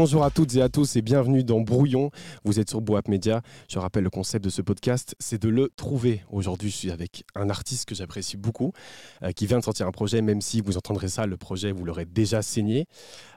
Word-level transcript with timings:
Bonjour 0.00 0.22
à 0.22 0.30
toutes 0.30 0.54
et 0.54 0.62
à 0.62 0.68
tous 0.68 0.94
et 0.94 1.02
bienvenue 1.02 1.42
dans 1.42 1.60
Brouillon. 1.60 2.12
Vous 2.44 2.60
êtes 2.60 2.70
sur 2.70 2.80
Boap 2.80 3.08
Media. 3.08 3.42
Je 3.68 3.80
rappelle 3.80 4.04
le 4.04 4.10
concept 4.10 4.44
de 4.44 4.48
ce 4.48 4.62
podcast, 4.62 5.16
c'est 5.18 5.42
de 5.42 5.48
le 5.48 5.72
trouver. 5.74 6.22
Aujourd'hui, 6.30 6.70
je 6.70 6.76
suis 6.76 6.90
avec 6.92 7.24
un 7.34 7.50
artiste 7.50 7.84
que 7.88 7.96
j'apprécie 7.96 8.36
beaucoup, 8.36 8.72
euh, 9.24 9.32
qui 9.32 9.48
vient 9.48 9.58
de 9.58 9.64
sortir 9.64 9.88
un 9.88 9.90
projet, 9.90 10.22
même 10.22 10.40
si 10.40 10.60
vous 10.60 10.76
entendrez 10.76 11.08
ça, 11.08 11.26
le 11.26 11.36
projet, 11.36 11.72
vous 11.72 11.84
l'aurez 11.84 12.04
déjà 12.04 12.42
saigné. 12.42 12.86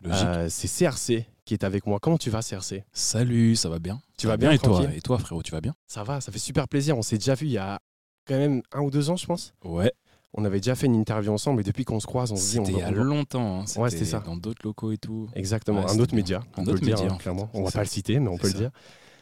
Euh, 0.05 0.50
c'est 0.52 0.68
CRC 0.68 1.26
qui 1.46 1.55
est 1.55 1.64
avec 1.64 1.88
moi. 1.88 1.98
Comment 2.00 2.20
tu 2.20 2.30
vas, 2.30 2.42
CRC 2.44 2.84
Salut, 2.94 3.55
ça 3.55 3.68
va 3.68 3.80
bien 3.80 4.00
Tu 4.20 4.28
vas 4.28 4.38
bien, 4.38 4.52
et 4.52 4.60
toi 4.60 4.84
Et 4.96 5.02
toi, 5.02 5.18
frérot, 5.18 5.41
tu 5.41 5.54
vas 5.54 5.62
bien? 5.62 5.74
Ça 5.88 6.04
va, 6.04 6.22
ça 6.22 6.32
fait 6.32 6.38
super 6.38 6.68
plaisir. 6.68 6.96
On 6.96 7.02
s'est 7.02 7.18
déjà 7.18 7.34
vu 7.34 7.48
il 7.48 7.54
y 7.54 7.58
a 7.58 7.80
quand 8.28 8.38
même 8.38 8.62
un 8.72 8.82
ou 8.82 8.91
deux 8.91 9.10
ans, 9.10 9.16
je 9.16 9.26
pense. 9.26 9.55
Ouais. 9.64 9.91
On 10.34 10.45
avait 10.45 10.59
déjà 10.59 10.76
fait 10.76 10.85
une 10.85 10.95
interview 10.95 11.31
ensemble 11.31 11.62
et 11.62 11.63
depuis 11.63 11.84
qu'on 11.84 11.99
se 11.99 12.08
croise, 12.08 12.31
on 12.31 12.38
se 12.38 12.41
dit. 12.41 12.66
C'était 12.66 12.71
il 12.71 12.77
y 12.77 12.81
a 12.81 12.91
longtemps. 12.91 13.62
Hein. 13.62 13.80
Ouais, 13.80 13.90
c'était 13.90 14.05
ça. 14.05 14.20
Dans 14.20 14.38
d'autres 14.38 14.62
locaux 14.63 14.91
et 14.91 14.98
tout. 14.98 15.27
Exactement. 15.35 15.88
un 15.88 15.99
autre 15.99 16.16
média. 16.16 16.41
Un 16.55 16.66
autre 16.66 16.85
média, 16.85 17.07
hein, 17.09 17.17
clairement. 17.17 17.49
On 17.54 17.63
va 17.63 17.71
pas 17.71 17.81
le 17.81 17.85
citer, 17.85 18.20
mais 18.20 18.30
on 18.30 18.38
peut 18.38 18.48
le 18.48 18.54
dire. 18.54 18.71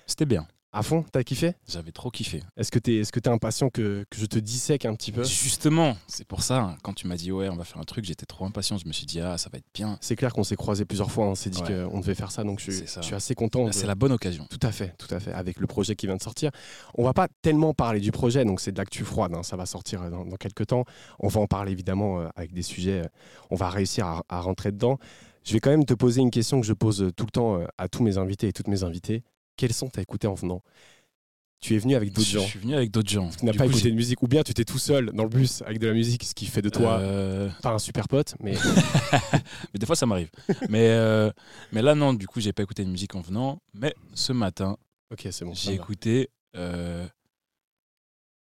C'était 0.06 0.26
bien. 0.26 0.48
À 0.72 0.84
fond, 0.84 1.04
t'as 1.12 1.24
kiffé? 1.24 1.56
J'avais 1.68 1.92
trop 1.92 2.12
kiffé. 2.12 2.44
Est-ce 2.56 2.70
que 2.70 2.78
t'es 2.78 2.98
est 2.98 3.12
-ce 3.12 3.18
es 3.18 3.28
impatient 3.28 3.72
que, 3.72 4.06
que, 4.08 4.20
je 4.20 4.28
te 4.28 4.38
dissèque 4.38 4.86
un 4.86 4.94
petit 4.94 5.12
peu? 5.12 5.24
Justement, 5.24 5.98
c'est 6.06 6.28
pour 6.28 6.44
ça, 6.44 6.60
hein, 6.60 6.78
quand 6.84 6.94
tu 6.94 7.08
m'as 7.08 7.16
dit 7.16 7.32
ouais, 7.32 7.50
on 7.50 7.56
va 7.56 7.64
faire 7.64 7.82
un 7.82 7.86
truc, 7.86 8.06
j'étais 8.06 8.28
trop 8.28 8.46
impatient. 8.46 8.78
Je 8.78 8.88
me 8.88 8.94
suis 8.94 9.08
dit, 9.08 9.20
ah, 9.20 9.40
ça 9.40 9.50
va 9.52 9.58
être 9.58 9.66
bien. 9.74 9.98
C'est 10.00 10.16
clair 10.16 10.32
qu'on 10.32 10.44
s'est 10.44 10.56
croisés 10.56 10.86
plusieurs 10.86 11.10
fois, 11.10 11.26
on 11.26 11.34
s'est 11.34 11.50
dit 11.50 11.64
qu'on 11.64 12.00
devait 12.00 12.14
faire 12.14 12.32
ça, 12.32 12.44
donc 12.44 12.60
je, 12.60 12.70
je 12.70 13.02
suis 13.02 13.16
assez 13.16 13.34
content. 13.34 13.72
C'est 13.72 13.88
la 13.88 13.96
bonne 13.96 14.12
occasion. 14.12 14.46
Tout 14.48 14.60
à 14.62 14.72
fait, 14.72 14.96
tout 15.00 15.14
à 15.14 15.20
fait, 15.20 15.34
avec 15.34 15.60
le 15.60 15.66
projet 15.66 15.96
qui 15.96 16.06
vient 16.06 16.18
de 16.18 16.22
sortir. 16.22 16.52
On 16.94 17.04
va 17.04 17.14
pas 17.14 17.28
tellement 17.42 17.74
parler 17.74 18.00
du 18.00 18.12
projet, 18.12 18.46
donc 18.46 18.62
c'est 18.62 18.72
de 18.72 18.78
l'actu 18.78 19.04
froide, 19.04 19.34
hein, 19.34 19.42
ça 19.42 19.56
va 19.56 19.66
sortir 19.66 20.08
dans, 20.12 20.24
dans, 20.24 20.38
quelques 20.38 20.68
temps. 20.68 20.86
On 21.20 21.30
va 21.30 21.42
en 21.42 21.48
parler 21.48 21.72
évidemment 21.72 22.20
euh, 22.20 22.28
avec 22.36 22.54
des 22.54 22.62
sujets, 22.62 23.02
euh, 23.02 23.08
on 23.50 23.56
va 23.56 23.70
réussir 23.70 24.06
à, 24.06 24.24
à 24.30 24.40
rentrer 24.40 24.72
dedans. 24.72 25.00
Je 25.44 25.54
vais 25.54 25.60
quand 25.60 25.72
même 25.72 25.86
te 25.86 25.96
poser 25.96 26.22
une 26.22 26.30
question 26.30 26.62
que 26.62 26.68
je 26.68 26.74
pose 26.74 27.12
tout 27.16 27.26
le 27.26 27.32
temps 27.32 27.60
euh, 27.60 27.66
à 27.80 27.88
tous 27.88 28.04
mes 28.04 28.20
invités 28.20 28.48
et 28.48 28.54
toutes 28.54 28.68
mes 28.68 28.84
invitées. 28.84 29.24
Quels 29.60 29.74
sont 29.74 29.90
t'as 29.90 30.02
écouté 30.02 30.26
en 30.26 30.36
venant? 30.36 30.64
Tu 31.60 31.76
es 31.76 31.80
venu 31.80 31.94
avec 31.94 32.14
d'autres 32.14 32.30
gens. 32.30 32.44
Je 32.44 32.48
suis 32.48 32.60
venu 32.60 32.76
avec 32.76 32.92
d'autres 32.92 33.10
gens. 33.10 33.30
Tu 33.38 33.44
n'as 33.44 33.52
pas 33.52 33.66
écouté 33.66 33.92
de 33.92 33.96
musique, 33.96 34.24
ou 34.24 34.28
bien 34.30 34.42
tu 34.42 34.52
étais 34.52 34.64
tout 34.64 34.80
seul 34.80 35.08
dans 35.08 35.24
le 35.24 35.30
bus 35.30 35.62
avec 35.64 35.80
de 35.80 35.88
la 35.88 35.94
musique, 35.94 36.24
ce 36.24 36.34
qui 36.34 36.46
fait 36.46 36.62
de 36.62 36.70
toi 36.70 37.00
euh... 37.00 37.50
pas 37.62 37.74
un 37.74 37.78
super 37.78 38.08
pote, 38.08 38.36
mais. 38.40 38.54
mais 39.34 39.78
des 39.78 39.86
fois 39.86 39.98
ça 39.98 40.06
m'arrive. 40.06 40.30
mais, 40.70 40.92
euh... 40.92 41.30
mais 41.74 41.82
là 41.82 41.94
non, 41.94 42.14
du 42.14 42.26
coup 42.26 42.40
j'ai 42.40 42.54
pas 42.54 42.64
écouté 42.64 42.86
de 42.86 42.90
musique 42.90 43.16
en 43.16 43.20
venant. 43.20 43.62
Mais 43.74 43.94
ce 44.14 44.32
matin, 44.32 44.78
ok 45.12 45.28
c'est 45.30 45.44
bon. 45.44 45.54
J'ai 45.54 45.74
écouté 45.74 46.30
euh... 46.56 47.06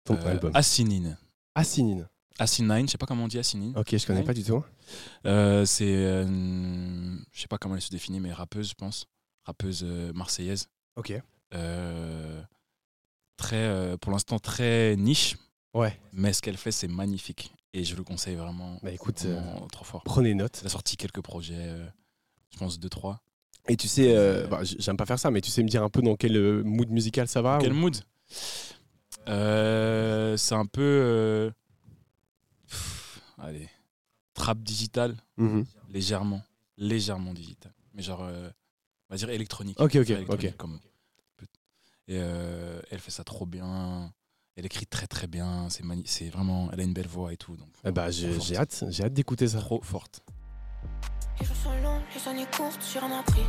ton 0.05 0.15
album. 0.25 0.53
Assinine. 0.55 1.19
Assinine. 1.57 2.07
Assinine, 2.39 2.87
je 2.87 2.93
sais 2.93 2.99
pas 2.99 3.07
comment 3.07 3.25
on 3.25 3.29
dit 3.29 3.41
Assinine. 3.41 3.77
Ok, 3.77 3.97
je 3.97 4.07
connais 4.07 4.23
pas 4.23 4.35
du 4.35 4.45
tout. 4.45 4.63
Euh, 5.27 5.65
c'est, 5.65 6.25
je 6.25 7.41
sais 7.41 7.49
pas 7.49 7.59
comment 7.59 7.75
elle 7.75 7.83
se 7.83 7.91
définit, 7.91 8.21
mais 8.21 8.33
rappeuse, 8.33 8.69
je 8.69 8.75
pense, 8.75 9.07
rappeuse 9.45 9.83
marseillaise. 10.15 10.69
Ok. 10.99 11.13
Euh, 11.55 12.43
très, 13.37 13.57
euh, 13.57 13.97
pour 13.97 14.11
l'instant 14.11 14.39
très 14.41 14.97
niche. 14.97 15.37
Ouais. 15.73 15.99
Mais 16.13 16.33
ce 16.33 16.43
qu'elle 16.43 16.57
fait, 16.57 16.73
c'est 16.73 16.89
magnifique. 16.89 17.55
Et 17.73 17.85
je 17.85 17.95
le 17.95 18.03
conseille 18.03 18.35
vraiment. 18.35 18.81
Bah 18.83 18.91
écoute, 18.91 19.21
vraiment 19.25 19.67
trop 19.69 19.85
fort. 19.85 20.03
Prenez 20.05 20.35
note. 20.35 20.59
Elle 20.61 20.67
a 20.67 20.71
sorti 20.71 20.97
quelques 20.97 21.21
projets, 21.21 21.55
euh, 21.57 21.87
je 22.51 22.59
pense 22.59 22.81
deux, 22.81 22.89
trois. 22.89 23.21
Et 23.69 23.77
tu 23.77 23.87
sais, 23.87 24.17
euh, 24.17 24.47
bah, 24.49 24.61
j'aime 24.65 24.97
pas 24.97 25.07
faire 25.07 25.19
ça, 25.19 25.31
mais 25.31 25.41
tu 25.41 25.51
sais 25.51 25.63
me 25.63 25.69
dire 25.69 25.83
un 25.85 25.91
peu 25.91 26.03
dans 26.03 26.17
quel 26.17 26.65
mood 26.65 26.91
musical 26.91 27.29
ça 27.29 27.43
va 27.43 27.59
Quel 27.61 27.75
mood? 27.75 27.97
C'est 29.27 30.55
un 30.55 30.67
peu. 30.67 31.53
allez. 33.39 33.69
Trap 34.35 34.59
digital, 34.59 35.17
mm 35.37 35.47
-hmm. 35.47 35.65
légèrement. 35.91 36.43
Légèrement 36.77 37.35
digital. 37.35 37.73
Mais 37.93 38.03
genre, 38.03 38.21
on 38.23 39.15
va 39.15 39.17
dire 39.17 39.31
électronique. 39.31 39.79
Ok, 39.81 39.97
ok, 39.97 40.13
ok. 40.29 40.57
Comme, 40.57 40.79
et 42.09 42.19
euh, 42.21 42.81
elle 42.91 42.99
fait 42.99 43.11
ça 43.11 43.23
trop 43.23 43.47
bien. 43.47 44.13
Elle 44.57 44.67
écrit 44.67 44.87
très 44.87 45.07
très 45.07 45.27
bien. 45.27 45.69
C'est 45.69 45.85
c'est 46.05 46.31
vraiment, 46.31 46.69
elle 46.73 46.81
a 46.81 46.83
une 46.83 46.95
belle 46.95 47.07
voix 47.07 47.33
et 47.33 47.37
tout. 47.37 47.57
Donc, 47.57 47.69
eh 47.85 47.93
bah, 47.93 48.11
j'ai 48.11 48.57
hâte, 48.57 48.85
j'ai 48.89 49.05
hâte 49.05 49.13
d'écouter 49.13 49.47
ça. 49.47 49.61
Trop 49.61 49.81
forte. 49.83 50.23
Les 51.41 51.47
jours 51.47 51.57
sont 51.57 51.83
longs, 51.83 52.03
les 52.15 52.29
années 52.29 52.47
courtes, 52.57 52.81
j'ai 52.93 52.99
rien 52.99 53.21
appris. 53.21 53.45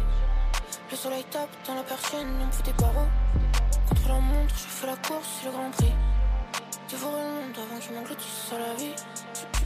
Le 0.92 0.96
soleil 0.96 1.24
tape 1.32 1.50
dans 1.66 1.74
la 1.74 1.84
persienne, 1.84 2.28
on 2.42 2.46
me 2.46 2.52
fout 2.52 2.66
des 2.66 2.74
barreaux. 2.74 3.08
Contre 3.88 4.08
la 4.08 4.20
montre, 4.20 4.56
je 4.56 4.68
fais 4.68 4.88
la 4.88 4.98
course, 4.98 5.28
c'est 5.40 5.46
le 5.48 5.52
grand 5.54 5.72
prix. 5.72 5.92
Dévorer 6.90 7.24
le 7.24 7.30
monde 7.30 7.58
avant 7.58 7.80
que 7.80 7.86
je 7.86 7.94
m'engloutisse 7.94 8.52
à 8.54 8.60
la 8.60 8.76
vie. 8.76 8.94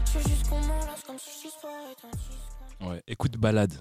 Je 0.05 0.17
veux 0.19 0.23
juste 0.29 0.47
qu'on 0.47 0.61
m'enlace 0.61 1.03
comme 1.05 1.17
si 1.19 1.29
je 1.41 1.47
disparais 1.47 2.89
Ouais, 2.89 3.03
écoute 3.07 3.37
balade. 3.37 3.73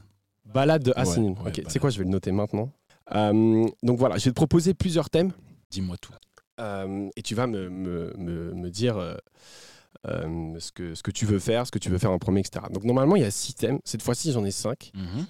Balade 0.44 0.82
de 0.82 0.92
Hassin. 0.96 1.22
Ouais, 1.22 1.40
ouais, 1.42 1.58
ok, 1.60 1.62
c'est 1.68 1.78
quoi, 1.78 1.90
je 1.90 1.98
vais 1.98 2.04
le 2.04 2.10
noter 2.10 2.32
maintenant. 2.32 2.70
Euh, 3.14 3.66
donc 3.82 3.98
voilà, 3.98 4.16
je 4.18 4.24
vais 4.24 4.30
te 4.30 4.36
proposer 4.36 4.74
plusieurs 4.74 5.10
thèmes. 5.10 5.32
Dis-moi 5.70 5.96
tout. 5.98 6.12
Euh, 6.60 7.08
et 7.16 7.22
tu 7.22 7.34
vas 7.34 7.46
me, 7.46 7.68
me, 7.68 8.12
me, 8.16 8.54
me 8.54 8.70
dire 8.70 8.96
euh, 10.06 10.58
ce, 10.58 10.72
que, 10.72 10.94
ce 10.94 11.02
que 11.02 11.10
tu 11.10 11.26
veux 11.26 11.38
faire, 11.38 11.66
ce 11.66 11.72
que 11.72 11.78
tu 11.78 11.88
veux 11.90 11.98
faire 11.98 12.12
en 12.12 12.18
premier, 12.18 12.40
etc. 12.40 12.66
Donc 12.70 12.84
normalement, 12.84 13.16
il 13.16 13.22
y 13.22 13.26
a 13.26 13.30
six 13.30 13.54
thèmes. 13.54 13.78
Cette 13.84 14.02
fois-ci, 14.02 14.32
j'en 14.32 14.44
ai 14.44 14.50
cinq. 14.50 14.92
-hmm. 14.94 15.24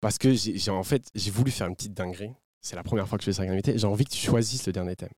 Parce 0.00 0.18
que 0.18 0.32
j'ai 0.32 0.70
en 0.70 0.84
fait, 0.84 1.08
j'ai 1.14 1.30
voulu 1.32 1.50
faire 1.50 1.66
une 1.66 1.74
petite 1.74 1.94
dinguerie. 1.94 2.32
C'est 2.60 2.76
la 2.76 2.82
première 2.84 3.08
fois 3.08 3.18
que 3.18 3.24
je 3.24 3.30
fais 3.30 3.32
ça 3.32 3.42
avec 3.42 3.50
un 3.50 3.54
invité. 3.54 3.76
J'ai 3.76 3.86
envie 3.86 4.04
que 4.04 4.10
tu 4.10 4.24
choisisses 4.24 4.66
le 4.66 4.72
dernier 4.72 4.94
thème. 4.96 5.12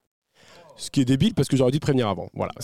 Ce 0.76 0.91
qui 0.91 1.00
est 1.03 1.04
débile 1.04 1.34
parce 1.34 1.49
que 1.49 1.56
j'aurais 1.56 1.72
dû 1.72 1.78
te 1.78 1.84
prévenir 1.84 2.09
avant. 2.09 2.28
Voilà. 2.34 2.53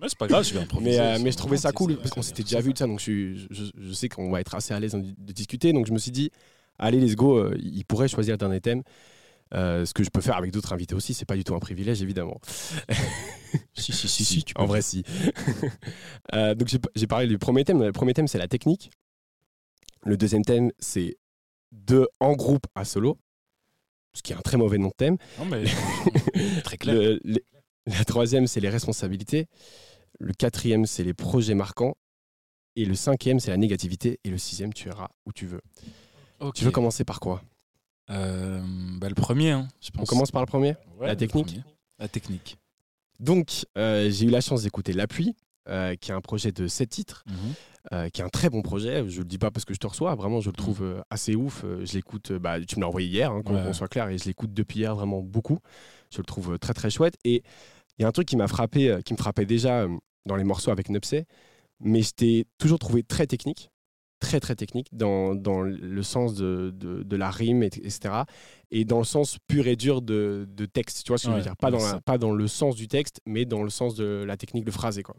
Ouais, 0.00 0.08
c'est 0.08 0.16
pas 0.16 0.28
grave, 0.28 0.44
je 0.44 0.54
vais 0.54 0.66
Mais, 0.80 0.98
euh, 0.98 1.18
mais 1.20 1.30
je 1.30 1.36
trouvais 1.36 1.58
ça 1.58 1.72
cool 1.72 1.98
parce 1.98 2.10
qu'on 2.10 2.22
s'était 2.22 2.42
déjà 2.42 2.60
vu 2.62 2.72
de 2.72 2.78
ça, 2.78 2.86
donc 2.86 3.00
je, 3.00 3.34
je, 3.50 3.64
je 3.76 3.92
sais 3.92 4.08
qu'on 4.08 4.30
va 4.30 4.40
être 4.40 4.54
assez 4.54 4.72
à 4.72 4.80
l'aise 4.80 4.94
de 4.94 5.32
discuter. 5.34 5.74
Donc 5.74 5.86
je 5.86 5.92
me 5.92 5.98
suis 5.98 6.10
dit, 6.10 6.30
allez, 6.80 7.00
let's 7.00 7.14
go, 7.14 7.38
euh, 7.38 7.56
il 7.60 7.84
pourrait 7.84 8.08
choisir 8.08 8.34
le 8.34 8.38
dernier 8.38 8.60
thème. 8.60 8.82
Euh, 9.52 9.84
ce 9.84 9.92
que 9.94 10.04
je 10.04 10.10
peux 10.10 10.20
faire 10.20 10.36
avec 10.36 10.52
d'autres 10.52 10.72
invités 10.72 10.94
aussi, 10.94 11.12
c'est 11.12 11.24
pas 11.24 11.36
du 11.36 11.44
tout 11.44 11.54
un 11.54 11.58
privilège 11.58 12.02
évidemment. 12.02 12.40
si, 13.74 13.92
si, 13.92 14.08
si, 14.08 14.24
si, 14.24 14.44
tu 14.44 14.54
en 14.56 14.66
vrai, 14.66 14.80
si. 14.80 15.04
euh, 16.34 16.54
donc 16.54 16.68
j'ai 16.94 17.06
parlé 17.06 17.26
du 17.26 17.38
premier 17.38 17.64
thème. 17.64 17.82
Le 17.82 17.92
premier 17.92 18.14
thème, 18.14 18.28
c'est 18.28 18.38
la 18.38 18.48
technique. 18.48 18.90
Le 20.04 20.16
deuxième 20.16 20.44
thème, 20.44 20.70
c'est 20.78 21.16
de 21.72 22.08
en 22.20 22.32
groupe 22.32 22.66
à 22.74 22.84
solo, 22.84 23.18
ce 24.12 24.22
qui 24.22 24.32
est 24.32 24.36
un 24.36 24.40
très 24.40 24.56
mauvais 24.56 24.78
nom 24.78 24.88
de 24.88 24.94
thème. 24.96 25.16
Non, 25.38 25.46
mais 25.46 25.64
très 26.62 26.76
clair. 26.76 26.94
Le, 27.00 27.20
le, 27.24 27.40
la 27.86 28.04
troisième, 28.04 28.46
c'est 28.46 28.60
les 28.60 28.68
responsabilités. 28.68 29.46
Le 30.18 30.32
quatrième, 30.32 30.86
c'est 30.86 31.02
les 31.02 31.14
projets 31.14 31.54
marquants. 31.54 31.96
Et 32.76 32.84
le 32.84 32.94
cinquième, 32.94 33.40
c'est 33.40 33.50
la 33.50 33.56
négativité. 33.56 34.20
Et 34.22 34.30
le 34.30 34.38
sixième, 34.38 34.72
tu 34.72 34.88
iras 34.88 35.08
où 35.26 35.32
tu 35.32 35.46
veux. 35.46 35.60
Okay. 36.40 36.58
Tu 36.60 36.64
veux 36.64 36.70
commencer 36.70 37.04
par 37.04 37.20
quoi? 37.20 37.42
Euh, 38.10 38.60
bah, 38.98 39.08
Le 39.08 39.14
premier, 39.14 39.50
hein, 39.50 39.68
je 39.80 39.90
pense. 39.90 40.02
On 40.02 40.06
commence 40.06 40.30
par 40.30 40.42
le 40.42 40.46
premier? 40.46 40.74
Ouais, 40.98 41.06
La 41.06 41.16
technique? 41.16 41.60
La 41.98 42.08
technique. 42.08 42.56
Donc, 43.18 43.66
euh, 43.76 44.10
j'ai 44.10 44.26
eu 44.26 44.30
la 44.30 44.40
chance 44.40 44.62
d'écouter 44.62 44.94
L'Appui, 44.94 45.36
euh, 45.68 45.94
qui 45.96 46.10
est 46.10 46.14
un 46.14 46.22
projet 46.22 46.50
de 46.52 46.66
7 46.66 46.88
titres, 46.88 47.24
mm 47.26 47.32
-hmm. 47.34 48.10
qui 48.10 48.20
est 48.22 48.24
un 48.24 48.30
très 48.30 48.48
bon 48.48 48.62
projet. 48.62 49.06
Je 49.08 49.16
ne 49.18 49.22
le 49.24 49.28
dis 49.28 49.38
pas 49.38 49.50
parce 49.50 49.66
que 49.66 49.74
je 49.74 49.78
te 49.78 49.86
reçois, 49.86 50.14
vraiment, 50.14 50.40
je 50.40 50.48
le 50.48 50.56
trouve 50.56 50.80
mm 50.82 50.98
-hmm. 50.98 51.02
assez 51.10 51.34
ouf. 51.36 51.64
Je 51.84 51.92
l'écoute, 51.92 52.32
bah, 52.32 52.58
tu 52.64 52.76
me 52.76 52.80
l'as 52.80 52.88
envoyé 52.88 53.08
hier, 53.08 53.30
hein, 53.30 53.42
qu'on 53.42 53.54
ouais. 53.54 53.74
soit 53.74 53.88
clair, 53.88 54.08
et 54.08 54.16
je 54.18 54.24
l'écoute 54.24 54.52
depuis 54.54 54.78
hier 54.80 54.94
vraiment 54.94 55.20
beaucoup. 55.22 55.58
Je 56.10 56.18
le 56.18 56.24
trouve 56.24 56.58
très 56.58 56.74
très 56.74 56.90
chouette. 56.90 57.16
Et 57.24 57.36
il 57.98 58.02
y 58.02 58.04
a 58.04 58.08
un 58.08 58.12
truc 58.12 58.26
qui 58.30 58.36
m'a 58.36 58.48
frappé, 58.48 58.80
qui 59.04 59.12
me 59.12 59.18
frappait 59.18 59.46
déjà 59.46 59.86
dans 60.28 60.36
les 60.40 60.44
morceaux 60.44 60.72
avec 60.72 60.88
Nupsé, 60.88 61.26
mais 61.80 62.02
je 62.02 62.12
t'ai 62.12 62.46
toujours 62.58 62.78
trouvé 62.78 63.02
très 63.02 63.26
technique 63.26 63.70
très 64.20 64.38
très 64.38 64.54
technique 64.54 64.88
dans, 64.92 65.34
dans 65.34 65.62
le 65.62 66.02
sens 66.02 66.34
de, 66.34 66.72
de, 66.74 67.02
de, 67.02 67.16
la 67.16 67.30
rime, 67.30 67.62
etc. 67.62 68.22
Et 68.70 68.84
dans 68.84 68.98
le 68.98 69.04
sens 69.04 69.38
pur 69.48 69.66
et 69.66 69.76
dur 69.76 70.02
de, 70.02 70.46
de 70.48 70.66
texte, 70.66 71.04
tu 71.04 71.08
vois 71.08 71.18
ce 71.18 71.26
que 71.26 71.28
ouais, 71.30 71.36
je 71.36 71.38
veux 71.38 71.44
dire 71.44 71.56
pas 71.56 71.70
dans, 71.70 71.84
la, 71.84 72.00
pas 72.00 72.18
dans 72.18 72.32
le 72.32 72.46
sens 72.46 72.76
du 72.76 72.86
texte, 72.86 73.20
mais 73.26 73.44
dans 73.46 73.62
le 73.62 73.70
sens 73.70 73.94
de 73.94 74.24
la 74.26 74.36
technique 74.36 74.64
de 74.64 74.70
phraser. 74.70 75.02
Quoi. 75.02 75.16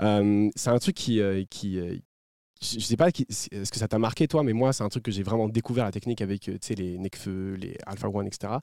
Euh, 0.00 0.50
c'est 0.56 0.70
un 0.70 0.78
truc 0.78 0.96
qui... 0.96 1.20
Euh, 1.20 1.44
qui 1.48 1.78
euh, 1.78 1.96
je 2.62 2.80
sais 2.80 2.96
pas 2.96 3.08
est-ce 3.08 3.70
que 3.70 3.78
ça 3.78 3.86
t'a 3.86 3.98
marqué 3.98 4.26
toi, 4.26 4.42
mais 4.42 4.54
moi 4.54 4.72
c'est 4.72 4.82
un 4.82 4.88
truc 4.88 5.02
que 5.02 5.10
j'ai 5.10 5.22
vraiment 5.22 5.46
découvert 5.46 5.84
la 5.84 5.92
technique 5.92 6.22
avec 6.22 6.46
les 6.46 6.96
Nekfeu, 6.96 7.54
les 7.54 7.76
Alpha 7.84 8.08
One, 8.08 8.26
etc. 8.26 8.54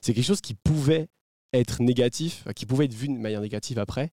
C'est 0.00 0.14
quelque 0.14 0.24
chose 0.24 0.40
qui 0.40 0.54
pouvait 0.54 1.08
être 1.52 1.82
négatif, 1.82 2.44
qui 2.54 2.64
pouvait 2.64 2.84
être 2.84 2.94
vu 2.94 3.08
de 3.08 3.14
manière 3.14 3.40
négative 3.40 3.80
après. 3.80 4.12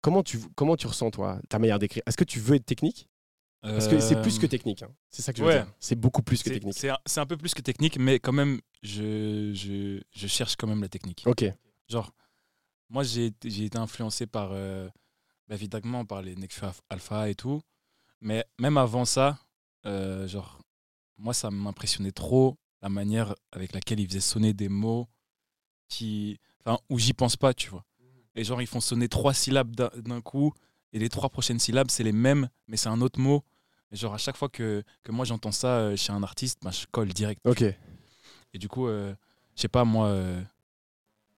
Comment 0.00 0.24
tu, 0.24 0.40
comment 0.56 0.76
tu 0.76 0.88
ressens 0.88 1.12
toi 1.12 1.38
ta 1.48 1.60
manière 1.60 1.78
d'écrire? 1.78 2.02
Est-ce 2.04 2.16
que 2.16 2.24
tu 2.24 2.40
veux 2.40 2.56
être 2.56 2.66
technique? 2.66 3.08
Parce 3.72 3.88
que 3.88 3.98
c'est 4.00 4.20
plus 4.20 4.38
que 4.38 4.46
technique. 4.46 4.82
Hein. 4.82 4.90
C'est 5.08 5.22
ça 5.22 5.32
que 5.32 5.38
je 5.38 5.44
veux 5.44 5.48
ouais. 5.48 5.62
dire. 5.62 5.72
C'est 5.80 5.98
beaucoup 5.98 6.22
plus 6.22 6.42
que 6.42 6.50
technique. 6.50 6.74
C'est 6.74 6.90
un, 6.90 6.98
un, 7.16 7.26
peu 7.26 7.36
plus 7.36 7.54
que 7.54 7.62
technique, 7.62 7.98
mais 7.98 8.18
quand 8.18 8.32
même, 8.32 8.60
je, 8.82 9.52
je, 9.54 10.02
je, 10.10 10.26
cherche 10.26 10.56
quand 10.56 10.66
même 10.66 10.82
la 10.82 10.88
technique. 10.88 11.22
Ok. 11.26 11.44
Genre, 11.88 12.12
moi, 12.90 13.02
j'ai 13.02 13.26
été 13.26 13.78
influencé 13.78 14.26
par, 14.26 14.50
euh, 14.52 14.88
bah, 15.48 15.54
évidemment, 15.54 16.04
par 16.04 16.20
les 16.20 16.36
Nekfeu 16.36 16.66
Alpha 16.90 17.30
et 17.30 17.34
tout. 17.34 17.62
Mais 18.20 18.44
même 18.58 18.76
avant 18.76 19.06
ça, 19.06 19.38
euh, 19.86 20.28
genre, 20.28 20.60
moi, 21.16 21.32
ça 21.32 21.50
m'impressionnait 21.50 22.12
trop 22.12 22.56
la 22.82 22.90
manière 22.90 23.34
avec 23.52 23.72
laquelle 23.72 24.00
ils 24.00 24.08
faisaient 24.08 24.20
sonner 24.20 24.52
des 24.52 24.68
mots 24.68 25.08
qui, 25.88 26.38
enfin, 26.60 26.78
où 26.90 26.98
j'y 26.98 27.14
pense 27.14 27.36
pas, 27.36 27.54
tu 27.54 27.70
vois. 27.70 27.84
Et 28.34 28.44
genre, 28.44 28.60
ils 28.60 28.66
font 28.66 28.80
sonner 28.80 29.08
trois 29.08 29.32
syllabes 29.32 29.74
d'un 29.74 30.20
coup, 30.20 30.52
et 30.92 30.98
les 30.98 31.08
trois 31.08 31.30
prochaines 31.30 31.58
syllabes, 31.58 31.90
c'est 31.90 32.02
les 32.02 32.12
mêmes, 32.12 32.48
mais 32.66 32.76
c'est 32.76 32.88
un 32.88 33.00
autre 33.00 33.20
mot 33.20 33.42
Genre, 33.92 34.14
à 34.14 34.18
chaque 34.18 34.36
fois 34.36 34.48
que, 34.48 34.82
que 35.02 35.12
moi 35.12 35.24
j'entends 35.24 35.52
ça 35.52 35.68
euh, 35.68 35.96
chez 35.96 36.12
un 36.12 36.22
artiste, 36.22 36.58
bah, 36.62 36.70
je 36.72 36.84
colle 36.90 37.12
direct. 37.12 37.40
Ok. 37.46 37.62
Et 37.62 38.58
du 38.58 38.68
coup, 38.68 38.88
euh, 38.88 39.14
je 39.54 39.62
sais 39.62 39.68
pas, 39.68 39.84
moi, 39.84 40.08
euh, 40.08 40.42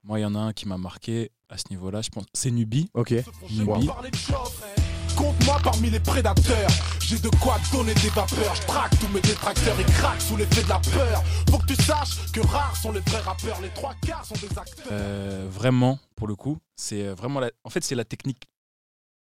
moi, 0.02 0.18
il 0.18 0.22
y 0.22 0.26
en 0.26 0.34
a 0.34 0.38
un 0.38 0.52
qui 0.52 0.66
m'a 0.68 0.78
marqué 0.78 1.30
à 1.48 1.58
ce 1.58 1.64
niveau-là. 1.70 2.02
Je 2.02 2.10
pense, 2.10 2.24
c'est 2.32 2.50
Nubi. 2.50 2.88
Ok. 2.94 3.14
Nubi. 3.50 3.88
Compte-moi 5.16 5.58
parmi 5.64 5.88
les 5.88 6.00
prédateurs. 6.00 6.68
J'ai 7.00 7.18
de 7.18 7.30
quoi 7.40 7.56
donner 7.72 7.94
des 7.94 8.10
vapeurs. 8.10 8.54
Je 8.54 8.62
traque 8.66 8.98
tous 8.98 9.08
mes 9.08 9.20
détracteurs 9.20 9.78
et 9.80 9.84
craque 9.84 10.20
sous 10.20 10.36
l'effet 10.36 10.62
de 10.62 10.68
la 10.68 10.78
peur. 10.78 11.22
Faut 11.48 11.58
que 11.58 11.66
tu 11.66 11.74
saches 11.76 12.30
que 12.32 12.40
rares 12.46 12.76
sont 12.76 12.92
les 12.92 13.00
vrais 13.00 13.20
rappeurs. 13.20 13.60
Les 13.62 13.70
trois 13.70 13.94
quarts 14.06 14.24
sont 14.26 14.34
des 14.34 14.58
acteurs. 14.58 14.86
Euh, 14.90 15.46
vraiment, 15.48 15.98
pour 16.16 16.26
le 16.26 16.34
coup, 16.34 16.58
c'est 16.76 17.06
euh, 17.06 17.14
vraiment 17.14 17.40
la... 17.40 17.50
En 17.64 17.70
fait, 17.70 17.82
c'est 17.82 17.94
la 17.94 18.04
technique 18.04 18.44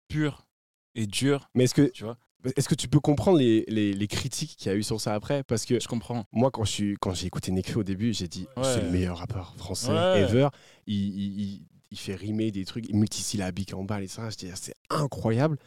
pure 0.08 0.48
et 0.96 1.06
dure, 1.06 1.50
Mais 1.54 1.66
est-ce 1.66 1.74
que, 1.76 1.92
tu 1.92 2.04
vois. 2.04 2.18
Est-ce 2.56 2.68
que 2.70 2.76
tu 2.76 2.88
peux 2.88 3.00
comprendre 3.00 3.38
les, 3.40 3.66
les, 3.68 3.94
les 3.94 4.08
critiques 4.08 4.56
qu'il 4.58 4.68
y 4.68 4.70
a 4.70 4.76
eu 4.78 4.84
sur 4.84 5.00
ça 5.02 5.14
après? 5.14 5.44
Parce 5.44 5.66
que 5.66 5.80
Je 5.80 5.88
comprends. 5.88 6.26
moi, 6.32 6.52
quand 6.52 6.64
je 6.64 6.72
suis- 6.72 6.96
quand 7.00 7.14
j'ai 7.14 7.28
écouté 7.28 7.52
Nekfeu 7.52 7.80
au 7.80 7.84
début, 7.84 8.14
j'ai 8.14 8.28
dit 8.28 8.48
Ouais. 8.58 8.64
c'est 8.64 8.82
le 8.82 8.90
meilleur 8.92 9.18
rappeur 9.18 9.56
français 9.58 9.92
Ouais. 9.92 10.22
ever. 10.22 10.48
Il, 10.88 10.96
il- 10.96 11.40
il- 11.42 11.68
il 11.92 11.98
fait 11.98 12.16
rimer 12.16 12.52
des 12.52 12.66
trucs 12.66 12.90
multisyllabiques 12.94 13.74
en 13.74 13.84
bas 13.84 14.02
et 14.02 14.08
ça. 14.08 14.30
Je 14.30 14.36
dis 14.38 14.50
c'est 14.56 14.74
incroyable. 14.90 15.58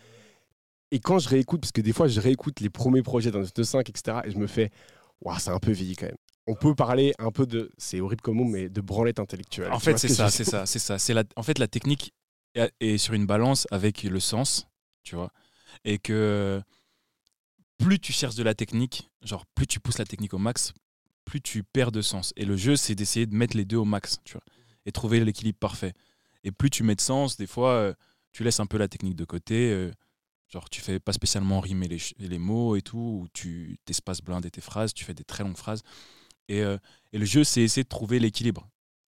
Et 0.90 1.00
quand 1.00 1.18
je 1.18 1.28
réécoute, 1.28 1.60
parce 1.60 1.72
que 1.72 1.80
des 1.80 1.92
fois 1.92 2.08
je 2.08 2.20
réécoute 2.20 2.60
les 2.60 2.70
premiers 2.70 3.02
projets 3.02 3.30
dans 3.30 3.42
5, 3.44 3.88
etc. 3.90 4.18
Et 4.24 4.30
je 4.30 4.38
me 4.38 4.46
fais 4.46 4.70
waouh, 5.20 5.38
c'est 5.38 5.50
un 5.50 5.58
peu 5.58 5.72
vieilli 5.72 5.96
quand 5.96 6.06
même. 6.06 6.16
On 6.46 6.54
peut 6.54 6.74
parler 6.74 7.12
un 7.18 7.30
peu 7.30 7.46
de, 7.46 7.70
c'est 7.76 8.00
horrible 8.00 8.22
comme 8.22 8.36
mot, 8.36 8.44
mais 8.44 8.70
de 8.70 8.80
branlette 8.80 9.18
intellectuelle. 9.20 9.70
En 9.70 9.78
fait, 9.78 9.98
c'est 9.98 10.08
ça, 10.08 10.30
c'est 10.30 10.44
ça, 10.44 10.64
c'est 10.64 10.78
ça. 10.78 10.98
C'est 10.98 11.12
la... 11.12 11.24
En 11.36 11.42
fait, 11.42 11.58
la 11.58 11.68
technique 11.68 12.14
est 12.80 12.96
sur 12.96 13.12
une 13.12 13.26
balance 13.26 13.66
avec 13.70 14.02
le 14.04 14.18
sens, 14.18 14.66
tu 15.04 15.14
vois. 15.14 15.30
Et 15.84 15.98
que 15.98 16.62
plus 17.78 17.98
tu 17.98 18.12
cherches 18.12 18.34
de 18.34 18.42
la 18.42 18.54
technique, 18.54 19.08
genre 19.22 19.46
plus 19.46 19.66
tu 19.66 19.80
pousses 19.80 19.98
la 19.98 20.04
technique 20.04 20.34
au 20.34 20.38
max, 20.38 20.72
plus 21.24 21.40
tu 21.40 21.62
perds 21.62 21.92
de 21.92 22.02
sens. 22.02 22.32
Et 22.36 22.44
le 22.44 22.56
jeu, 22.56 22.76
c'est 22.76 22.94
d'essayer 22.94 23.26
de 23.26 23.34
mettre 23.34 23.56
les 23.56 23.64
deux 23.64 23.76
au 23.76 23.84
max, 23.84 24.18
tu 24.24 24.32
vois, 24.32 24.42
et 24.86 24.92
trouver 24.92 25.24
l'équilibre 25.24 25.58
parfait. 25.58 25.92
Et 26.44 26.50
plus 26.50 26.70
tu 26.70 26.82
mets 26.82 26.94
de 26.94 27.00
sens, 27.00 27.36
des 27.36 27.46
fois, 27.46 27.72
euh, 27.72 27.94
tu 28.32 28.44
laisses 28.44 28.60
un 28.60 28.66
peu 28.66 28.78
la 28.78 28.88
technique 28.88 29.16
de 29.16 29.24
côté. 29.24 29.70
euh, 29.70 29.92
genre, 30.48 30.70
tu 30.70 30.80
fais 30.80 30.98
pas 30.98 31.12
spécialement 31.12 31.60
rimer 31.60 31.88
les, 31.88 31.98
les 32.18 32.38
mots 32.38 32.76
et 32.76 32.82
tout, 32.82 33.20
ou 33.22 33.28
tu 33.32 33.78
t'espaces 33.84 34.22
blinder 34.22 34.50
tes 34.50 34.60
phrases, 34.60 34.94
tu 34.94 35.04
fais 35.04 35.14
des 35.14 35.24
très 35.24 35.44
longues 35.44 35.56
phrases. 35.56 35.82
Et, 36.48 36.62
euh, 36.62 36.78
et 37.12 37.18
le 37.18 37.26
jeu, 37.26 37.44
c'est 37.44 37.62
essayer 37.62 37.84
de 37.84 37.88
trouver 37.88 38.18
l'équilibre. 38.18 38.68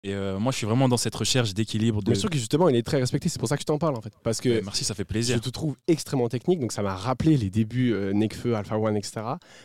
Et 0.07 0.13
euh, 0.13 0.37
moi, 0.37 0.51
je 0.51 0.57
suis 0.57 0.67
vraiment 0.67 0.87
dans 0.87 0.97
cette 0.97 1.15
recherche 1.15 1.55
d'équilibre. 1.55 2.03
De... 2.03 2.13
Je 2.13 2.19
trouve 2.19 2.29
que 2.29 2.37
justement, 2.37 2.69
il 2.69 2.75
est 2.75 2.83
très 2.83 2.99
respecté. 2.99 3.27
C'est 3.27 3.39
pour 3.39 3.47
ça 3.47 3.55
que 3.57 3.61
je 3.61 3.65
t'en 3.65 3.79
parle 3.79 3.95
en 3.95 4.01
fait. 4.01 4.13
Parce 4.21 4.39
que 4.39 4.61
merci, 4.63 4.83
ça 4.83 4.93
fait 4.93 5.01
je 5.01 5.07
plaisir. 5.07 5.41
te 5.41 5.49
trouve 5.49 5.75
extrêmement 5.87 6.29
technique, 6.29 6.59
donc 6.59 6.73
ça 6.73 6.83
m'a 6.83 6.93
rappelé 6.95 7.37
les 7.37 7.49
débuts 7.49 7.91
euh, 7.91 8.13
Nekfeu, 8.13 8.55
Alpha 8.55 8.77
One, 8.77 8.95
etc. 8.97 9.21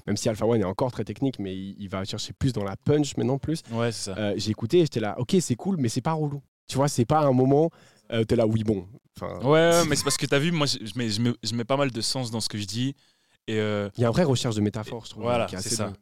Même 0.06 0.16
si 0.16 0.30
Alpha 0.30 0.46
One 0.46 0.62
est 0.62 0.64
encore 0.64 0.92
très 0.92 1.04
technique, 1.04 1.38
mais 1.38 1.54
il, 1.54 1.76
il 1.78 1.88
va 1.90 2.04
chercher 2.04 2.32
plus 2.32 2.54
dans 2.54 2.64
la 2.64 2.74
punch 2.76 3.18
maintenant 3.18 3.36
plus. 3.36 3.60
Ouais, 3.70 3.92
c'est 3.92 4.12
ça. 4.14 4.18
Euh, 4.18 4.32
j'ai 4.38 4.50
écouté 4.50 4.78
et 4.78 4.82
j'étais 4.82 5.00
là, 5.00 5.14
ok, 5.18 5.36
c'est 5.42 5.56
cool, 5.56 5.76
mais 5.78 5.90
c'est 5.90 6.00
pas 6.00 6.14
relou. 6.14 6.40
Tu 6.68 6.76
vois, 6.76 6.88
c'est 6.88 7.04
pas 7.04 7.20
un 7.20 7.32
moment, 7.32 7.68
euh, 8.10 8.24
t'es 8.24 8.34
là, 8.36 8.46
oui, 8.46 8.64
bon. 8.64 8.86
Enfin, 9.20 9.46
Ouais, 9.46 9.84
mais 9.88 9.94
c'est 9.96 10.04
parce 10.04 10.16
que 10.16 10.24
tu 10.24 10.34
as 10.34 10.38
vu, 10.38 10.52
moi, 10.52 10.66
je, 10.66 10.78
je 10.86 10.92
mets, 10.96 11.10
je, 11.10 11.20
mets, 11.20 11.34
je 11.42 11.54
mets 11.54 11.64
pas 11.64 11.76
mal 11.76 11.90
de 11.90 12.00
sens 12.00 12.30
dans 12.30 12.40
ce 12.40 12.48
que 12.48 12.56
je 12.56 12.64
dis. 12.64 12.94
Et 13.46 13.56
Il 13.56 14.00
y 14.00 14.04
a 14.04 14.06
une 14.06 14.12
vraie 14.12 14.24
recherche 14.24 14.54
de 14.54 14.62
métaphore, 14.62 15.04
je 15.04 15.10
trouve. 15.10 15.24
voilà, 15.24 15.46
c'est 15.48 15.68
ça. 15.68 15.84
dingue. 15.88 15.94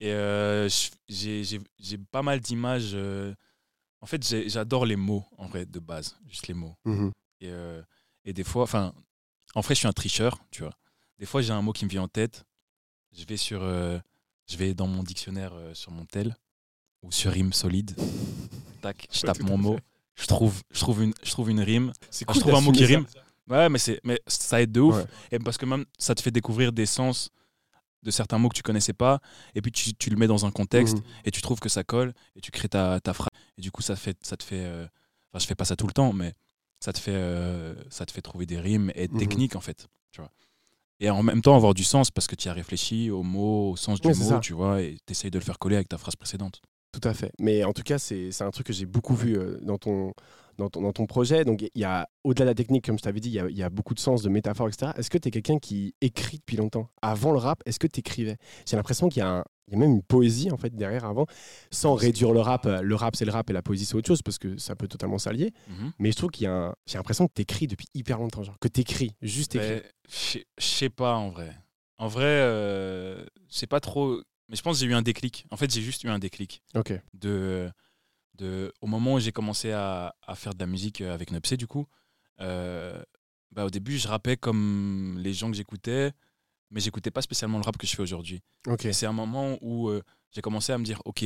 Et 0.00 0.10
je- 0.10 0.90
j'ai 1.08 1.42
j'ai- 1.42 1.60
j'ai 1.80 1.98
pas 1.98 2.22
mal 2.22 2.38
d'images. 2.38 2.96
En 4.00 4.06
fait, 4.06 4.24
j'adore 4.48 4.86
les 4.86 4.96
mots, 4.96 5.24
en 5.36 5.46
vrai, 5.46 5.66
de 5.66 5.78
base. 5.78 6.16
Juste 6.26 6.48
les 6.48 6.54
mots. 6.54 6.74
Mhm. 6.84 7.12
Et, 7.40 7.48
euh, 7.50 7.82
et 8.24 8.32
des 8.32 8.44
fois, 8.44 8.62
enfin, 8.62 8.92
en 9.54 9.60
vrai, 9.60 9.74
je 9.74 9.80
suis 9.80 9.88
un 9.88 9.92
tricheur, 9.92 10.38
tu 10.50 10.62
vois. 10.62 10.72
Des 11.18 11.26
fois, 11.26 11.42
j'ai 11.42 11.52
un 11.52 11.60
mot 11.62 11.72
qui 11.72 11.84
me 11.84 11.90
vient 11.90 12.02
en 12.02 12.08
tête. 12.08 12.44
Je 13.12 13.24
vais 13.24 13.36
sur, 13.36 13.62
euh, 13.62 13.98
je 14.48 14.56
vais 14.56 14.72
dans 14.74 14.86
mon 14.86 15.02
dictionnaire 15.02 15.52
euh, 15.54 15.74
sur 15.74 15.90
mon 15.92 16.06
tel 16.06 16.34
ou 17.02 17.12
sur 17.12 17.30
rime 17.32 17.52
solide. 17.52 17.94
Tac, 18.80 19.06
je 19.12 19.20
tape 19.20 19.40
mon 19.40 19.58
mot. 19.58 19.78
Je 20.14 20.26
trouve, 20.26 20.62
je 20.70 20.80
trouve 20.80 21.02
une, 21.02 21.12
je 21.22 21.30
trouve 21.30 21.50
une 21.50 21.60
rime. 21.60 21.92
C'est 22.10 22.28
Enfin, 22.28 22.38
je 22.38 22.40
trouve 22.42 22.54
un 22.54 22.60
mot 22.60 22.72
qui 22.72 22.84
rime. 22.84 23.06
Ouais, 23.48 23.68
mais 23.68 23.78
c'est, 23.78 24.00
mais 24.04 24.20
ça 24.26 24.62
aide 24.62 24.72
de 24.72 24.80
ouf. 24.80 24.96
Ouais. 24.96 25.04
Et 25.32 25.38
parce 25.38 25.58
que 25.58 25.66
même 25.66 25.84
ça 25.98 26.14
te 26.14 26.22
fait 26.22 26.30
découvrir 26.30 26.72
des 26.72 26.86
sens 26.86 27.30
de 28.02 28.10
certains 28.10 28.38
mots 28.38 28.48
que 28.48 28.54
tu 28.56 28.62
connaissais 28.62 28.92
pas. 28.92 29.20
Et 29.54 29.60
puis 29.60 29.72
tu, 29.72 29.92
tu 29.94 30.08
le 30.08 30.16
mets 30.16 30.26
dans 30.26 30.46
un 30.46 30.50
contexte 30.50 30.96
Mhm. 30.98 31.02
et 31.24 31.30
tu 31.30 31.42
trouves 31.42 31.58
que 31.60 31.68
ça 31.68 31.84
colle 31.84 32.14
et 32.36 32.40
tu 32.40 32.50
crées 32.50 32.68
ta, 32.68 33.00
ta 33.00 33.12
phrase. 33.12 33.28
Et 33.60 33.62
du 33.62 33.70
coup, 33.70 33.82
ça, 33.82 33.94
fait, 33.94 34.16
ça 34.22 34.38
te 34.38 34.42
fait. 34.42 34.64
euh, 34.64 34.86
Enfin, 35.32 35.38
je 35.42 35.46
fais 35.46 35.54
pas 35.54 35.66
ça 35.66 35.76
tout 35.76 35.86
le 35.86 35.92
temps, 35.92 36.14
mais 36.14 36.32
ça 36.80 36.94
te 36.94 36.98
fait, 36.98 37.12
euh, 37.14 37.74
ça 37.90 38.06
te 38.06 38.10
fait 38.10 38.22
trouver 38.22 38.46
des 38.46 38.58
rimes 38.58 38.90
et 38.94 39.02
être 39.04 39.12
Mhm. 39.12 39.18
technique, 39.18 39.54
en 39.54 39.60
fait. 39.60 39.86
Tu 40.12 40.22
vois. 40.22 40.30
Et 40.98 41.10
en 41.10 41.22
même 41.22 41.42
temps, 41.42 41.54
avoir 41.54 41.74
du 41.74 41.84
sens 41.84 42.10
parce 42.10 42.26
que 42.26 42.34
tu 42.36 42.48
as 42.48 42.52
réfléchi 42.54 43.10
au 43.10 43.22
mot, 43.22 43.70
au 43.72 43.76
sens 43.76 44.00
du 44.00 44.08
mot, 44.08 44.14
ça. 44.14 44.40
tu 44.40 44.54
vois, 44.54 44.80
et 44.80 44.96
tu 45.06 45.12
essayes 45.12 45.30
de 45.30 45.38
le 45.38 45.44
faire 45.44 45.58
coller 45.58 45.76
avec 45.76 45.88
ta 45.90 45.98
phrase 45.98 46.16
précédente. 46.16 46.62
Tout 46.90 47.06
à 47.06 47.12
fait. 47.14 47.32
Mais 47.38 47.62
en 47.64 47.72
tout 47.74 47.82
cas, 47.82 47.98
c'est 47.98 48.32
c'est 48.32 48.44
un 48.44 48.50
truc 48.50 48.66
que 48.66 48.72
j'ai 48.72 48.86
beaucoup 48.86 49.14
vu 49.14 49.36
euh, 49.38 49.58
dans, 49.62 49.78
ton, 49.78 50.12
dans, 50.58 50.68
ton, 50.70 50.80
dans 50.82 50.92
ton 50.92 51.06
projet. 51.06 51.44
Donc, 51.44 51.60
il 51.62 51.70
y 51.80 51.84
a, 51.84 52.08
au-delà 52.24 52.46
de 52.46 52.50
la 52.50 52.54
technique, 52.54 52.86
comme 52.86 52.98
je 52.98 53.02
t'avais 53.04 53.20
dit, 53.20 53.28
il 53.28 53.34
y 53.34 53.38
a, 53.40 53.48
il 53.48 53.56
y 53.56 53.62
a 53.62 53.70
beaucoup 53.70 53.94
de 53.94 54.00
sens, 54.00 54.22
de 54.22 54.28
métaphores, 54.30 54.66
etc. 54.68 54.92
Est-ce 54.96 55.10
que 55.10 55.18
tu 55.18 55.28
es 55.28 55.30
quelqu'un 55.30 55.58
qui 55.60 55.94
écrit 56.00 56.38
depuis 56.38 56.56
longtemps? 56.56 56.88
Avant 57.02 57.30
le 57.30 57.38
rap, 57.38 57.62
est-ce 57.66 57.78
que 57.78 57.86
tu 57.86 58.00
écrivais 58.00 58.36
J'ai 58.66 58.76
l'impression 58.76 59.08
qu'il 59.08 59.20
y, 59.20 59.22
a 59.22 59.28
un- 59.28 59.44
il 59.70 59.74
y 59.74 59.76
a 59.76 59.78
même 59.78 59.92
une 59.92 60.02
poésie 60.02 60.50
en 60.50 60.56
fait 60.56 60.74
derrière 60.74 61.04
avant, 61.04 61.26
sans 61.70 61.94
réduire 61.94 62.32
le 62.32 62.40
rap. 62.40 62.66
euh, 62.66 62.82
Le 62.82 62.94
rap, 62.96 63.14
c'est 63.14 63.24
le 63.24 63.30
rap 63.30 63.48
et 63.48 63.52
la 63.52 63.62
poésie, 63.62 63.84
c'est 63.86 63.94
autre 63.94 64.08
chose, 64.08 64.20
parce 64.20 64.36
que 64.38 64.58
ça 64.58 64.74
peut 64.74 64.88
totalement 64.88 65.18
s'allier. 65.18 65.52
Mhm. 65.68 65.92
Mais 66.00 66.10
je 66.10 66.16
trouve 66.16 66.30
qu'il 66.30 66.44
y 66.44 66.48
a 66.48 66.52
un- 66.52 66.74
J'ai 66.86 66.98
l'impression 66.98 67.26
que 67.28 67.32
tu 67.34 67.42
écris 67.42 67.66
depuis 67.68 67.86
hyper 67.94 68.18
longtemps, 68.18 68.42
genre 68.42 68.58
que 68.58 68.68
tu 68.68 68.80
écris, 68.80 69.14
juste 69.22 69.54
écris. 69.54 69.82
Je 70.08 70.40
sais- 70.58 70.90
pas 70.90 71.14
en 71.14 71.30
vrai. 71.30 71.56
En 71.98 72.08
vrai, 72.08 72.24
euh, 72.24 73.24
sais 73.48 73.66
pas 73.68 73.78
trop. 73.80 74.20
Mais 74.48 74.56
je 74.56 74.62
pense 74.62 74.76
que 74.78 74.80
j'ai 74.84 74.90
eu 74.90 74.94
un 74.94 75.02
déclic. 75.02 75.46
En 75.50 75.56
fait, 75.56 75.72
j'ai 75.72 75.82
juste 75.82 76.02
eu 76.02 76.08
un 76.08 76.18
déclic. 76.18 76.62
Ok. 76.74 76.92
De, 77.14 77.70
de, 78.34 78.72
au 78.80 78.86
moment 78.88 79.14
où 79.14 79.20
j'ai 79.20 79.30
commencé 79.32 79.70
à, 79.70 80.16
à 80.26 80.34
faire 80.34 80.54
de 80.54 80.58
la 80.58 80.66
musique 80.66 81.00
avec 81.02 81.30
Nupsé, 81.30 81.56
du 81.56 81.68
coup, 81.68 81.86
euh, 82.40 83.00
bah, 83.52 83.64
au 83.64 83.70
début, 83.70 83.98
je 83.98 84.08
rappais 84.08 84.36
comme 84.36 85.18
les 85.18 85.32
gens 85.32 85.50
que 85.50 85.56
j'écoutais, 85.56 86.10
mais 86.70 86.80
j'écoutais 86.80 87.10
pas 87.10 87.22
spécialement 87.22 87.58
le 87.58 87.64
rap 87.64 87.76
que 87.76 87.86
je 87.86 87.94
fais 87.94 88.02
aujourd'hui. 88.02 88.40
Ok. 88.66 88.84
Et 88.84 88.92
c'est 88.92 89.06
un 89.06 89.12
moment 89.12 89.58
où 89.60 89.88
euh, 89.88 90.02
j'ai 90.32 90.40
commencé 90.40 90.72
à 90.72 90.78
me 90.78 90.84
dire, 90.84 91.02
OK, 91.04 91.24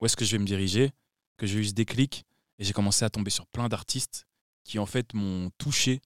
où 0.00 0.06
est-ce 0.06 0.16
que 0.16 0.24
je 0.24 0.32
vais 0.32 0.38
me 0.38 0.46
diriger 0.46 0.92
Que 1.36 1.46
j'ai 1.46 1.58
eu 1.58 1.64
ce 1.64 1.72
déclic 1.72 2.24
et 2.58 2.64
j'ai 2.64 2.72
commencé 2.72 3.04
à 3.04 3.10
tomber 3.10 3.30
sur 3.30 3.46
plein 3.46 3.68
d'artistes 3.68 4.26
qui, 4.64 4.78
en 4.78 4.86
fait, 4.86 5.14
m'ont 5.14 5.50
touché, 5.58 6.00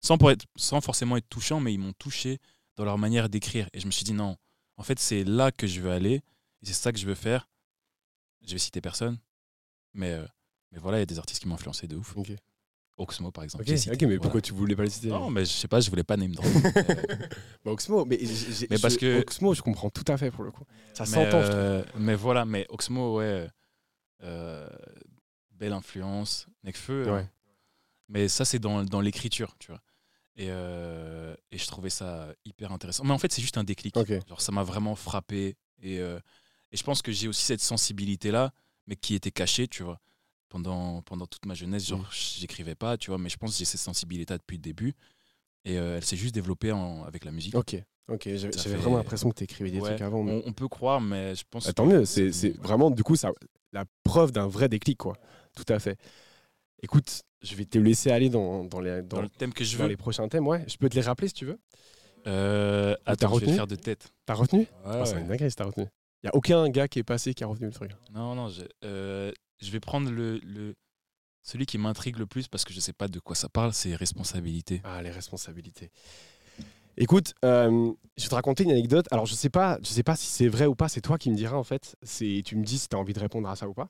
sans, 0.00 0.18
pour 0.18 0.30
être, 0.30 0.44
sans 0.56 0.80
forcément 0.80 1.16
être 1.16 1.28
touchant, 1.28 1.60
mais 1.60 1.72
ils 1.72 1.78
m'ont 1.78 1.94
touché 1.94 2.38
dans 2.76 2.84
leur 2.84 2.98
manière 2.98 3.28
d'écrire. 3.28 3.68
Et 3.72 3.80
je 3.80 3.86
me 3.86 3.90
suis 3.90 4.04
dit, 4.04 4.12
non, 4.12 4.36
en 4.76 4.82
fait, 4.82 4.98
c'est 4.98 5.24
là 5.24 5.50
que 5.50 5.66
je 5.66 5.80
veux 5.80 5.90
aller 5.90 6.22
et 6.62 6.66
c'est 6.66 6.72
ça 6.72 6.92
que 6.92 6.98
je 6.98 7.06
veux 7.06 7.14
faire. 7.14 7.48
Je 8.44 8.52
vais 8.52 8.58
citer 8.58 8.80
personne, 8.80 9.18
mais, 9.94 10.12
euh, 10.12 10.26
mais 10.72 10.78
voilà, 10.78 10.98
il 10.98 11.00
y 11.00 11.02
a 11.02 11.06
des 11.06 11.18
artistes 11.18 11.40
qui 11.40 11.48
m'ont 11.48 11.54
influencé 11.54 11.86
de 11.86 11.96
ouf. 11.96 12.14
Oxmo, 12.98 13.30
par 13.32 13.44
exemple. 13.44 13.64
Ok, 13.68 13.76
cité, 13.76 13.90
mais 13.90 14.04
voilà. 14.06 14.20
pourquoi 14.20 14.40
tu 14.42 14.52
voulais 14.52 14.76
pas 14.76 14.82
le 14.82 14.90
citer 14.90 15.08
Non, 15.08 15.30
mais 15.30 15.44
je 15.44 15.50
sais 15.50 15.68
pas, 15.68 15.80
je 15.80 15.88
voulais 15.90 16.04
pas 16.04 16.16
name 16.16 16.32
drop. 16.34 16.46
Bah, 17.64 17.70
Oxmo, 17.72 18.04
mais, 18.04 18.18
parce 18.80 18.94
je- 18.94 18.98
que- 18.98 19.20
Oxmo, 19.20 19.54
je 19.54 19.62
comprends 19.62 19.90
tout 19.90 20.04
à 20.08 20.16
fait 20.16 20.30
pour 20.30 20.44
le 20.44 20.50
coup. 20.50 20.64
Ça 20.94 21.04
s'entend, 21.06 21.38
euh, 21.40 21.84
mais 21.96 22.14
voilà, 22.14 22.44
mais 22.44 22.66
Oxmo, 22.68 23.16
ouais, 23.18 23.48
euh, 24.22 24.68
belle 25.52 25.72
influence, 25.72 26.46
Necfeu. 26.64 27.04
Ouais. 27.10 27.20
hein. 27.20 27.28
Mais 28.08 28.28
ça, 28.28 28.44
c'est 28.44 28.58
dans, 28.58 28.84
dans 28.84 29.00
l'écriture, 29.00 29.56
tu 29.58 29.68
vois. 29.72 29.80
Et, 30.36 30.46
euh, 30.50 31.34
et 31.50 31.58
je 31.58 31.66
trouvais 31.66 31.90
ça 31.90 32.28
hyper 32.44 32.72
intéressant. 32.72 33.04
Mais 33.04 33.12
en 33.12 33.18
fait, 33.18 33.32
c'est 33.32 33.42
juste 33.42 33.58
un 33.58 33.64
déclic. 33.64 33.96
Ok. 33.96 34.12
Genre, 34.28 34.40
ça 34.40 34.52
m'a 34.52 34.62
vraiment 34.62 34.94
frappé. 34.96 35.56
Et, 35.82 35.98
euh, 36.00 36.18
et 36.72 36.76
je 36.76 36.82
pense 36.82 37.00
que 37.02 37.12
j'ai 37.12 37.28
aussi 37.28 37.42
cette 37.44 37.60
sensibilité-là, 37.60 38.52
mais 38.86 38.96
qui 38.96 39.14
était 39.14 39.30
cachée, 39.30 39.66
tu 39.68 39.82
vois. 39.82 40.00
Pendant, 40.52 41.00
pendant 41.00 41.26
toute 41.26 41.46
ma 41.46 41.54
jeunesse, 41.54 41.86
genre, 41.88 42.00
Mm. 42.00 42.06
j'écrivais 42.40 42.74
pas, 42.74 42.98
tu 42.98 43.08
vois, 43.10 43.16
mais 43.16 43.30
je 43.30 43.38
pense 43.38 43.52
que 43.52 43.56
j'ai 43.56 43.64
cette 43.64 43.80
sensibilité 43.80 44.34
depuis 44.36 44.58
le 44.58 44.62
début. 44.62 44.92
Et 45.64 45.78
euh, 45.78 45.96
elle 45.96 46.04
s'est 46.04 46.16
juste 46.16 46.34
développée 46.34 46.72
en- 46.72 47.04
avec 47.04 47.24
la 47.24 47.32
musique. 47.32 47.54
Ok, 47.54 47.74
ok. 48.08 48.22
J'avais 48.34 48.52
fait- 48.52 48.68
vraiment 48.76 48.98
l'impression 48.98 49.30
que 49.30 49.36
tu 49.36 49.44
écrivais 49.44 49.70
des 49.70 49.80
Ouais, 49.80 49.88
trucs 49.88 50.02
avant. 50.02 50.22
mais- 50.22 50.42
on, 50.44 50.50
on 50.50 50.52
peut 50.52 50.68
croire, 50.68 51.00
mais 51.00 51.34
je 51.34 51.44
pense. 51.50 51.64
Bah, 51.64 51.72
tant 51.72 51.88
que 51.88 51.94
mieux, 51.94 52.04
c'est 52.04 52.32
c'est 52.32 52.50
vraiment 52.58 52.90
du 52.90 53.02
coup 53.02 53.16
ça, 53.16 53.30
la 53.72 53.86
preuve 54.04 54.30
d'un 54.30 54.46
vrai 54.46 54.68
déclic, 54.68 54.98
quoi. 54.98 55.16
Tout 55.56 55.64
à 55.72 55.78
fait. 55.78 55.98
Écoute, 56.82 57.22
je 57.40 57.54
vais 57.54 57.64
te 57.64 57.78
laisser 57.78 58.10
aller 58.10 58.28
dans, 58.28 58.64
dans 58.64 58.80
les, 58.80 59.00
dans, 59.00 59.16
dans 59.16 59.22
le 59.22 59.30
thème 59.30 59.54
que 59.54 59.64
je 59.64 59.78
dans 59.78 59.84
veux. 59.84 59.88
les 59.88 59.96
prochains 59.96 60.28
thèmes. 60.28 60.46
Ouais, 60.46 60.64
je 60.68 60.76
peux 60.76 60.90
te 60.90 60.96
les 60.96 61.00
rappeler 61.00 61.28
si 61.28 61.34
tu 61.34 61.46
veux? 61.46 61.58
Euh, 62.26 62.94
attends, 63.06 63.28
je 63.28 63.32
vais 63.32 63.40
retenu? 63.46 63.54
faire 63.56 63.66
de 63.66 63.76
tête. 63.76 64.12
T'as 64.26 64.34
retenu? 64.34 64.60
Ouais, 64.60 64.66
Ah, 64.84 65.06
C'est 65.06 65.18
une 65.18 65.28
dinguerie 65.28 65.50
si 65.50 65.56
t'as 65.56 65.64
retenu. 65.64 65.86
Il 66.22 66.26
y 66.26 66.28
a 66.28 66.34
aucun 66.36 66.68
gars 66.68 66.86
qui 66.88 66.98
est 67.00 67.04
passé 67.04 67.34
qui 67.34 67.42
a 67.42 67.46
retenu 67.46 67.66
le 67.66 67.72
truc. 67.72 67.90
Non, 68.12 68.34
non, 68.34 68.48
je, 68.48 68.62
euh, 68.84 69.32
je 69.62 69.70
vais 69.70 69.80
prendre 69.80 70.10
le, 70.10 70.38
le- 70.38 70.74
celui 71.42 71.66
qui 71.66 71.78
m'intrigue 71.78 72.18
le 72.18 72.26
plus 72.26 72.48
parce 72.48 72.64
que 72.64 72.72
je 72.72 72.80
sais 72.80 72.92
pas 72.92 73.08
de 73.08 73.18
quoi 73.18 73.34
ça 73.36 73.48
parle, 73.48 73.72
c'est 73.72 73.94
responsabilité. 73.94 74.80
Ah, 74.84 75.02
les 75.02 75.10
responsabilités. 75.10 75.90
Écoute, 76.98 77.32
euh, 77.44 77.90
je 78.18 78.22
vais 78.24 78.28
te 78.28 78.34
raconter 78.34 78.64
une 78.64 78.70
anecdote. 78.70 79.06
Alors, 79.10 79.24
je 79.24 79.34
sais 79.34 79.48
pas, 79.48 79.78
je 79.82 79.88
sais 79.88 80.02
pas 80.02 80.14
si 80.14 80.26
c'est 80.26 80.48
vrai 80.48 80.66
ou 80.66 80.74
pas. 80.74 80.88
C'est 80.88 81.00
toi 81.00 81.16
qui 81.16 81.30
me 81.30 81.36
diras 81.36 81.56
en 81.56 81.64
fait. 81.64 81.96
Tu 82.44 82.54
me 82.56 82.64
dis 82.64 82.78
si 82.78 82.88
tu 82.88 82.96
as 82.96 82.98
envie 82.98 83.14
de 83.14 83.20
répondre 83.20 83.48
à 83.48 83.56
ça 83.56 83.66
ou 83.68 83.72
pas. 83.74 83.88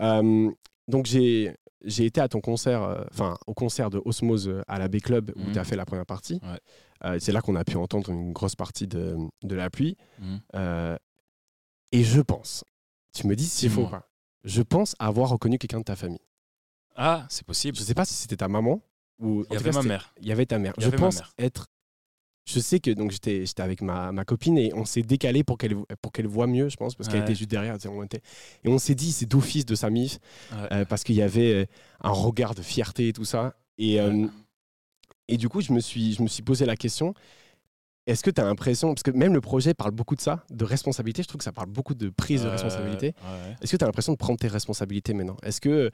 Euh, 0.00 0.50
donc 0.88 1.06
j'ai 1.06 1.54
été 1.84 2.20
à 2.20 2.28
ton 2.28 2.40
concert, 2.40 2.82
euh, 2.82 3.04
enfin 3.12 3.36
au 3.46 3.54
concert 3.54 3.90
de 3.90 4.00
Osmose 4.04 4.62
à 4.66 4.78
la 4.78 4.88
B 4.88 4.96
Club 5.00 5.32
où 5.36 5.40
Mhm. 5.40 5.52
tu 5.52 5.58
as 5.58 5.64
fait 5.64 5.76
la 5.76 5.84
première 5.84 6.06
partie. 6.06 6.40
Ouais. 6.42 7.18
C'est 7.20 7.32
là 7.32 7.42
qu'on 7.42 7.54
a 7.54 7.64
pu 7.64 7.76
entendre 7.76 8.10
une 8.10 8.32
grosse 8.32 8.56
partie 8.56 8.86
de, 8.86 9.16
de 9.42 9.54
la 9.54 9.68
pluie. 9.68 9.96
Mhm. 10.18 10.96
Et 11.92 12.02
je 12.02 12.20
pense, 12.22 12.64
tu 13.14 13.26
me 13.26 13.36
dis 13.36 13.44
si 13.44 13.60
c'est 13.62 13.68
faux 13.68 13.82
ou 13.84 13.88
pas, 13.88 14.08
je 14.46 14.62
pense 14.62 14.96
avoir 14.98 15.28
reconnu 15.28 15.58
quelqu'un 15.58 15.80
de 15.80 15.84
ta 15.84 15.96
famille. 15.96 16.20
Ah, 16.94 17.26
c'est 17.28 17.44
possible. 17.46 17.76
Je 17.76 17.82
sais 17.82 17.92
pas 17.94 18.06
si 18.06 18.14
c'était 18.14 18.36
ta 18.38 18.48
maman 18.48 18.80
ou 19.18 19.44
Il 19.50 19.52
y 19.52 19.56
avait 19.56 19.70
cas, 19.70 19.82
ma 19.82 19.82
mère. 19.82 20.14
Il 20.22 20.26
y 20.26 20.32
avait 20.32 20.46
ta 20.46 20.58
mère. 20.58 20.72
Y 20.78 20.80
je 20.82 20.86
avait 20.86 20.96
ma 20.96 21.02
pense 21.06 21.16
mère. 21.16 21.32
être. 21.38 21.66
Je 22.48 22.60
sais 22.60 22.78
que 22.78 22.92
donc 22.92 23.10
j'étais 23.10 23.44
j'étais 23.44 23.62
avec 23.62 23.82
ma, 23.82 24.12
ma 24.12 24.24
copine 24.24 24.56
et 24.56 24.72
on 24.72 24.84
s'est 24.84 25.02
décalé 25.02 25.42
pour 25.42 25.58
qu'elle 25.58 25.74
pour 26.00 26.12
qu'elle 26.12 26.28
voit 26.28 26.46
mieux, 26.46 26.68
je 26.68 26.76
pense, 26.76 26.94
parce 26.94 27.08
qu'elle 27.08 27.22
était 27.22 27.34
juste 27.34 27.50
derrière. 27.50 27.76
on 27.88 28.04
était- 28.04 28.22
et 28.64 28.68
on 28.68 28.78
s'est 28.78 28.94
dit 28.94 29.10
c'est 29.10 29.26
d'office 29.26 29.66
de 29.66 29.74
sa 29.74 29.90
mif 29.90 30.20
Ouais. 30.52 30.58
euh, 30.72 30.84
parce 30.84 31.02
qu'il 31.02 31.16
y 31.16 31.22
avait 31.22 31.52
euh, 31.52 31.66
un 32.02 32.10
regard 32.12 32.54
de 32.54 32.62
fierté 32.62 33.08
et 33.08 33.12
tout 33.12 33.24
ça. 33.24 33.56
Et 33.78 34.00
euh, 34.00 34.28
et 35.28 35.36
du 35.38 35.48
coup 35.48 35.60
je 35.60 35.72
me 35.72 35.80
suis 35.80 36.14
je 36.14 36.22
me 36.22 36.28
suis 36.28 36.42
posé 36.44 36.66
la 36.66 36.76
question. 36.76 37.14
Est-ce 38.06 38.22
que 38.22 38.30
tu 38.30 38.40
as 38.40 38.44
l'impression, 38.44 38.94
parce 38.94 39.02
que 39.02 39.10
même 39.10 39.34
le 39.34 39.40
projet 39.40 39.74
parle 39.74 39.90
beaucoup 39.90 40.14
de 40.14 40.20
ça, 40.20 40.44
de 40.50 40.64
responsabilité, 40.64 41.22
je 41.22 41.28
trouve 41.28 41.38
que 41.38 41.44
ça 41.44 41.52
parle 41.52 41.68
beaucoup 41.68 41.94
de 41.94 42.08
prise 42.08 42.42
de 42.44 42.48
responsabilité. 42.48 43.14
ouais. 43.22 43.56
Est-ce 43.60 43.72
que 43.72 43.76
tu 43.76 43.82
as 43.84 43.86
l'impression 43.88 44.12
de 44.12 44.16
prendre 44.18 44.38
tes 44.38 44.46
responsabilités 44.48 45.12
maintenant? 45.12 45.36
Est-ce 45.42 45.60
que 45.60 45.90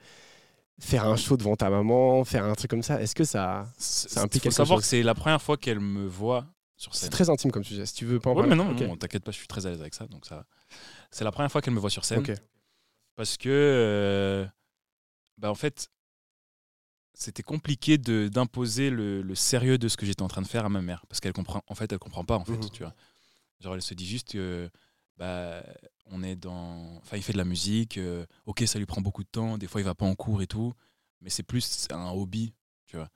faire 0.79 1.05
un 1.05 1.15
show 1.15 1.37
devant 1.37 1.55
ta 1.55 1.69
maman, 1.69 2.23
faire 2.23 2.45
un 2.45 2.53
truc 2.53 2.69
comme 2.69 2.83
ça, 2.83 3.01
est-ce 3.01 3.15
que 3.15 3.23
ça. 3.23 3.67
Ça 3.77 4.21
implique 4.21 4.41
faut 4.43 4.49
quelque 4.49 4.53
savoir 4.55 4.77
chose? 4.77 4.83
que 4.83 4.89
c'est 4.89 5.03
la 5.03 5.15
première 5.15 5.41
fois 5.41 5.57
qu'elle 5.57 5.79
me 5.79 6.05
voit 6.05 6.45
sur 6.77 6.93
C'est 6.93 7.01
scène. 7.01 7.09
très 7.11 7.29
intime 7.29 7.51
comme 7.51 7.63
sujet. 7.63 7.85
Si 7.85 7.93
tu 7.93 8.05
veux 8.05 8.19
pas 8.19 8.29
en 8.31 8.33
Ouais, 8.33 8.41
parler. 8.47 8.55
mais 8.55 8.63
non, 8.63 8.71
Ok. 8.71 8.81
non, 8.81 8.95
t'inquiète 8.97 9.23
pas, 9.23 9.31
je 9.31 9.37
suis 9.37 9.47
très 9.47 9.65
à 9.65 9.69
l'aise 9.69 9.81
avec 9.81 9.93
ça. 9.93 10.05
Donc 10.07 10.25
ça, 10.25 10.45
c'est 11.11 11.23
la 11.23 11.31
première 11.31 11.51
fois 11.51 11.61
qu'elle 11.61 11.73
me 11.73 11.79
voit 11.79 11.89
sur 11.89 12.05
scène. 12.05 12.19
Ok. 12.19 12.31
parce 13.15 13.37
que 13.37 13.49
euh, 13.49 14.45
bah 15.37 15.51
en 15.51 15.55
fait 15.55 15.89
c'était 17.13 17.43
compliqué 17.43 17.97
de 17.97 18.27
d'imposer 18.27 18.89
le, 18.89 19.21
le 19.21 19.35
sérieux 19.35 19.77
de 19.77 19.87
ce 19.87 19.97
que 19.97 20.05
j'étais 20.05 20.21
en 20.23 20.27
train 20.27 20.41
de 20.41 20.47
faire 20.47 20.65
à 20.65 20.69
ma 20.69 20.81
mère 20.81 21.05
parce 21.07 21.19
qu'elle 21.19 21.33
comprend 21.33 21.63
en 21.67 21.75
fait 21.75 21.91
elle 21.91 21.99
comprend 21.99 22.23
pas 22.25 22.37
en 22.37 22.45
fait 22.45 22.57
Mhm. 22.57 22.69
tu 22.71 22.83
vois. 22.83 22.93
Genre 23.59 23.75
elle 23.75 23.81
se 23.81 23.93
dit 23.93 24.07
juste 24.07 24.31
que 24.33 24.69
bah 25.17 25.63
on 26.07 26.23
est 26.23 26.35
dans 26.35 26.95
enfin 26.97 27.17
il 27.17 27.23
fait 27.23 27.33
de 27.33 27.37
la 27.37 27.45
musique 27.45 27.97
euh, 27.97 28.25
ok 28.47 28.63
ça 28.65 28.79
lui 28.79 28.85
prend 28.87 28.99
beaucoup 29.01 29.23
de 29.23 29.29
temps 29.29 29.57
des 29.59 29.67
fois 29.67 29.79
il 29.79 29.83
va 29.83 29.93
pas 29.95 30.05
en 30.05 30.15
cours 30.15 30.41
et 30.41 30.47
tout 30.47 30.73
mais 31.21 31.29
c'est 31.29 31.43
plus 31.43 31.87
un 31.91 32.09
hobby 32.09 32.53
tu 32.87 32.97
vois. 32.97 33.09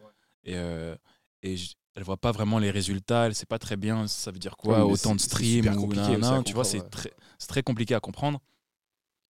Et 0.43 0.55
euh, 0.55 0.95
et 1.41 1.57
je- 1.57 1.73
elle 1.95 2.03
voit 2.03 2.17
pas 2.17 2.31
vraiment 2.31 2.59
les 2.59 2.69
résultats 2.69 3.25
elle 3.25 3.33
sait 3.35 3.47
pas 3.47 3.57
très 3.59 3.75
bien 3.77 4.07
ça 4.07 4.29
veut 4.31 4.37
dire 4.39 4.55
quoi 4.57 4.85
Ouais, 4.85 4.91
autant 4.93 5.15
de 5.15 5.19
streams 5.19 5.65
ou 5.79 5.91
à 5.91 6.43
tu 6.43 6.53
vois 6.53 6.63
c'est 6.63 6.87
très 6.91 7.11
c'est 7.39 7.47
très 7.47 7.63
compliqué 7.63 7.95
à 7.95 7.99
comprendre. 7.99 8.39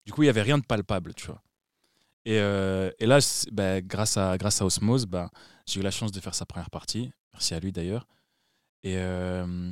Du 0.05 0.11
coup 0.11 0.23
il 0.23 0.25
y 0.25 0.29
avait 0.29 0.41
rien 0.41 0.57
de 0.57 0.65
palpable 0.65 1.13
tu 1.13 1.27
vois 1.27 1.41
et, 2.27 2.39
euh, 2.41 2.91
et 2.99 3.05
là, 3.05 3.19
bah, 3.53 3.79
grâce, 3.79 4.17
à, 4.17 4.37
grâce 4.37 4.61
à 4.61 4.65
Osmose, 4.65 5.05
bah, 5.05 5.31
j'ai 5.65 5.79
eu 5.79 5.83
la 5.83 5.91
chance 5.91 6.11
de 6.11 6.19
faire 6.19 6.35
sa 6.35 6.45
première 6.45 6.69
partie. 6.69 7.09
Merci 7.31 7.53
à 7.53 7.59
lui 7.61 7.71
d'ailleurs. 7.71 8.05
Et, 8.83 8.97
euh, 8.97 9.71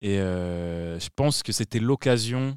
et 0.00 0.20
euh, 0.20 1.00
je 1.00 1.08
pense 1.16 1.42
que 1.42 1.50
c'était 1.50 1.80
l'occasion 1.80 2.56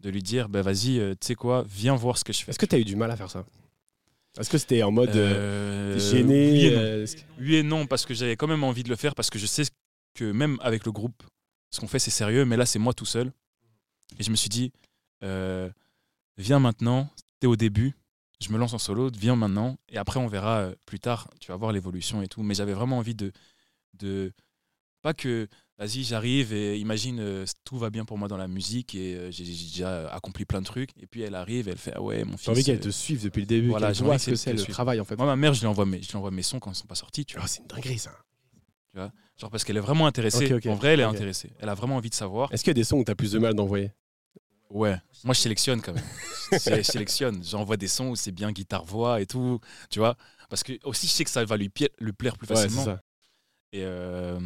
de 0.00 0.08
lui 0.08 0.22
dire 0.22 0.48
bah, 0.48 0.62
vas-y, 0.62 0.98
tu 1.20 1.26
sais 1.26 1.34
quoi, 1.34 1.66
viens 1.68 1.96
voir 1.96 2.16
ce 2.16 2.24
que 2.24 2.32
je 2.32 2.42
fais. 2.44 2.50
Est-ce 2.50 2.58
que 2.58 2.64
tu 2.64 2.76
as 2.76 2.78
eu 2.78 2.84
du 2.86 2.96
mal 2.96 3.10
à 3.10 3.16
faire 3.16 3.30
ça? 3.30 3.44
Est-ce 4.38 4.48
que 4.48 4.56
c'était 4.56 4.82
en 4.82 4.90
mode 4.90 5.12
gêné 5.98 6.50
oui 6.52 6.64
et, 6.66 6.70
non. 6.76 6.82
est-ce 7.02 7.16
que- 7.16 7.22
Oui 7.38 7.54
et 7.56 7.62
non, 7.62 7.86
parce 7.86 8.06
que 8.06 8.14
j'avais 8.14 8.36
quand 8.36 8.46
même 8.46 8.64
envie 8.64 8.82
de 8.84 8.88
le 8.88 8.96
faire, 8.96 9.14
parce 9.14 9.28
que 9.28 9.38
je 9.38 9.44
sais 9.46 9.64
que 10.14 10.32
même 10.32 10.58
avec 10.62 10.86
le 10.86 10.92
groupe, 10.92 11.22
ce 11.70 11.80
qu'on 11.80 11.88
fait, 11.88 11.98
c'est 11.98 12.10
sérieux, 12.10 12.46
mais 12.46 12.56
là, 12.56 12.64
c'est 12.64 12.78
moi 12.78 12.94
tout 12.94 13.04
seul. 13.04 13.32
Et 14.18 14.22
je 14.22 14.30
me 14.30 14.36
suis 14.36 14.48
dit, 14.48 14.72
viens 15.20 16.58
maintenant, 16.58 17.08
t'es 17.40 17.46
au 17.46 17.56
début, 17.56 17.94
je 18.40 18.52
me 18.52 18.58
lance 18.58 18.74
en 18.74 18.78
solo, 18.78 19.10
viens 19.10 19.36
maintenant, 19.36 19.76
et 19.88 19.96
après, 19.96 20.20
on 20.20 20.26
verra 20.26 20.58
euh, 20.58 20.74
plus 20.84 21.00
tard, 21.00 21.30
tu 21.40 21.50
vas 21.50 21.56
voir 21.56 21.72
l'évolution 21.72 22.22
et 22.22 22.28
tout. 22.28 22.42
Mais 22.42 22.54
j'avais 22.54 22.74
vraiment 22.74 22.98
envie 22.98 23.14
de, 23.14 23.32
de. 23.94 24.32
Pas 25.02 25.14
que, 25.14 25.48
vas-y, 25.78 26.02
j'arrive 26.02 26.52
et 26.52 26.78
imagine, 26.78 27.20
euh, 27.20 27.44
tout 27.64 27.78
va 27.78 27.90
bien 27.90 28.04
pour 28.04 28.18
moi 28.18 28.26
dans 28.28 28.36
la 28.36 28.48
musique 28.48 28.94
et 28.94 29.14
euh, 29.14 29.30
j'ai 29.30 29.44
déjà 29.44 30.08
accompli 30.08 30.44
plein 30.44 30.60
de 30.60 30.66
trucs. 30.66 30.90
Et 31.00 31.06
puis 31.06 31.22
elle 31.22 31.36
arrive, 31.36 31.68
elle 31.68 31.78
fait, 31.78 31.92
ah 31.94 32.02
ouais, 32.02 32.24
mon 32.24 32.36
fils. 32.36 32.46
J'ai 32.46 32.50
envie 32.50 32.64
qu'elle 32.64 32.80
te 32.80 32.88
suive 32.88 33.22
depuis 33.22 33.40
le 33.40 33.46
début, 33.46 33.68
voilà, 33.68 33.92
qu'elle 33.92 34.04
voit 34.04 34.18
ce 34.18 34.30
que 34.30 34.36
c'est 34.36 34.52
le 34.52 34.64
travail 34.64 35.00
en 35.00 35.04
fait. 35.04 35.16
Moi, 35.16 35.26
ma 35.26 35.36
mère, 35.36 35.54
je 35.54 35.60
lui 35.60 35.68
envoie 35.68 35.86
mes, 35.86 36.02
je 36.02 36.10
lui 36.10 36.16
envoie 36.16 36.32
mes 36.32 36.42
sons 36.42 36.58
quand 36.58 36.72
ils 36.72 36.76
sont 36.76 36.86
pas 36.86 36.96
sortis, 36.96 37.24
tu 37.24 37.36
vois. 37.36 37.44
Oh, 37.44 37.48
c'est 37.48 37.60
une 37.60 37.68
dinguerie 37.68 37.98
ça. 37.98 38.12
Genre 39.38 39.50
parce 39.50 39.64
qu'elle 39.64 39.76
est 39.76 39.80
vraiment 39.80 40.06
intéressée. 40.06 40.46
Ok, 40.46 40.64
ok. 40.64 40.72
En 40.72 40.74
vrai, 40.74 40.94
elle 40.94 41.00
est 41.00 41.04
intéressée. 41.04 41.52
Elle 41.60 41.68
a 41.68 41.74
vraiment 41.74 41.96
envie 41.96 42.10
de 42.10 42.14
savoir. 42.14 42.50
Est-ce 42.52 42.64
qu'il 42.64 42.70
y 42.70 42.72
a 42.72 42.74
des 42.74 42.84
sons 42.84 42.96
où 42.96 43.04
tu 43.04 43.10
as 43.10 43.14
plus 43.14 43.32
de 43.32 43.38
mal 43.38 43.54
d'envoyer? 43.54 43.92
Ouais. 44.70 45.00
Moi, 45.24 45.34
je 45.34 45.40
sélectionne 45.40 45.80
quand 45.80 45.92
même. 45.92 46.04
je 46.52 46.82
sélectionne. 46.82 47.42
J'envoie 47.44 47.76
des 47.76 47.88
sons 47.88 48.08
où 48.08 48.16
c'est 48.16 48.32
bien 48.32 48.52
guitare-voix 48.52 49.20
et 49.20 49.26
tout. 49.26 49.60
Tu 49.90 49.98
vois 49.98 50.16
Parce 50.48 50.62
que 50.62 50.72
aussi, 50.84 51.06
je 51.06 51.12
sais 51.12 51.24
que 51.24 51.30
ça 51.30 51.44
va 51.44 51.56
lui, 51.56 51.68
plaire 51.68 51.90
plus 52.36 52.48
Ouais, 52.48 52.56
facilement. 52.56 52.84
ça. 52.84 53.00
et 53.72 53.82
euh, 53.84 54.38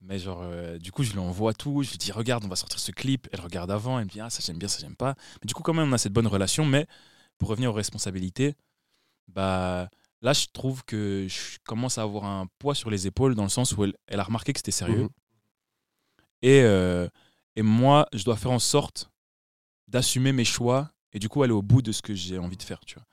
mais 0.00 0.18
genre, 0.18 0.40
euh, 0.42 0.78
du 0.78 0.92
coup, 0.92 1.02
je 1.02 1.12
lui 1.12 1.18
envoie 1.18 1.52
tout. 1.52 1.82
Je 1.82 1.90
lui 1.90 1.98
dis, 1.98 2.12
regarde, 2.12 2.44
on 2.44 2.48
va 2.48 2.56
sortir 2.56 2.78
ce 2.78 2.90
clip. 2.92 3.28
Elle 3.32 3.40
regarde 3.40 3.70
avant. 3.70 3.98
Elle 3.98 4.06
me 4.06 4.10
dit, 4.10 4.20
ah, 4.20 4.30
ça 4.30 4.40
j'aime 4.44 4.58
bien, 4.58 4.68
ça 4.68 4.78
j'aime 4.80 4.96
pas. 4.96 5.14
Mais 5.42 5.46
du 5.46 5.54
coup, 5.54 5.62
quand 5.62 5.74
même, 5.74 5.88
on 5.88 5.92
a 5.92 5.98
cette 5.98 6.12
bonne 6.12 6.26
relation. 6.26 6.64
Mais 6.64 6.86
pour 7.38 7.48
revenir 7.48 7.70
aux 7.70 7.74
responsabilités, 7.74 8.54
bah. 9.28 9.88
Là, 10.22 10.34
je 10.34 10.44
trouve 10.52 10.84
que 10.84 11.26
je 11.30 11.56
commence 11.64 11.96
à 11.96 12.02
avoir 12.02 12.26
un 12.26 12.46
poids 12.58 12.74
sur 12.74 12.90
les 12.90 13.06
épaules 13.06 13.34
dans 13.34 13.42
le 13.42 13.48
sens 13.48 13.74
où 13.74 13.84
elle, 13.84 13.94
elle 14.06 14.20
a 14.20 14.22
remarqué 14.22 14.52
que 14.52 14.58
c'était 14.58 14.70
sérieux. 14.70 15.04
Mhm. 15.04 15.08
Et, 16.42 16.60
euh, 16.62 17.08
et 17.56 17.62
moi, 17.62 18.06
je 18.12 18.22
dois 18.24 18.36
faire 18.36 18.50
en 18.50 18.58
sorte 18.58 19.09
d'assumer 19.90 20.32
mes 20.32 20.44
choix 20.44 20.90
et 21.12 21.18
du 21.18 21.28
coup 21.28 21.42
aller 21.42 21.52
au 21.52 21.62
bout 21.62 21.82
de 21.82 21.92
ce 21.92 22.00
que 22.02 22.14
j'ai 22.14 22.38
envie 22.38 22.56
de 22.56 22.62
faire. 22.62 22.80
Tu 22.86 22.94
vois. 22.94 23.06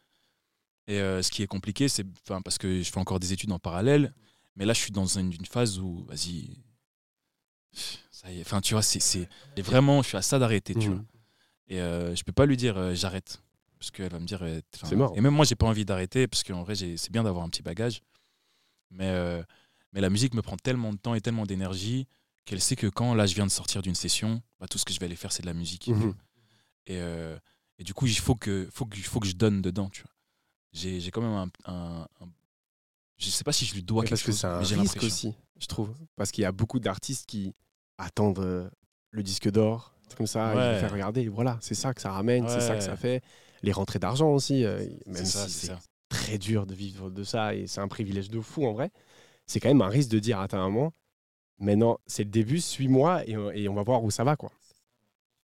Et 0.88 1.00
euh, 1.02 1.22
ce 1.22 1.32
qui 1.32 1.44
est 1.44 1.48
compliqué, 1.48 1.90
c'est 1.90 2.06
enfin, 2.24 2.42
parce 2.42 2.58
que 2.58 2.82
je 2.82 2.90
fais 2.92 3.00
encore 3.00 3.20
des 3.20 3.34
études 3.34 3.52
en 3.52 3.60
parallèle, 3.60 4.14
mais 4.56 4.66
là, 4.66 4.74
je 4.74 4.80
suis 4.80 4.92
dans 4.92 5.06
une, 5.06 5.34
une 5.34 5.46
phase 5.46 5.80
où, 5.80 6.06
vas-y, 6.06 6.58
ça 8.12 8.32
y 8.32 8.38
est, 8.40 8.42
enfin, 8.42 8.62
tu 8.62 8.74
vois, 8.74 8.82
c'est, 8.84 9.28
vraiment, 9.58 10.02
je 10.02 10.08
suis 10.10 10.18
à 10.18 10.22
ça 10.22 10.40
d'arrêter, 10.40 10.74
tu 10.76 10.88
Mhm. 10.90 10.96
vois. 10.96 11.04
Et 11.70 11.82
euh, 11.82 12.16
je 12.16 12.24
peux 12.24 12.32
pas 12.32 12.46
lui 12.46 12.56
dire 12.58 12.78
euh, 12.78 12.96
j'arrête, 12.96 13.42
parce 13.78 13.92
qu'elle 13.92 14.10
va 14.12 14.20
me 14.20 14.26
dire. 14.26 14.42
C'est 14.84 14.96
mort. 14.96 15.14
Et 15.16 15.22
même 15.22 15.34
moi, 15.34 15.46
j'ai 15.46 15.56
pas 15.56 15.68
envie 15.68 15.84
d'arrêter, 15.86 16.28
parce 16.28 16.44
qu'en 16.44 16.64
vrai, 16.64 16.76
c'est 16.76 17.12
bien 17.12 17.24
d'avoir 17.24 17.44
un 17.44 17.50
petit 17.50 17.62
bagage. 17.62 18.02
Mais, 18.90 19.10
euh, 19.10 19.44
mais 19.92 20.00
la 20.00 20.10
musique 20.10 20.34
me 20.34 20.42
prend 20.42 20.56
tellement 20.58 20.94
de 20.94 20.98
temps 20.98 21.14
et 21.14 21.22
tellement 21.22 21.46
d'énergie 21.46 22.08
qu'elle 22.46 22.62
sait 22.62 22.78
que 22.78 22.88
quand 22.88 23.14
là, 23.14 23.26
je 23.26 23.36
viens 23.36 23.46
de 23.46 23.52
sortir 23.52 23.82
d'une 23.82 23.96
session, 23.96 24.42
bah, 24.62 24.68
tout 24.70 24.78
ce 24.78 24.86
que 24.86 24.94
je 24.94 25.00
vais 25.00 25.06
aller 25.08 25.18
faire, 25.18 25.34
c'est 25.34 25.42
de 25.42 25.48
la 25.48 25.54
musique. 25.54 25.88
Mhm. 25.90 26.14
Et, 26.88 27.00
euh, 27.00 27.38
et 27.80 27.84
du 27.86 27.94
coup, 27.94 28.08
il 28.08 28.18
faut 28.18 28.36
que, 28.36 28.68
faut, 28.74 28.86
que, 28.86 28.98
faut 28.98 29.20
que 29.20 29.28
je 29.28 29.36
donne 29.36 29.62
dedans, 29.62 29.90
tu 29.90 30.04
vois. 30.04 30.12
J'ai 30.74 31.00
j'ai 31.00 31.12
quand 31.12 31.22
même 31.22 31.32
un, 31.32 31.50
un- 31.74 32.08
un- 32.22 32.30
Je 33.18 33.30
sais 33.30 33.44
pas 33.44 33.54
si 33.54 33.66
je 33.66 33.74
lui 33.74 33.84
dois 33.84 34.04
quelque 34.04 34.12
parce 34.12 34.22
que 34.24 34.32
chose, 34.32 34.42
c'est 34.42 34.48
un 34.48 34.60
mais 34.60 34.66
j'ai 34.66 34.76
risque 34.76 35.04
aussi, 35.04 35.34
je 35.60 35.68
trouve. 35.68 35.94
Parce 36.16 36.32
qu'il 36.32 36.44
y 36.44 36.46
a 36.46 36.52
beaucoup 36.52 36.80
d'artistes 36.80 37.26
qui 37.26 37.54
attendent 37.98 38.40
euh, 38.40 38.70
le 39.12 39.24
disque 39.24 39.50
d'or, 39.50 39.94
comme 40.16 40.28
ça, 40.28 40.54
ils 40.54 40.58
Ouais. 40.58 40.74
vont 40.74 40.80
faire 40.80 40.92
regarder. 40.92 41.28
Voilà, 41.30 41.58
c'est 41.62 41.76
ça 41.76 41.94
que 41.94 42.02
ça 42.02 42.12
ramène, 42.12 42.48
c'est 42.48 42.62
ça 42.62 42.76
que 42.76 42.84
ça 42.84 42.96
fait. 42.96 43.24
Les 43.64 43.72
rentrées 43.72 44.00
d'argent 44.00 44.30
aussi, 44.32 44.66
euh, 44.66 44.86
même 45.08 45.16
C'est 45.16 45.26
ça, 45.26 45.48
si 45.48 45.68
c'est 45.68 45.78
très 46.10 46.38
dur 46.38 46.66
de 46.68 46.76
vivre 46.76 47.10
de 47.10 47.24
ça 47.24 47.56
et 47.56 47.68
c'est 47.68 47.82
un 47.82 47.88
privilège 47.88 48.30
de 48.30 48.40
fou 48.40 48.66
en 48.68 48.74
vrai. 48.74 48.92
C'est 49.48 49.60
quand 49.60 49.70
même 49.70 49.82
un 49.82 49.90
risque 49.90 50.10
de 50.12 50.20
dire 50.20 50.40
à 50.40 50.48
ta 50.48 50.58
maman, 50.58 50.94
maintenant 51.60 52.00
c'est 52.08 52.24
le 52.26 52.30
début, 52.32 52.62
suis-moi 52.62 53.28
et, 53.28 53.38
on- 53.38 53.52
et 53.52 53.70
on 53.70 53.74
va 53.76 53.84
voir 53.84 54.04
où 54.04 54.12
ça 54.12 54.24
va 54.24 54.36
quoi. 54.36 54.52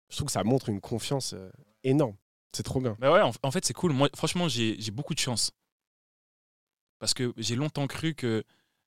Je 0.09 0.17
trouve 0.17 0.27
que 0.27 0.33
ça 0.33 0.45
montre 0.45 0.69
une 0.69 0.81
confiance 0.81 1.33
euh, 1.35 1.51
énorme. 1.83 2.17
C'est 2.53 2.63
trop 2.63 2.81
bien. 2.81 2.97
Mais 3.01 3.09
ouais, 3.09 3.21
en, 3.21 3.33
en 3.43 3.51
fait, 3.51 3.65
c'est 3.65 3.75
cool. 3.75 3.93
Moi, 3.93 4.09
franchement, 4.15 4.49
j'ai 4.49 4.91
beaucoup 4.91 5.15
de 5.15 5.19
chance. 5.19 5.51
Parce 6.99 7.13
que 7.15 7.33
j'ai 7.37 7.57
longtemps 7.57 7.87
cru 7.87 8.15
que 8.15 8.45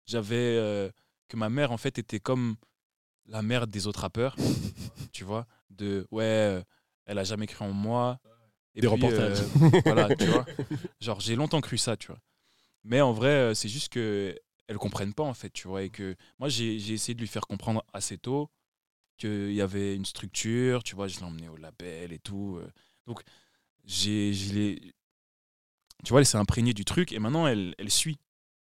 j'avais. 0.07 0.37
euh, 0.57 0.91
que 1.29 1.37
ma 1.37 1.51
mère, 1.51 1.73
en 1.73 1.77
fait, 1.77 1.99
était 1.99 2.21
comme 2.21 2.57
la 3.27 3.43
mère 3.43 3.67
des 3.67 3.87
autres 3.87 4.01
rappeurs. 4.01 4.35
tu 5.13 5.25
vois 5.25 5.47
De 5.69 6.07
ouais, 6.11 6.25
euh, 6.25 6.63
elle 7.05 7.19
a 7.19 7.25
jamais 7.25 7.47
cru 7.47 7.65
en 7.65 7.73
moi. 7.73 8.19
Et 8.75 8.81
Des 8.81 8.87
puis, 8.87 8.97
reportages. 8.97 9.41
euh, 9.41 9.81
voilà, 9.85 10.15
tu 10.17 10.27
vois. 10.29 10.47
Genre, 11.01 11.21
j'ai 11.21 11.37
longtemps 11.37 11.61
cru 11.61 11.77
ça, 11.77 11.97
tu 11.97 12.07
vois. 12.07 12.21
Mais 12.85 13.01
en 13.03 13.13
vrai, 13.13 13.55
c'est 13.55 13.69
juste 13.69 13.93
que 13.93 14.35
elles 14.69 14.79
comprennent 14.79 15.15
pas, 15.15 15.25
en 15.25 15.35
fait, 15.35 15.51
tu 15.51 15.69
vois. 15.69 15.83
Et 15.83 15.91
que 15.91 16.17
moi, 16.39 16.49
j'ai 16.49 16.77
essayé 16.93 17.15
de 17.15 17.21
lui 17.21 17.29
faire 17.29 17.47
comprendre 17.47 17.85
assez 17.93 18.17
tôt 18.17 18.51
qu'il 19.19 19.53
y 19.53 19.61
avait 19.61 19.95
une 19.95 20.05
structure, 20.07 20.83
tu 20.83 20.95
vois. 20.95 21.09
Je 21.09 21.19
l'ai 21.19 21.25
emmené 21.25 21.49
au 21.49 21.57
label 21.57 22.13
et 22.13 22.19
tout. 22.19 22.59
euh. 22.63 22.69
Donc, 23.07 23.21
j'ai, 23.85 24.33
je 24.33 24.55
l'ai- 24.55 24.93
tu 26.05 26.11
vois, 26.11 26.21
elle 26.21 26.27
s'est 26.27 26.39
imprégnée 26.39 26.73
du 26.75 26.85
truc 26.85 27.13
et 27.13 27.19
maintenant 27.19 27.47
elle, 27.47 27.75
elle 27.79 27.91
suit. 27.91 28.19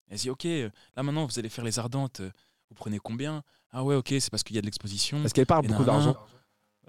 Elle 0.08 0.16
dit, 0.18 0.30
ok, 0.30 0.46
euh, 0.46 0.70
là 0.96 1.02
maintenant 1.02 1.26
vous 1.26 1.38
allez 1.38 1.50
faire 1.50 1.64
les 1.64 1.78
ardentes, 1.78 2.20
euh, 2.20 2.30
vous 2.70 2.74
prenez 2.74 2.98
combien? 2.98 3.42
Ah 3.70 3.84
ouais, 3.84 3.94
ok, 3.94 4.08
c'est 4.18 4.30
parce 4.30 4.42
qu'il 4.42 4.56
y 4.56 4.58
a 4.58 4.62
de 4.62 4.66
l'exposition. 4.66 5.20
Parce 5.20 5.32
qu'elle 5.34 5.44
parle 5.46 5.66
beaucoup 5.66 5.84
d'argent. 5.84 6.16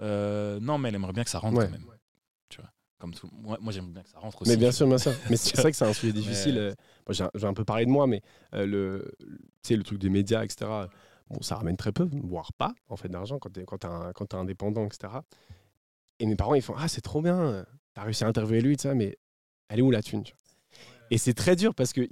Euh, 0.00 0.58
non, 0.60 0.78
mais 0.78 0.88
elle 0.88 0.94
aimerait 0.94 1.12
bien 1.12 1.24
que 1.24 1.30
ça 1.30 1.38
rentre 1.38 1.58
Ouais. 1.58 1.66
quand 1.66 1.72
même. 1.72 1.84
Tu 2.48 2.60
vois, 2.62 2.70
comme 2.98 3.12
tout. 3.12 3.28
Moi, 3.32 3.58
moi 3.60 3.70
j'aime 3.72 3.92
bien 3.92 4.02
que 4.02 4.08
ça 4.08 4.18
rentre 4.18 4.40
aussi. 4.40 4.50
Mais 4.50 4.56
bien 4.56 4.72
sûr, 4.72 4.86
bien 4.86 4.96
sûr. 4.96 5.14
Mais 5.28 5.36
c'est 5.36 5.56
vrai 5.60 5.70
que 5.72 5.76
c'est 5.76 5.84
un 5.84 5.92
sujet 5.92 6.12
difficile. 6.14 6.54
Mais- 6.54 6.60
euh, 6.60 6.74
Moi, 7.06 7.12
j'ai 7.14 7.24
un- 7.24 7.30
j'ai 7.34 7.46
un 7.46 7.52
peu 7.54 7.64
parlé 7.64 7.84
de 7.84 7.90
moi, 7.90 8.06
mais 8.06 8.22
euh, 8.54 8.64
le, 8.64 9.12
tu 9.20 9.26
sais, 9.62 9.76
le 9.76 9.82
truc 9.82 9.98
des 9.98 10.08
médias, 10.08 10.42
etc. 10.42 10.70
Bon, 11.30 11.40
ça 11.42 11.56
ramène 11.56 11.76
très 11.76 11.92
peu, 11.92 12.08
voire 12.24 12.52
pas, 12.52 12.74
en 12.88 12.96
fait, 12.96 13.08
d'argent 13.08 13.38
quand 13.38 13.50
t'es 13.50 13.64
quand 13.64 13.78
t'es 13.78 13.86
un- 13.86 14.12
quand 14.12 14.34
indépendant, 14.34 14.86
etc. 14.86 15.24
Et 16.20 16.26
mes 16.26 16.36
parents, 16.36 16.54
ils 16.54 16.62
font 16.62 16.74
Ah, 16.78 16.88
c'est 16.88 17.00
trop 17.00 17.22
bien, 17.22 17.64
t'as 17.94 18.02
réussi 18.04 18.24
à 18.24 18.28
interviewer 18.28 18.60
lui, 18.60 18.76
ça, 18.78 18.94
mais 18.94 19.16
Elle 19.70 19.80
est 19.80 19.82
où 19.82 19.90
la 19.92 20.02
thune 20.02 20.22
tu 20.24 20.32
vois? 20.34 20.40
Et 21.10 21.18
c'est 21.18 21.34
très 21.34 21.56
dur 21.56 21.74
parce 21.74 21.92
que 21.92 22.02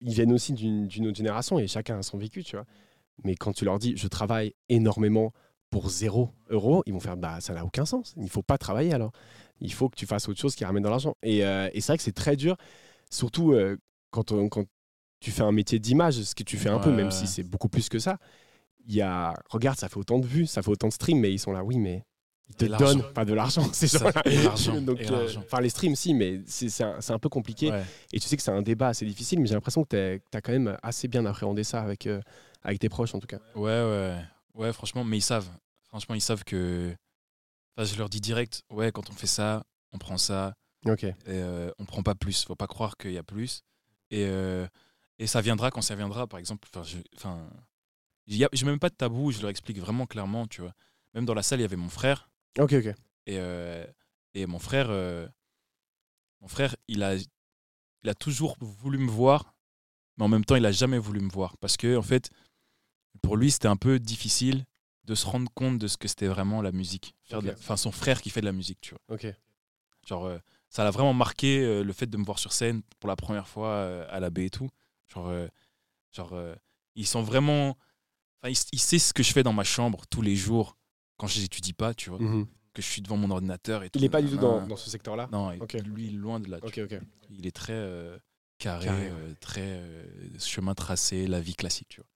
ils 0.00 0.14
viennent 0.14 0.32
aussi 0.32 0.52
d'une 0.54 1.06
autre 1.06 1.16
génération 1.16 1.58
et 1.58 1.66
chacun 1.68 1.98
a 1.98 2.02
son 2.02 2.18
vécu, 2.18 2.44
tu 2.44 2.56
vois. 2.56 2.66
Mais 3.24 3.36
quand 3.36 3.52
tu 3.54 3.64
leur 3.66 3.78
dis 3.78 3.96
je 3.96 4.08
travaille 4.08 4.54
énormément 4.70 5.32
pour 5.70 5.90
zéro 5.90 6.30
euro, 6.50 6.82
ils 6.86 6.92
vont 6.94 7.00
faire 7.00 7.16
bah 7.18 7.40
ça 7.40 7.54
n'a 7.54 7.64
aucun 7.64 7.86
sens. 7.86 8.14
Il 8.18 8.30
faut 8.30 8.42
pas 8.42 8.58
travailler 8.58 8.94
alors. 8.94 9.12
Il 9.60 9.72
faut 9.72 9.88
que 9.90 9.96
tu 9.96 10.06
fasses 10.06 10.28
autre 10.28 10.40
chose 10.40 10.54
qui 10.56 10.64
ramène 10.64 10.82
de 10.84 10.88
l'argent. 10.88 11.16
Et, 11.22 11.44
euh, 11.46 11.68
et 11.74 11.80
c'est 11.80 11.92
vrai 11.92 11.98
que 11.98 12.04
c'est 12.04 12.12
très 12.12 12.36
dur, 12.36 12.56
surtout 13.10 13.52
euh, 13.52 13.78
quand, 14.10 14.32
on- 14.32 14.48
quand 14.48 14.64
tu 15.20 15.30
fais 15.32 15.42
un 15.42 15.52
métier 15.52 15.78
d'image, 15.80 16.22
ce 16.22 16.34
que 16.34 16.42
tu 16.44 16.58
fais 16.58 16.70
un 16.70 16.80
peu, 16.80 16.92
même 16.92 17.10
si 17.10 17.26
c'est 17.28 17.44
beaucoup 17.44 17.68
plus 17.68 17.88
que 17.88 17.98
ça. 17.98 18.18
Il 18.86 18.94
y 18.94 19.02
a, 19.02 19.34
regarde, 19.48 19.78
ça 19.78 19.88
fait 19.88 19.96
autant 19.96 20.18
de 20.18 20.26
vues, 20.26 20.46
ça 20.46 20.62
fait 20.62 20.70
autant 20.70 20.88
de 20.88 20.92
streams, 20.92 21.18
mais 21.18 21.32
ils 21.32 21.38
sont 21.38 21.52
là, 21.52 21.64
oui, 21.64 21.78
mais 21.78 22.04
ils 22.48 22.54
te 22.54 22.64
donnent 22.66 23.02
pas 23.14 23.24
de 23.24 23.32
l'argent. 23.32 23.64
ces 23.72 23.88
Ça, 23.88 24.10
Donc, 24.80 25.00
euh, 25.00 25.10
l'argent. 25.10 25.42
Enfin, 25.44 25.60
les 25.60 25.70
streams, 25.70 25.96
si, 25.96 26.12
mais 26.12 26.40
c'est 26.46 26.68
c'est 26.68 26.84
un, 26.84 27.00
c'est 27.00 27.12
un 27.12 27.18
peu 27.18 27.28
compliqué. 27.28 27.70
Ouais. 27.70 27.82
Et 28.12 28.20
tu 28.20 28.28
sais 28.28 28.36
que 28.36 28.42
c'est 28.42 28.50
un 28.50 28.62
débat 28.62 28.88
assez 28.88 29.06
difficile, 29.06 29.40
mais 29.40 29.46
j'ai 29.46 29.54
l'impression 29.54 29.84
que 29.84 30.18
tu 30.30 30.36
as 30.36 30.40
quand 30.40 30.52
même 30.52 30.76
assez 30.82 31.08
bien 31.08 31.24
appréhendé 31.24 31.64
ça 31.64 31.80
avec, 31.80 32.06
euh, 32.06 32.20
avec 32.62 32.78
tes 32.78 32.88
proches, 32.88 33.14
en 33.14 33.20
tout 33.20 33.26
cas. 33.26 33.38
Ouais, 33.54 33.62
ouais, 33.62 34.16
ouais, 34.54 34.72
franchement, 34.72 35.04
mais 35.04 35.18
ils 35.18 35.22
savent. 35.22 35.48
Franchement, 35.88 36.14
ils 36.14 36.20
savent 36.20 36.44
que. 36.44 36.94
Enfin, 37.76 37.90
je 37.90 37.96
leur 37.98 38.08
dis 38.08 38.20
direct, 38.20 38.62
ouais, 38.70 38.92
quand 38.92 39.08
on 39.10 39.14
fait 39.14 39.26
ça, 39.26 39.64
on 39.92 39.98
prend 39.98 40.18
ça, 40.18 40.54
Ok. 40.86 41.04
et, 41.04 41.14
euh, 41.28 41.70
on 41.78 41.84
prend 41.86 42.02
pas 42.02 42.14
plus. 42.14 42.44
Faut 42.44 42.54
pas 42.54 42.66
croire 42.66 42.96
qu'il 42.96 43.12
y 43.12 43.18
a 43.18 43.22
plus. 43.22 43.62
Et, 44.10 44.28
et 45.18 45.26
ça 45.26 45.40
viendra 45.40 45.70
quand 45.70 45.80
ça 45.80 45.94
viendra. 45.96 46.26
Par 46.26 46.38
exemple, 46.38 46.68
enfin, 46.72 46.84
je, 46.84 46.98
je 48.26 48.64
mets 48.64 48.70
même 48.72 48.78
pas 48.78 48.90
de 48.90 48.94
tabou. 48.94 49.30
Je 49.32 49.40
leur 49.40 49.50
explique 49.50 49.78
vraiment 49.78 50.06
clairement, 50.06 50.46
tu 50.46 50.60
vois. 50.60 50.74
Même 51.14 51.24
dans 51.26 51.34
la 51.34 51.42
salle, 51.42 51.60
il 51.60 51.62
y 51.62 51.66
avait 51.66 51.76
mon 51.76 51.88
frère. 51.88 52.30
Ok, 52.58 52.72
ok. 52.72 52.86
Et, 53.26 53.38
euh, 53.38 53.86
et 54.34 54.46
mon 54.46 54.58
frère, 54.58 54.86
euh, 54.90 55.28
mon 56.40 56.48
frère, 56.48 56.76
il 56.88 57.02
a, 57.02 57.14
il 57.16 58.08
a 58.10 58.14
toujours 58.14 58.56
voulu 58.60 58.98
me 58.98 59.10
voir, 59.10 59.54
mais 60.16 60.24
en 60.24 60.28
même 60.28 60.44
temps, 60.44 60.56
il 60.56 60.66
a 60.66 60.72
jamais 60.72 60.98
voulu 60.98 61.20
me 61.20 61.30
voir 61.30 61.56
parce 61.58 61.76
que 61.76 61.96
en 61.96 62.02
fait, 62.02 62.30
pour 63.22 63.36
lui, 63.36 63.50
c'était 63.50 63.68
un 63.68 63.76
peu 63.76 63.98
difficile 63.98 64.64
de 65.04 65.14
se 65.14 65.26
rendre 65.26 65.50
compte 65.54 65.78
de 65.78 65.86
ce 65.86 65.96
que 65.96 66.08
c'était 66.08 66.26
vraiment 66.28 66.62
la 66.62 66.72
musique. 66.72 67.14
Faire 67.24 67.40
de 67.42 67.46
la- 67.48 67.52
Ok. 67.52 67.58
Enfin, 67.60 67.76
son 67.76 67.92
frère 67.92 68.20
qui 68.22 68.30
fait 68.30 68.40
de 68.40 68.46
la 68.46 68.52
musique, 68.52 68.80
tu 68.80 68.90
vois. 68.90 69.00
Ok. 69.16 69.26
Genre, 70.06 70.26
euh, 70.26 70.38
ça 70.68 70.84
l'a 70.84 70.90
vraiment 70.90 71.14
marqué 71.14 71.60
euh, 71.62 71.82
le 71.82 71.92
fait 71.92 72.06
de 72.06 72.16
me 72.16 72.24
voir 72.24 72.38
sur 72.38 72.52
scène 72.52 72.82
pour 73.00 73.08
la 73.08 73.16
première 73.16 73.48
fois 73.48 73.68
euh, 73.68 74.06
à 74.10 74.20
la 74.20 74.30
baie 74.30 74.46
et 74.46 74.50
tout. 74.50 74.68
Genre, 75.08 75.32
genre 76.12 76.34
ils 76.94 77.06
sont 77.06 77.22
vraiment. 77.22 77.76
Enfin, 78.44 78.50
il, 78.50 78.58
il 78.72 78.78
sait 78.78 78.98
ce 78.98 79.14
que 79.14 79.22
je 79.22 79.32
fais 79.32 79.42
dans 79.42 79.54
ma 79.54 79.64
chambre 79.64 80.04
tous 80.10 80.20
les 80.20 80.36
jours 80.36 80.76
quand 81.16 81.26
je 81.26 81.40
n'étudie 81.40 81.72
pas, 81.72 81.94
tu 81.94 82.10
vois. 82.10 82.18
Mhm. 82.18 82.46
Que 82.74 82.82
je 82.82 82.86
suis 82.86 83.00
devant 83.00 83.16
mon 83.16 83.30
ordinateur 83.30 83.84
et 83.84 83.90
tout. 83.90 83.98
Il 83.98 84.04
est 84.04 84.08
pas 84.10 84.20
du 84.20 84.28
tout 84.28 84.36
dans, 84.36 84.76
ce 84.76 84.90
secteur-là? 84.90 85.28
Non, 85.32 85.52
il- 85.52 85.62
Ok. 85.62 85.74
lui, 85.84 86.10
loin 86.10 86.40
de 86.40 86.50
là. 86.50 86.58
Il 87.30 87.46
est 87.46 87.52
très 87.56 87.72
euh, 87.72 88.18
carré, 88.58 88.86
Carré, 88.86 89.08
euh, 89.08 89.34
très 89.40 89.62
euh, 89.62 90.38
chemin 90.38 90.74
tracé, 90.74 91.26
la 91.26 91.40
vie 91.40 91.54
classique, 91.54 91.88
tu 91.88 92.00
vois. 92.00 92.08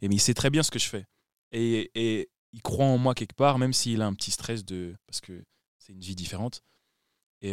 Et 0.00 0.08
mais 0.08 0.16
il 0.16 0.20
sait 0.20 0.34
très 0.34 0.50
bien 0.50 0.62
ce 0.62 0.70
que 0.70 0.78
je 0.78 0.88
fais. 0.88 1.04
Et, 1.52 1.90
et 1.94 2.30
il 2.52 2.62
croit 2.62 2.86
en 2.86 2.98
moi 2.98 3.14
quelque 3.14 3.34
part, 3.36 3.58
même 3.58 3.72
s'il 3.74 4.00
a 4.02 4.06
un 4.06 4.14
petit 4.14 4.30
stress 4.30 4.64
de 4.64 4.96
parce 5.06 5.20
que 5.20 5.44
c'est 5.78 5.92
une 5.92 6.00
vie 6.00 6.16
différente. 6.16 6.62
Et, 7.42 7.52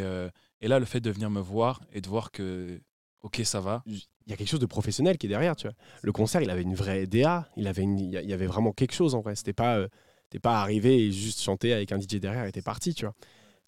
et 0.61 0.67
là, 0.67 0.79
le 0.79 0.85
fait 0.85 0.99
de 0.99 1.09
venir 1.11 1.29
me 1.29 1.39
voir 1.39 1.81
et 1.91 2.01
de 2.01 2.07
voir 2.09 2.31
que, 2.31 2.81
ok, 3.21 3.41
ça 3.45 3.61
va. 3.61 3.83
Il 4.27 4.31
y 4.31 4.33
a 4.33 4.37
quelque 4.37 4.49
chose 4.49 4.59
de 4.59 4.65
professionnel 4.65 5.17
qui 5.17 5.25
est 5.25 5.29
derrière, 5.29 5.55
tu 5.55 5.67
vois. 5.67 5.75
Le 6.01 6.11
concert, 6.11 6.41
il 6.41 6.49
avait 6.49 6.61
une 6.61 6.75
vraie 6.75 7.07
DA, 7.07 7.49
il, 7.55 7.65
avait 7.65 7.81
une- 7.83 7.97
il 7.97 8.11
y 8.11 8.33
avait 8.33 8.45
vraiment 8.45 8.73
quelque 8.73 8.93
chose 8.93 9.15
en 9.15 9.21
vrai. 9.21 9.35
C'était 9.35 9.53
pas, 9.53 9.77
euh, 9.77 9.87
t'es 10.29 10.39
pas 10.39 10.61
arrivé 10.61 10.99
et 11.05 11.11
juste 11.13 11.41
chanté 11.41 11.71
avec 11.73 11.91
un 11.93 11.97
DJ 11.97 12.15
derrière 12.19 12.43
et 12.45 12.51
t'es 12.51 12.61
parti, 12.61 12.93
tu 12.93 13.05
vois. 13.05 13.15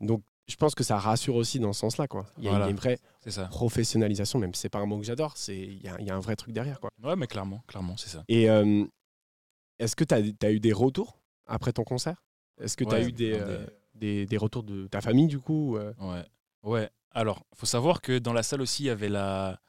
Donc, 0.02 0.22
je 0.50 0.56
pense 0.58 0.76
que 0.76 0.84
ça 0.84 0.98
rassure 0.98 1.36
aussi 1.36 1.60
dans 1.62 1.72
ce 1.72 1.80
sens-là, 1.80 2.08
quoi. 2.08 2.26
Il 2.38 2.43
y, 2.43 2.48
a- 2.48 2.52
Voilà. 2.52 2.69
une 2.69 2.76
vraie 2.76 3.00
ça. 3.26 3.45
professionnalisation, 3.45 4.38
même 4.39 4.54
si 4.54 4.62
c'est 4.62 4.69
pas 4.69 4.80
un 4.80 4.86
mot 4.86 4.98
que 5.00 5.06
j'adore, 5.06 5.38
c'est 5.38 5.58
il 5.58 5.82
y, 5.82 5.88
a- 5.88 5.95
il 6.00 6.06
y 6.08 6.10
a 6.10 6.15
un 6.15 6.19
vrai 6.19 6.36
truc 6.36 6.54
derrière, 6.54 6.80
quoi. 6.82 6.89
Ouais, 7.02 7.15
mais 7.15 7.28
clairement, 7.28 7.63
clairement, 7.67 7.95
c'est 7.95 8.10
ça. 8.10 8.24
Et 8.28 8.50
euh, 8.50 8.84
est-ce 9.80 9.95
que 9.95 10.04
tu 10.04 10.13
as, 10.13 10.52
eu 10.52 10.60
des 10.60 10.74
retours 10.74 11.19
après 11.45 11.72
ton 11.72 11.84
concert? 11.86 12.22
Est-ce 12.60 12.76
que 12.76 12.84
tu 12.84 12.93
as 12.93 13.00
Ouais, 13.00 13.06
eu 13.08 13.12
des, 13.13 13.32
des- 13.32 13.38
euh, 13.39 13.65
des, 13.95 14.26
des 14.26 14.38
retours 14.38 14.63
de 14.63 14.88
ta 14.88 15.00
famille, 15.00 15.28
du 15.28 15.39
coup 15.39 15.78
euh? 15.78 15.93
Ouais. 16.00 16.26
Ouais. 16.63 16.89
Alors, 17.12 17.45
faut 17.56 17.65
savoir 17.65 18.02
que 18.02 18.19
dans 18.19 18.34
la 18.34 18.43
salle 18.43 18.62
aussi, 18.62 18.84
il 18.84 18.88
y 18.88 18.89
avait 18.89 19.08
la, 19.10 19.60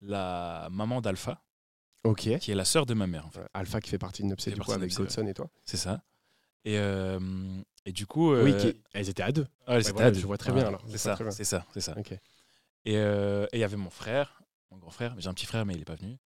la 0.00 0.68
maman 0.70 1.00
d'Alpha, 1.00 1.42
Ok. 2.04 2.38
qui 2.38 2.50
est 2.50 2.54
la 2.54 2.64
sœur 2.64 2.86
de 2.86 2.94
ma 2.94 3.06
mère, 3.06 3.26
en 3.26 3.30
fait. 3.30 3.40
Euh, 3.40 3.46
Alpha 3.54 3.80
qui 3.80 3.90
fait 3.90 3.98
partie 3.98 4.22
de 4.22 4.34
Fait 4.40 4.50
du 4.52 4.60
coup, 4.60 4.72
avec 4.72 4.94
Godson 4.94 5.26
et 5.26 5.34
toi. 5.34 5.50
C'est 5.64 5.76
ça. 5.76 6.02
Et, 6.64 6.78
euh, 6.78 7.18
et 7.84 7.92
du 7.92 8.06
coup. 8.06 8.32
Oui, 8.34 8.52
euh, 8.52 8.72
qui- 8.72 8.80
elles 8.92 9.08
étaient 9.08 9.22
à 9.22 9.32
deux. 9.32 9.46
ah, 9.66 9.74
elles 9.74 9.80
étaient 9.82 9.92
voilà, 9.92 10.08
à 10.08 10.10
deux. 10.10 10.20
je 10.20 10.26
vois 10.26 10.38
très 10.38 10.52
bien, 10.52 10.66
alors. 10.66 10.82
C'est 10.88 10.98
ça, 10.98 11.16
c'est 11.30 11.44
ça, 11.44 11.66
c'est 11.72 11.80
ça. 11.80 11.94
Ok. 11.98 12.12
Et 12.84 12.94
et 12.94 13.46
il 13.52 13.58
y 13.58 13.64
avait 13.64 13.76
mon 13.76 13.90
frère, 13.90 14.42
mon 14.70 14.78
grand 14.78 14.90
frère. 14.90 15.14
J'ai 15.18 15.28
un 15.28 15.34
petit 15.34 15.46
frère, 15.46 15.66
mais 15.66 15.74
il 15.74 15.78
n'est 15.78 15.84
pas 15.84 15.96
venu. 15.96 16.16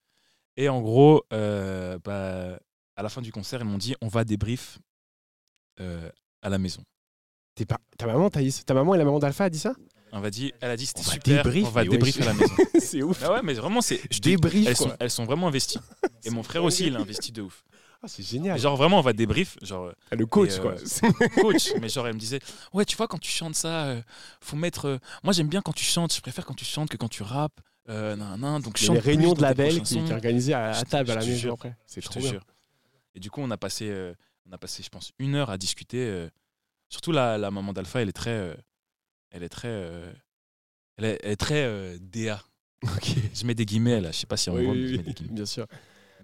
Et 0.56 0.68
en 0.68 0.80
gros, 0.82 1.24
bah, 1.30 2.58
à 2.96 3.02
la 3.02 3.08
fin 3.08 3.22
du 3.22 3.32
concert, 3.32 3.61
ils 3.61 3.66
m'ont 3.66 3.78
dit 3.78 3.94
on 4.00 4.08
va 4.08 4.24
débrief 4.24 4.78
à 5.78 6.48
la 6.48 6.58
maison. 6.58 6.85
T'es 7.54 7.66
pas... 7.66 7.78
ta, 7.98 8.06
maman, 8.06 8.30
ta 8.30 8.40
maman 8.74 8.94
et 8.94 8.98
la 8.98 9.04
maman 9.04 9.18
d'Alpha 9.18 9.44
a 9.44 9.50
dit 9.50 9.58
ça? 9.58 9.74
On 10.14 10.20
va 10.20 10.31
dire, 10.31 10.53
elle 10.61 10.70
a 10.70 10.77
dit 10.77 10.85
c'était 10.87 11.03
super, 11.03 11.42
débrief, 11.42 11.66
on 11.66 11.70
va 11.70 11.85
débrief 11.85 12.16
wesh. 12.16 12.27
à 12.27 12.33
la 12.33 12.35
maison. 12.35 12.55
C'est 12.81 13.03
ouf. 13.03 13.22
ah 13.25 13.33
ouais, 13.33 13.40
mais 13.42 13.55
vraiment, 13.55 13.81
c'est. 13.81 14.01
je 14.11 14.18
Débrief, 14.20 14.68
elles, 14.68 14.77
quoi. 14.77 14.88
sont, 14.90 14.96
elles 15.01 15.11
sont 15.11 15.25
vraiment 15.25 15.48
investies. 15.48 15.79
Et 16.25 16.31
mon 16.31 16.42
frère 16.42 16.62
aussi, 16.64 16.87
il 16.88 16.96
a 16.96 17.01
investi 17.01 17.33
de 17.33 17.40
ouf. 17.42 17.64
Ah, 18.03 18.09
c'est 18.09 18.22
génial. 18.22 18.59
Genre 18.59 18.77
vraiment, 18.77 18.98
on 18.98 19.03
va 19.03 19.12
débrief. 19.14 19.57
Genre, 19.62 19.87
euh, 19.87 19.92
Ah, 20.11 20.16
le 20.16 20.27
coach, 20.27 20.57
Et, 20.57 20.61
quoi. 20.61 20.72
euh, 20.75 21.29
coach, 21.40 21.72
mais 21.81 21.88
genre 21.88 22.07
elle 22.09 22.14
me 22.14 22.18
disait 22.18 22.40
ouais 22.75 22.85
tu 22.85 22.96
vois 22.96 23.07
quand 23.09 23.18
tu 23.20 23.31
chantes 23.31 23.55
ça 23.55 23.85
euh, 23.87 24.03
faut 24.40 24.57
mettre 24.57 24.87
euh, 24.87 24.98
moi 25.22 25.33
j'aime 25.33 25.46
bien 25.48 25.62
quand 25.62 25.72
tu 25.72 25.85
chantes 25.85 26.12
je 26.12 26.20
préfère 26.20 26.44
quand 26.44 26.55
tu 26.55 26.64
chantes 26.64 26.88
que 26.90 26.96
quand 26.96 27.09
tu 27.09 27.22
rappes 27.22 27.61
euh, 27.88 28.16
nan, 28.16 28.40
nan, 28.40 28.61
donc 28.61 28.77
chante 28.77 28.96
les 28.96 29.01
réunions 29.01 29.35
de 29.35 29.40
label 29.40 29.68
prochains 29.77 29.83
qui, 29.85 30.03
qui 30.05 30.11
est 30.11 30.14
organisée 30.14 30.53
à, 30.53 30.83
table 30.85 31.12
à 31.12 31.14
la 31.14 31.25
maison 31.25 31.55
après. 31.55 31.77
C'est 31.87 32.01
trop 32.01 32.18
bien. 32.18 32.31
jure 32.33 32.44
et 33.14 33.20
du 33.20 33.31
coup 33.31 33.40
on 33.40 33.51
a 33.53 33.57
passé 33.57 33.88
euh, 33.88 34.12
on 34.48 34.53
a 34.53 34.59
passé 34.59 34.83
je 34.83 34.88
pense 34.88 35.12
une 35.20 35.37
heure 35.37 35.51
à 35.51 35.57
discuter 35.57 35.98
euh, 36.05 36.29
surtout 36.88 37.12
la, 37.12 37.38
la 37.38 37.51
maman 37.53 37.72
d'Alpha 37.72 38.01
elle 38.03 38.09
est 38.09 38.12
très 38.12 38.31
euh, 38.31 38.55
elle 39.32 39.42
est 39.42 39.48
très 39.48 39.68
euh, 39.68 40.12
elle, 40.98 41.04
est, 41.06 41.20
elle 41.22 41.32
est 41.32 41.36
très 41.36 41.64
euh, 41.64 41.98
DA 42.00 42.42
Ok. 42.84 43.10
je 43.34 43.46
mets 43.46 43.54
des 43.54 43.66
guillemets 43.66 44.00
là 44.00 44.10
je 44.12 44.18
sais 44.18 44.26
pas 44.26 44.36
si 44.36 44.50
on 44.50 44.54
Oui, 44.54 44.62
voit 44.62 44.74
oui, 44.74 44.86
je 44.88 44.92
oui, 44.92 44.96
mets 44.96 45.02
des 45.04 45.14
guillemets 45.14 45.34
bien 45.34 45.46
sûr. 45.46 45.66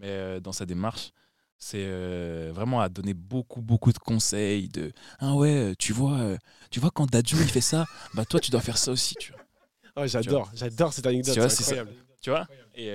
mais 0.00 0.08
euh, 0.08 0.40
dans 0.40 0.52
sa 0.52 0.66
démarche, 0.66 1.12
c'est 1.58 1.84
euh, 1.86 2.50
vraiment 2.54 2.80
à 2.80 2.88
donner 2.88 3.14
beaucoup 3.14 3.62
beaucoup 3.62 3.92
de 3.92 3.98
conseils 3.98 4.68
de 4.68 4.92
ah 5.20 5.34
ouais 5.34 5.74
tu 5.78 5.92
vois 5.92 6.18
euh, 6.18 6.36
tu 6.70 6.80
vois 6.80 6.90
quand 6.90 7.10
Dadju 7.10 7.36
il 7.36 7.48
fait 7.50 7.60
ça 7.60 7.86
bah 8.14 8.24
toi 8.24 8.40
tu 8.40 8.50
dois 8.50 8.60
faire 8.60 8.78
ça 8.78 8.92
aussi 8.92 9.16
tu 9.16 9.32
vois 9.32 9.42
Oh, 9.96 10.06
j'adore, 10.06 10.48
j'adore 10.54 10.92
cette 10.92 11.06
anecdote. 11.06 11.34
Tu 11.34 11.40
vois, 11.40 11.48
c'est 11.48 11.64
ça. 11.64 11.72
incroyable. 11.72 12.04
tu 12.22 12.30
vois? 12.30 12.46
Et, 12.76 12.86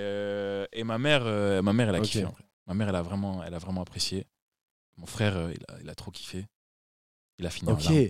et 0.71 0.83
ma 0.85 0.97
mère 0.97 1.25
ma 1.61 1.73
mère 1.73 1.89
elle 1.89 1.95
a 1.95 2.01
kiffé 2.01 2.23
en 2.23 2.31
vrai. 2.31 2.43
ma 2.67 2.73
mère 2.73 2.87
elle 2.89 2.95
a 2.95 3.01
vraiment 3.01 3.43
elle 3.43 3.53
a 3.53 3.59
vraiment 3.59 3.81
apprécié 3.81 4.25
mon 4.97 5.05
frère 5.05 5.51
il, 5.51 5.63
a, 5.67 5.79
il 5.81 5.89
a 5.89 5.95
trop 5.95 6.11
kiffé 6.11 6.45
il 7.39 7.45
a 7.45 7.49
fini 7.49 7.71
en 7.71 7.75
Ok. 7.75 7.83
larmes. 7.83 8.07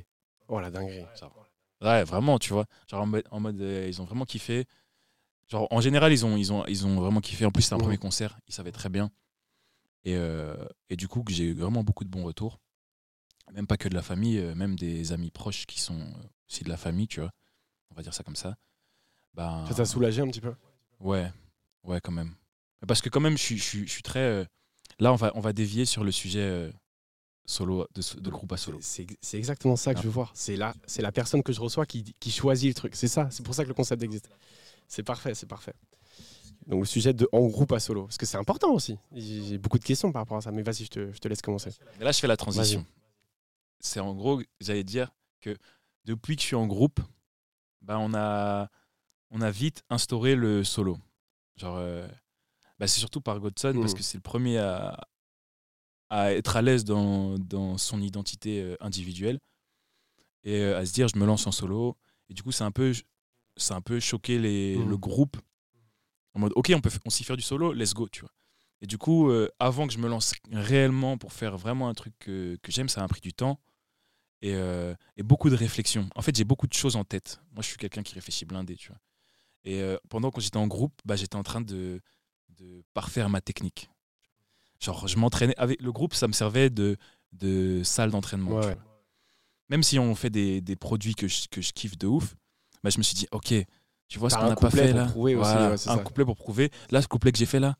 Oh 0.49 0.59
la 0.59 0.69
dinguerie. 0.69 1.05
Ouais 1.84 2.04
vraiment 2.04 2.39
tu 2.39 2.54
vois. 2.54 2.65
Genre 2.89 3.02
en 3.02 3.06
mode, 3.06 3.24
en 3.32 3.39
mode, 3.39 3.62
euh, 3.62 3.88
ils 3.88 4.02
ont 4.02 4.06
vraiment 4.06 4.26
kiffé. 4.26 4.65
Genre 5.50 5.67
en 5.72 5.82
général 5.82 6.12
ils 6.12 6.26
ont 6.26 6.36
ils 6.38 6.52
ont 6.54 6.65
ils 6.65 6.86
ont 6.88 7.00
vraiment 7.00 7.22
kiffé. 7.22 7.46
En 7.46 7.52
plus 7.52 7.63
c'était 7.63 7.76
un 7.76 7.80
premier 7.80 7.98
concert. 7.98 8.39
Ils 8.48 8.54
savaient 8.54 8.72
très 8.72 8.89
bien. 8.89 9.12
Et, 10.06 10.15
euh, 10.15 10.56
et 10.89 10.96
du 10.96 11.08
coup 11.08 11.24
j'ai 11.30 11.46
eu 11.46 11.54
vraiment 11.54 11.84
beaucoup 11.84 12.04
de 12.04 12.10
bons 12.10 12.24
retours. 12.24 12.60
Même 13.54 13.67
pas 13.67 13.78
que 13.78 13.88
de 13.89 13.93
la 13.96 14.02
famille 14.02 14.38
euh, 14.39 14.56
même 14.56 14.76
des 14.76 15.12
amis 15.12 15.32
proches 15.32 15.65
qui 15.65 15.80
sont 15.80 16.00
aussi 16.50 16.63
de 16.63 16.69
la 16.69 16.78
famille 16.78 17.08
tu 17.08 17.19
vois. 17.22 17.32
On 17.91 17.96
va 17.96 18.02
dire 18.02 18.13
ça 18.13 18.24
comme 18.24 18.36
ça. 18.36 18.56
Ben, 19.34 19.65
Ça 19.67 19.74
t'a 19.76 19.86
soulagé 19.86 20.22
un 20.22 20.28
petit 20.28 20.41
peu? 20.41 20.54
Ouais, 21.00 21.32
ouais, 21.84 22.00
quand 22.02 22.12
même. 22.12 22.36
Parce 22.88 23.02
que 23.02 23.10
quand 23.10 23.19
même, 23.19 23.38
je 23.38 23.43
suis, 23.43 23.58
je 23.58 23.63
suis, 23.63 23.88
je 23.88 23.91
suis 23.91 24.02
très. 24.04 24.19
euh, 24.19 24.46
Là, 25.00 25.12
on 25.12 25.15
va, 25.15 25.32
on 25.36 25.39
va 25.39 25.54
dévier 25.54 25.86
sur 25.86 26.04
le 26.04 26.12
sujet 26.12 26.72
solo, 27.45 27.88
de, 27.93 28.19
de 28.21 28.29
groupe 28.29 28.51
à 28.53 28.58
solo. 28.58 28.79
C'est 28.82 29.06
exactement 29.34 29.75
ça 29.75 29.93
que 29.93 29.99
je 30.01 30.06
veux 30.06 30.12
voir. 30.13 30.32
C'est 30.34 30.56
la, 30.56 30.73
c'est 30.88 31.01
la 31.01 31.12
personne 31.12 31.43
que 31.43 31.51
je 31.53 31.60
reçois 31.62 31.86
qui, 31.86 32.03
qui 32.19 32.32
choisit 32.32 32.69
le 32.69 32.73
truc. 32.73 32.95
C'est 32.95 33.08
ça. 33.08 33.27
C'est 33.32 33.43
pour 33.43 33.53
ça 33.56 33.63
que 33.63 33.67
le 33.69 33.73
concept 33.73 34.01
existe. 34.03 34.29
C'est 34.88 35.03
parfait, 35.03 35.34
c'est 35.36 35.47
parfait. 35.47 35.73
Donc 36.67 36.79
le 36.79 36.86
sujet 36.86 37.13
de 37.13 37.27
en 37.34 37.45
groupe 37.47 37.73
à 37.73 37.79
solo, 37.79 38.03
parce 38.06 38.17
que 38.17 38.25
c'est 38.25 38.38
important 38.38 38.71
aussi. 38.71 38.97
J'ai 39.13 39.58
beaucoup 39.58 39.77
de 39.79 39.84
questions 39.84 40.12
par 40.13 40.21
rapport 40.21 40.38
à 40.38 40.41
ça, 40.41 40.51
mais 40.51 40.62
vas-y, 40.62 40.86
je 40.86 40.89
te, 40.89 41.12
je 41.12 41.17
te 41.19 41.27
laisse 41.27 41.41
commencer. 41.41 41.71
Là, 41.99 42.12
je 42.13 42.19
fais 42.19 42.27
la 42.27 42.38
transition. 42.38 42.86
C'est 43.79 43.99
en 43.99 44.13
gros, 44.13 44.41
j'allais 44.62 44.86
dire 44.86 45.12
que 45.41 45.58
depuis 46.06 46.38
que 46.38 46.41
je 46.41 46.47
suis 46.47 46.56
en 46.56 46.67
groupe, 46.67 47.01
bah, 47.82 47.97
on, 47.99 48.13
a, 48.13 48.69
on 49.29 49.41
a 49.41 49.51
vite 49.51 49.84
instauré 49.89 50.36
le 50.36 50.63
solo. 50.63 50.97
Genre, 51.58 51.75
euh, 51.77 52.08
bah, 52.79 52.88
c'est 52.88 52.99
surtout 52.99 53.19
par 53.19 53.41
Godson, 53.41 53.73
parce 53.82 53.91
Mhm. 53.91 53.97
que 53.97 54.03
c'est 54.03 54.17
le 54.17 54.21
premier 54.21 54.58
à, 54.58 55.06
à 56.13 56.34
être 56.34 56.56
à 56.58 56.62
l'aise 56.62 56.84
dans, 56.86 57.38
dans 57.39 57.78
son 57.80 57.99
identité 58.02 58.62
euh, 58.62 58.76
individuelle 58.82 59.39
et 60.43 60.60
euh, 60.62 60.78
à 60.78 60.86
se 60.86 60.93
dire 60.93 61.08
je 61.08 61.17
me 61.17 61.26
lance 61.26 61.47
en 61.47 61.52
solo. 61.52 61.97
Et 62.30 62.34
du 62.34 62.43
coup, 62.43 62.52
c'est 62.52 62.63
un 62.63 62.71
peu, 62.71 62.93
c'est 63.58 63.73
un 63.73 63.82
peu 63.82 63.99
choqué 63.99 64.38
les, 64.38 64.78
Mhm. 64.78 64.89
le 64.89 64.97
groupe 64.97 65.38
en 66.36 66.39
mode 66.39 66.54
ok, 66.56 66.71
on 66.76 66.82
peut 66.82 66.91
on 67.06 67.10
s'y 67.10 67.23
faire 67.23 67.38
du 67.38 67.43
solo, 67.43 67.73
let's 67.73 67.93
go, 67.93 68.08
tu 68.10 68.21
vois. 68.21 68.32
Et 68.82 68.88
du 68.88 68.97
coup, 68.97 69.30
euh, 69.30 69.49
avant 69.60 69.88
que 69.88 69.93
je 69.93 69.97
me 69.97 70.08
lance 70.10 70.34
réellement 70.52 71.17
pour 71.17 71.32
faire 71.34 71.58
vraiment 71.58 71.88
un 71.89 71.93
truc 71.93 72.13
que, 72.19 72.58
que 72.62 72.71
j'aime, 72.71 72.89
ça 72.89 73.04
a 73.04 73.08
pris 73.08 73.21
du 73.21 73.34
temps 73.34 73.60
et, 74.41 74.54
euh, 74.56 74.93
et 75.15 75.23
beaucoup 75.23 75.49
de 75.49 75.56
réflexion. 75.56 76.10
En 76.15 76.21
fait, 76.21 76.36
j'ai 76.36 76.43
beaucoup 76.43 76.67
de 76.67 76.73
choses 76.73 76.95
en 76.95 77.06
tête. 77.06 77.39
Moi, 77.54 77.62
je 77.62 77.67
suis 77.69 77.78
quelqu'un 77.78 78.04
qui 78.04 78.13
réfléchit 78.13 78.45
blindé, 78.45 78.76
tu 78.76 78.89
vois. 78.89 78.99
Et 79.63 79.82
euh, 79.82 79.97
pendant 80.10 80.32
que 80.32 80.41
j'étais 80.41 80.58
en 80.58 80.67
groupe, 80.67 80.93
bah, 81.06 81.15
j'étais 81.15 81.38
en 81.38 81.43
train 81.43 81.62
de, 81.62 82.02
de 82.49 82.84
parfaire 82.93 83.30
ma 83.30 83.39
technique. 83.41 83.89
Genre, 84.84 85.08
je 85.08 85.17
m'entraînais 85.17 85.56
avec 85.58 85.82
le 85.82 85.91
groupe, 85.93 86.13
ça 86.13 86.28
me 86.28 86.34
servait 86.34 86.69
de, 86.69 86.98
de 87.32 87.82
salle 87.84 88.12
d'entraînement. 88.12 88.60
Ouais. 88.60 88.78
Même 89.69 89.82
si 89.82 89.98
on 89.98 90.13
fait 90.13 90.30
des, 90.30 90.60
des 90.60 90.76
produits 90.76 91.15
que 91.15 91.28
je, 91.28 91.48
que 91.50 91.62
je 91.62 91.72
kiffe 91.72 91.98
de 91.98 92.08
ouf, 92.08 92.36
bah, 92.84 92.89
je 92.89 92.98
me 92.98 93.04
suis 93.04 93.15
dit, 93.15 93.28
ok, 93.32 93.54
tu 94.10 94.19
vois 94.19 94.30
ce 94.30 94.36
qu'on 94.36 94.50
n'a 94.50 94.56
pas 94.56 94.69
fait 94.69 94.91
là? 94.91 95.08
aussi, 95.15 95.17
ouais, 95.26 95.36
un 95.36 95.78
ça. 95.78 95.98
couplet 95.98 96.26
pour 96.26 96.36
prouver. 96.36 96.69
Là, 96.91 97.02
ce 97.02 97.08
couplet 97.08 97.32
que 97.32 97.38
j'ai 97.38 97.46
fait 97.46 97.62
là, 97.62 97.76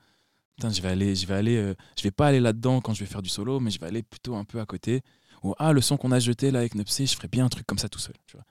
putain, 0.56 0.70
je 0.70 0.82
vais 0.82 0.88
aller, 0.89 1.13
je 1.13 1.28
vais 1.28 1.34
aller, 1.34 1.58
euh, 1.58 1.76
je 1.98 2.04
vais 2.04 2.12
pas 2.12 2.28
aller 2.28 2.39
là-dedans 2.39 2.80
quand 2.80 2.94
je 2.94 3.02
vais 3.02 3.06
faire 3.06 3.22
du 3.22 3.30
solo, 3.30 3.60
mais 3.60 3.70
je 3.70 3.80
vais 3.80 3.88
aller 3.88 4.02
plutôt 4.02 4.36
un 4.36 4.46
peu 4.46 4.62
à 4.62 4.66
côté. 4.66 5.02
Ou 5.44 5.54
ah, 5.60 5.74
le 5.74 5.82
son 5.82 5.98
qu'on 5.98 6.13
a 6.13 6.20
jeté 6.20 6.52
là 6.52 6.60
avec 6.60 6.74
Nepsy, 6.74 7.06
je 7.06 7.16
ferais 7.16 7.28
bien 7.28 7.44
un 7.44 7.50
truc 7.50 7.68
comme 7.68 7.78
ça 7.80 7.89
tout 7.89 8.00
seul. 8.00 8.16
Tu 8.28 8.38
vois. 8.38 8.46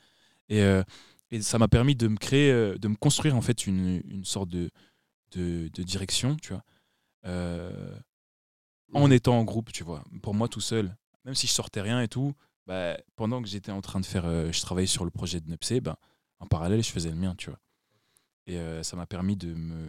Et, 0.50 0.60
euh, 0.60 0.82
et 1.30 1.40
ça 1.40 1.58
m'a 1.58 1.68
permis 1.68 1.96
de 1.96 2.06
me 2.06 2.18
créer, 2.18 2.52
euh, 2.52 2.76
de 2.76 2.86
me 2.86 2.96
construire 2.96 3.34
en 3.34 3.40
fait 3.40 3.66
une, 3.66 4.02
une 4.10 4.26
sorte 4.26 4.50
de, 4.50 4.70
de, 5.34 5.70
de 5.72 5.82
direction, 5.82 6.36
tu 6.36 6.52
vois. 6.52 6.62
Euh, 7.24 7.96
en 8.94 9.10
étant 9.10 9.38
en 9.38 9.44
groupe, 9.44 9.72
tu 9.72 9.84
vois. 9.84 10.04
Pour 10.22 10.34
moi 10.34 10.48
tout 10.48 10.60
seul, 10.60 10.96
même 11.24 11.34
si 11.34 11.46
je 11.46 11.52
sortais 11.52 11.80
rien 11.80 12.00
et 12.00 12.08
tout, 12.08 12.34
bah, 12.66 12.96
pendant 13.16 13.42
que 13.42 13.48
j'étais 13.48 13.72
en 13.72 13.80
train 13.80 14.00
de 14.00 14.06
faire, 14.06 14.24
euh, 14.26 14.52
je 14.52 14.60
travaillais 14.60 14.86
sur 14.86 15.04
le 15.04 15.10
projet 15.10 15.40
de 15.40 15.50
Nepsy, 15.50 15.80
ben, 15.80 15.96
en 16.38 16.46
parallèle, 16.46 16.82
je 16.82 16.90
faisais 16.90 17.10
le 17.10 17.16
mien, 17.16 17.34
tu 17.36 17.50
vois. 17.50 17.58
Et 18.46 18.56
euh, 18.56 18.82
ça 18.82 18.96
m'a 18.96 19.06
permis 19.06 19.36
de 19.36 19.54
me, 19.54 19.86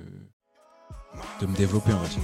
de 1.42 1.46
me 1.46 1.56
développer, 1.56 1.94
on 1.94 2.00
va 2.00 2.08
dire. 2.08 2.20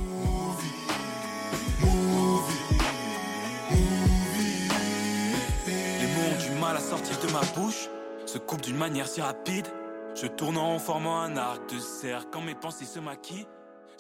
Les 5.99 6.07
mots 6.07 6.35
ont 6.35 6.53
du 6.53 6.59
mal 6.59 6.77
à 6.77 6.81
sortir 6.81 7.19
de 7.19 7.31
ma 7.31 7.41
bouche, 7.55 7.89
se 8.25 8.37
coupent 8.37 8.61
d'une 8.61 8.77
manière 8.77 9.07
si 9.07 9.21
rapide. 9.21 9.67
Je 10.15 10.27
tourne 10.27 10.57
en 10.57 10.79
formant 10.79 11.21
un 11.21 11.37
arc 11.37 11.73
de 11.73 11.79
cercle 11.79 12.29
quand 12.31 12.41
mes 12.41 12.55
pensées 12.55 12.85
se 12.85 12.99
maquillent. 12.99 13.47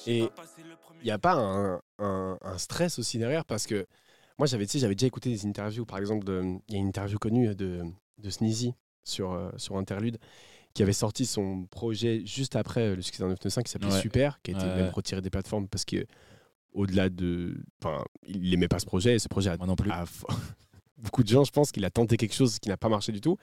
Et 0.07 0.19
Il 1.01 1.05
n'y 1.05 1.11
a 1.11 1.19
pas 1.19 1.33
un, 1.33 1.81
un- 1.99 2.37
un 2.41 2.57
stress 2.57 2.99
aussi 2.99 3.17
derrière 3.17 3.45
parce 3.45 3.65
que 3.65 3.85
moi 4.37 4.47
j'avais 4.47 4.65
déjà 4.65 5.07
écouté 5.07 5.29
des 5.29 5.45
interviews 5.45 5.85
par 5.85 5.97
exemple 5.99 6.25
il 6.67 6.73
y 6.73 6.77
a 6.77 6.79
une 6.79 6.87
interview 6.87 7.17
connue 7.19 7.53
de, 7.55 7.83
de 8.17 8.29
Sneezy 8.29 8.73
sur, 9.03 9.33
euh, 9.33 9.49
sur 9.57 9.77
Interlude 9.77 10.17
qui 10.73 10.83
avait 10.83 10.93
sorti 10.93 11.25
son 11.25 11.65
projet 11.65 12.21
juste 12.25 12.55
après 12.55 12.81
euh, 12.81 12.95
le 12.95 13.01
succès 13.01 13.23
d'un 13.23 13.29
995 13.29 13.63
qui 13.63 13.71
s'appelait 13.71 13.91
Ouais. 13.93 14.01
Super 14.01 14.41
qui 14.41 14.51
a 14.51 14.57
été 14.57 14.65
Ouais. 14.65 14.75
même 14.75 14.89
retiré 14.91 15.21
des 15.21 15.29
plateformes 15.29 15.67
parce 15.67 15.85
que 15.85 16.05
au-delà 16.73 17.09
de 17.09 17.57
enfin 17.81 18.03
il 18.23 18.49
n'aimait 18.49 18.67
pas 18.67 18.79
ce 18.79 18.85
projet 18.85 19.15
et 19.15 19.19
ce 19.19 19.27
projet 19.27 19.49
a, 19.49 19.57
Moi 19.57 19.67
non 19.67 19.75
plus. 19.75 19.91
a- 19.91 20.05
beaucoup 20.97 21.23
de 21.23 21.29
gens 21.29 21.43
je 21.43 21.51
pense 21.51 21.71
qu'il 21.71 21.85
a 21.85 21.89
tenté 21.89 22.17
quelque 22.17 22.35
chose 22.35 22.59
qui 22.59 22.69
n'a 22.69 22.77
pas 22.77 22.89
marché 22.89 23.11
du 23.11 23.21
tout 23.21 23.37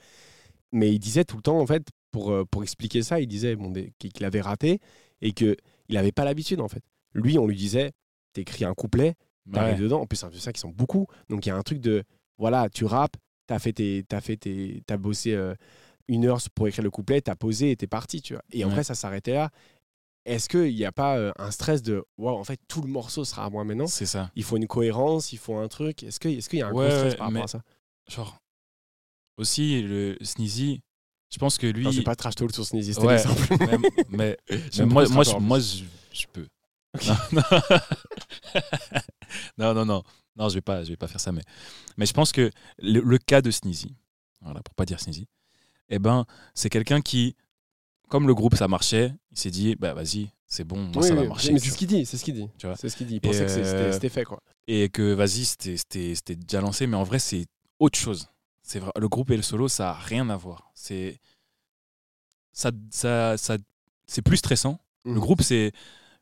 mais 0.71 0.91
il 0.93 0.99
disait 0.99 1.23
tout 1.25 1.35
le 1.37 1.41
temps 1.41 1.59
en 1.59 1.65
fait 1.65 1.87
pour, 2.11 2.31
euh, 2.31 2.45
pour 2.45 2.63
expliquer 2.63 3.01
ça 3.03 3.19
il 3.19 3.27
disait 3.27 3.55
bon, 3.55 3.73
qu'il 3.99 4.25
avait 4.25 4.41
raté 4.41 4.79
et 5.21 5.31
que 5.33 5.55
il 5.89 5.95
n'avait 5.95 6.11
pas 6.11 6.25
l'habitude 6.25 6.59
en 6.61 6.67
fait 6.67 6.83
lui 7.13 7.37
on 7.37 7.47
lui 7.47 7.55
disait 7.55 7.91
t'écris 8.33 8.65
un 8.65 8.73
couplet 8.73 9.15
t'arrives 9.51 9.75
Ouais. 9.75 9.81
dedans. 9.81 10.01
En 10.01 10.05
plus, 10.05 10.17
c'est 10.17 10.25
un 10.25 10.31
ça 10.33 10.51
qui 10.51 10.59
sont 10.59 10.69
beaucoup. 10.69 11.07
Donc, 11.29 11.45
il 11.45 11.49
y 11.49 11.51
a 11.51 11.55
un 11.55 11.61
truc 11.61 11.79
de, 11.79 12.03
voilà, 12.37 12.69
tu 12.69 12.85
rappes, 12.85 13.15
t'as 13.47 13.59
fait 13.59 13.73
tes, 13.73 14.03
t'as 14.07 14.21
fait 14.21 14.37
tes, 14.37 14.83
t'as 14.85 14.97
bossé 14.97 15.33
euh, 15.33 15.55
une 16.07 16.25
heure 16.25 16.39
pour 16.53 16.67
écrire 16.67 16.83
le 16.83 16.91
couplet, 16.91 17.21
t'as 17.21 17.35
posé 17.35 17.71
et 17.71 17.75
t'es 17.75 17.87
parti, 17.87 18.21
tu 18.21 18.33
vois. 18.33 18.43
Et 18.51 18.63
en 18.65 18.67
Ouais. 18.67 18.73
vrai, 18.73 18.83
ça 18.83 18.93
s'arrêtait 18.93 19.33
là. 19.33 19.49
Est-ce 20.25 20.49
qu'il 20.49 20.75
n'y 20.75 20.83
a 20.83 20.91
pas 20.91 21.17
euh, 21.17 21.31
un 21.37 21.51
stress 21.51 21.81
de, 21.81 22.03
wow, 22.17 22.37
en 22.37 22.43
fait, 22.43 22.59
tout 22.67 22.81
le 22.81 22.89
morceau 22.89 23.23
sera 23.23 23.45
à 23.45 23.49
moi 23.49 23.63
maintenant? 23.63 23.87
C'est 23.87 24.05
ça. 24.05 24.29
Il 24.35 24.43
faut 24.43 24.57
une 24.57 24.67
cohérence, 24.67 25.31
il 25.31 25.37
faut 25.37 25.55
un 25.55 25.69
truc. 25.69 26.03
Est-ce 26.03 26.19
qu'il 26.19 26.59
y 26.59 26.61
a 26.61 26.67
un 26.67 26.73
Ouais, 26.73 26.87
gros 26.87 26.97
stress 26.97 27.15
par 27.15 27.27
rapport 27.27 27.43
à 27.45 27.47
ça? 27.47 27.61
Genre, 28.09 28.37
aussi, 29.37 29.81
le 29.81 30.17
Sneezy, 30.21 30.81
je 31.31 31.37
pense 31.37 31.57
que 31.57 31.67
lui. 31.67 31.83
Non, 31.83 31.91
c'est 31.91 32.01
pas 32.03 32.15
trash 32.15 32.35
talk 32.35 32.53
sur 32.53 32.65
Sneezy, 32.65 32.93
c'était 32.93 33.05
Ouais, 33.07 33.23
mais, 34.09 34.37
mais 34.49 34.59
J'aime 34.71 34.89
moi, 34.89 35.07
moi, 35.09 35.23
je, 35.23 35.35
moi 35.37 35.59
je, 35.59 35.83
je 36.13 36.25
peux. 36.31 36.47
Non, 37.05 37.41
non, 39.57 39.73
non, 39.73 39.85
non, 39.85 40.03
non, 40.35 40.49
je 40.49 40.55
vais 40.55 40.61
pas, 40.61 40.83
je 40.83 40.89
vais 40.89 40.97
pas 40.97 41.07
faire 41.07 41.19
ça. 41.19 41.31
Mais, 41.31 41.41
mais 41.97 42.05
je 42.05 42.13
pense 42.13 42.31
que 42.31 42.51
le, 42.79 43.01
le 43.01 43.17
cas 43.17 43.41
de 43.41 43.51
Sneezy, 43.51 43.95
voilà, 44.41 44.61
pour 44.61 44.73
pas 44.75 44.85
dire 44.85 44.99
Sneezy, 44.99 45.27
eh 45.89 45.99
ben, 45.99 46.25
c'est 46.53 46.69
quelqu'un 46.69 47.01
qui, 47.01 47.35
comme 48.09 48.27
le 48.27 48.33
groupe 48.35 48.55
ça 48.55 48.67
marchait, 48.67 49.13
il 49.31 49.37
s'est 49.37 49.51
dit, 49.51 49.75
bah 49.75 49.93
vas-y, 49.93 50.29
c'est 50.45 50.63
bon, 50.63 50.79
moi 50.79 51.01
Oui, 51.01 51.07
ça 51.07 51.15
va 51.15 51.23
marcher. 51.25 51.51
Mais 51.53 51.59
c'est 51.59 51.69
ce 51.71 51.77
qu'il 51.77 51.87
dit, 51.87 52.05
c'est 52.05 52.17
ce 52.17 52.23
qu'il 52.23 52.33
dit. 52.35 52.47
Tu 52.57 52.67
vois. 52.67 52.75
C'est 52.75 52.89
ce 52.89 52.95
qu'il 52.97 53.07
dit. 53.07 53.15
Il 53.15 53.21
pensait 53.21 53.43
que 53.45 53.49
c'était 53.51 53.65
euh, 53.67 53.91
c'était 53.91 54.09
fait, 54.09 54.23
quoi. 54.23 54.39
et 54.67 54.89
que 54.89 55.13
vas-y, 55.13 55.45
c'était- 55.45 55.77
c'était 55.77 56.15
c'était 56.15 56.35
déjà 56.35 56.61
lancé, 56.61 56.87
mais 56.87 56.97
en 56.97 57.03
vrai, 57.03 57.19
c'est 57.19 57.45
autre 57.79 57.97
chose. 57.99 58.27
C'est 58.67 58.79
vrai, 58.79 58.91
le 58.99 59.07
groupe 59.07 59.31
et 59.31 59.37
le 59.37 59.41
solo, 59.43 59.69
ça 59.69 59.91
a 59.91 59.93
rien 59.93 60.29
à 60.29 60.35
voir. 60.35 60.71
C'est 60.75 61.21
ça, 62.51 62.71
ça, 62.91 63.37
ça, 63.37 63.57
c'est 64.07 64.21
plus 64.21 64.37
stressant. 64.37 64.79
Le 65.05 65.13
Mhm. 65.13 65.19
groupe, 65.21 65.41
c'est 65.41 65.71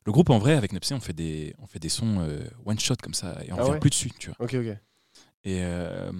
le 0.05 0.12
groupe 0.12 0.29
en 0.29 0.38
vrai 0.38 0.53
avec 0.55 0.71
Nepsi, 0.73 0.93
on 0.93 0.99
fait 0.99 1.13
des, 1.13 1.55
on 1.60 1.65
fait 1.65 1.79
des 1.79 1.89
sons 1.89 2.19
euh, 2.19 2.47
one 2.65 2.79
shot 2.79 2.95
comme 3.01 3.15
ça 3.15 3.38
et 3.45 3.51
on 3.51 3.58
Ah 3.58 3.62
revient 3.62 3.71
ouais? 3.71 3.79
plus 3.79 3.89
dessus, 3.89 4.12
tu 4.19 4.29
vois. 4.29 4.38
Ok, 4.39 4.53
ok. 4.55 4.77
Et, 5.43 5.63
euh, 5.63 6.12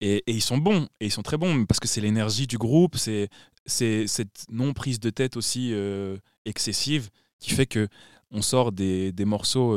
et 0.00 0.22
et 0.26 0.32
ils 0.32 0.42
sont 0.42 0.58
bons 0.58 0.88
et 1.00 1.06
ils 1.06 1.10
sont 1.12 1.22
très 1.22 1.36
bons 1.38 1.64
parce 1.66 1.80
que 1.80 1.88
c'est 1.88 2.00
l'énergie 2.00 2.46
du 2.46 2.58
groupe, 2.58 2.96
c'est 2.96 3.28
c'est 3.66 4.06
cette 4.06 4.44
non 4.50 4.72
prise 4.72 4.98
de 5.00 5.10
tête 5.10 5.36
aussi 5.36 5.70
euh, 5.72 6.16
excessive 6.44 7.10
qui 7.40 7.50
fait 7.50 7.66
que 7.66 7.88
on 8.30 8.42
sort 8.42 8.72
des, 8.72 9.12
des 9.12 9.24
morceaux 9.24 9.74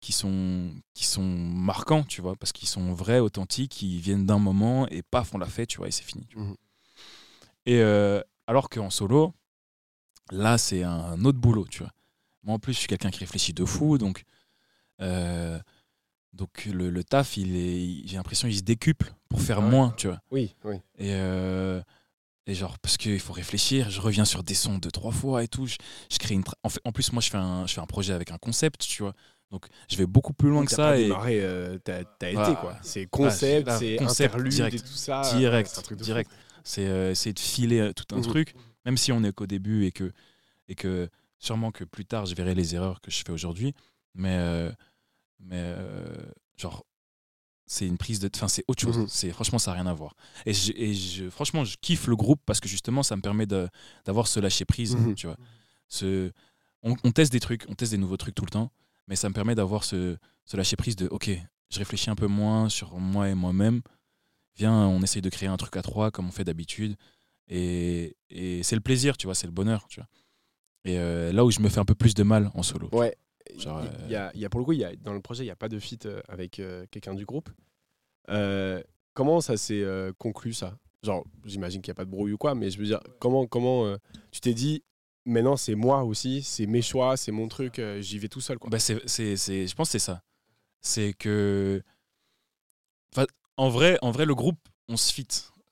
qui 0.00 0.12
sont 0.12 0.70
qui 0.94 1.04
sont 1.04 1.22
marquants, 1.22 2.04
tu 2.04 2.20
vois, 2.22 2.36
parce 2.36 2.52
qu'ils 2.52 2.68
sont 2.68 2.92
vrais, 2.92 3.18
authentiques, 3.18 3.82
ils 3.82 3.98
viennent 4.00 4.26
d'un 4.26 4.38
moment 4.38 4.88
et 4.88 5.02
paf, 5.02 5.34
on 5.34 5.38
l'a 5.38 5.46
fait, 5.46 5.66
tu 5.66 5.76
vois, 5.78 5.88
et 5.88 5.90
c'est 5.90 6.04
fini. 6.04 6.26
tu 6.26 6.36
vois. 6.36 6.46
Mhm. 6.46 6.56
Et 7.66 7.80
euh, 7.80 8.20
alors 8.46 8.68
qu'en 8.70 8.90
solo, 8.90 9.34
là, 10.30 10.56
c'est 10.58 10.82
un 10.82 11.22
autre 11.24 11.38
boulot, 11.38 11.66
tu 11.68 11.80
vois. 11.80 11.92
Moi, 12.42 12.54
en 12.54 12.58
plus, 12.58 12.72
je 12.72 12.78
suis 12.78 12.88
quelqu'un 12.88 13.10
qui 13.10 13.18
réfléchit 13.20 13.52
de 13.52 13.64
fou, 13.64 13.98
donc 13.98 14.24
euh, 15.02 15.58
donc 16.32 16.64
le, 16.66 16.90
le 16.90 17.04
taf, 17.04 17.36
il 17.36 17.54
est, 17.56 18.06
j'ai 18.06 18.16
l'impression, 18.16 18.48
il 18.48 18.56
se 18.56 18.62
décuple 18.62 19.12
pour 19.28 19.42
faire 19.42 19.58
Ouais. 19.60 19.68
moins, 19.70 19.90
tu 19.96 20.06
vois. 20.06 20.20
Oui, 20.30 20.54
oui. 20.64 20.76
Et, 20.96 21.12
euh, 21.12 21.82
et 22.46 22.54
genre, 22.54 22.78
parce 22.78 22.96
qu'il 22.96 23.20
faut 23.20 23.32
réfléchir, 23.32 23.90
je 23.90 24.00
reviens 24.00 24.24
sur 24.24 24.42
des 24.42 24.54
sons 24.54 24.78
deux, 24.78 24.90
trois 24.90 25.12
fois 25.12 25.42
et 25.44 25.48
tout. 25.48 25.66
Je, 25.66 25.76
je 26.10 26.18
crée 26.18 26.34
une. 26.34 26.44
En, 26.62 26.68
fait, 26.68 26.80
en 26.84 26.92
plus, 26.92 27.12
moi, 27.12 27.20
je 27.20 27.28
fais, 27.30 27.36
un, 27.36 27.66
je 27.66 27.74
fais 27.74 27.80
un 27.80 27.86
projet 27.86 28.12
avec 28.12 28.30
un 28.30 28.38
concept, 28.38 28.80
tu 28.80 29.02
vois. 29.02 29.14
Donc, 29.50 29.66
je 29.90 29.96
vais 29.96 30.06
beaucoup 30.06 30.32
plus 30.32 30.48
loin 30.48 30.64
que 30.64 30.70
ça. 30.70 30.76
pas 30.76 30.98
Et 30.98 31.04
démarré, 31.04 31.40
euh, 31.42 31.78
t'as 31.82 32.04
t'as 32.04 32.30
été, 32.30 32.54
quoi. 32.60 32.76
C'est 32.82 33.06
concept, 33.06 33.68
c'est 33.78 33.96
concept, 33.96 34.34
interlude 34.34 34.52
direct. 34.52 34.76
et 34.76 34.80
tout 34.80 34.86
ça. 34.86 35.22
direct, 35.36 35.70
C'est 35.74 35.96
direct. 35.96 36.30
C'est 36.62 36.86
euh, 36.86 37.10
essayer 37.10 37.32
de 37.32 37.38
filer 37.40 37.80
euh, 37.80 37.92
tout 37.92 38.04
un 38.14 38.18
Mhm. 38.18 38.22
truc, 38.26 38.54
même 38.84 38.96
si 38.96 39.10
on 39.12 39.24
est 39.24 39.32
qu'au 39.32 39.46
début 39.46 39.86
et 39.86 39.92
que, 39.92 40.12
et 40.68 40.74
que 40.74 41.08
sûrement 41.38 41.72
que 41.72 41.84
plus 41.84 42.04
tard, 42.04 42.26
je 42.26 42.34
verrai 42.34 42.54
les 42.54 42.74
erreurs 42.74 43.00
que 43.00 43.10
je 43.10 43.22
fais 43.24 43.32
aujourd'hui. 43.32 43.74
Mais, 44.14 44.36
euh, 44.36 44.70
mais 45.40 45.56
euh, 45.58 46.04
genre, 46.56 46.84
c'est 47.66 47.86
une 47.86 47.98
prise 47.98 48.20
de. 48.20 48.30
Enfin, 48.34 48.46
c'est 48.48 48.64
autre 48.68 48.82
chose. 48.82 48.98
Mhm. 48.98 49.08
C'est 49.08 49.30
Franchement, 49.32 49.58
ça 49.58 49.72
n'a 49.72 49.76
rien 49.82 49.86
à 49.86 49.94
voir. 49.94 50.14
Et, 50.46 50.52
je, 50.52 50.72
et 50.76 50.94
je- 50.94 51.28
franchement, 51.30 51.64
je 51.64 51.76
kiffe 51.80 52.06
le 52.06 52.14
groupe 52.16 52.40
parce 52.46 52.60
que 52.60 52.68
justement, 52.68 53.02
ça 53.02 53.16
me 53.16 53.22
permet 53.22 53.46
de- 53.46 53.68
d'avoir 54.04 54.26
ce 54.28 54.38
lâcher 54.38 54.64
prise. 54.64 54.94
Mhm. 54.96 55.14
Tu 55.16 55.26
vois. 55.26 55.36
Ce, 55.88 56.30
on, 56.82 56.94
on 57.04 57.10
teste 57.10 57.32
des 57.32 57.40
trucs, 57.40 57.64
on 57.68 57.74
teste 57.74 57.90
des 57.92 57.98
nouveaux 57.98 58.16
trucs 58.16 58.34
tout 58.34 58.44
le 58.44 58.50
temps, 58.50 58.70
mais 59.10 59.16
ça 59.16 59.28
me 59.28 59.34
permet 59.34 59.54
d'avoir 59.54 59.84
ce, 59.84 60.16
ce 60.46 60.56
lâcher 60.56 60.76
prise 60.76 60.96
de 60.96 61.06
OK, 61.08 61.28
je 61.70 61.78
réfléchis 61.78 62.08
un 62.08 62.14
peu 62.14 62.28
moins 62.28 62.68
sur 62.70 62.96
moi 62.98 63.28
et 63.28 63.34
moi-même. 63.34 63.82
Viens, 64.56 64.72
on 64.86 65.02
essaye 65.02 65.20
de 65.20 65.28
créer 65.28 65.48
un 65.48 65.56
truc 65.56 65.76
à 65.76 65.82
trois 65.82 66.10
comme 66.10 66.28
on 66.28 66.30
fait 66.30 66.44
d'habitude. 66.44 66.96
Et, 67.48 68.16
et 68.30 68.62
c'est 68.62 68.76
le 68.76 68.80
plaisir, 68.80 69.16
tu 69.16 69.26
vois, 69.26 69.34
c'est 69.34 69.46
le 69.48 69.52
bonheur, 69.52 69.86
tu 69.88 70.00
vois. 70.00 70.08
Et 70.84 70.98
euh, 70.98 71.32
là 71.32 71.44
où 71.44 71.50
je 71.50 71.60
me 71.60 71.68
fais 71.68 71.80
un 71.80 71.84
peu 71.84 71.94
plus 71.96 72.14
de 72.14 72.22
mal 72.22 72.50
en 72.54 72.62
solo. 72.62 72.88
Ouais. 72.92 73.16
Genre, 73.58 73.82
Il- 74.04 74.12
y 74.12 74.14
a, 74.14 74.30
il 74.34 74.40
y 74.40 74.44
a- 74.44 74.48
pour 74.48 74.60
le 74.60 74.64
coup, 74.64 74.72
il 74.72 74.78
y 74.78 74.84
a, 74.84 74.94
dans 74.94 75.12
le 75.12 75.20
projet, 75.20 75.42
il 75.42 75.46
n'y 75.46 75.50
a 75.50 75.56
pas 75.56 75.68
de 75.68 75.78
feat 75.80 76.06
euh, 76.06 76.22
avec 76.28 76.60
euh, 76.60 76.86
quelqu'un 76.92 77.14
du 77.14 77.26
groupe. 77.26 77.50
Euh, 78.28 78.80
comment 79.14 79.40
ça 79.40 79.56
s'est 79.56 79.82
euh, 79.82 80.12
conclu, 80.18 80.52
ça? 80.52 80.78
Genre, 81.02 81.24
j'imagine 81.44 81.82
qu'il 81.82 81.90
n'y 81.90 81.96
a 81.96 81.96
pas 81.96 82.04
de 82.04 82.10
brouille 82.10 82.32
ou 82.32 82.38
quoi, 82.38 82.54
mais 82.54 82.70
je 82.70 82.78
veux 82.78 82.84
dire, 82.86 83.00
comment, 83.18 83.46
comment 83.46 83.86
euh, 83.86 83.96
tu 84.30 84.40
t'es 84.40 84.54
dit, 84.54 84.84
maintenant 85.26 85.56
c'est 85.56 85.74
moi 85.74 86.02
aussi, 86.04 86.42
c'est 86.42 86.66
mes 86.66 86.82
choix, 86.82 87.16
c'est 87.16 87.32
mon 87.32 87.48
truc, 87.48 87.78
euh, 87.78 88.00
j'y 88.00 88.18
vais 88.18 88.28
tout 88.28 88.40
seul, 88.40 88.58
quoi. 88.58 88.70
Bah, 88.70 88.78
c'est, 88.78 88.98
c'est, 89.08 89.36
c'est- 89.36 89.66
je 89.66 89.74
pense 89.74 89.88
que 89.88 89.92
c'est 89.92 89.98
ça. 90.04 90.22
C'est 90.80 91.12
que. 91.12 91.82
Enfin, 93.14 93.26
en, 93.56 93.68
vrai, 93.68 93.98
en 94.02 94.10
vrai, 94.10 94.24
le 94.24 94.34
groupe, 94.34 94.58
on 94.88 94.96
se 94.96 95.12
fit. 95.12 95.26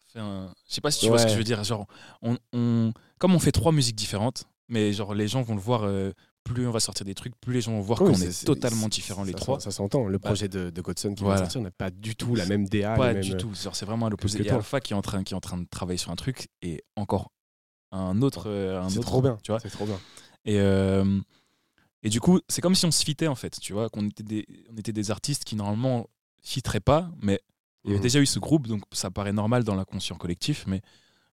Enfin, 0.08 0.52
je 0.68 0.74
sais 0.74 0.80
pas 0.80 0.90
si 0.90 1.00
tu 1.00 1.08
vois 1.08 1.18
ce 1.18 1.24
que 1.26 1.32
je 1.32 1.36
veux 1.36 1.44
dire. 1.44 1.62
Genre, 1.64 1.86
on, 2.22 2.36
on- 2.52 2.92
comme 3.18 3.34
on 3.34 3.38
fait 3.38 3.52
trois 3.52 3.72
musiques 3.72 3.96
différentes, 3.96 4.44
mais 4.68 4.92
genre 4.92 5.14
les 5.14 5.28
gens 5.28 5.42
vont 5.42 5.54
le 5.54 5.60
voir, 5.60 5.84
euh, 5.84 6.12
plus 6.44 6.66
on 6.66 6.70
va 6.70 6.80
sortir 6.80 7.04
des 7.04 7.14
trucs, 7.14 7.38
plus 7.40 7.52
les 7.54 7.60
gens 7.60 7.72
vont 7.72 7.80
voir 7.80 8.00
Oui, 8.02 8.12
qu'on 8.12 8.20
est 8.20 8.44
totalement 8.44 8.88
différents 8.88 9.22
les 9.24 9.32
ça 9.32 9.38
trois. 9.38 9.60
Ça 9.60 9.70
s'entend. 9.70 10.06
Le 10.08 10.18
projet 10.18 10.48
de, 10.48 10.70
de 10.70 10.80
Godson 10.80 11.14
qui 11.14 11.22
Voilà. 11.22 11.40
va 11.40 11.44
sortir 11.46 11.60
n'a 11.60 11.70
pas 11.70 11.90
du 11.90 12.16
tout 12.16 12.34
la 12.34 12.46
même 12.46 12.66
DA. 12.68 12.96
pas 12.96 13.14
du 13.14 13.36
tout. 13.36 13.52
Genre, 13.54 13.76
c'est 13.76 13.84
vraiment 13.86 14.06
à 14.06 14.10
l'opposé. 14.10 14.38
que 14.38 14.42
Il 14.44 14.46
y 14.46 14.50
a. 14.50 14.54
Alpha 14.54 14.80
qui 14.80 14.92
est, 14.92 14.96
en 14.96 15.02
train, 15.02 15.22
qui 15.24 15.34
est 15.34 15.36
en 15.36 15.40
train 15.40 15.58
de 15.58 15.66
travailler 15.70 15.98
sur 15.98 16.10
un 16.10 16.16
truc 16.16 16.48
et 16.62 16.82
encore 16.96 17.30
un 17.92 18.20
autre. 18.22 18.48
euh, 18.48 18.80
un 18.80 18.88
C'est 18.88 18.98
autre, 18.98 19.08
trop 19.08 19.22
bien. 19.22 19.38
Tu 19.42 19.50
vois 19.52 19.60
C'est 19.60 19.70
trop 19.70 19.86
bien. 19.86 20.00
Et, 20.44 20.58
euh, 20.60 21.20
et 22.02 22.08
du 22.10 22.20
coup, 22.20 22.40
c'est 22.48 22.60
comme 22.60 22.74
si 22.74 22.86
on 22.86 22.90
se 22.90 23.04
fitait 23.04 23.26
en 23.28 23.34
fait, 23.34 23.58
tu 23.60 23.72
vois, 23.72 23.88
qu'on 23.88 24.06
était 24.06 24.22
des, 24.22 24.46
on 24.72 24.76
était 24.76 24.92
des 24.92 25.10
artistes 25.10 25.44
qui 25.44 25.56
normalement 25.56 26.08
fiteraient 26.42 26.80
pas, 26.80 27.10
mais 27.20 27.40
il 27.84 27.88
y 27.88 27.90
avait 27.92 27.98
Mhm. 27.98 28.02
déjà 28.02 28.20
eu 28.20 28.26
ce 28.26 28.38
groupe, 28.38 28.66
donc 28.66 28.82
ça 28.92 29.10
paraît 29.10 29.32
normal 29.32 29.64
dans 29.64 29.74
l'inconscient 29.74 30.16
collectif, 30.16 30.64
mais 30.66 30.80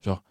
genre, 0.01 0.23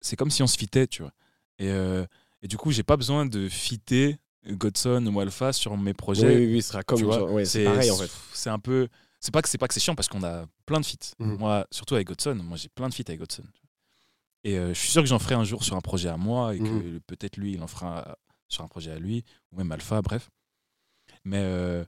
c'est 0.00 0.16
comme 0.16 0.30
si 0.30 0.42
on 0.42 0.46
se 0.46 0.58
fitait, 0.58 0.86
tu 0.86 1.02
vois. 1.02 1.12
Et, 1.58 1.68
euh, 1.70 2.04
et 2.42 2.48
du 2.48 2.56
coup, 2.56 2.72
j'ai 2.72 2.82
pas 2.82 2.96
besoin 2.96 3.26
de 3.26 3.48
fitter 3.48 4.18
Godson 4.48 5.06
ou 5.06 5.20
Alpha 5.20 5.52
sur 5.52 5.76
mes 5.76 5.94
projets. 5.94 6.36
Oui, 6.36 6.46
oui, 6.46 6.52
oui, 6.54 6.62
ce 6.62 6.68
sera 6.70 6.82
comme 6.82 6.98
tu 6.98 7.04
vois, 7.04 7.30
ouais, 7.30 7.44
c'est 7.44 7.64
pareil 7.64 7.90
en 7.90 7.96
fait. 7.96 8.10
C'est 8.32 8.50
un 8.50 8.58
peu. 8.58 8.88
C'est 9.20 9.32
pas 9.32 9.40
que 9.40 9.48
c'est 9.48 9.58
pas 9.58 9.68
que 9.68 9.74
c'est 9.74 9.78
chiant 9.80 9.94
parce 9.94 10.08
qu'on 10.08 10.24
a 10.24 10.46
plein 10.66 10.80
de 10.80 10.84
feats. 10.86 11.14
Mhm. 11.20 11.36
Moi, 11.38 11.64
surtout 11.70 11.94
avec 11.94 12.08
Godson, 12.08 12.34
moi 12.42 12.56
j'ai 12.56 12.68
plein 12.68 12.88
de 12.88 12.94
feats 12.94 13.04
avec 13.06 13.20
Godson. 13.20 13.44
Et 14.44 14.58
euh, 14.58 14.74
je 14.74 14.78
suis 14.78 14.90
sûr 14.90 15.02
que 15.02 15.08
j'en 15.08 15.18
ferai 15.18 15.34
un 15.34 15.44
jour 15.44 15.62
sur 15.64 15.76
un 15.76 15.80
projet 15.80 16.08
à 16.08 16.16
moi 16.16 16.54
et 16.54 16.58
que 16.58 16.64
Mhm. 16.64 17.00
peut-être 17.06 17.36
lui, 17.36 17.52
il 17.52 17.62
en 17.62 17.66
fera 17.68 18.16
sur 18.48 18.64
un 18.64 18.68
projet 18.68 18.90
à 18.90 18.98
lui 18.98 19.24
ou 19.52 19.56
même 19.56 19.70
Alpha, 19.72 20.02
bref. 20.02 20.30
Mais 21.24 21.38
euh, 21.40 21.84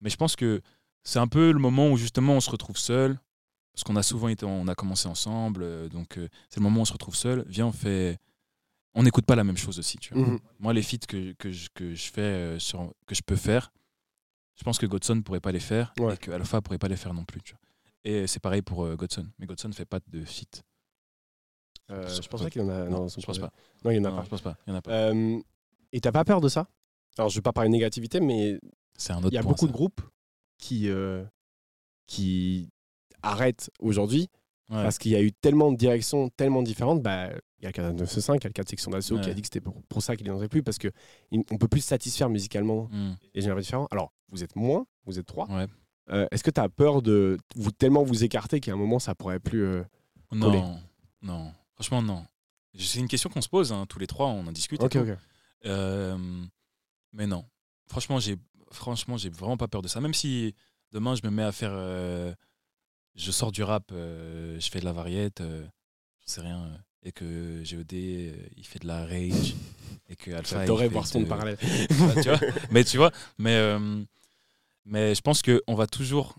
mais 0.00 0.10
je 0.10 0.16
pense 0.16 0.36
que 0.36 0.60
c'est 1.02 1.18
un 1.18 1.26
peu 1.28 1.50
le 1.52 1.58
moment 1.58 1.90
où 1.90 1.96
justement 1.96 2.34
on 2.34 2.40
se 2.40 2.50
retrouve 2.50 2.76
seul 2.78 3.18
parce 3.72 3.84
qu'on 3.84 3.96
a 3.96 4.02
souvent 4.02 4.28
été, 4.28 4.46
on 4.46 4.68
a 4.68 4.74
commencé 4.74 5.06
ensemble, 5.08 5.62
euh, 5.62 5.88
donc 5.88 6.16
euh, 6.16 6.28
c'est 6.48 6.60
le 6.60 6.62
moment 6.64 6.78
où 6.80 6.82
on 6.82 6.86
se 6.86 6.92
retrouve 6.92 7.14
seul. 7.16 7.44
Viens, 7.48 7.66
on 7.66 7.72
fait, 7.72 8.18
on 8.94 9.02
n'écoute 9.02 9.26
pas 9.26 9.36
la 9.36 9.44
même 9.44 9.56
chose 9.58 9.78
aussi, 9.78 9.98
tu 9.98 10.14
vois. 10.14 10.26
Mhm. 10.26 10.38
Moi, 10.60 10.72
les 10.72 10.82
feats 10.82 11.06
que, 11.06 11.32
que, 11.32 11.50
je, 11.52 11.68
que 11.74 11.94
je 11.94 12.10
fais, 12.10 12.58
sur, 12.58 12.94
que 13.06 13.14
je 13.14 13.22
peux 13.22 13.36
faire, 13.36 13.72
je 14.56 14.62
pense 14.64 14.78
que 14.78 14.86
Godson 14.86 15.20
pourrait 15.22 15.40
pas 15.40 15.52
les 15.52 15.60
faire 15.60 15.92
Ouais. 15.98 16.14
et 16.14 16.16
que 16.16 16.30
Alpha 16.30 16.62
pourrait 16.62 16.78
pas 16.78 16.88
les 16.88 16.96
faire 16.96 17.12
non 17.12 17.24
plus. 17.26 17.42
Tu 17.42 17.52
vois. 17.52 17.60
Et 18.04 18.26
c'est 18.26 18.40
pareil 18.40 18.62
pour 18.62 18.88
Godson. 18.96 19.26
Mais 19.38 19.44
Godson 19.46 19.70
fait 19.72 19.84
pas 19.84 20.00
de 20.06 20.24
feats. 20.24 20.62
Euh, 21.90 22.08
Je 22.08 22.28
pense 22.28 22.42
pas 22.42 22.50
qu'il 22.50 22.62
y 22.62 22.64
en 22.64 22.68
a. 22.68 22.84
Non, 22.84 23.08
son 23.08 23.20
je 23.20 23.26
pense 23.26 23.38
pas. 23.38 23.50
Non, 23.84 23.90
il 23.90 23.96
y 23.96 24.00
en 24.00 24.04
a 24.04 24.10
Non, 24.10 24.16
pas. 24.16 24.24
je 24.24 24.28
pense 24.28 24.40
pas. 24.42 24.56
Il 24.66 24.70
y 24.70 24.72
en 24.72 24.76
a 24.76 24.82
pas. 24.82 24.90
Euh, 24.90 25.38
et 25.92 26.00
t'as 26.00 26.12
pas 26.12 26.24
peur 26.24 26.40
de 26.40 26.48
ça? 26.48 26.68
Alors, 27.18 27.28
je 27.30 27.36
vais 27.36 27.42
pas 27.42 27.52
parler 27.52 27.68
de 27.68 27.72
négativité, 27.72 28.20
mais 28.20 28.58
c'est 28.96 29.12
un 29.12 29.18
autre 29.18 29.28
il 29.30 29.34
y 29.34 29.38
a 29.38 29.42
point, 29.42 29.52
beaucoup 29.52 29.66
ça. 29.66 29.68
de 29.68 29.72
groupes 29.72 30.00
qui, 30.58 30.88
euh, 30.88 31.24
qui 32.06 32.68
arrêtent 33.22 33.70
aujourd'hui 33.80 34.28
Ouais. 34.68 34.82
parce 34.82 34.98
qu'il 34.98 35.12
y 35.12 35.14
a 35.16 35.22
eu 35.22 35.30
tellement 35.32 35.70
de 35.70 35.76
directions, 35.76 36.28
tellement 36.30 36.60
différentes. 36.62 37.00
Bah, 37.00 37.28
il 37.60 37.62
y 37.62 37.66
a 37.66 37.68
le 37.68 37.72
cas 37.72 37.82
de 37.88 37.92
965, 37.92 38.34
il 38.34 38.44
y 38.44 38.46
a 38.46 38.48
le 38.48 38.52
cas 38.52 38.64
de 38.64 38.68
Section 38.68 38.90
d'Assaut 38.90 39.14
qui 39.20 39.26
a 39.26 39.28
Ouais. 39.28 39.34
dit 39.34 39.42
que 39.42 39.46
c'était 39.46 39.60
pour, 39.60 39.80
pour 39.84 40.02
ça 40.02 40.16
qu'il 40.16 40.26
n'en 40.26 40.34
aurait 40.34 40.48
plus 40.48 40.64
parce 40.64 40.76
que 40.78 40.88
on 41.52 41.56
peut 41.56 41.68
plus 41.68 41.80
satisfaire 41.84 42.28
musicalement 42.28 42.88
Hmm. 42.90 43.14
les 43.34 43.42
génériques 43.42 43.62
différents. 43.62 43.86
Alors, 43.92 44.12
vous 44.28 44.42
êtes 44.42 44.56
moins, 44.56 44.84
vous 45.04 45.20
êtes 45.20 45.26
trois. 45.26 45.48
Ouais. 45.48 45.66
Euh, 46.10 46.26
Est-ce 46.32 46.42
que 46.42 46.50
tu 46.50 46.60
as 46.60 46.68
peur 46.68 47.00
de 47.00 47.36
vous 47.54 47.70
tellement 47.70 48.02
vous 48.02 48.24
écarter 48.24 48.58
qu'à 48.58 48.72
un 48.72 48.76
moment 48.76 48.98
ça 48.98 49.14
pourrait 49.14 49.38
plus 49.38 49.62
euh, 49.64 49.84
Coller? 50.30 50.60
Non, 50.60 50.80
non. 51.22 51.52
Franchement, 51.76 52.02
non. 52.02 52.26
C'est 52.78 52.98
une 52.98 53.08
question 53.08 53.30
qu'on 53.30 53.40
se 53.40 53.48
pose, 53.48 53.72
hein, 53.72 53.86
tous 53.88 53.98
les 53.98 54.06
trois, 54.06 54.26
on 54.26 54.46
en 54.46 54.52
discute. 54.52 54.82
Euh, 55.64 56.44
mais 57.12 57.26
non. 57.26 57.44
Franchement, 57.86 58.18
j'ai 58.18 58.36
franchement, 58.70 59.16
j'ai 59.16 59.30
vraiment 59.30 59.56
pas 59.56 59.68
peur 59.68 59.80
de 59.82 59.88
ça. 59.88 60.00
Même 60.00 60.12
si 60.14 60.54
demain 60.92 61.14
je 61.14 61.22
me 61.24 61.30
mets 61.30 61.42
à 61.42 61.52
faire, 61.52 61.72
euh, 61.72 62.34
je 63.14 63.30
sors 63.30 63.52
du 63.52 63.62
rap, 63.62 63.90
euh, 63.92 64.58
je 64.60 64.68
fais 64.70 64.80
de 64.80 64.84
la 64.84 64.92
variette, 64.92 65.40
je 65.40 65.64
sais 66.26 66.40
rien, 66.40 66.70
et 67.02 67.12
que 67.12 67.62
GOD 67.62 67.92
il 67.92 68.64
fait 68.66 68.80
de 68.80 68.86
la 68.86 69.06
rage, 69.06 69.54
et 70.08 70.16
que 70.16 70.32
Alpha 70.32 70.58
J'adorais 70.60 70.88
voir 70.88 71.06
son 71.06 71.20
de- 71.20 71.26
parallèle. 71.26 71.58
Ouais, 71.62 72.14
tu 72.22 72.28
vois 72.28 72.40
mais 72.70 72.84
tu 72.84 72.96
vois, 72.98 73.12
mais 73.38 73.78
mais 74.84 75.14
je 75.14 75.20
pense 75.20 75.42
que 75.42 75.62
on 75.66 75.74
va 75.74 75.86
toujours 75.86 76.36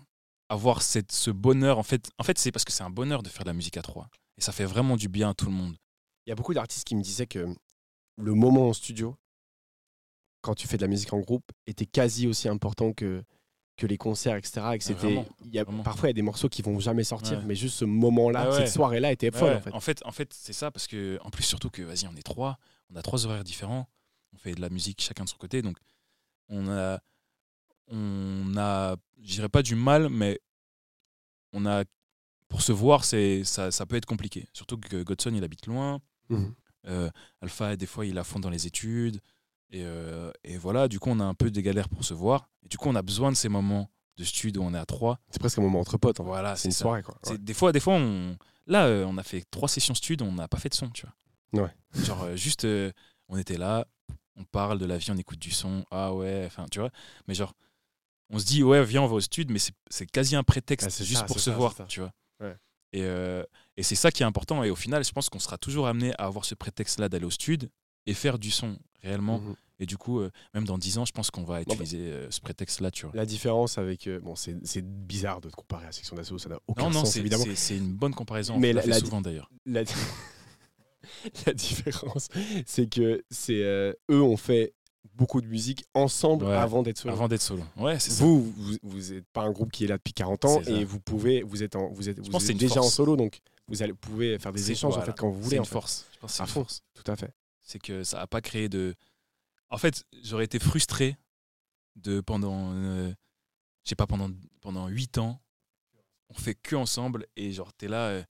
avoir 0.49 0.81
cette, 0.81 1.11
ce 1.11 1.31
bonheur. 1.31 1.77
En 1.77 1.83
fait, 1.83 2.09
en 2.17 2.23
fait, 2.23 2.37
c'est 2.37 2.51
parce 2.51 2.65
que 2.65 2.71
c'est 2.71 2.83
un 2.83 2.89
bonheur 2.89 3.23
de 3.23 3.29
faire 3.29 3.43
de 3.43 3.49
la 3.49 3.53
musique 3.53 3.77
à 3.77 3.81
trois, 3.81 4.09
et 4.37 4.41
ça 4.41 4.51
fait 4.51 4.65
vraiment 4.65 4.95
du 4.97 5.09
bien 5.09 5.29
à 5.29 5.33
tout 5.33 5.45
le 5.45 5.51
monde. 5.51 5.75
Il 6.25 6.29
y 6.29 6.31
a 6.31 6.35
beaucoup 6.35 6.53
d'artistes 6.53 6.85
qui 6.85 6.95
me 6.95 7.01
disaient 7.01 7.27
que 7.27 7.45
le 8.17 8.33
moment 8.33 8.69
en 8.69 8.73
studio, 8.73 9.15
quand 10.41 10.55
tu 10.55 10.67
fais 10.67 10.77
de 10.77 10.81
la 10.83 10.87
musique 10.87 11.13
en 11.13 11.19
groupe, 11.19 11.43
était 11.65 11.85
quasi 11.85 12.27
aussi 12.27 12.47
important 12.47 12.93
que, 12.93 13.23
que 13.77 13.85
les 13.87 13.97
concerts, 13.97 14.35
etc. 14.35 14.61
Et 14.73 14.77
que 14.77 14.83
c'était, 14.83 15.25
il 15.45 15.53
y 15.53 15.59
a, 15.59 15.65
parfois, 15.65 16.07
il 16.07 16.11
y 16.11 16.11
a 16.11 16.13
des 16.13 16.21
morceaux 16.21 16.49
qui 16.49 16.61
vont 16.61 16.79
jamais 16.79 17.03
sortir, 17.03 17.39
Ouais. 17.39 17.45
mais 17.45 17.55
juste 17.55 17.77
ce 17.77 17.85
moment-là, 17.85 18.43
Ah 18.43 18.49
ouais. 18.49 18.55
cette 18.57 18.69
soirée-là 18.73 19.11
était 19.11 19.31
folle, 19.31 19.49
ouais. 19.49 19.55
en 19.57 19.61
fait. 19.61 19.73
En 19.73 19.79
fait, 19.79 20.05
en 20.05 20.11
fait, 20.11 20.33
c'est 20.33 20.53
ça 20.53 20.71
parce 20.71 20.87
que, 20.87 21.19
en 21.23 21.29
plus, 21.29 21.43
surtout 21.43 21.69
que, 21.69 21.81
vas-y, 21.81 22.07
on 22.07 22.15
est 22.15 22.23
trois, 22.23 22.57
on 22.89 22.95
a 22.95 23.01
trois 23.01 23.25
horaires 23.25 23.43
différents, 23.43 23.87
on 24.33 24.37
fait 24.37 24.53
de 24.53 24.61
la 24.61 24.69
musique 24.69 25.01
chacun 25.01 25.23
de 25.25 25.29
son 25.29 25.37
côté, 25.37 25.61
donc 25.61 25.77
on 26.49 26.69
a, 26.69 26.99
on 27.87 28.55
a, 28.57 28.95
je 29.21 29.33
dirais 29.33 29.49
pas 29.49 29.61
du 29.63 29.75
mal, 29.75 30.09
mais 30.09 30.39
on 31.53 31.65
a, 31.65 31.83
pour 32.49 32.61
se 32.61 32.71
voir, 32.71 33.03
c'est, 33.03 33.43
ça, 33.43 33.71
ça 33.71 33.85
peut 33.85 33.95
être 33.95 34.05
compliqué. 34.05 34.47
Surtout 34.53 34.77
que 34.77 35.03
Godson, 35.03 35.31
il 35.33 35.43
habite 35.43 35.67
loin, 35.67 35.99
Mhm. 36.29 36.53
euh, 36.87 37.09
Alpha, 37.41 37.75
des 37.75 37.85
fois, 37.85 38.05
il 38.05 38.17
à 38.17 38.23
fond 38.23 38.39
dans 38.39 38.49
les 38.49 38.67
études, 38.67 39.19
et, 39.69 39.83
euh, 39.83 40.31
et 40.43 40.57
voilà, 40.57 40.87
du 40.87 40.99
coup, 40.99 41.09
on 41.09 41.19
a 41.19 41.25
un 41.25 41.33
peu 41.33 41.51
des 41.51 41.61
galères 41.61 41.89
pour 41.89 42.03
se 42.05 42.13
voir, 42.13 42.49
et 42.63 42.67
du 42.69 42.77
coup, 42.77 42.87
on 42.89 42.95
a 42.95 43.01
besoin 43.01 43.31
de 43.31 43.37
ces 43.37 43.49
moments 43.49 43.89
de 44.17 44.23
stud 44.23 44.57
où 44.57 44.63
on 44.63 44.73
est 44.73 44.77
à 44.77 44.85
trois. 44.85 45.19
C'est 45.29 45.39
presque 45.39 45.59
un 45.59 45.61
moment 45.61 45.79
entre 45.81 45.97
potes. 45.97 46.17
fait. 46.17 46.23
Voilà, 46.23 46.55
c'est 46.55 46.69
une 46.69 46.71
ça. 46.71 46.79
soirée, 46.83 47.03
quoi. 47.03 47.19
Des 47.37 47.53
fois, 47.53 47.71
des 47.71 47.79
fois 47.79 47.93
on... 47.95 48.35
là, 48.65 48.85
euh, 48.87 49.05
on 49.07 49.17
a 49.17 49.23
fait 49.23 49.43
trois 49.51 49.67
sessions 49.69 49.93
stud, 49.93 50.21
on 50.21 50.31
n'a 50.31 50.47
pas 50.47 50.57
fait 50.57 50.69
de 50.69 50.73
son, 50.73 50.89
tu 50.89 51.05
vois. 51.53 51.63
Ouais. 51.63 52.03
Genre, 52.03 52.35
juste, 52.35 52.65
on 53.29 53.37
était 53.37 53.57
là, 53.57 53.85
on 54.35 54.43
parle 54.43 54.79
de 54.79 54.85
la 54.85 54.97
vie, 54.97 55.11
on 55.11 55.17
écoute 55.17 55.39
du 55.39 55.51
son, 55.51 55.85
ah 55.91 56.13
ouais, 56.13 56.43
enfin, 56.47 56.65
tu 56.71 56.79
vois. 56.79 56.89
Mais 57.27 57.33
genre, 57.35 57.53
on 58.29 58.39
se 58.39 58.45
dit, 58.45 58.63
ouais, 58.63 58.83
viens, 58.83 59.01
on 59.03 59.07
va 59.07 59.15
au 59.15 59.21
stud, 59.21 59.51
mais 59.51 59.59
c'est- 59.59 60.05
quasi 60.07 60.35
un 60.35 60.43
prétexte 60.43 60.87
Ah, 60.87 60.89
c'est 60.89 61.05
juste 61.05 61.21
ça, 61.21 61.25
pour 61.25 61.39
se 61.39 61.51
ça, 61.51 61.57
voir, 61.57 61.75
tu 61.87 61.99
vois. 61.99 62.11
Et, 62.93 63.01
euh, 63.03 63.43
et 63.75 63.83
c'est 63.83 63.95
ça 63.95 64.11
qui 64.11 64.23
est 64.23 64.25
important. 64.25 64.63
Et 64.63 64.69
au 64.69 64.75
final, 64.75 65.03
je 65.03 65.11
pense 65.11 65.29
qu'on 65.29 65.39
sera 65.39 65.57
toujours 65.57 65.87
amené 65.87 66.13
à 66.17 66.25
avoir 66.25 66.45
ce 66.45 66.55
prétexte-là 66.55 67.09
d'aller 67.09 67.25
au 67.25 67.29
stud 67.31 67.69
et 68.05 68.13
faire 68.13 68.39
du 68.39 68.49
son 68.51 68.77
réellement. 69.03 69.39
Mhm. 69.39 69.55
Et 69.79 69.85
du 69.85 69.95
coup, 69.97 70.21
euh, 70.21 70.31
même 70.55 70.63
dans 70.65 70.77
10 70.79 70.97
ans, 70.97 71.05
je 71.05 71.11
pense 71.11 71.29
qu'on 71.29 71.43
va 71.43 71.61
utiliser 71.61 71.99
euh, 71.99 72.31
ce 72.31 72.39
prétexte-là, 72.41 72.89
tu 72.89 73.05
vois. 73.05 73.13
La 73.15 73.25
différence 73.27 73.77
avec. 73.77 74.07
euh, 74.07 74.19
bon, 74.19 74.35
c'est 74.35 74.81
bizarre 74.83 75.39
de 75.41 75.49
te 75.49 75.55
comparer 75.55 75.85
à 75.85 75.91
Section 75.91 76.15
d'Assaut, 76.15 76.39
ça 76.39 76.49
n'a 76.49 76.59
aucun 76.65 76.83
Non, 76.83 76.89
non, 76.89 76.99
sens, 77.01 77.11
c'est 77.13 77.19
évidemment. 77.19 77.43
c'est- 77.55 77.77
une 77.77 77.93
bonne 77.93 78.15
comparaison. 78.15 78.55
Mais 78.57 78.73
Mais 78.73 78.73
la- 78.81 78.85
la, 78.87 78.99
souvent 78.99 79.21
d'ailleurs. 79.21 79.51
La, 79.67 79.83
la 81.45 81.53
différence, 81.53 82.29
c'est 82.65 82.89
que 82.89 83.23
c'est 83.29 83.61
eux 84.09 84.21
ont 84.21 84.37
fait 84.37 84.73
beaucoup 85.13 85.41
de 85.41 85.47
musique 85.47 85.85
ensemble 85.93 86.45
Ouais. 86.45 86.53
avant 86.55 86.83
d'être 86.83 86.97
solo. 86.97 87.13
Avant 87.13 87.27
d'être 87.27 87.41
solo. 87.41 87.63
Ouais, 87.77 87.97
c'est 87.99 88.11
ça. 88.11 88.23
Vous, 88.23 88.51
vous, 88.51 88.77
vous 88.83 89.13
êtes 89.13 89.25
pas 89.33 89.41
un 89.43 89.51
groupe 89.51 89.71
qui 89.71 89.85
est 89.85 89.87
là 89.87 89.97
depuis 89.97 90.13
40 90.13 90.45
ans 90.45 90.59
C'est 90.59 90.71
ça. 90.71 90.79
et 90.79 90.83
vous 90.85 90.99
pouvez, 90.99 91.41
vous 91.41 91.63
êtes, 91.63 91.75
en, 91.75 91.89
vous 91.89 92.07
êtes, 92.09 92.19
vous 92.19 92.39
c'est 92.39 92.45
êtes 92.47 92.51
une 92.51 92.57
déjà 92.57 92.81
en 92.81 92.83
solo, 92.89 93.15
donc 93.15 93.39
vous 93.67 93.81
allez, 93.81 93.93
pouvez 93.93 94.37
faire 94.39 94.53
des 94.53 94.61
C'est- 94.61 94.73
échanges 94.73 94.97
en 94.97 95.01
fait 95.01 95.13
quand 95.17 95.29
vous 95.29 95.37
C'est 95.39 95.43
voulez. 95.45 95.55
une 95.57 95.61
en 95.61 95.65
fait. 95.65 95.71
force. 95.71 96.05
Je 96.13 96.19
pense 96.19 96.31
que 96.31 96.37
c'est 96.37 96.43
À 96.43 96.45
une 96.45 96.51
force. 96.51 96.81
Tout 96.93 97.11
à 97.11 97.15
fait. 97.15 97.31
C'est 97.63 97.79
que 97.79 98.03
ça 98.03 98.17
n'a 98.19 98.27
pas 98.27 98.41
créé 98.41 98.69
de. 98.69 98.93
En 99.69 99.77
fait, 99.77 100.05
j'aurais 100.23 100.45
été 100.45 100.59
frustré 100.59 101.17
de 101.95 102.21
pendant. 102.21 102.71
euh, 102.73 103.09
je 103.83 103.89
sais 103.89 103.95
pas, 103.95 104.07
pendant, 104.07 104.29
pendant 104.61 104.87
8 104.87 105.17
ans, 105.17 105.41
on 106.29 106.33
fait 106.33 106.55
que 106.55 106.75
ensemble 106.75 107.25
et 107.37 107.51
genre, 107.53 107.73
t'es 107.73 107.87
là, 107.87 108.07
euh, 108.07 108.23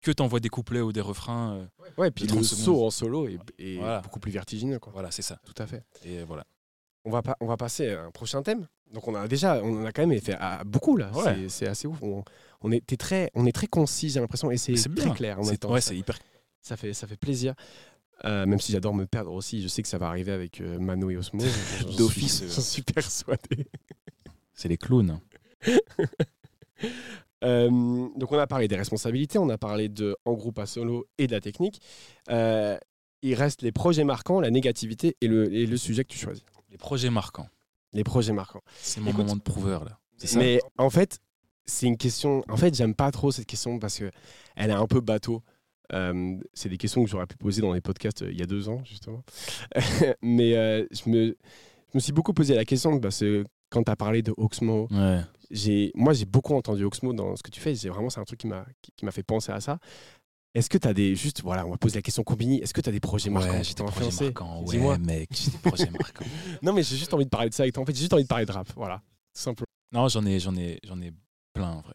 que 0.00 0.10
t'envoies 0.12 0.40
des 0.40 0.48
couplets 0.48 0.80
ou 0.80 0.92
des 0.92 1.00
refrains. 1.00 1.54
euh, 1.54 1.66
Ouais, 1.98 2.10
puis 2.10 2.24
De 2.24 2.28
le 2.30 2.34
30 2.36 2.44
saut 2.44 2.84
en 2.84 2.90
solo 2.90 3.28
est, 3.28 3.38
est 3.58 3.76
Voilà. 3.78 4.00
beaucoup 4.00 4.20
plus 4.20 4.30
vertigineux. 4.32 4.78
Quoi. 4.78 4.92
voilà, 4.92 5.10
c'est 5.10 5.22
ça. 5.22 5.40
Tout 5.44 5.60
à 5.62 5.66
fait. 5.66 5.82
Et 6.04 6.22
voilà. 6.24 6.44
On 7.04 7.10
va, 7.10 7.22
pas, 7.22 7.36
on 7.40 7.46
va 7.46 7.56
passer 7.56 7.90
à 7.92 8.04
un 8.04 8.10
prochain 8.10 8.42
thème. 8.42 8.66
Donc 8.92 9.06
on 9.08 9.14
a 9.14 9.26
déjà, 9.28 9.60
on 9.62 9.82
en 9.82 9.84
a 9.84 9.92
quand 9.92 10.06
même 10.06 10.20
fait 10.20 10.34
à 10.38 10.62
beaucoup 10.64 10.96
là. 10.96 11.10
Ouais. 11.12 11.48
C'est- 11.48 11.66
assez 11.66 11.86
ouf. 11.86 11.98
On, 12.02 12.24
on, 12.62 12.70
est, 12.72 12.96
très, 12.98 13.30
on 13.34 13.44
est 13.46 13.52
très 13.52 13.66
concis, 13.66 14.08
j'ai 14.10 14.20
l'impression, 14.20 14.50
et 14.50 14.56
c'est 14.56 14.74
très 14.94 15.10
clair 15.12 15.38
en 15.40 15.44
même 15.44 15.56
temps. 15.58 15.70
Ouais, 15.72 15.80
ça, 15.80 15.88
c'est 15.90 15.96
hyper. 15.96 16.18
ça 16.62 16.76
fait, 16.76 16.92
ça 16.94 17.06
fait 17.06 17.16
plaisir. 17.16 17.54
Euh, 18.24 18.46
même 18.46 18.58
si 18.60 18.72
j'adore 18.72 18.94
me 18.94 19.06
perdre 19.06 19.32
aussi, 19.32 19.62
je 19.62 19.68
sais 19.68 19.80
que 19.82 19.88
ça 19.88 19.96
va 19.98 20.08
arriver 20.08 20.32
avec 20.32 20.60
euh, 20.60 20.78
Mano 20.78 21.08
et 21.10 21.16
Osmo. 21.16 21.40
D'office, 21.98 22.42
euh. 22.42 22.48
J'en 22.48 22.60
suis 22.62 22.82
persuadé. 22.82 23.68
C'est 24.54 24.68
les 24.68 24.76
clowns. 24.78 25.20
Euh, 27.44 27.68
donc 28.16 28.32
on 28.32 28.38
a 28.38 28.46
parlé 28.46 28.68
des 28.68 28.76
responsabilités, 28.76 29.38
on 29.38 29.48
a 29.48 29.58
parlé 29.58 29.88
de 29.88 30.16
en 30.24 30.32
groupe 30.34 30.58
à 30.58 30.66
solo 30.66 31.06
et 31.18 31.26
de 31.26 31.32
la 31.32 31.40
technique. 31.40 31.80
Euh, 32.30 32.76
il 33.22 33.34
reste 33.34 33.62
les 33.62 33.72
projets 33.72 34.04
marquants, 34.04 34.40
la 34.40 34.50
négativité 34.50 35.16
et 35.20 35.28
le, 35.28 35.52
et 35.52 35.66
le 35.66 35.76
sujet 35.76 36.04
que 36.04 36.12
tu 36.12 36.18
choisis. 36.18 36.44
Les 36.70 36.78
projets 36.78 37.10
marquants. 37.10 37.48
Les 37.92 38.04
projets 38.04 38.32
marquants. 38.32 38.62
C'est 38.80 39.00
mon 39.00 39.10
Écoute, 39.10 39.24
moment 39.24 39.36
de 39.36 39.42
prouveur, 39.42 39.84
là. 39.84 39.98
Ça 40.18 40.38
Mais 40.38 40.60
en 40.76 40.90
fait, 40.90 41.20
c'est 41.64 41.86
une 41.86 41.96
question. 41.96 42.42
En 42.48 42.56
fait, 42.56 42.74
j'aime 42.74 42.94
pas 42.94 43.10
trop 43.10 43.30
cette 43.30 43.46
question 43.46 43.78
parce 43.78 43.98
que 43.98 44.10
elle 44.56 44.70
est 44.70 44.74
un 44.74 44.86
peu 44.86 45.00
bateau. 45.00 45.42
Euh, 45.94 46.36
c'est 46.52 46.68
des 46.68 46.76
questions 46.76 47.02
que 47.02 47.08
j'aurais 47.10 47.26
pu 47.26 47.36
poser 47.36 47.62
dans 47.62 47.72
les 47.72 47.80
podcasts 47.80 48.22
il 48.28 48.38
y 48.38 48.42
a 48.42 48.46
deux 48.46 48.68
ans, 48.68 48.82
justement. 48.84 49.22
Mais 50.22 50.52
je, 50.90 51.08
me, 51.08 51.26
je 51.28 51.94
me 51.94 52.00
suis 52.00 52.12
beaucoup 52.12 52.34
posé 52.34 52.54
la 52.54 52.64
question 52.64 53.00
parce 53.00 53.20
que 53.20 53.44
quand 53.70 53.84
tu 53.84 53.90
as 53.90 53.96
parlé 53.96 54.22
de 54.22 54.34
Oxmo, 54.36 54.88
Ouais. 54.90 55.20
J'ai, 55.50 55.92
moi, 55.94 56.12
j'ai 56.12 56.24
beaucoup 56.24 56.54
entendu 56.54 56.84
Oxmo 56.84 57.12
dans 57.12 57.36
ce 57.36 57.42
que 57.42 57.50
tu 57.50 57.60
fais. 57.60 57.74
J'ai 57.74 57.88
vraiment, 57.88 58.10
c'est 58.10 58.20
un 58.20 58.24
truc 58.24 58.40
qui 58.40 58.46
m'a, 58.46 58.66
qui, 58.82 58.92
qui 58.96 59.04
m'a 59.04 59.10
fait 59.12 59.22
penser 59.22 59.52
à 59.52 59.60
ça. 59.60 59.78
Est-ce 60.54 60.68
que 60.70 60.78
tu 60.78 60.88
as 60.88 60.94
des. 60.94 61.14
Juste, 61.14 61.42
voilà, 61.42 61.66
on 61.66 61.70
va 61.70 61.76
poser 61.76 61.96
la 61.96 62.02
question 62.02 62.22
Combini. 62.24 62.58
Est-ce 62.60 62.72
que 62.74 62.80
tu 62.80 62.88
as 62.88 62.92
des 62.92 63.00
projets 63.00 63.30
marquants? 63.30 63.52
Ouais, 63.52 63.64
j'ai 63.64 63.74
des 63.74 63.84
projets 63.84 64.06
influencé 64.06 64.24
marquants. 64.24 64.62
Dis-moi. 64.62 64.92
Ouais, 64.94 64.98
mec, 64.98 65.28
j'ai 65.32 65.50
des 65.50 65.58
projets 65.58 65.90
marquants. 65.90 66.24
Non, 66.62 66.72
mais 66.72 66.82
j'ai 66.82 66.96
juste 66.96 67.12
envie 67.14 67.24
de 67.24 67.30
parler 67.30 67.48
de 67.50 67.54
ça 67.54 67.62
avec 67.64 67.74
toi. 67.74 67.82
En 67.82 67.86
fait, 67.86 67.92
j'ai 67.94 68.00
juste 68.00 68.12
envie 68.14 68.22
de 68.24 68.28
parler 68.28 68.46
de 68.46 68.52
rap. 68.52 68.66
Voilà, 68.74 68.96
tout 69.34 69.40
simplement. 69.42 69.66
Non, 69.92 70.08
j'en 70.08 70.24
ai, 70.26 70.40
j'en 70.40 70.54
ai, 70.56 70.80
j'en 70.84 71.00
ai 71.00 71.12
plein, 71.52 71.70
en 71.72 71.80
vrai. 71.82 71.94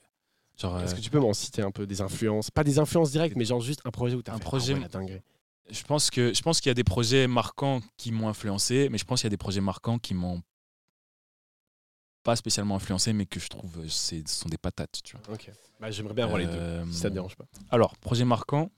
Genre, 0.59 0.79
Est-ce 0.79 0.93
euh, 0.93 0.95
que 0.97 1.01
tu 1.01 1.09
peux 1.09 1.19
m'en 1.19 1.33
citer 1.33 1.63
un 1.63 1.71
peu 1.71 1.87
des 1.87 2.01
influences? 2.01 2.51
Pas 2.51 2.63
des 2.63 2.77
influences 2.79 3.11
directes, 3.11 3.35
mais 3.35 3.43
genre 3.45 3.59
juste 3.59 3.81
un 3.85 3.91
projet 3.91 4.15
où 4.15 4.21
tu 4.21 4.29
as 4.29 4.35
Un 4.35 4.37
fait 4.37 4.43
projet- 4.43 4.75
ah 4.93 4.99
ouais, 4.99 5.23
je 5.71 5.83
pense 5.83 6.11
que 6.11 6.33
je 6.33 6.41
pense 6.43 6.61
qu'il 6.61 6.69
y 6.69 6.71
a 6.71 6.75
des 6.75 6.83
projets 6.83 7.25
marquants 7.27 7.81
qui 7.97 8.11
m'ont 8.11 8.29
influencé, 8.29 8.87
mais 8.91 8.97
je 8.99 9.05
pense 9.05 9.21
qu'il 9.21 9.25
y 9.25 9.29
a 9.29 9.31
des 9.31 9.37
projets 9.37 9.61
marquants 9.61 9.97
qui 9.97 10.13
m'ont 10.13 10.41
pas 12.23 12.35
spécialement 12.35 12.75
influencé, 12.75 13.11
mais 13.13 13.25
que 13.25 13.39
je 13.39 13.47
trouve 13.49 13.79
euh, 13.79 13.87
c'est 13.89 14.27
ce 14.27 14.35
sont 14.41 14.49
des 14.49 14.57
patates, 14.57 14.99
tu 15.03 15.17
vois. 15.17 15.35
Ok. 15.35 15.51
Bah, 15.79 15.91
J'aimerais 15.91 16.13
bien 16.13 16.23
avoir 16.25 16.39
les 16.39 16.45
deux, 16.45 16.53
Euh, 16.53 16.85
si 16.91 16.99
ça 16.99 17.09
te 17.09 17.13
dérange 17.13 17.35
pas. 17.35 17.45
Alors, 17.69 17.97
projet 17.97 18.25
marquant, 18.25 18.69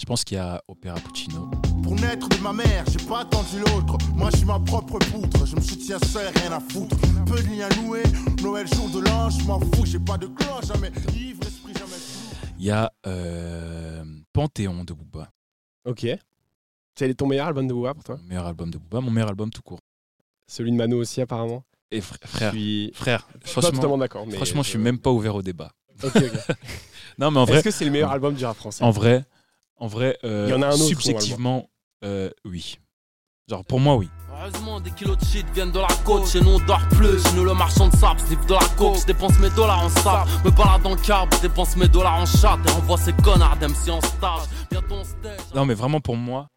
Je 0.00 0.04
pense 0.06 0.22
qu'il 0.22 0.36
y 0.36 0.40
a 0.40 0.62
Opéra 0.68 0.94
Puccino. 1.00 1.50
Pour 1.82 1.96
naître 1.96 2.28
de 2.28 2.36
ma 2.36 2.52
mère, 2.52 2.84
j'ai 2.88 3.04
pas 3.04 3.22
attendu 3.22 3.58
l'autre. 3.58 3.96
Moi, 4.14 4.30
je 4.30 4.36
suis 4.36 4.46
ma 4.46 4.60
propre 4.60 4.96
poutre. 5.10 5.44
Je 5.44 5.56
me 5.56 5.60
soutiens 5.60 5.98
seul, 6.06 6.32
rien 6.36 6.52
à 6.52 6.60
foutre. 6.60 6.96
Peu 7.26 7.42
de 7.42 7.48
liens 7.48 7.68
noués. 7.82 8.04
Noël, 8.40 8.68
jour 8.72 8.88
de 8.90 9.00
l'an, 9.00 9.28
je 9.30 9.42
m'en 9.44 9.58
fous. 9.58 9.84
J'ai 9.86 9.98
pas 9.98 10.16
de 10.16 10.28
clan, 10.28 10.60
jamais 10.62 10.92
ivre, 11.16 11.42
esprit 11.42 11.72
jamais 11.74 11.96
fou. 11.96 12.36
Il 12.60 12.66
y 12.66 12.70
a 12.70 12.92
euh, 13.08 14.04
Panthéon 14.32 14.84
de 14.84 14.92
Booba. 14.92 15.32
Ok. 15.84 16.06
C'est 16.94 17.14
ton 17.14 17.26
meilleur 17.26 17.48
album 17.48 17.66
de 17.66 17.72
Booba 17.74 17.92
pour 17.94 18.04
toi? 18.04 18.16
Mon 18.18 18.28
meilleur 18.28 18.46
album 18.46 18.70
de 18.70 18.78
Booba, 18.78 19.00
mon 19.00 19.10
meilleur 19.10 19.30
album 19.30 19.50
tout 19.50 19.62
court. 19.62 19.80
Celui 20.46 20.70
de 20.70 20.76
Mano 20.76 20.98
aussi, 20.98 21.20
apparemment 21.20 21.64
Et 21.90 22.00
fr- 22.00 22.16
frère, 22.26 22.52
Je 22.52 22.56
suis 22.58 22.90
frère, 22.94 23.26
je 23.42 23.46
suis 23.48 23.54
pas 23.54 23.60
franchement, 23.62 23.70
totalement 23.78 23.98
d'accord. 23.98 24.26
mais 24.26 24.34
franchement, 24.36 24.62
je 24.62 24.68
suis 24.70 24.78
même 24.78 24.98
pas 24.98 25.10
ouvert 25.10 25.34
au 25.34 25.42
débat. 25.42 25.72
Ok, 26.04 26.16
ok. 26.16 26.56
Non, 27.18 27.30
mais 27.32 27.40
en 27.40 27.44
vrai, 27.46 27.56
Est-ce 27.56 27.64
que 27.64 27.70
c'est 27.72 27.84
le 27.84 27.90
meilleur 27.90 28.12
album 28.12 28.34
du 28.34 28.44
rap 28.44 28.56
français? 28.56 28.84
En 28.84 28.90
vrai, 28.90 29.24
en 29.76 29.88
vrai, 29.88 30.16
euh, 30.22 30.44
Il 30.48 30.50
y 30.52 30.54
en 30.54 30.62
a 30.62 30.66
un 30.68 30.72
autre, 30.72 30.84
subjectivement, 30.84 31.68
euh, 32.04 32.30
oui. 32.44 32.78
Genre 33.48 33.64
pour 33.64 33.80
moi, 33.80 33.96
oui. 33.96 34.08
Heureusement, 34.40 34.78
des 34.78 34.90
kilos 34.92 35.16
de 35.18 35.24
shit 35.24 35.46
viennent 35.52 35.72
de 35.72 35.80
la 35.80 35.88
côte. 36.04 36.28
Chez 36.28 36.40
nous, 36.40 36.50
on 36.50 36.58
dort 36.66 36.86
plus. 36.90 37.20
Chez 37.26 37.34
nous, 37.34 37.44
le 37.44 37.54
marchand 37.54 37.88
de 37.88 37.96
sable 37.96 38.20
sniff 38.20 38.46
de 38.46 38.52
la 38.52 38.60
coke. 38.76 38.98
Je 39.00 39.06
dépense 39.06 39.36
mes 39.40 39.50
dollars 39.50 39.82
en 39.84 39.88
sable. 39.88 40.30
Me 40.44 40.50
balade 40.50 40.86
en 40.86 40.94
carbe. 40.96 41.30
Je 41.34 41.40
dépense 41.48 41.74
mes 41.76 41.88
dollars 41.88 42.20
en 42.20 42.26
chat. 42.26 42.56
Et 42.68 42.70
renvoie 42.70 42.98
ces 42.98 43.12
connards 43.14 43.56
d'MC 43.56 43.90
en 43.90 44.00
stage. 44.02 44.42
Bientôt 44.70 44.94
on 44.94 45.04
stage. 45.04 45.40
Non, 45.56 45.64
mais 45.66 45.74
vraiment 45.74 46.00
pour 46.00 46.16
moi, 46.16 46.50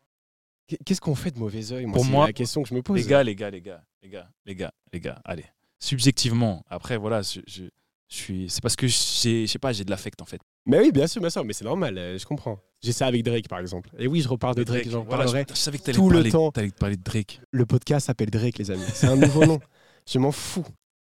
Qu'est-ce 0.85 1.01
qu'on 1.01 1.15
fait 1.15 1.31
de 1.31 1.39
mauvais 1.39 1.71
oeil 1.73 1.85
Pour 1.91 2.03
c'est 2.05 2.11
moi, 2.11 2.27
la 2.27 2.33
question 2.33 2.61
que 2.63 2.69
je 2.69 2.75
me 2.75 2.81
pose. 2.83 2.97
les 2.97 3.05
gars, 3.05 3.23
les 3.23 3.35
gars, 3.35 3.49
les 3.49 3.61
gars, 3.61 3.81
les 4.03 4.09
gars, 4.09 4.29
les 4.45 4.55
gars, 4.55 4.71
les 4.93 4.99
gars, 4.99 5.21
allez. 5.25 5.45
Subjectivement, 5.79 6.63
après, 6.69 6.97
voilà, 6.97 7.21
je, 7.21 7.39
je, 7.47 7.63
je 8.07 8.15
suis. 8.15 8.49
C'est 8.49 8.61
parce 8.61 8.75
que 8.75 8.87
j'ai, 8.87 9.45
je 9.45 9.51
sais 9.51 9.59
pas, 9.59 9.73
j'ai 9.73 9.83
de 9.83 9.89
l'affect 9.89 10.21
en 10.21 10.25
fait. 10.25 10.39
Mais 10.65 10.79
oui, 10.79 10.91
bien 10.91 11.07
sûr, 11.07 11.21
bien 11.21 11.29
sûr, 11.29 11.43
mais 11.43 11.53
c'est 11.53 11.65
normal, 11.65 11.97
euh, 11.97 12.17
je 12.17 12.25
comprends. 12.25 12.59
J'ai 12.83 12.91
ça 12.91 13.07
avec 13.07 13.23
Drake, 13.23 13.47
par 13.47 13.59
exemple. 13.59 13.89
Et 13.97 14.07
oui, 14.07 14.21
je 14.21 14.27
repars 14.27 14.55
de 14.55 14.63
Drake, 14.63 14.89
j'en 14.89 15.03
voilà, 15.03 15.25
parlerai. 15.25 15.45
je, 15.49 15.55
savais 15.55 15.77
que 15.77 15.91
tout 15.91 16.09
le 16.09 16.15
parler, 16.17 16.31
temps. 16.31 16.51
t'allais 16.51 16.69
parler 16.69 16.97
de 16.97 17.03
Drake. 17.03 17.41
Le 17.51 17.65
podcast 17.65 18.07
s'appelle 18.07 18.29
Drake, 18.29 18.57
les 18.57 18.71
amis. 18.71 18.83
C'est 18.93 19.07
un 19.07 19.15
nouveau 19.15 19.45
nom. 19.45 19.59
Je 20.07 20.17
m'en 20.19 20.31
fous. 20.31 20.65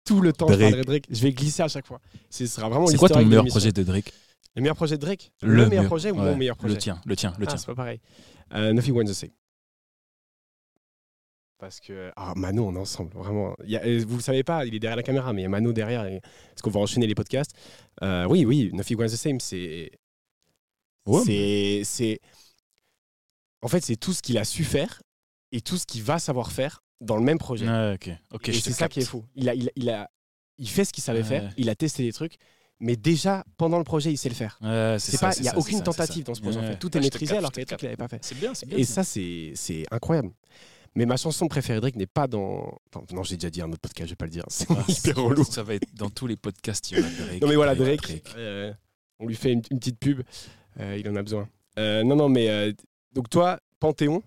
Tout 0.05 0.21
le 0.21 0.33
temps, 0.33 0.47
je 0.47 0.53
parlerai 0.57 0.77
de 0.81 0.83
Drake. 0.83 1.05
Je 1.09 1.21
vais 1.21 1.31
glisser 1.31 1.61
à 1.61 1.67
chaque 1.67 1.85
fois. 1.85 1.99
Ce 2.29 2.45
sera 2.47 2.67
vraiment 2.69 2.87
C'est 2.87 2.97
quoi 2.97 3.09
ton 3.09 3.23
meilleur 3.23 3.45
projet 3.45 3.71
de 3.71 3.83
Drake? 3.83 4.11
Le 4.55 4.61
meilleur 4.61 4.75
projet 4.75 4.95
de 4.97 5.01
Drake? 5.01 5.31
Le, 5.43 5.67
meilleur 5.69 5.85
projet 5.85 6.11
ou 6.11 6.15
ouais, 6.17 6.25
mon 6.25 6.35
meilleur 6.35 6.57
projet? 6.57 6.73
Le 6.73 6.79
tien, 6.79 6.99
le 7.05 7.15
tien, 7.15 7.33
le 7.37 7.45
Ah, 7.45 7.51
tien. 7.51 7.57
c'est 7.57 7.67
pas 7.67 7.75
pareil. 7.75 7.99
Euh, 8.53 8.73
Nothing 8.73 8.93
Wins 8.95 9.05
the 9.05 9.13
Same. 9.13 9.29
Parce 11.61 11.79
que. 11.79 12.11
Ah, 12.15 12.33
Mano, 12.35 12.65
on 12.67 12.75
est 12.75 12.79
ensemble, 12.79 13.11
vraiment. 13.13 13.55
Il 13.63 13.69
y 13.69 13.77
a- 13.77 14.05
vous 14.05 14.15
le 14.17 14.21
savez 14.23 14.43
pas, 14.43 14.65
il 14.65 14.73
est 14.73 14.79
derrière 14.79 14.97
la 14.97 15.03
caméra, 15.03 15.31
mais 15.31 15.41
il 15.41 15.43
y 15.43 15.45
a 15.45 15.49
Mano 15.49 15.71
derrière. 15.71 16.05
Et... 16.07 16.19
Parce 16.49 16.63
qu'on 16.63 16.71
va 16.71 16.79
enchaîner 16.79 17.05
les 17.05 17.13
podcasts? 17.13 17.51
Euh, 18.01 18.25
oui, 18.27 18.45
oui, 18.45 18.71
Nothing 18.73 18.97
Wins 18.97 19.05
the 19.11 19.15
Same, 19.15 19.39
c'est. 19.39 19.91
Ouais, 21.05 21.83
c'est. 21.85 22.19
En 23.61 23.67
fait, 23.67 23.81
c'est 23.83 23.95
tout 23.95 24.11
ce 24.11 24.23
qu'il 24.23 24.39
a 24.39 24.43
su 24.43 24.63
faire 24.63 25.03
et 25.51 25.61
tout 25.61 25.77
ce 25.77 25.85
qu'il 25.85 26.01
va 26.01 26.17
savoir 26.17 26.51
faire 26.51 26.83
dans 26.99 27.15
le 27.15 27.21
même 27.23 27.37
projet. 27.37 27.67
Ok, 27.93 28.09
ok. 28.33 28.49
et 28.49 28.53
c'est 28.53 28.71
ça 28.73 28.89
qui 28.89 29.01
est 29.01 29.05
fou. 29.05 29.23
Il, 29.35 29.47
a, 29.47 29.53
il, 29.53 29.67
a, 29.67 29.71
il, 29.75 29.89
a- 29.91 30.09
il 30.57 30.67
fait 30.67 30.83
ce 30.83 30.91
qu'il 30.91 31.03
savait 31.03 31.23
faire, 31.23 31.51
il 31.57 31.69
a 31.69 31.75
testé 31.75 32.01
des 32.01 32.11
trucs, 32.11 32.37
mais 32.79 32.95
déjà, 32.95 33.43
pendant 33.57 33.77
le 33.77 33.83
projet, 33.83 34.11
il 34.11 34.17
sait 34.17 34.29
le 34.29 34.35
faire. 34.35 34.57
C'est 34.99 35.11
ça, 35.17 35.27
pas, 35.29 35.35
il 35.35 35.43
n'y 35.43 35.47
a 35.47 35.51
ça, 35.51 35.57
aucune 35.59 35.83
tentative 35.83 36.23
ça. 36.23 36.31
dans 36.31 36.33
ce 36.33 36.41
projet. 36.41 36.57
en 36.57 36.61
Ouais. 36.61 36.67
fait. 36.71 36.77
Tout 36.79 36.97
est 36.97 37.01
maîtrisé 37.01 37.37
alors 37.37 37.51
qu'il 37.51 37.63
n'avait 37.69 37.95
pas 37.97 38.07
fait. 38.07 38.19
C'est 38.25 38.39
bien, 38.39 38.55
c'est 38.55 38.65
bien. 38.67 38.79
Et 38.79 38.83
ça, 38.83 39.03
c'est 39.03 39.85
incroyable. 39.91 40.31
Mais 40.95 41.05
ma 41.05 41.15
chanson 41.17 41.47
préférée 41.47 41.79
Drake 41.79 41.95
n'est 41.95 42.05
pas 42.07 42.27
dans. 42.27 42.77
Enfin, 42.93 43.05
non, 43.13 43.23
j'ai 43.23 43.35
déjà 43.37 43.49
dit 43.49 43.61
un 43.61 43.69
autre 43.69 43.79
podcast, 43.79 44.07
je 44.07 44.11
vais 44.11 44.17
pas 44.17 44.25
le 44.25 44.31
dire. 44.31 44.43
C'est 44.49 44.67
Ah, 44.71 44.83
hyper 44.87 45.15
relou. 45.17 45.43
Ça 45.43 45.63
va 45.63 45.75
être 45.75 45.93
dans 45.95 46.09
tous 46.09 46.27
les 46.27 46.35
podcasts. 46.35 46.91
Il 46.91 46.97
y 46.97 47.01
aura 47.01 47.09
Drake. 47.09 47.41
Non, 47.41 47.47
mais 47.47 47.55
voilà, 47.55 47.75
Drake, 47.75 48.23
euh, 48.35 48.73
on 49.19 49.25
lui 49.27 49.35
fait 49.35 49.53
une, 49.53 49.61
une 49.71 49.79
petite 49.79 49.99
pub. 49.99 50.21
euh, 50.79 50.97
il 50.99 51.07
en 51.09 51.15
a 51.15 51.21
besoin. 51.23 51.47
Euh, 51.79 52.03
non, 52.03 52.15
non, 52.17 52.27
mais. 52.29 52.49
euh, 52.49 52.73
donc, 53.13 53.29
toi, 53.29 53.59
Panthéon, 53.79 54.21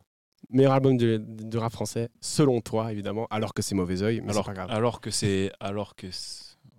meilleur 0.50 0.72
album 0.72 0.96
de, 0.96 1.18
de 1.27 1.59
rap 1.59 1.72
français, 1.72 2.09
selon 2.20 2.61
toi, 2.61 2.92
évidemment, 2.92 3.27
alors 3.31 3.53
que 3.55 3.61
c'est 3.62 3.74
Mauvais 3.74 4.03
Oeil, 4.03 4.20
mais 4.22 4.31
Alors, 4.31 4.44
pas 4.46 4.53
grave. 4.55 4.70
alors 4.70 5.00
que 5.00 5.11
c'est, 5.11 5.50
alors 5.61 5.94
que, 5.96 6.07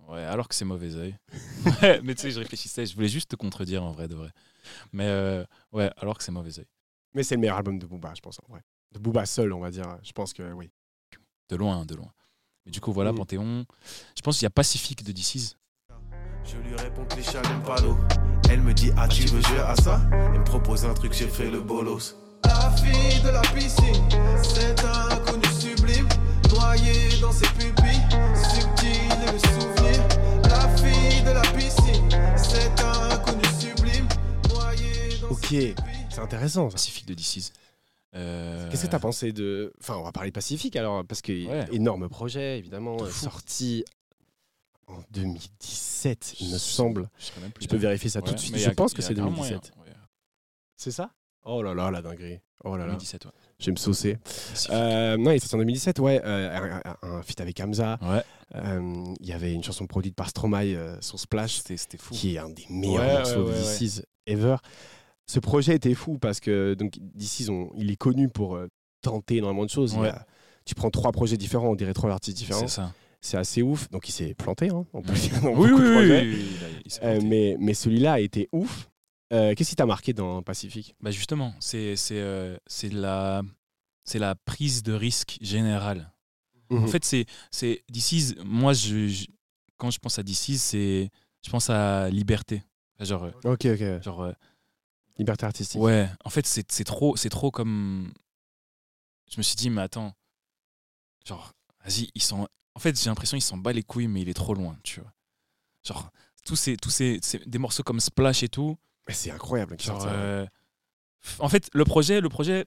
ouais, 0.08 0.20
alors 0.22 0.48
que 0.48 0.54
c'est 0.54 0.64
mauvais 0.64 0.94
oeil. 0.96 1.16
Ouais, 1.82 2.00
mais 2.02 2.14
tu 2.14 2.22
sais, 2.22 2.30
je 2.30 2.38
réfléchissais, 2.38 2.86
je 2.86 2.94
voulais 2.94 3.08
juste 3.08 3.30
te 3.30 3.36
contredire 3.36 3.82
en 3.84 3.90
vrai 3.92 4.06
de 4.08 4.14
vrai. 4.14 4.30
Mais 4.92 5.06
euh, 5.06 5.44
ouais, 5.72 5.90
alors 5.96 6.16
que 6.18 6.22
c'est 6.24 6.30
mauvais 6.32 6.56
oeil. 6.58 6.66
Mais 7.14 7.22
c'est 7.24 7.34
le 7.34 7.40
meilleur 7.40 7.56
album 7.56 7.78
de 7.78 7.86
Booba, 7.86 8.12
je 8.14 8.20
pense, 8.20 8.38
en 8.38 8.52
vrai. 8.52 8.60
De 8.92 8.98
Booba 8.98 9.26
seul, 9.26 9.52
on 9.52 9.60
va 9.60 9.70
dire. 9.70 9.98
Je 10.02 10.12
pense 10.12 10.32
que 10.32 10.52
oui. 10.52 10.70
De 11.48 11.56
loin, 11.56 11.84
de 11.84 11.94
loin. 11.94 12.10
Mais 12.64 12.72
du 12.72 12.80
coup, 12.80 12.92
voilà, 12.92 13.12
Mm. 13.12 13.16
Panthéon. 13.16 13.66
Je 14.16 14.22
pense 14.22 14.36
qu'il 14.38 14.44
y 14.44 14.46
a 14.46 14.50
Pacifique 14.50 15.04
de 15.04 15.12
DC's. 15.12 15.56
Je 16.44 16.56
lui 16.58 16.74
réponds 16.76 17.04
que 17.06 17.16
les 17.16 17.22
chats 17.22 17.42
n'aiment 17.42 17.62
pas 17.62 17.80
l'eau. 17.80 17.96
Elle 18.48 18.62
me 18.62 18.72
dit 18.72 18.90
Ah, 18.96 19.08
tu 19.08 19.24
veux 19.26 19.40
jouer 19.42 19.60
à 19.60 19.74
ça? 19.76 20.00
Elle 20.12 20.40
me 20.40 20.44
propose 20.44 20.84
un 20.84 20.94
truc, 20.94 21.12
j'ai 21.12 21.28
fait 21.28 21.50
le 21.50 21.60
bolos. 21.60 22.14
La 22.44 22.70
fille 22.76 23.20
de 23.22 23.28
la 23.30 23.40
piscine, 23.42 24.08
c'est 24.42 24.80
un 24.84 25.08
inconnu 25.10 25.44
sublime. 25.58 26.08
Noyé 26.50 27.20
dans 27.20 27.32
ses 27.32 27.48
pupilles, 27.48 28.02
subtil 28.34 29.10
et 29.10 29.32
le 29.32 29.38
souvenir. 29.38 30.08
La 30.48 30.68
fille 30.76 31.22
de 31.24 31.30
la 31.30 31.42
piscine, 31.42 32.08
c'est 32.36 32.80
un 32.80 33.10
inconnu 33.10 33.42
sublime. 33.58 34.06
Noyé 34.48 35.18
dans 35.20 35.28
Ok, 35.30 35.44
ses 35.46 35.74
pupilles. 35.74 36.06
c'est 36.10 36.20
intéressant. 36.20 36.70
ça. 36.70 36.74
Pacifique 36.74 37.06
de 37.06 37.14
DC's. 37.14 37.52
Euh, 38.16 38.68
Qu'est-ce 38.70 38.86
que 38.86 38.90
t'as 38.90 38.98
pensé 38.98 39.32
de. 39.32 39.72
Enfin, 39.80 39.96
on 39.96 40.02
va 40.02 40.12
parler 40.12 40.30
de 40.30 40.34
Pacifique 40.34 40.74
alors, 40.76 41.04
parce 41.04 41.20
que 41.22 41.32
Ouais. 41.46 41.66
énorme 41.72 42.08
projet, 42.08 42.58
évidemment, 42.58 42.96
De 42.96 43.04
euh, 43.04 43.10
sorti 43.10 43.84
en 44.86 44.98
2017, 45.10 46.34
il 46.40 46.52
me 46.52 46.58
semble. 46.58 47.08
Je, 47.18 47.66
peux 47.66 47.76
dire. 47.76 47.88
vérifier 47.88 48.10
ça 48.10 48.22
tout 48.22 48.32
de 48.32 48.38
suite. 48.38 48.52
mais 48.54 48.58
Je 48.60 48.70
a- 48.70 48.74
pense 48.74 48.94
que 48.94 49.02
c'est 49.02 49.14
grand 49.14 49.26
2017. 49.30 49.72
moyen, 49.76 49.90
ouais. 49.92 49.96
C'est 50.76 50.90
ça? 50.90 51.10
Oh 51.44 51.62
là 51.62 51.74
là, 51.74 51.90
la 51.90 52.02
dinguerie. 52.02 52.40
Oh 52.64 52.72
là 52.76 52.84
là, 52.86 52.92
2017, 52.92 53.26
ouais. 53.26 53.30
je 53.60 53.66
vais 53.66 53.72
me 53.72 53.76
saucer. 53.76 54.16
Euh, 54.70 55.16
non, 55.16 55.30
il 55.30 55.36
est 55.36 55.38
sorti 55.38 55.54
en 55.54 55.58
2017, 55.58 55.98
ouais. 56.00 56.20
euh, 56.24 56.80
un, 57.02 57.22
feat 57.22 57.40
avec 57.40 57.60
Hamza. 57.60 57.98
Ouais, 58.02 58.22
Euh, 58.54 59.04
Il 59.20 59.26
y 59.26 59.32
avait 59.32 59.52
une 59.52 59.62
chanson 59.62 59.86
produite 59.86 60.16
par 60.16 60.28
Stromae, 60.30 60.98
son 61.00 61.16
Splash, 61.16 61.60
c'était, 61.64 61.96
fou. 61.98 62.14
qui 62.14 62.34
est 62.34 62.38
un 62.38 62.48
des 62.48 62.64
meilleurs 62.70 63.18
morceaux 63.18 63.44
de 63.44 63.52
This 63.52 63.80
Is 63.98 64.02
ever. 64.26 64.56
Ce 65.26 65.40
projet 65.40 65.74
était 65.74 65.94
fou 65.94 66.18
parce 66.18 66.40
que 66.40 66.74
donc 66.74 66.98
on- 67.48 67.70
il 67.76 67.90
est 67.90 67.96
connu 67.96 68.28
pour 68.28 68.56
euh, 68.56 68.68
tenter 69.02 69.36
énormément 69.36 69.64
de 69.64 69.70
choses. 69.70 69.94
Ouais. 69.96 70.08
a- 70.08 70.26
tu 70.64 70.74
prends 70.74 70.90
trois 70.90 71.12
projets 71.12 71.36
différents, 71.36 71.68
on 71.70 71.74
dirait 71.76 71.94
trois 71.94 72.10
artistes 72.10 72.36
différents. 72.36 72.60
C'est 72.60 72.68
ça. 72.74 72.92
C'est 73.20 73.36
assez 73.36 73.62
ouf. 73.62 73.88
Donc 73.90 74.08
il 74.08 74.12
s'est 74.12 74.34
planté, 74.34 74.68
hein, 74.68 74.84
on 74.92 75.02
peut 75.02 75.12
dire, 75.12 75.40
dans 75.42 75.50
Oui, 75.50 75.70
oui, 75.72 75.80
de 75.80 75.86
oui, 75.86 75.92
projets. 75.92 76.36
Euh, 77.02 77.20
mais, 77.24 77.56
mais 77.58 77.74
celui-là 77.74 78.14
a 78.14 78.20
été 78.20 78.48
ouf. 78.52 78.88
Euh, 79.32 79.54
Qu'est-ce 79.54 79.70
qui 79.70 79.76
t'a 79.76 79.86
marqué 79.86 80.12
dans 80.12 80.42
Pacifique? 80.42 80.94
Bah 81.00 81.10
justement, 81.10 81.52
c'est 81.60 81.96
c'est 81.96 82.58
c'est 82.68 82.92
la 82.92 83.42
c'est 84.04 84.20
la 84.20 84.36
prise 84.36 84.84
de 84.84 84.92
risque 84.92 85.38
générale. 85.40 86.12
Mhm. 86.70 86.84
En 86.84 86.86
fait, 86.86 87.04
c'est 87.04 87.26
c'est 87.50 87.82
DC's. 87.88 88.34
Moi, 88.44 88.72
je, 88.72 89.08
je- 89.08 89.26
quand 89.78 89.90
je 89.90 89.98
pense 89.98 90.18
à 90.20 90.22
DC's, 90.22 90.60
c'est 90.62 91.10
je 91.44 91.50
pense 91.50 91.70
à 91.70 92.08
liberté. 92.10 92.62
Genre 93.00 93.28
Ok, 93.44 93.66
ok. 93.66 94.02
genre 94.02 94.22
euh, 94.22 94.32
Liberté 95.18 95.46
artistique. 95.46 95.80
ouais. 95.80 96.08
En 96.24 96.30
fait, 96.30 96.46
c'est 96.46 96.70
c'est 96.70 96.84
trop 96.84 97.16
c'est 97.16 97.30
trop 97.30 97.50
comme. 97.50 98.12
Je 99.30 99.38
me 99.38 99.42
suis 99.42 99.56
dit 99.56 99.70
mais 99.70 99.82
attends, 99.82 100.12
genre 101.24 101.52
vas-y 101.84 102.10
ils 102.14 102.22
sont. 102.22 102.46
En 102.74 102.78
fait, 102.78 103.00
j'ai 103.00 103.08
l'impression 103.08 103.36
qu'ils 103.36 103.44
s'en 103.44 103.56
bat 103.56 103.72
les 103.72 103.82
couilles, 103.82 104.08
mais 104.08 104.20
il 104.22 104.28
est 104.28 104.34
trop 104.34 104.54
loin, 104.54 104.78
tu 104.84 105.00
vois. 105.00 105.12
Genre 105.84 106.10
tous 106.44 106.56
ces 106.56 106.76
tous 106.76 106.90
ces, 106.90 107.18
ces- 107.22 107.38
des 107.46 107.58
morceaux 107.58 107.82
comme 107.82 108.00
Splash 108.00 108.42
et 108.42 108.48
tout. 108.48 108.76
Mais 109.08 109.14
c'est 109.14 109.30
incroyable. 109.30 109.76
qu'il 109.76 109.86
Genre, 109.86 110.04
euh, 110.06 110.44
en 111.38 111.48
fait, 111.48 111.68
le 111.72 111.84
projet, 111.84 112.20
le 112.20 112.28
projet, 112.28 112.66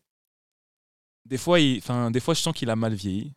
des 1.26 1.38
fois, 1.38 1.60
il, 1.60 1.78
enfin, 1.78 2.12
des 2.12 2.20
fois, 2.20 2.34
je 2.34 2.42
sens 2.42 2.54
qu'il 2.54 2.70
a 2.70 2.76
mal 2.76 2.94
vieilli. 2.94 3.34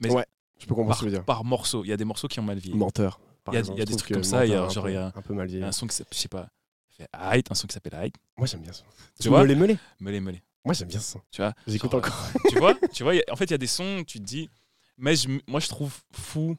mais 0.00 0.10
Ouais, 0.10 0.26
je 0.58 0.66
peux 0.66 0.74
comprendre 0.74 0.88
Par, 0.90 0.96
ce 0.98 1.00
que 1.02 1.06
tu 1.06 1.10
veux 1.10 1.16
dire. 1.18 1.24
par 1.24 1.44
morceau, 1.44 1.84
il 1.84 1.88
y 1.88 1.92
a 1.92 1.96
des 1.96 2.04
morceaux 2.04 2.28
qui 2.28 2.40
ont 2.40 2.44
mal 2.44 2.58
vieilli. 2.58 2.76
Menteur. 2.78 3.20
Il 3.48 3.54
y 3.54 3.56
a- 3.58 3.60
il 3.60 3.78
y 3.78 3.82
a 3.82 3.84
des 3.84 3.94
trucs 3.96 4.08
que 4.08 4.14
comme 4.14 4.24
ça, 4.24 4.46
il 4.46 4.50
y 4.52 4.54
a- 4.54 4.68
genre, 4.70 4.86
un 4.86 4.90
il 4.90 4.92
y 4.92 4.96
peu- 4.96 5.02
a- 5.02 5.12
un 5.14 5.22
peu 5.22 5.34
mal 5.34 5.46
vieilli. 5.48 5.64
un 5.64 5.72
son 5.72 5.88
s'appelle, 5.88 6.14
je 6.16 6.18
sais 6.18 6.28
pas, 6.28 6.48
fait 6.96 7.50
un 7.50 7.54
son 7.54 7.66
qui 7.66 7.74
s'appelle 7.74 7.98
Hyde. 8.06 8.16
Moi 8.36 8.46
j'aime 8.46 8.60
bien 8.62 8.72
ça. 8.72 8.84
Tu 9.20 9.28
vois 9.28 9.40
Meulé 9.40 9.54
Meulé 9.54 9.78
Meulé, 10.00 10.20
meulé. 10.20 10.42
Moi 10.64 10.74
j'aime 10.74 10.88
bien 10.88 11.00
ça. 11.00 11.18
Tu 11.30 11.42
vois 11.42 11.52
J'écoute 11.66 11.90
Genre, 11.90 11.98
encore. 12.00 12.26
tu 12.48 12.56
vois, 12.58 12.74
tu 12.92 13.02
vois, 13.02 13.12
a- 13.14 13.32
en 13.32 13.36
fait, 13.36 13.44
il 13.46 13.50
y 13.50 13.54
a 13.54 13.58
des 13.58 13.66
sons, 13.66 13.98
où 14.00 14.04
tu 14.04 14.18
te 14.18 14.24
dis, 14.24 14.48
mais 14.96 15.14
je- 15.16 15.28
moi, 15.48 15.60
je 15.60 15.68
trouve 15.68 15.94
fou. 16.12 16.56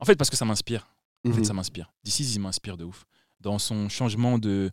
En 0.00 0.04
fait, 0.04 0.16
parce 0.16 0.30
que 0.30 0.36
ça 0.36 0.44
m'inspire. 0.44 0.88
En 1.26 1.32
fait, 1.32 1.38
Mhm. 1.38 1.44
ça 1.44 1.52
m'inspire. 1.52 1.92
D'ici, 2.04 2.24
il 2.24 2.40
m'inspire 2.40 2.76
de 2.76 2.84
ouf. 2.84 3.04
Dans 3.40 3.58
son 3.58 3.88
changement 3.88 4.38
de. 4.38 4.70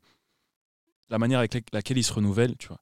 La 1.09 1.19
manière 1.19 1.39
avec 1.39 1.53
la- 1.53 1.61
laquelle 1.73 1.97
il 1.97 2.03
se 2.03 2.13
renouvelle, 2.13 2.55
tu 2.57 2.67
vois. 2.67 2.79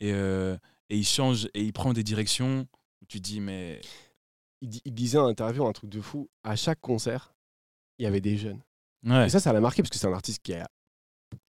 Et, 0.00 0.12
euh, 0.12 0.56
et 0.88 0.96
il 0.96 1.06
change 1.06 1.46
et 1.52 1.62
il 1.62 1.72
prend 1.72 1.92
des 1.92 2.02
directions 2.02 2.66
où 3.02 3.06
tu 3.06 3.18
te 3.18 3.22
dis, 3.24 3.40
mais. 3.40 3.80
il, 4.62 4.68
di- 4.70 4.82
il 4.86 4.94
disait 4.94 5.18
en 5.18 5.26
interview 5.26 5.66
un 5.66 5.72
truc 5.72 5.90
de 5.90 6.00
fou. 6.00 6.30
À 6.42 6.56
chaque 6.56 6.80
concert, 6.80 7.34
il 7.98 8.04
y 8.04 8.06
avait 8.06 8.22
des 8.22 8.38
jeunes. 8.38 8.62
Ouais, 9.04 9.26
Et 9.26 9.28
ça, 9.28 9.38
ça 9.40 9.52
l'a 9.52 9.60
marqué 9.60 9.82
parce 9.82 9.90
que 9.90 9.98
c'est 9.98 10.06
un 10.06 10.12
artiste 10.14 10.42
qui 10.42 10.54
a 10.54 10.66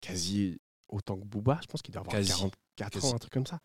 quasi 0.02 0.60
autant 0.88 1.18
que 1.18 1.26
Booba. 1.26 1.60
Je 1.62 1.68
pense 1.68 1.82
qu'il 1.82 1.93
doit 1.93 2.02
avoir 2.02 2.16
Quasi. 2.16 2.30
44 2.30 2.91
Quasi. 2.91 3.06
ans, 3.08 3.16
un 3.16 3.18
truc 3.20 3.34
comme 3.34 3.45
ça. 3.45 3.60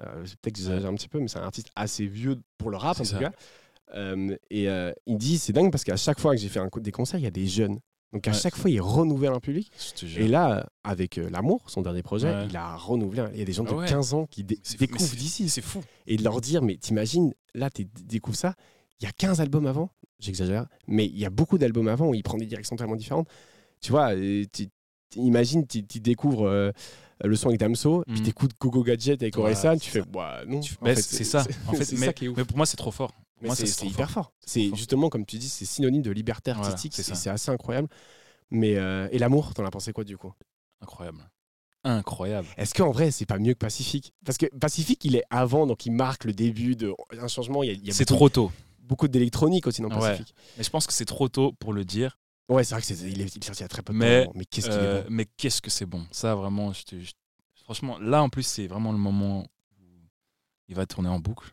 Euh, 0.00 0.22
Peut-être 0.42 0.54
que 0.54 0.60
j'exagère 0.60 0.88
un 0.90 0.94
petit 0.94 1.08
peu, 1.08 1.18
mais 1.20 1.28
c'est 1.28 1.38
un 1.38 1.42
artiste 1.44 1.70
assez 1.74 2.06
vieux 2.06 2.40
pour 2.56 2.70
le 2.70 2.76
rap 2.76 3.00
en 3.00 3.04
tout 3.04 3.18
cas. 3.18 3.32
Euh, 3.94 4.36
et 4.50 4.68
euh, 4.68 4.92
il 5.06 5.16
dit 5.16 5.38
c'est 5.38 5.52
dingue 5.52 5.72
parce 5.72 5.82
qu'à 5.84 5.96
chaque 5.96 6.20
fois 6.20 6.34
que 6.34 6.40
j'ai 6.40 6.48
fait 6.48 6.60
un 6.60 6.68
des 6.80 6.92
concerts, 6.92 7.18
il 7.18 7.24
y 7.24 7.26
a 7.26 7.30
des 7.30 7.46
jeunes. 7.46 7.78
Donc 8.12 8.26
à 8.26 8.30
Ouais. 8.30 8.36
chaque 8.38 8.56
fois, 8.56 8.70
il 8.70 8.80
renouvelle 8.80 9.32
un 9.32 9.40
public. 9.40 9.70
Et 10.16 10.28
là, 10.28 10.66
avec 10.82 11.18
euh, 11.18 11.28
L'amour, 11.30 11.68
son 11.68 11.82
dernier 11.82 12.02
projet, 12.02 12.28
Ouais. 12.30 12.46
il 12.48 12.56
a 12.56 12.74
renouvelé. 12.76 13.24
Il 13.32 13.38
y 13.38 13.42
a 13.42 13.44
des 13.44 13.52
gens 13.52 13.64
de 13.64 13.68
Ah 13.70 13.74
ouais. 13.76 13.86
15 13.88 14.14
ans 14.14 14.26
qui 14.26 14.44
dé- 14.44 14.58
découvrent 14.78 15.14
d'ici. 15.16 15.48
C'est 15.50 15.60
fou. 15.62 15.82
Et 16.06 16.16
de 16.16 16.24
leur 16.24 16.40
dire, 16.40 16.62
mais 16.62 16.76
t'imagines, 16.76 17.34
là, 17.54 17.68
tu 17.70 17.84
découvres 18.04 18.36
ça. 18.38 18.54
Il 19.00 19.04
y 19.04 19.06
a 19.08 19.12
15 19.12 19.40
albums 19.42 19.66
avant, 19.66 19.90
j'exagère, 20.20 20.66
mais 20.86 21.04
il 21.06 21.18
y 21.18 21.26
a 21.26 21.30
beaucoup 21.30 21.58
d'albums 21.58 21.88
avant 21.88 22.08
où 22.08 22.14
il 22.14 22.22
prend 22.22 22.38
des 22.38 22.46
directions 22.46 22.76
tellement 22.76 22.96
différentes. 22.96 23.28
Tu 23.82 23.90
vois, 23.92 24.14
tu- 24.14 24.68
imagine, 25.16 25.66
tu 25.66 25.82
découvres 26.00 26.46
euh, 26.46 26.70
le 27.24 27.34
son 27.36 27.48
avec 27.48 27.60
Damso, 27.60 28.04
puis 28.06 28.18
Mhm. 28.20 28.22
t'écoutes 28.26 28.52
Gogo 28.60 28.82
Gadget 28.82 29.22
avec 29.22 29.36
Orelsan, 29.36 29.76
tu 29.78 29.90
fais, 29.90 30.02
bah 30.02 30.42
non. 30.46 30.60
Bah, 30.82 30.94
c'est 30.96 31.24
ça. 31.24 31.44
En 31.68 31.72
fait, 31.72 31.92
mais, 31.96 32.06
ça 32.06 32.12
qui 32.12 32.26
est 32.26 32.28
ouf. 32.28 32.36
mais 32.36 32.44
pour 32.44 32.56
moi, 32.56 32.66
c'est 32.66 32.76
trop 32.76 32.90
fort. 32.90 33.12
Mais 33.40 33.48
moi, 33.48 33.56
c'est 33.56 33.84
hyper 33.84 34.10
fort. 34.10 34.32
C'est 34.44 34.74
justement, 34.74 35.08
comme 35.08 35.24
tu 35.24 35.38
dis, 35.38 35.48
c'est 35.48 35.64
synonyme 35.64 36.02
de 36.02 36.10
liberté 36.10 36.50
artistique. 36.50 36.92
c'est 36.94 37.30
assez 37.30 37.50
incroyable. 37.50 37.88
Mais 38.50 38.76
euh, 38.76 39.08
et 39.12 39.18
l'amour, 39.18 39.52
t'en 39.54 39.64
as 39.64 39.70
pensé 39.70 39.92
quoi 39.92 40.04
du 40.04 40.16
coup? 40.16 40.32
Incroyable. 40.80 41.28
Incroyable. 41.84 42.48
Est-ce 42.56 42.74
qu'en 42.74 42.90
vrai, 42.90 43.10
c'est 43.10 43.26
pas 43.26 43.38
mieux 43.38 43.52
que 43.54 43.58
Pacifique? 43.58 44.12
Parce 44.24 44.36
que 44.38 44.46
Pacifique, 44.58 45.04
il 45.04 45.16
est 45.16 45.24
avant, 45.30 45.66
donc 45.66 45.86
il 45.86 45.92
marque 45.92 46.24
le 46.24 46.32
début 46.32 46.74
d'un 46.76 47.28
changement. 47.28 47.62
Il 47.62 47.66
y 47.66 47.70
a, 47.70 47.72
il 47.74 47.86
y 47.86 47.90
a 47.90 47.94
C'est 47.94 48.04
trop 48.04 48.28
tôt. 48.28 48.50
beaucoup 48.80 49.06
d'électronique 49.06 49.66
aussi 49.66 49.82
dans 49.82 49.88
Ouais. 49.88 49.98
Pacifique. 50.00 50.34
Mais 50.56 50.64
je 50.64 50.70
pense 50.70 50.86
que 50.86 50.92
c'est 50.92 51.04
trop 51.04 51.28
tôt 51.28 51.52
pour 51.60 51.72
le 51.72 51.84
dire. 51.84 52.18
Ouais, 52.48 52.64
c'est 52.64 52.74
vrai 52.74 52.80
que 52.80 52.86
c'est 52.86 52.94
il 52.94 53.20
est, 53.20 53.34
il 53.36 53.42
est 53.42 53.44
sorti 53.44 53.60
il 53.60 53.62
y 53.62 53.64
a 53.64 53.68
très 53.68 53.82
peu 53.82 53.92
de 53.92 53.98
Mais, 53.98 54.24
temps. 54.26 54.32
Mais 54.34 54.44
qu'est-ce 54.46 54.66
qu'il 54.68 54.78
Euh, 54.78 55.00
est 55.00 55.02
bon 55.04 55.08
mais 55.10 55.26
qu'est-ce 55.36 55.60
que 55.60 55.70
c'est 55.70 55.86
bon? 55.86 56.06
Ça, 56.10 56.34
vraiment, 56.34 56.72
je 56.72 56.82
te- 56.84 56.98
je- 57.00 57.12
franchement, 57.64 57.98
là, 57.98 58.22
en 58.22 58.28
plus, 58.30 58.42
c'est 58.44 58.66
vraiment 58.66 58.90
le 58.92 58.98
moment 58.98 59.40
où 59.80 59.84
il 60.68 60.74
va 60.74 60.86
tourner 60.86 61.08
en 61.10 61.18
boucle. 61.18 61.52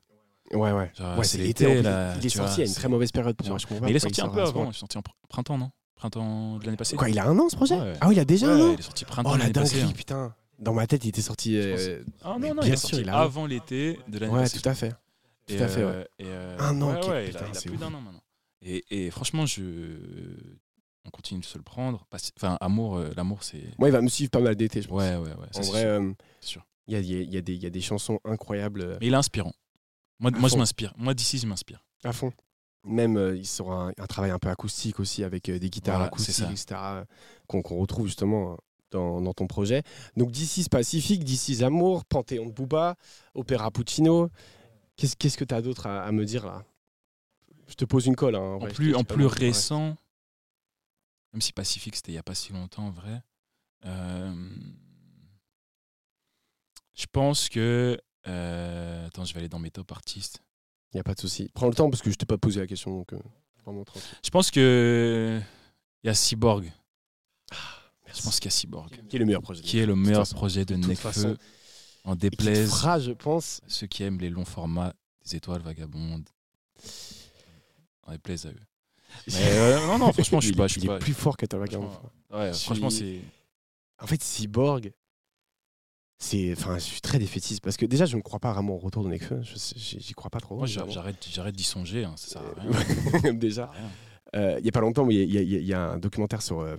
Ouais, 0.54 0.72
ouais. 0.72 0.92
Genre, 0.98 1.18
Ouais, 1.18 1.24
c'est 1.26 1.38
l'été, 1.40 1.82
là, 1.82 2.16
il 2.18 2.26
est 2.26 2.30
sorti 2.30 2.62
à 2.62 2.66
une 2.66 2.74
très 2.74 2.88
mauvaise 2.88 3.12
période 3.12 3.36
pour 3.36 3.46
genre- 3.46 3.54
moi. 3.54 3.60
Je 3.60 3.66
comprends 3.68 3.86
Mais 3.86 3.92
il 3.92 3.96
est 3.96 4.00
sorti 4.00 4.22
un 4.22 4.30
peu 4.30 4.42
avant. 4.42 4.66
Il 4.66 4.70
est 4.70 4.74
sorti 4.74 4.98
en 4.98 5.02
pr- 5.02 5.12
printemps, 5.28 5.58
non? 5.58 5.72
Printemps 5.96 6.58
de 6.60 6.66
l'année 6.66 6.78
passée 6.78 6.96
Quoi, 6.96 7.10
il 7.10 7.18
a 7.20 7.26
un 7.28 7.38
an 7.40 7.50
ce 7.50 7.56
projet? 7.56 7.76
Ouais. 7.80 7.94
Ah 8.00 8.08
oui, 8.10 8.16
il 8.16 8.20
a 8.20 8.26
déjà 8.26 8.48
Ouais, 8.48 8.54
un 8.62 8.66
an? 8.70 8.74
il 8.74 8.80
est 8.80 8.84
sorti 8.84 9.06
printemps 9.06 9.32
Oh 9.34 9.38
la 9.38 9.50
passée. 9.50 9.76
dinguerie, 9.76 9.82
hein. 9.90 9.94
putain. 9.96 10.36
Dans 10.60 10.74
ma 10.74 10.88
tête, 10.88 11.04
il 11.04 11.10
était 11.10 11.22
sorti. 11.22 11.58
euh, 11.58 12.04
Ah 12.24 12.38
Mais 12.40 12.50
non, 12.50 12.56
non, 12.56 12.62
bien 12.62 12.70
il 12.70 12.74
est 12.74 12.78
sûr, 12.78 12.90
sorti 12.90 13.02
il 13.04 13.10
a 13.10 13.20
avant 13.20 13.46
l'été 13.46 14.00
de 14.08 14.20
l'année 14.20 14.32
Ouais, 14.34 14.42
passée. 14.42 14.60
tout 14.62 14.70
à 14.70 14.74
fait. 14.76 14.94
Et, 15.48 15.58
Tout 15.58 15.64
à 15.64 15.68
fait, 15.68 15.84
ouais. 15.84 15.92
euh, 15.92 16.04
et, 16.20 16.26
euh, 16.28 16.58
Un 16.60 16.82
an, 16.82 16.94
ouais, 16.94 17.00
quel- 17.02 17.10
ouais, 17.12 17.24
il 17.24 17.36
a- 17.36 17.40
putain, 17.40 17.52
il 17.52 17.58
a 17.58 17.62
plus 17.62 17.78
d'un 17.78 17.94
an 17.94 18.02
maintenant. 18.02 18.22
Et, 18.62 18.84
et 18.90 19.12
franchement, 19.12 19.46
je... 19.46 19.62
on 21.06 21.10
continue 21.10 21.40
de 21.42 21.46
se 21.46 21.58
le 21.58 21.64
prendre. 21.64 22.06
Enfin, 22.38 22.58
amour, 22.62 22.98
euh, 22.98 23.12
l'amour, 23.16 23.44
c'est. 23.44 23.64
Moi, 23.78 23.90
il 23.90 23.92
va 23.92 24.02
me 24.02 24.08
suivre 24.10 24.32
pas 24.32 24.40
mal 24.40 24.56
d'été, 24.56 24.82
je 24.82 24.88
pense. 24.88 24.98
Ouais, 24.98 25.16
ouais, 25.16 25.30
ouais. 25.30 25.48
ça, 25.52 25.60
En 25.60 25.64
vrai, 25.64 25.82
sûr. 26.42 26.62
euh, 26.62 26.66
il 26.88 26.94
y 26.94 26.96
a, 26.98 27.00
y 27.00 27.16
a- 27.16 27.22
y 27.24 27.38
a 27.38 27.42
des- 27.42 27.54
il 27.56 27.64
y 27.64 27.66
a 27.66 27.70
des 27.70 27.82
chansons 27.82 28.20
incroyables 28.26 28.82
euh, 28.82 28.98
Mais 29.02 29.08
il 29.08 29.14
est 29.14 29.18
inspirant. 29.18 29.54
Moi, 30.20 30.32
moi 30.32 30.50
je 30.50 30.56
m'inspire. 30.58 30.94
Moi, 30.98 31.14
d'ici, 31.14 31.38
je 31.38 31.48
m'inspire. 31.48 31.84
à 32.04 32.14
fond. 32.14 32.32
Même, 32.88 33.18
euh, 33.18 33.36
il 33.36 33.48
sera 33.48 33.88
un, 33.88 33.94
un 33.98 34.06
travail 34.06 34.30
un 34.32 34.38
peu 34.40 34.50
acoustique 34.50 35.00
aussi, 35.00 35.24
avec 35.24 35.50
euh, 35.50 35.58
des 35.58 35.70
guitares 35.72 35.96
Voilà, 35.96 36.08
acoustiques, 36.08 36.46
etc., 36.52 36.76
qu'on 37.48 37.62
retrouve 37.62 38.06
justement 38.06 38.58
dans, 38.92 39.22
dans 39.22 39.34
ton 39.34 39.48
projet. 39.48 39.82
Donc, 40.16 40.30
d'ici 40.32 40.64
Pacifique, 40.70 41.24
d'ici 41.24 41.64
Amour, 41.64 42.06
Panthéon 42.06 42.46
de 42.46 42.52
Booba, 42.52 42.96
Opéra 43.34 43.72
Puccino. 43.72 44.30
Qu'est-ce 44.98 45.16
qu'est-ce 45.18 45.38
que 45.38 45.44
tu 45.44 45.54
as 45.56 45.62
d'autre 45.64 45.88
à, 45.88 46.04
à 46.04 46.12
me 46.12 46.24
dire 46.26 46.46
là? 46.46 46.64
Je 47.68 47.74
te 47.74 47.86
pose 47.86 48.06
une 48.06 48.16
colle. 48.16 48.36
hein, 48.36 48.40
En 48.40 48.60
vrai, 48.60 48.72
plus, 48.72 48.94
en 48.96 49.04
plus 49.04 49.26
récent, 49.26 49.96
même 51.36 51.42
si 51.42 51.52
Pacifique, 51.52 51.98
c'était 51.98 52.14
il 52.14 52.16
n'y 52.16 52.20
a 52.20 52.24
pas 52.24 52.34
si 52.34 52.54
longtemps, 52.54 52.88
en 52.88 52.92
vrai, 52.92 53.22
euh, 53.86 54.56
je 56.94 57.06
pense 57.12 57.50
que. 57.50 58.00
euh, 58.26 59.08
attends, 59.08 59.26
je 59.26 59.34
vais 59.34 59.40
aller 59.40 59.50
dans 59.50 59.60
mes 59.60 59.70
top 59.70 59.92
artistes. 59.92 60.40
Il 60.94 60.96
n'y 60.96 61.02
a 61.02 61.04
pas 61.04 61.14
de 61.14 61.20
souci. 61.20 61.50
Prends 61.54 61.68
le 61.68 61.76
temps 61.76 61.90
parce 61.90 62.02
que 62.02 62.10
je 62.10 62.16
t'ai 62.16 62.26
pas 62.26 62.38
posé 62.38 62.62
la 62.62 62.68
question. 62.68 63.00
Donc, 63.00 63.12
euh. 63.12 63.20
Je 64.24 64.30
pense 64.30 64.50
que. 64.50 65.42
Il 66.04 66.08
y 66.08 66.10
a 66.10 66.14
Cyborg. 66.14 66.72
Je 67.52 68.22
pense 68.22 68.40
qu'il 68.40 68.46
y 68.46 68.54
a 68.54 68.58
Cyborg. 68.58 69.06
Qui 69.10 69.18
est 69.18 69.20
le 69.20 69.26
meilleur 69.26 69.42
projet 69.42 69.62
Qui 69.62 69.80
est 69.80 69.86
le 69.86 69.96
meilleur 69.96 70.22
façon, 70.22 70.36
projet 70.38 70.64
de, 70.64 70.76
de 70.76 70.88
Nekfeu 70.88 71.38
en 72.06 72.16
déplaise 72.16 72.70
fera, 72.70 72.98
je 73.00 73.12
pense. 73.12 73.60
ceux 73.68 73.88
qui 73.88 74.04
aiment 74.04 74.20
les 74.20 74.30
longs 74.30 74.46
formats 74.46 74.94
des 75.26 75.36
étoiles 75.36 75.64
vagabondes. 75.64 76.30
En 78.04 78.14
déplaise 78.14 78.46
à 78.46 78.52
eux. 78.52 78.60
Euh, 79.34 79.88
non, 79.88 79.98
non, 80.00 80.12
franchement, 80.14 80.40
je 80.40 80.48
suis 80.48 80.56
pas. 80.56 80.68
Je 80.68 80.74
suis 80.74 80.82
il 80.82 80.90
est 80.90 81.00
plus 81.00 81.14
fort 81.14 81.36
franchement, 81.38 82.12
ouais, 82.34 82.54
franchement, 82.54 82.90
c'est. 82.90 83.20
En 84.02 84.08
fait, 84.08 84.22
Cyborg, 84.22 84.92
c'est, 86.18 86.54
enfin, 86.54 86.76
je 86.76 86.84
suis 86.84 87.02
très 87.02 87.20
défaitiste 87.20 87.62
parce 87.64 87.78
que 87.78 87.86
déjà, 87.86 88.06
je 88.06 88.16
ne 88.16 88.22
crois 88.22 88.40
pas 88.40 88.54
vraiment 88.54 88.76
au 88.76 88.78
retour 88.78 89.04
de 89.04 89.10
Nekfeu. 89.10 89.42
J'y 89.76 90.14
crois 90.14 90.30
pas 90.30 90.40
trop. 90.40 90.58
Moi, 90.58 90.66
j'arrête, 90.68 91.26
j'arrête 91.30 91.56
d'y 91.56 91.64
songer. 91.64 92.06
hein, 92.06 92.14
ça 92.18 92.28
sert 92.28 92.42
à 92.42 92.62
rien. 93.22 93.34
déjà. 93.34 93.68
Ça 93.68 93.72
sert 93.74 93.84
à 93.84 93.88
rien. 93.88 93.90
Euh, 94.56 94.60
Il 94.60 94.66
y 94.66 94.70
a 94.70 94.72
pas 94.72 94.82
longtemps, 94.82 95.08
il 95.10 95.18
y, 95.18 95.38
y 95.38 95.66
y 95.66 95.74
a 95.74 95.82
un 95.92 95.98
documentaire 95.98 96.42
sur 96.42 96.60
euh, 96.60 96.76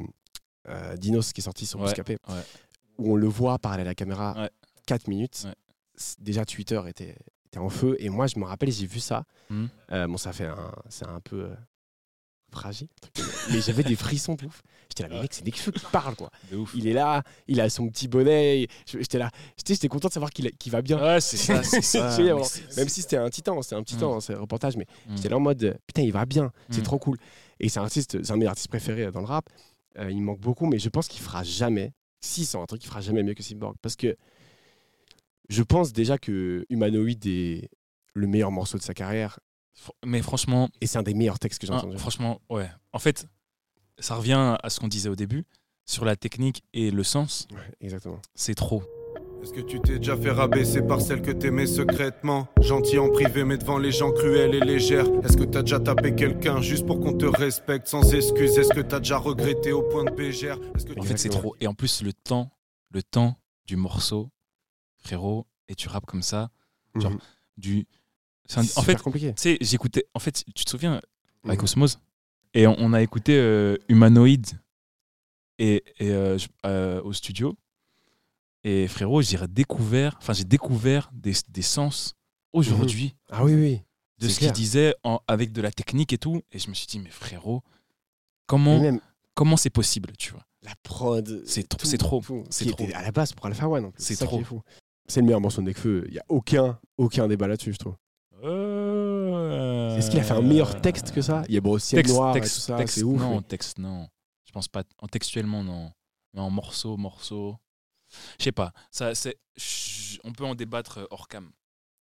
euh, 0.69 0.97
Dinos 0.97 1.33
qui 1.33 1.41
est 1.41 1.45
sorti 1.45 1.65
sur 1.65 1.79
Bouscapé, 1.79 2.19
ouais. 2.29 2.35
où 2.99 3.13
on 3.13 3.17
le 3.17 3.29
voit 3.29 3.59
parler 3.59 3.83
à 3.83 3.85
la 3.85 3.95
caméra 3.95 4.35
Ouais. 4.37 4.51
4 4.87 5.09
minutes. 5.09 5.47
Déjà, 6.19 6.45
Twitter 6.45 6.81
était, 6.87 7.17
était 7.47 7.59
en 7.59 7.71
feu. 7.71 7.97
Et 7.99 8.09
moi, 8.11 8.27
je 8.27 8.39
me 8.39 8.45
rappelle, 8.45 8.71
j'ai 8.71 8.87
vu 8.87 9.01
ça. 9.01 9.25
Euh, 9.93 10.07
bon, 10.07 10.17
ça 10.19 10.33
fait 10.33 10.47
un, 10.47 10.73
c'est 10.91 11.07
un 11.07 11.21
peu 11.21 11.45
euh, 11.45 11.55
fragile, 12.51 12.89
mais 13.51 13.61
j'avais 13.61 13.83
des 13.83 13.97
frissons 13.97 14.35
de 14.35 14.47
ouf. 14.47 14.63
J'étais 14.89 15.03
là, 15.03 15.09
mais 15.15 15.21
mec, 15.23 15.35
c'est 15.35 15.45
Nekfeu 15.45 15.73
qui 15.73 15.85
parle, 15.93 16.15
quoi. 16.15 16.31
Ouf. 16.55 16.73
Il 16.75 16.87
est 16.87 16.93
là, 16.93 17.23
il 17.49 17.61
a 17.61 17.69
son 17.69 17.89
petit 17.89 18.09
bonnet. 18.09 18.67
J'étais 18.87 19.19
là, 19.19 19.31
j'étais 19.67 19.89
content 19.89 20.09
de 20.09 20.13
savoir 20.13 20.31
qu'il 20.31 20.51
va 20.73 20.81
bien. 20.81 20.99
Ouais, 21.03 21.21
c'est 21.21 21.37
ça, 21.37 21.63
c'est 21.63 21.81
ça. 21.83 22.11
C'est 22.17 22.45
c'est- 22.45 22.77
Même 22.79 22.89
si 22.89 23.03
c'était 23.03 23.17
un 23.19 23.29
titan, 23.29 23.61
c'était 23.63 23.75
un 23.77 23.83
petit 23.83 23.97
Mm. 23.97 24.01
temps, 24.01 24.21
ce 24.21 24.33
reportage, 24.33 24.77
mais 24.77 24.87
Mm. 25.09 25.17
j'étais 25.17 25.29
là 25.29 25.37
en 25.37 25.41
mode 25.41 25.79
putain, 25.87 26.03
il 26.03 26.13
va 26.13 26.25
bien, 26.25 26.51
c'est 26.71 26.81
Mm. 26.81 26.85
trop 26.85 26.99
cool. 26.99 27.19
Et 27.61 27.69
c'est 27.69 27.79
un 27.81 27.85
artiste, 27.85 28.23
c'est 28.23 28.31
un 28.31 28.37
de 28.37 28.41
mes 28.41 28.47
artistes 28.47 28.69
préférés 28.69 29.05
euh, 29.07 29.11
dans 29.11 29.21
le 29.21 29.27
rap. 29.27 29.49
Euh, 29.99 30.11
il 30.11 30.19
me 30.21 30.25
manque 30.27 30.41
beaucoup, 30.41 30.67
mais 30.67 30.79
je 30.79 30.89
pense 30.89 31.09
qu'il 31.09 31.21
fera 31.23 31.43
jamais, 31.43 31.93
si 32.21 32.45
c'est 32.47 32.57
un 32.59 32.67
truc, 32.67 32.83
il 32.85 32.87
fera 32.89 33.01
jamais 33.01 33.23
mieux 33.23 33.35
que 33.35 33.43
Cyborg. 33.43 33.77
Parce 33.83 33.97
que 33.97 34.17
je 35.49 35.63
pense 35.63 35.93
déjà 35.93 36.19
que 36.19 36.65
Humanoid 36.71 37.27
est 37.27 37.71
le 38.15 38.27
meilleur 38.27 38.51
morceau 38.51 38.79
de 38.79 38.83
sa 38.83 38.95
carrière 38.95 39.39
Mais 40.05 40.23
franchement, 40.23 40.69
et 40.81 40.87
c'est 40.87 40.99
un 40.99 41.03
des 41.03 41.15
meilleurs 41.15 41.39
textes 41.39 41.61
que 41.61 41.67
j'ai 41.67 41.73
hein, 41.73 41.79
entendu. 41.79 41.99
franchement, 41.99 42.41
ouais. 42.51 42.69
En 42.93 42.99
fait, 42.99 43.27
ça 43.99 44.17
revient 44.17 44.57
à 44.63 44.71
ce 44.71 44.81
qu'on 44.81 44.89
disait 44.89 45.09
au 45.09 45.17
début 45.17 45.45
sur 45.85 46.05
la 46.05 46.17
technique 46.17 46.65
et 46.73 46.91
le 46.91 47.05
sens. 47.05 47.47
Ouais, 47.53 47.73
exactement. 47.81 48.21
C'est 48.35 48.55
trop. 48.55 48.83
Est-ce 49.43 49.53
que 49.53 49.61
tu 49.61 49.81
t'es 49.81 49.99
déjà 49.99 50.17
fait 50.17 50.33
rabaisser 50.33 50.83
par 50.83 51.01
celle 51.01 51.23
que 51.23 51.31
t'aimais 51.31 51.67
secrètement? 51.67 52.49
Gentil 52.61 52.99
en 52.99 53.11
privé 53.11 53.45
mais 53.45 53.57
devant 53.59 53.79
les 53.79 53.93
gens 53.93 54.11
cruels 54.11 54.55
et 54.55 54.61
légères 54.61 55.07
Est-ce 55.23 55.37
que 55.37 55.45
t'as 55.45 55.63
déjà 55.63 55.79
tapé 55.79 56.17
quelqu'un 56.17 56.61
juste 56.61 56.85
pour 56.85 56.99
qu'on 56.99 57.17
te 57.17 57.27
respecte 57.27 57.87
sans 57.87 58.13
excuse 58.13 58.59
Est-ce 58.59 58.75
que 58.75 58.81
t'as 58.81 58.99
déjà 58.99 59.19
regretté 59.19 59.71
au 59.73 59.83
point 59.83 60.03
de 60.05 60.11
que 60.11 60.99
En 60.99 61.03
fait, 61.05 61.17
c'est 61.19 61.29
trop. 61.29 61.55
Et 61.61 61.69
en 61.69 61.75
plus, 61.75 62.03
le 62.03 62.13
temps, 62.13 62.51
le 62.91 63.05
temps 63.05 63.39
du 63.67 63.77
morceau, 63.77 64.31
frérot, 64.97 65.47
et 65.69 65.75
tu 65.77 65.89
rappes 65.89 66.07
comme 66.07 66.23
ça, 66.23 66.51
Genre, 66.97 67.13
Mhm. 67.13 67.19
du. 67.59 67.87
C'est 68.49 68.59
un- 68.61 68.81
en 68.81 68.83
fait, 68.83 69.01
compliqué. 69.01 69.35
tu 69.35 69.43
sais, 69.43 69.59
j'écoutais. 69.61 70.07
En 70.15 70.19
fait, 70.19 70.45
tu 70.55 70.65
te 70.65 70.71
souviens 70.71 71.01
avec 71.45 71.59
Mhm. 71.61 71.65
Osmose 71.65 71.99
Et 72.55 72.67
on, 72.67 72.75
on 72.79 72.93
a 72.93 73.03
écouté 73.03 73.37
euh, 73.39 73.77
Humanoid 73.89 74.47
et, 75.59 75.85
et, 75.99 76.11
euh, 76.11 76.39
euh, 76.65 77.03
au 77.03 77.13
studio. 77.13 77.55
Et 78.65 78.89
frérot, 78.89 79.23
j'ai 79.23 79.39
découvert, 79.49 80.17
enfin, 80.19 80.33
j'ai 80.33 80.45
découvert 80.45 81.11
des, 81.13 81.33
des 81.49 81.63
sens 81.63 82.15
aujourd'hui 82.53 83.15
Ah 83.31 83.45
oui, 83.45 83.55
oui. 83.55 83.81
de 84.19 84.29
ce 84.29 84.39
qu'il 84.41 84.51
disait 84.53 84.95
en- 85.05 85.21
avec 85.29 85.53
de 85.53 85.61
la 85.61 85.71
technique 85.71 86.13
et 86.13 86.19
tout. 86.19 86.43
Et 86.53 86.59
je 86.59 86.69
me 86.69 86.75
suis 86.75 86.87
dit, 86.87 86.99
mais 86.99 87.11
frérot, 87.11 87.63
comment 88.47 88.81
même 88.81 89.01
comment 89.35 89.57
c'est 89.57 89.71
possible, 89.71 90.13
tu 90.19 90.33
vois? 90.33 90.45
La 90.63 90.73
prod. 90.83 91.43
C'est 91.47 91.69
trop- 91.69 91.85
c'est 91.87 91.99
trop, 91.99 92.23
c'est 92.51 92.65
trop. 92.67 92.87
à 92.95 93.03
la 93.03 93.13
base 93.13 93.33
pour 93.35 93.47
Alpha 93.47 93.69
One. 93.69 93.93
C'est 93.99 94.17
trop. 94.17 94.43
C'est 95.07 95.21
le 95.21 95.27
meilleur 95.27 95.41
morceau 95.41 95.61
de 95.61 95.67
Nekfeu. 95.67 96.05
Il 96.09 96.13
n'y 96.15 96.19
a 96.19 96.25
aucun, 96.29 96.81
aucun 96.97 97.29
débat 97.29 97.47
là-dessus, 97.47 97.73
je 97.75 97.79
trouve. 97.79 97.95
Est-ce 98.43 100.11
qu'il 100.11 100.21
a 100.21 100.23
fait 100.23 100.35
un 100.35 100.43
meilleur 100.43 100.81
texte 100.81 101.13
que 101.13 101.23
ça? 101.23 101.43
Il 101.49 101.55
y 101.55 101.59
a 101.59 101.61
bon, 101.61 101.79
ciel 101.79 102.01
Euh, 102.01 102.03
texte, 102.03 102.15
noir 102.17 102.35
texte, 102.35 102.53
et 102.53 102.61
tout 102.61 102.61
ça, 102.67 102.77
texte, 102.77 102.95
c'est 102.97 103.03
ouf. 103.03 103.21
Non, 103.21 103.37
mais- 103.37 103.43
texte, 103.43 103.79
non. 103.79 104.09
Je 104.45 104.53
pense 104.53 104.69
pas. 104.69 104.85
En 104.99 105.07
textuellement, 105.09 105.63
non. 105.65 105.91
Mais 106.35 106.41
en 106.41 106.51
morceaux, 106.51 106.97
morceaux. 106.97 107.57
Je 108.39 108.45
sais 108.45 108.53
pas. 108.53 108.73
Ça, 108.91 109.15
c'est. 109.15 109.37
On 110.25 110.33
peut 110.33 110.45
en 110.45 110.55
débattre 110.55 110.99
euh, 110.99 111.07
hors 111.11 111.29
cam. 111.29 111.51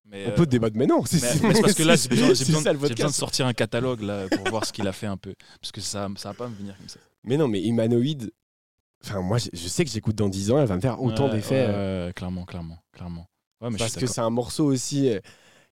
Mais, 0.06 0.26
On 0.28 0.30
euh, 0.32 0.36
peut 0.36 0.46
débattre, 0.48 0.76
mais 0.76 0.88
non. 0.88 1.04
c'est- 1.06 1.22
mais, 1.42 1.50
mais 1.50 1.56
c'est 1.56 1.62
parce 1.62 1.74
que 1.74 1.84
là, 1.84 1.96
j'ai 1.96 2.10
besoin, 2.10 2.34
j'ai 2.34 2.46
besoin- 2.46 2.62
ça, 2.62 2.74
le 2.74 2.80
j'ai 2.80 2.96
besoin 2.96 3.10
de 3.10 3.14
sortir 3.14 3.46
un 3.46 3.54
catalogue 3.54 4.02
là 4.02 4.28
pour 4.30 4.50
voir 4.50 4.66
ce 4.66 4.74
qu'il 4.74 4.88
a 4.88 4.92
fait 4.94 5.06
un 5.08 5.18
peu. 5.18 5.36
Parce 5.62 5.72
que 5.72 5.82
ça, 5.82 6.08
ça 6.16 6.30
va 6.30 6.34
pas 6.36 6.48
me 6.48 6.56
venir 6.56 6.76
comme 6.78 6.90
ça. 6.90 7.00
Mais 7.24 7.38
non, 7.38 7.48
mais 7.48 7.62
Humanoid. 7.64 8.32
Enfin, 9.04 9.22
moi, 9.22 9.38
je 9.38 9.68
sais 9.68 9.86
que 9.86 9.92
j'écoute 9.92 10.16
dans 10.16 10.28
10 10.30 10.52
ans, 10.52 10.60
elle 10.60 10.66
va 10.68 10.76
me 10.76 10.82
faire 10.82 11.02
autant 11.02 11.26
Ouais, 11.28 11.32
d'effets. 11.36 11.66
ouais, 11.68 11.74
euh, 11.74 12.08
ouais, 12.08 12.14
clairement, 12.14 12.46
clairement, 12.46 12.78
clairement. 12.92 13.28
Parce 13.78 13.96
que 13.96 14.08
c'est 14.08 14.22
un 14.22 14.30
morceau 14.30 14.66
aussi 14.66 15.10
euh, 15.10 15.20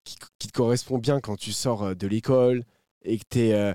qui, 0.06 0.16
qui 0.40 0.48
te 0.48 0.54
correspond 0.54 0.98
bien 0.98 1.20
quand 1.20 1.36
tu 1.36 1.52
sors 1.52 1.84
euh, 1.84 1.94
de 1.96 2.08
l'école 2.08 2.64
et 3.04 3.18
que 3.18 3.24
tu 3.30 3.40
es, 3.40 3.74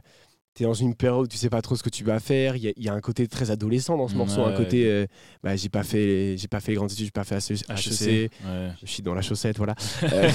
dans 0.61 0.75
une 0.75 0.95
période 0.95 1.25
où 1.25 1.27
tu 1.27 1.39
sais 1.39 1.49
pas 1.49 1.63
trop 1.63 1.75
ce 1.75 1.83
que 1.83 1.89
tu 1.89 2.05
vas 2.05 2.21
faire. 2.21 2.55
Il 2.57 2.63
y, 2.63 2.69
a- 2.69 2.73
il 2.77 2.83
y 2.85 2.89
a 2.91 2.93
un 2.93 3.01
côté 3.01 3.27
très 3.29 3.51
adolescent 3.51 3.97
dans 3.97 4.09
ce 4.09 4.15
morceau, 4.15 4.43
un 4.43 4.53
côté 4.57 4.87
euh, 4.91 5.07
bah, 5.43 5.57
j'ai 5.57 5.69
pas 5.71 5.83
fait 5.85 6.37
j'ai 6.37 6.49
pas 6.49 6.61
fait 6.61 6.73
les 6.73 6.77
grandes 6.77 6.93
études, 6.93 7.07
j'ai 7.07 7.11
pas 7.11 7.25
fait 7.25 7.37
HEC, 7.37 8.31
ouais. 8.45 8.71
je 8.83 8.87
suis 8.87 9.03
dans 9.03 9.15
la 9.15 9.23
chaussette, 9.23 9.57
voilà. 9.57 9.75
Euh, 10.13 10.31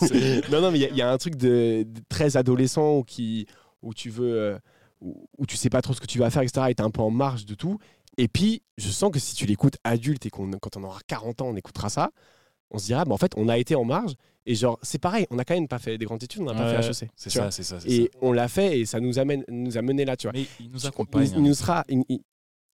non, 0.50 0.60
non, 0.62 0.70
mais 0.72 0.78
il 0.78 0.82
y 0.82 0.84
a- 0.86 0.88
il 0.90 0.96
y, 0.96 1.02
a 1.02 1.10
un 1.10 1.18
truc 1.18 1.36
de, 1.36 1.84
de 1.84 2.00
très 2.08 2.36
adolescent 2.36 2.98
où, 2.98 3.04
qui, 3.04 3.46
où 3.82 3.94
tu 3.94 4.10
veux. 4.10 4.32
euh, 4.32 4.58
où, 5.00 5.28
où 5.38 5.46
tu 5.46 5.56
sais 5.56 5.70
pas 5.70 5.80
trop 5.80 5.94
ce 5.94 6.00
que 6.00 6.06
tu 6.06 6.18
vas 6.18 6.28
faire, 6.30 6.42
etc. 6.42 6.66
Et 6.70 6.74
t'es 6.74 6.82
un 6.82 6.90
peu 6.90 7.02
en 7.02 7.10
marge 7.10 7.46
de 7.46 7.54
tout. 7.54 7.78
Et 8.16 8.26
puis, 8.26 8.62
je 8.78 8.88
sens 8.88 9.12
que 9.12 9.20
si 9.20 9.36
tu 9.36 9.46
l'écoutes 9.46 9.76
adulte 9.84 10.26
et 10.26 10.30
qu'on, 10.30 10.50
quand 10.50 10.76
on 10.76 10.82
aura 10.82 10.98
40 11.06 11.40
ans, 11.42 11.46
on 11.50 11.54
écoutera 11.56 11.88
ça, 11.88 12.10
on 12.72 12.78
se 12.78 12.86
dira, 12.86 13.04
bah, 13.04 13.12
en 13.14 13.16
fait, 13.16 13.30
on 13.36 13.48
a 13.48 13.58
été 13.58 13.76
en 13.76 13.84
marge. 13.84 14.14
Et 14.50 14.54
genre, 14.54 14.78
c'est 14.82 14.98
pareil, 14.98 15.26
on 15.30 15.38
a 15.38 15.44
quand 15.44 15.54
même 15.54 15.68
pas 15.68 15.78
fait 15.78 15.98
des 15.98 16.06
grandes 16.06 16.22
études, 16.22 16.40
on 16.40 16.46
n'a 16.46 16.54
pas 16.54 16.82
fait 16.82 16.88
HEC. 17.04 17.10
C'est 17.14 17.28
ça, 17.30 17.50
c'est 17.50 17.62
ça. 17.62 17.76
Et 17.84 18.04
ça. 18.04 18.18
on 18.22 18.32
l'a 18.32 18.48
fait 18.48 18.80
et 18.80 18.86
ça 18.86 18.98
nous, 18.98 19.18
amène, 19.18 19.44
nous 19.48 19.76
a 19.76 19.82
mené 19.82 20.04
là, 20.06 20.16
tu 20.16 20.26
vois. 20.26 20.32
Mais 20.32 20.46
il 20.58 20.70
nous 20.70 20.86
accompagne. 20.86 21.30
il, 21.36 21.42
nous 21.42 21.52
sera, 21.54 21.84
il- 21.90 22.02
il- 22.08 22.22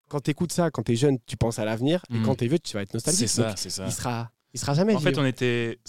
quand 0.08 0.20
tu 0.20 0.30
écoutes 0.30 0.52
ça, 0.52 0.70
quand 0.70 0.84
tu 0.84 0.92
es 0.92 0.96
jeune, 0.96 1.18
tu 1.26 1.36
penses 1.36 1.58
à 1.58 1.64
l'avenir. 1.64 2.04
Et 2.10 2.18
Mm. 2.18 2.22
quand 2.24 2.36
tu 2.36 2.44
es 2.44 2.48
vieux, 2.48 2.58
tu 2.60 2.74
vas 2.74 2.82
être 2.82 2.94
nostalgique. 2.94 3.28
C'est 3.28 3.42
ça, 3.42 3.54
c'est 3.56 3.70
ça. 3.70 3.86
il 3.86 3.92
sera, 3.92 4.30
il 4.52 4.60
sera 4.60 4.74
jamais 4.74 4.94
En 4.94 5.00
fait, 5.00 5.18
on 5.18 5.24
était, 5.24 5.80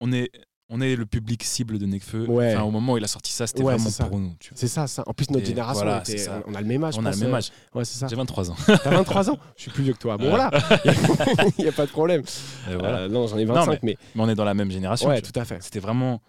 on 0.00 0.12
est, 0.12 0.30
on 0.72 0.80
est 0.80 0.94
le 0.96 1.04
public 1.04 1.42
cible 1.42 1.78
de 1.78 1.84
Nekfeu. 1.86 2.26
Ouais. 2.26 2.54
Enfin, 2.54 2.62
au 2.64 2.70
moment 2.70 2.92
où 2.92 2.96
il 2.96 3.02
a 3.04 3.08
sorti 3.08 3.32
ça, 3.32 3.46
c'était 3.46 3.62
Ouais, 3.62 3.74
vraiment 3.74 3.90
ça. 3.90 4.04
pour 4.04 4.18
nous. 4.18 4.28
vois. 4.28 4.36
C'est 4.54 4.68
ça, 4.68 4.86
ça. 4.86 5.02
En 5.06 5.12
plus, 5.12 5.28
notre 5.30 5.42
Et 5.44 5.48
génération, 5.48 5.82
voilà, 5.82 5.98
on 5.98 6.10
était- 6.12 6.28
a 6.28 6.60
le 6.60 6.66
même 6.66 6.84
âge. 6.84 6.94
on 6.96 7.04
a 7.04 7.10
le 7.10 7.16
même 7.16 7.34
euh, 7.34 7.36
âge. 7.38 7.50
Ouais, 7.74 7.84
c'est 7.84 7.98
ça. 7.98 8.06
J'ai 8.08 8.16
23 8.16 8.50
ans. 8.50 8.56
T'as 8.66 8.90
23 8.90 9.30
ans 9.30 9.38
Je 9.56 9.62
suis 9.62 9.70
plus 9.72 9.82
vieux 9.82 9.92
que 9.94 9.98
toi. 9.98 10.16
Bon, 10.16 10.30
voilà. 10.30 10.50
Il 11.58 11.62
n'y 11.64 11.68
a 11.68 11.72
pas 11.72 11.86
de 11.86 11.90
problème. 11.90 12.22
Voilà. 12.66 12.98
Euh, 13.00 13.08
non, 13.08 13.26
j'en 13.26 13.36
ai 13.38 13.44
25, 13.44 13.70
mais- 13.70 13.78
mais. 13.82 13.96
Mais 14.14 14.22
on 14.22 14.28
est 14.28 14.34
dans 14.34 14.44
la 14.44 14.54
même 14.54 14.70
génération. 14.70 15.08
Ouais, 15.08 15.20
tout 15.20 15.38
à 15.38 15.44
fait. 15.44 15.56
vois. 15.56 15.62
C'était 15.64 15.80
vraiment, 15.80 16.22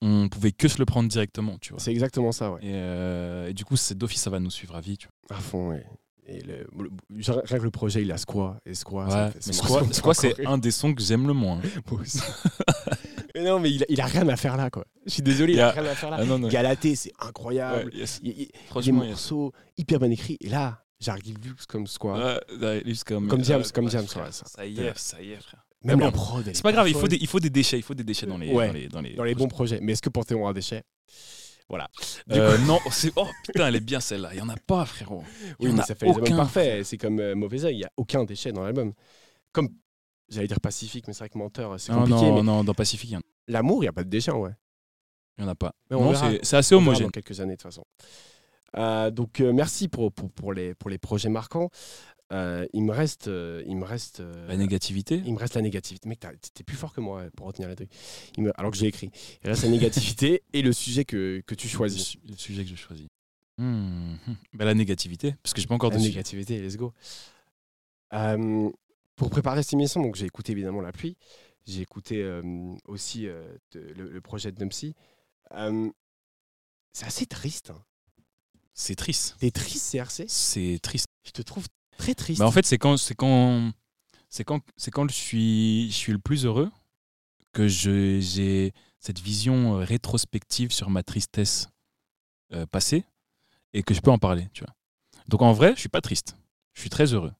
on 0.00 0.28
pouvait 0.28 0.52
que 0.52 0.68
se 0.68 0.78
le 0.78 0.84
prendre 0.84 1.08
directement, 1.08 1.56
tu 1.60 1.72
vois. 1.72 1.80
C'est 1.80 1.90
exactement 1.90 2.30
ça, 2.32 2.52
ouais. 2.52 2.60
Et, 2.62 2.70
euh, 2.74 3.48
et 3.48 3.54
du 3.54 3.64
coup, 3.64 3.76
c'est 3.76 3.98
d'office, 3.98 4.22
ça 4.22 4.30
va 4.30 4.38
nous 4.38 4.50
suivre 4.50 4.76
à 4.76 4.80
vie. 4.80 4.96
Tu 4.98 5.08
À 5.30 5.34
fond, 5.34 5.70
ouais. 5.70 5.84
Et 6.28 6.40
le, 6.42 6.68
le- 6.78 6.90
rien 7.44 7.58
que 7.58 7.64
le 7.64 7.70
projet, 7.72 8.02
il 8.02 8.12
a 8.12 8.16
Squaw. 8.16 8.52
Et 8.64 8.72
vois. 8.88 9.06
Ouais. 9.06 9.30
c'est 9.40 10.46
un 10.46 10.56
des 10.56 10.70
sons 10.70 10.94
que 10.94 11.02
j'aime 11.02 11.26
le 11.26 11.32
moins. 11.32 11.58
hein. 11.64 11.82
Mais 13.34 13.42
non, 13.42 13.60
mais 13.60 13.70
il 13.70 13.82
a, 13.82 13.86
il 13.88 14.00
a 14.00 14.06
rien 14.06 14.28
à 14.28 14.36
faire 14.36 14.56
là, 14.56 14.70
quoi. 14.70 14.84
Je 15.06 15.10
suis 15.12 15.22
désolé, 15.22 15.54
il, 15.54 15.56
Il 15.56 15.60
a, 15.60 15.68
a- 15.68 15.72
rien 15.72 15.84
à 15.84 15.94
faire 15.94 16.10
là. 16.10 16.16
Ah 16.20 16.24
non, 16.24 16.38
non. 16.38 16.48
Galaté, 16.48 16.94
c'est 16.96 17.12
incroyable. 17.20 17.90
Ouais, 17.92 18.00
yes. 18.00 18.20
Il, 18.22 18.48
des 19.02 19.04
yes. 19.04 19.10
morceaux 19.10 19.52
hyper 19.76 19.98
bien 19.98 20.10
écrits. 20.10 20.36
Et 20.40 20.48
là, 20.48 20.84
comme. 21.68 21.86
Ouais, 22.18 22.40
ouais, 22.60 22.82
juste 22.86 23.04
comme, 23.04 23.28
Comme 23.28 23.40
ouais, 23.40 23.44
comme 23.72 23.88
Diams, 23.88 24.06
frère, 24.06 24.26
ouais, 24.26 24.32
ça. 24.32 24.46
Ça 24.46 24.66
y 24.66 24.78
est, 24.80 24.96
ça 24.98 25.20
y 25.22 25.32
est, 25.32 25.40
frère. 25.40 25.64
Même 25.84 25.98
la 25.98 26.12
prod. 26.12 26.44
C'est 26.44 26.50
est 26.58 26.62
pas 26.62 26.70
grave, 26.72 26.88
il 26.88 26.94
faut, 26.94 27.08
des, 27.08 27.16
il 27.16 27.26
faut 27.26 27.40
des 27.40 27.50
déchets, 27.50 27.76
il 27.78 27.82
faut 27.82 27.94
des 27.94 28.04
déchets 28.04 28.26
dans 28.26 28.38
les, 28.38 28.52
Ouais. 28.52 28.68
dans 28.68 28.72
les, 28.72 28.88
dans 28.88 29.00
les, 29.00 29.14
Dans 29.14 29.24
les 29.24 29.34
bons 29.34 29.48
projets. 29.48 29.80
Mais 29.82 29.92
est-ce 29.92 30.02
que 30.02 30.10
Panthéon 30.10 30.46
a 30.46 30.52
déchets 30.52 30.84
Voilà. 31.68 31.88
Du 32.28 32.38
Euh, 32.38 32.56
non, 32.58 32.78
c'est 32.92 33.10
oh 33.16 33.26
putain, 33.44 33.66
elle 33.66 33.74
est 33.74 33.80
bien 33.80 33.98
celle-là. 33.98 34.28
Il 34.32 34.38
y 34.38 34.42
en 34.42 34.48
a 34.48 34.54
pas, 34.56 34.84
frérot. 34.84 35.24
Il 35.58 35.64
y 35.64 35.66
Oui, 35.66 35.70
en 35.72 35.74
mais 35.76 35.80
a 35.80 35.84
ça 35.86 35.94
fait 35.96 36.06
les 36.06 36.12
albums 36.12 36.24
aucun. 36.24 36.36
parfaits. 36.36 36.84
C'est 36.84 36.98
comme 36.98 37.18
euh, 37.18 37.34
Mauvais 37.34 37.64
Oeil, 37.64 37.74
il 37.74 37.78
n'y 37.78 37.84
a 37.84 37.90
aucun 37.96 38.22
déchet 38.22 38.52
dans 38.52 38.62
l'album. 38.62 38.92
Comme, 39.50 39.70
j'allais 40.32 40.48
dire 40.48 40.60
Pacifique, 40.60 41.06
mais 41.06 41.12
c'est 41.12 41.20
vrai 41.20 41.28
que 41.28 41.38
Menteur, 41.38 41.78
c'est 41.78 41.92
compliqué. 41.92 42.10
non, 42.20 42.34
mais 42.36 42.42
non, 42.42 42.64
dans 42.64 42.74
Pacifique, 42.74 43.10
il 43.10 43.14
y 43.14 43.16
en- 43.16 43.22
l'amour, 43.48 43.78
il 43.82 43.86
n'y 43.86 43.88
a 43.88 43.92
pas 43.92 44.04
de 44.04 44.08
déchets, 44.10 44.30
ouais. 44.32 44.50
il 45.38 45.42
y 45.42 45.44
en 45.44 45.48
a 45.48 45.54
pas. 45.54 45.74
Mais 45.90 45.96
on 45.96 46.04
non, 46.04 46.10
verra. 46.12 46.30
c'est 46.30 46.44
c'est 46.44 46.56
assez 46.56 46.74
On 46.74 46.78
verra 46.78 46.88
homogène. 46.90 47.06
Dans 47.06 47.10
quelques 47.10 47.40
années, 47.40 47.52
de 47.52 47.56
toute 47.56 47.62
façon. 47.70 47.84
Euh, 48.76 49.10
donc, 49.10 49.40
euh, 49.40 49.52
merci 49.52 49.88
pour, 49.88 50.12
pour, 50.12 50.30
pour, 50.30 50.52
les, 50.52 50.74
pour 50.74 50.88
les 50.90 50.98
projets 50.98 51.28
marquants. 51.28 51.68
Euh, 52.32 52.66
il 52.72 52.82
me 52.82 52.92
reste. 52.92 53.26
il 53.26 53.76
me 53.76 53.84
reste 53.84 54.22
La 54.48 54.56
négativité. 54.56 55.20
il 55.26 55.34
me 55.34 55.38
reste 55.38 55.54
la 55.54 55.60
négativité. 55.60 56.08
Mec, 56.08 56.20
t'es 56.54 56.64
plus 56.64 56.76
fort 56.76 56.94
que 56.94 57.02
moi 57.02 57.24
pour 57.36 57.46
retenir 57.46 57.68
les 57.68 57.76
trucs. 57.76 57.90
Il 58.38 58.44
me- 58.44 58.58
Alors 58.58 58.70
que 58.70 58.76
j'ai 58.78 58.86
écrit. 58.86 59.10
Il 59.44 59.50
reste 59.50 59.64
la 59.64 59.68
négativité 59.68 60.42
et 60.54 60.62
le 60.62 60.72
sujet 60.72 61.04
que, 61.04 61.42
que 61.46 61.54
tu 61.54 61.68
choisis. 61.68 62.16
le 62.26 62.34
sujet 62.36 62.64
que 62.64 62.70
je 62.70 62.76
choisis. 62.76 63.08
Ben, 63.58 64.18
la 64.64 64.72
négativité, 64.74 65.34
parce 65.42 65.52
que 65.52 65.60
j'ai 65.60 65.66
pas 65.66 65.74
encore 65.74 65.90
La 65.90 65.96
de 65.96 66.00
sujet. 66.00 66.12
négativité, 66.14 66.58
let's 66.60 66.76
go. 66.78 66.94
Pour 69.22 69.30
préparer 69.30 69.62
cette 69.62 69.74
émission, 69.74 70.02
donc 70.02 70.16
j'ai 70.16 70.26
écouté 70.26 70.50
évidemment 70.50 70.80
La 70.80 70.90
Pluie. 70.90 71.16
J'ai 71.64 71.80
écouté 71.82 72.20
euh, 72.22 72.74
aussi 72.86 73.28
euh, 73.28 73.54
de- 73.70 73.78
le, 73.96 74.10
le 74.10 74.20
projet 74.20 74.50
de 74.50 74.58
Numpsy. 74.60 74.96
Euh, 75.52 75.88
c'est 76.92 77.06
assez 77.06 77.26
triste. 77.26 77.70
hein. 77.70 77.80
C'est 78.74 78.96
triste. 78.96 79.36
T'es 79.38 79.52
triste, 79.52 79.92
CRC 79.96 80.24
C'est 80.26 80.80
triste. 80.82 81.06
Je 81.24 81.30
te 81.30 81.40
trouve 81.42 81.66
très 81.98 82.16
triste. 82.16 82.40
Bah, 82.40 82.48
en 82.48 82.50
fait, 82.50 82.66
c'est 82.66 82.78
quand, 82.78 82.96
c'est 82.96 83.14
quand, 83.14 83.70
c'est 84.28 84.42
quand, 84.42 84.60
c'est 84.76 84.90
quand 84.90 85.08
je 85.08 85.14
suis, 85.14 85.88
je 85.92 85.94
suis 85.96 86.10
le 86.12 86.18
plus 86.18 86.44
heureux 86.44 86.72
que 87.52 87.68
je, 87.68 88.18
j'ai 88.18 88.72
cette 88.98 89.20
vision 89.20 89.78
euh, 89.78 89.84
rétrospective 89.84 90.72
sur 90.72 90.90
ma 90.90 91.04
tristesse 91.04 91.68
euh, 92.54 92.66
passée 92.66 93.04
et 93.72 93.84
que 93.84 93.94
je 93.94 94.00
peux 94.00 94.10
en 94.10 94.18
parler, 94.18 94.48
tu 94.52 94.64
vois. 94.64 94.74
Donc 95.28 95.42
en 95.42 95.52
vrai, 95.52 95.74
je 95.76 95.80
suis 95.80 95.88
pas 95.88 96.00
triste. 96.00 96.36
Je 96.72 96.80
suis 96.80 96.90
très 96.90 97.12
heureux. 97.14 97.32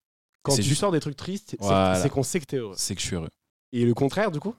Quand 0.43 0.55
tu 0.57 0.63
juste- 0.63 0.81
sors 0.81 0.93
des 0.93 1.01
trucs 1.01 1.17
tristes, 1.17 1.51
c'est 1.51 1.61
Voilà. 1.61 2.01
c'est 2.01 2.09
qu'on 2.11 2.23
sait 2.23 2.41
que 2.41 2.47
t'es 2.47 2.57
heureux. 2.57 2.75
C'est 2.77 2.95
que 2.95 3.01
je 3.01 3.07
suis 3.07 3.17
heureux. 3.17 3.31
Et 3.73 3.85
le 3.85 3.95
contraire, 3.95 4.31
du 4.31 4.41
coup? 4.41 4.55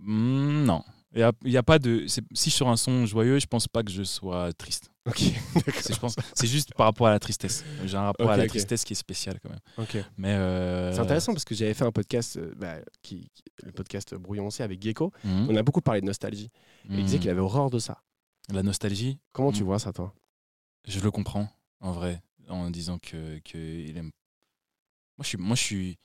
Hmm, 0.00 0.64
non. 0.64 0.82
Il 1.12 1.20
y 1.20 1.22
a, 1.22 1.32
il 1.44 1.52
y 1.52 1.56
a 1.56 1.62
pas 1.62 1.78
de. 1.78 2.06
Si 2.08 2.50
je 2.50 2.54
sors 2.56 2.68
un 2.68 2.76
son 2.76 3.06
joyeux, 3.06 3.38
je 3.38 3.46
pense 3.46 3.68
pas 3.68 3.84
que 3.84 3.90
je 3.92 4.02
sois 4.02 4.52
triste. 4.52 4.90
Ok, 5.06 5.20
C'est, 6.34 6.46
juste 6.46 6.74
par 6.74 6.86
rapport 6.86 7.06
à 7.06 7.10
la 7.10 7.20
tristesse. 7.20 7.62
J'ai 7.84 7.96
un 7.96 8.02
rapport 8.02 8.30
à 8.30 8.36
la 8.36 8.46
tristesse 8.48 8.84
qui 8.84 8.94
est 8.94 8.96
spécial 8.96 9.38
quand 9.40 9.50
même. 9.50 9.60
ok. 9.78 9.98
Mais 10.16 10.32
euh, 10.32 10.92
C'est 10.92 10.98
intéressant 11.00 11.32
parce 11.32 11.44
que 11.44 11.54
j'avais 11.54 11.74
fait 11.74 11.84
un 11.84 11.92
podcast, 11.92 12.36
euh, 12.38 12.52
bah, 12.56 12.76
qui, 13.02 13.30
qui- 13.34 13.44
le 13.62 13.70
podcast 13.70 14.14
Brouillon 14.14 14.48
avec 14.58 14.82
Gecko. 14.82 15.12
mhm, 15.22 15.48
On 15.50 15.56
a 15.56 15.62
beaucoup 15.62 15.82
parlé 15.82 16.00
de 16.00 16.06
nostalgie. 16.06 16.50
Et 16.90 16.94
il 16.94 17.04
disait 17.04 17.16
mhm. 17.18 17.20
qu'il 17.22 17.30
avait 17.30 17.40
horreur 17.40 17.70
de 17.70 17.78
ça. 17.78 18.02
la 18.52 18.62
nostalgie. 18.62 19.18
Comment 19.32 19.52
tu 19.52 19.62
vois 19.62 19.78
ça, 19.78 19.92
toi? 19.92 20.12
Je 20.88 20.98
le 21.00 21.10
comprends, 21.10 21.48
en 21.80 21.92
vrai, 21.92 22.20
en 22.48 22.70
disant 22.70 22.98
que, 22.98 23.38
que 23.44 23.56
il 23.58 23.96
aime. 23.96 24.10
Moi, 25.18 25.22
je 25.24 25.28
suis, 25.28 25.38
moi, 25.38 25.56
je 25.56 25.62
suis, 25.62 25.98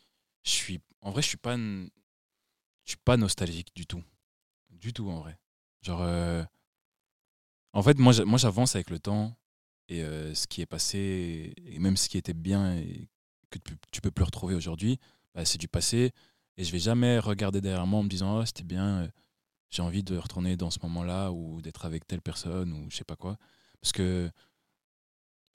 je 0.43 0.49
suis, 0.51 0.79
en 1.01 1.11
vrai, 1.11 1.21
je 1.21 1.27
suis 1.27 1.37
pas, 1.37 1.57
je 1.57 1.89
suis 2.85 2.97
pas 2.97 3.17
nostalgique 3.17 3.73
du 3.75 3.85
tout, 3.85 4.03
du 4.69 4.93
tout, 4.93 5.09
en 5.09 5.19
vrai. 5.19 5.37
Genre, 5.81 6.01
euh, 6.01 6.43
en 7.73 7.83
fait, 7.83 7.97
moi, 7.99 8.13
moi, 8.25 8.37
j'avance 8.37 8.75
avec 8.75 8.89
le 8.89 8.99
temps 8.99 9.35
et 9.87 10.03
euh, 10.03 10.33
ce 10.33 10.47
qui 10.47 10.61
est 10.61 10.65
passé 10.65 11.53
et 11.57 11.79
même 11.79 11.97
ce 11.97 12.09
qui 12.09 12.17
était 12.17 12.33
bien 12.33 12.75
et 12.75 13.07
que 13.49 13.59
tu, 13.59 13.75
tu 13.91 14.01
peux 14.01 14.11
plus 14.11 14.23
retrouver 14.25 14.55
aujourd'hui, 14.55 14.99
bah, 15.35 15.45
c'est 15.45 15.57
du 15.57 15.67
passé 15.67 16.11
et 16.57 16.63
je 16.63 16.71
vais 16.71 16.79
jamais 16.79 17.19
regarder 17.19 17.61
derrière 17.61 17.87
moi 17.87 17.99
en 17.99 18.03
me 18.03 18.09
disant, 18.09 18.39
oh, 18.39 18.45
c'était 18.45 18.63
bien. 18.63 19.03
euh, 19.03 19.09
J'ai 19.71 19.83
envie 19.83 20.03
de 20.03 20.17
retourner 20.17 20.57
dans 20.57 20.71
ce 20.71 20.79
moment-là 20.83 21.31
ou 21.31 21.61
d'être 21.61 21.85
avec 21.85 22.07
telle 22.07 22.21
personne 22.21 22.73
ou 22.73 22.89
je 22.91 22.97
sais 22.97 23.03
pas 23.05 23.15
quoi. 23.17 23.37
Parce 23.81 23.93
que 23.93 24.31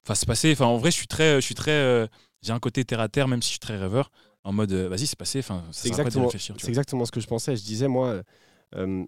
Enfin, 0.05 0.15
c'est 0.15 0.25
passé. 0.27 0.51
Enfin, 0.51 0.65
en 0.65 0.77
vrai, 0.77 0.91
je 0.91 0.95
suis 0.97 1.07
très, 1.07 1.35
je 1.35 1.45
suis 1.45 1.55
très. 1.55 1.71
euh, 1.71 2.07
j'ai 2.41 2.51
un 2.51 2.59
côté 2.59 2.85
terre 2.85 2.99
à 2.99 3.09
terre, 3.09 3.27
même 3.27 3.41
si 3.41 3.47
je 3.47 3.51
suis 3.53 3.59
très 3.59 3.77
rêveur. 3.77 4.11
En 4.43 4.53
mode, 4.53 4.71
euh, 4.71 4.87
vas-y, 4.87 5.07
c'est 5.07 5.17
passé. 5.17 5.39
Enfin, 5.39 5.63
C'est 5.71 5.87
exactement. 5.87 6.29
c'est 6.29 6.67
exactement 6.67 7.05
ce 7.05 7.11
que 7.11 7.19
je 7.19 7.27
pensais. 7.27 7.55
Je 7.55 7.63
disais, 7.63 7.87
moi, 7.87 8.21
euh, 8.75 9.03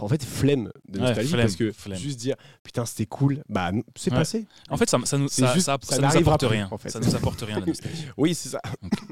en 0.00 0.08
fait, 0.08 0.24
flemme 0.24 0.70
de 0.88 0.98
Ouais, 0.98 1.06
nostalgie 1.06 1.28
flemme, 1.30 1.40
parce 1.46 1.56
que 1.56 1.70
flemme. 1.70 1.98
juste 1.98 2.18
dire 2.18 2.34
putain, 2.64 2.84
c'était 2.86 3.06
cool, 3.06 3.44
bah 3.48 3.70
c'est 3.96 4.10
Ouais. 4.10 4.16
passé. 4.18 4.46
En 4.70 4.76
fait, 4.76 4.88
ça, 4.90 4.98
ça 5.04 5.18
nous, 5.18 5.28
ça, 5.28 5.52
juste- 5.54 5.66
ça, 5.66 5.78
ça 5.82 5.98
nous 5.98 6.16
apporte 6.16 6.40
plus, 6.40 6.48
rien. 6.48 6.68
en 6.72 6.78
fait. 6.78 6.88
Ça 6.90 6.98
nous 6.98 7.14
apporte 7.14 7.40
rien 7.42 7.60
la 7.60 7.66
nostalgie. 7.66 8.06
Oui, 8.16 8.34
c'est 8.34 8.48
ça. 8.48 8.60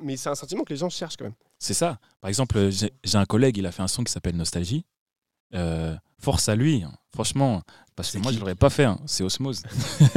Mais 0.02 0.16
c'est 0.16 0.30
un 0.30 0.34
sentiment 0.34 0.64
que 0.64 0.72
les 0.72 0.78
gens 0.78 0.88
cherchent 0.88 1.16
quand 1.18 1.26
même. 1.26 1.34
C'est 1.58 1.74
ça. 1.74 2.00
Par 2.20 2.28
exemple, 2.30 2.70
j'ai 2.72 3.18
un 3.18 3.26
collègue, 3.26 3.58
il 3.58 3.66
a 3.66 3.70
fait 3.70 3.82
un 3.82 3.88
son 3.88 4.02
qui 4.02 4.10
s'appelle 4.10 4.34
Nostalgie. 4.34 4.84
Euh, 5.54 5.94
force 6.18 6.48
à 6.48 6.54
lui, 6.56 6.82
hein. 6.84 6.92
franchement, 7.12 7.62
parce 7.96 8.12
que 8.12 8.18
moi 8.18 8.30
je 8.32 8.38
l'aurais 8.38 8.54
pas 8.54 8.70
fait. 8.70 8.84
hein. 8.84 8.98
C'est 9.06 9.24
Osmose. 9.24 9.62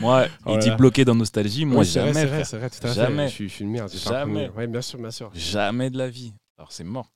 moi, 0.00 0.26
Oh 0.46 0.52
il 0.52 0.54
là 0.54 0.58
dit 0.62 0.70
bloqué 0.70 1.04
dans 1.04 1.14
Nostalgie. 1.14 1.64
Moi, 1.64 1.84
c'est 1.84 2.00
jamais, 2.00 2.12
c'est 2.14 2.26
vrai, 2.26 2.36
frère. 2.36 2.46
c'est 2.46 2.58
vrai, 2.58 2.70
tout 2.70 2.86
à 2.86 2.92
Jamais. 2.92 3.24
fait. 3.24 3.28
Je 3.28 3.34
suis, 3.34 3.48
je 3.48 3.54
suis 3.54 3.64
une 3.64 3.70
merde. 3.70 3.90
j'ai 3.92 3.98
Jamais. 3.98 4.48
Ouais, 4.50 4.66
bien 4.66 4.82
sûr, 4.82 4.98
bien 4.98 5.10
sûr. 5.10 5.30
jamais 5.34 5.90
de 5.90 5.98
la 5.98 6.08
vie. 6.08 6.32
Alors 6.58 6.72
c'est 6.72 6.84
mort. 6.84 7.10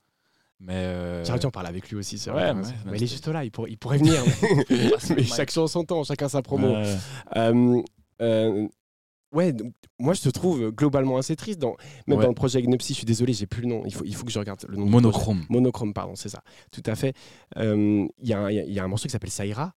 Mais 0.58 0.74
euh, 0.74 1.24
J'aurais 1.24 1.38
dû 1.38 1.46
en 1.46 1.50
parler 1.50 1.68
avec 1.68 1.90
lui 1.90 1.96
aussi, 1.96 2.18
c'est 2.18 2.30
vrai. 2.30 2.50
ouais, 2.52 2.62
mais, 2.86 2.96
il 2.96 3.02
est 3.02 3.06
juste 3.06 3.28
là, 3.28 3.44
il 3.44 3.50
pourrait, 3.50 3.70
il 3.70 3.76
pourrait 3.76 3.98
venir. 3.98 4.22
mais 4.70 4.90
c'est 4.98 5.14
mais 5.14 5.24
chaque 5.24 5.50
chose 5.50 5.70
son 5.70 5.84
temps, 5.84 6.02
chacun 6.04 6.28
sa 6.30 6.40
promo. 6.40 6.74
Euh, 7.36 7.82
euh, 8.22 8.66
ouais, 9.36 9.52
donc, 9.52 9.72
moi 9.98 10.14
je 10.14 10.22
te 10.22 10.28
trouve 10.28 10.62
euh, 10.62 10.70
globalement 10.70 11.16
assez 11.18 11.36
triste. 11.36 11.58
Dans, 11.60 11.76
même 12.06 12.18
Ouais. 12.18 12.24
dans 12.24 12.30
le 12.30 12.34
projet 12.34 12.60
Gnopsy, 12.62 12.92
je 12.94 12.98
suis 12.98 13.04
désolé, 13.06 13.32
j'ai 13.32 13.46
plus 13.46 13.62
le 13.62 13.68
nom. 13.68 13.82
Il 13.86 13.94
faut, 13.94 14.04
il 14.04 14.14
faut 14.14 14.24
que 14.24 14.32
je 14.32 14.38
regarde 14.38 14.64
le 14.68 14.76
nom. 14.76 14.86
monochrome. 14.86 15.44
Monochrome, 15.48 15.92
pardon, 15.94 16.16
c'est 16.16 16.28
ça. 16.28 16.42
Tout 16.72 16.82
à 16.86 16.94
fait. 16.94 17.14
Euh, 17.56 18.06
Il 18.20 18.28
y, 18.28 18.32
a 18.32 18.40
un- 18.40 18.50
y 18.50 18.58
a- 18.58 18.64
il 18.64 18.72
y 18.72 18.78
a 18.80 18.84
un 18.84 18.88
morceau 18.88 19.04
qui 19.08 19.12
s'appelle 19.12 19.30
Saïra, 19.30 19.74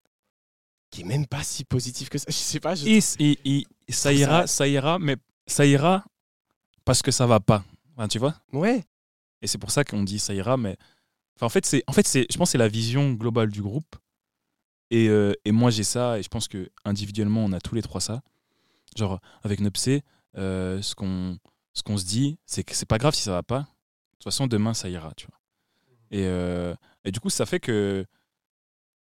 qui 0.90 1.02
est 1.02 1.04
même 1.04 1.26
pas 1.26 1.42
si 1.42 1.64
positif 1.64 2.08
que 2.08 2.18
ça. 2.18 2.26
Je 2.28 2.32
sais 2.34 2.60
pas. 2.60 2.74
Je... 2.74 2.86
Et, 2.86 3.00
et- 3.44 3.66
et 3.88 3.92
ça 3.92 4.12
ira, 4.12 4.42
ça- 4.46 4.46
ça 4.58 4.68
ira, 4.68 4.98
mais 4.98 5.16
ça 5.46 5.66
ira 5.66 6.04
parce 6.84 7.02
que 7.02 7.10
ça 7.10 7.26
va 7.26 7.40
pas. 7.40 7.64
Enfin, 7.96 8.08
tu 8.08 8.18
vois? 8.18 8.34
Ouais. 8.52 8.84
Et 9.42 9.46
c'est 9.46 9.58
pour 9.58 9.70
ça 9.70 9.84
qu'on 9.84 10.02
dit 10.02 10.18
ça 10.18 10.34
ira, 10.34 10.56
mais 10.56 10.76
enfin, 11.36 11.46
en 11.46 11.48
fait, 11.50 11.64
c'est, 11.66 11.82
en 11.86 11.92
fait, 11.92 12.06
c'est, 12.06 12.26
je 12.30 12.36
pense, 12.38 12.48
que 12.48 12.52
c'est 12.52 12.58
la 12.58 12.68
vision 12.68 13.12
globale 13.12 13.50
du 13.50 13.62
groupe. 13.62 13.96
Et, 14.90 15.08
euh, 15.08 15.32
et 15.44 15.52
moi, 15.52 15.70
j'ai 15.70 15.84
ça, 15.84 16.18
et 16.18 16.22
je 16.22 16.28
pense 16.28 16.48
que 16.48 16.70
individuellement, 16.84 17.44
on 17.44 17.52
a 17.52 17.60
tous 17.60 17.74
les 17.74 17.82
trois 17.82 18.00
ça. 18.00 18.22
Genre, 18.98 19.20
avec 19.42 19.60
Nopsé, 19.60 20.02
euh, 20.36 20.82
ce 20.82 20.94
qu'on, 20.94 21.38
ce 21.72 21.82
qu'on 21.82 21.96
se 21.96 22.04
dit, 22.04 22.38
c'est 22.46 22.64
que 22.64 22.74
c'est 22.74 22.84
pas 22.86 22.98
grave 22.98 23.14
si 23.14 23.22
ça 23.22 23.30
va 23.32 23.42
pas. 23.42 23.60
De 23.60 23.64
toute 24.14 24.24
façon, 24.24 24.46
demain, 24.46 24.74
ça 24.74 24.88
ira, 24.88 25.12
tu 25.16 25.26
vois. 25.26 25.38
Et, 26.10 26.24
euh, 26.26 26.74
et 27.04 27.12
du 27.12 27.20
coup, 27.20 27.30
ça 27.30 27.46
fait 27.46 27.60
que 27.60 28.04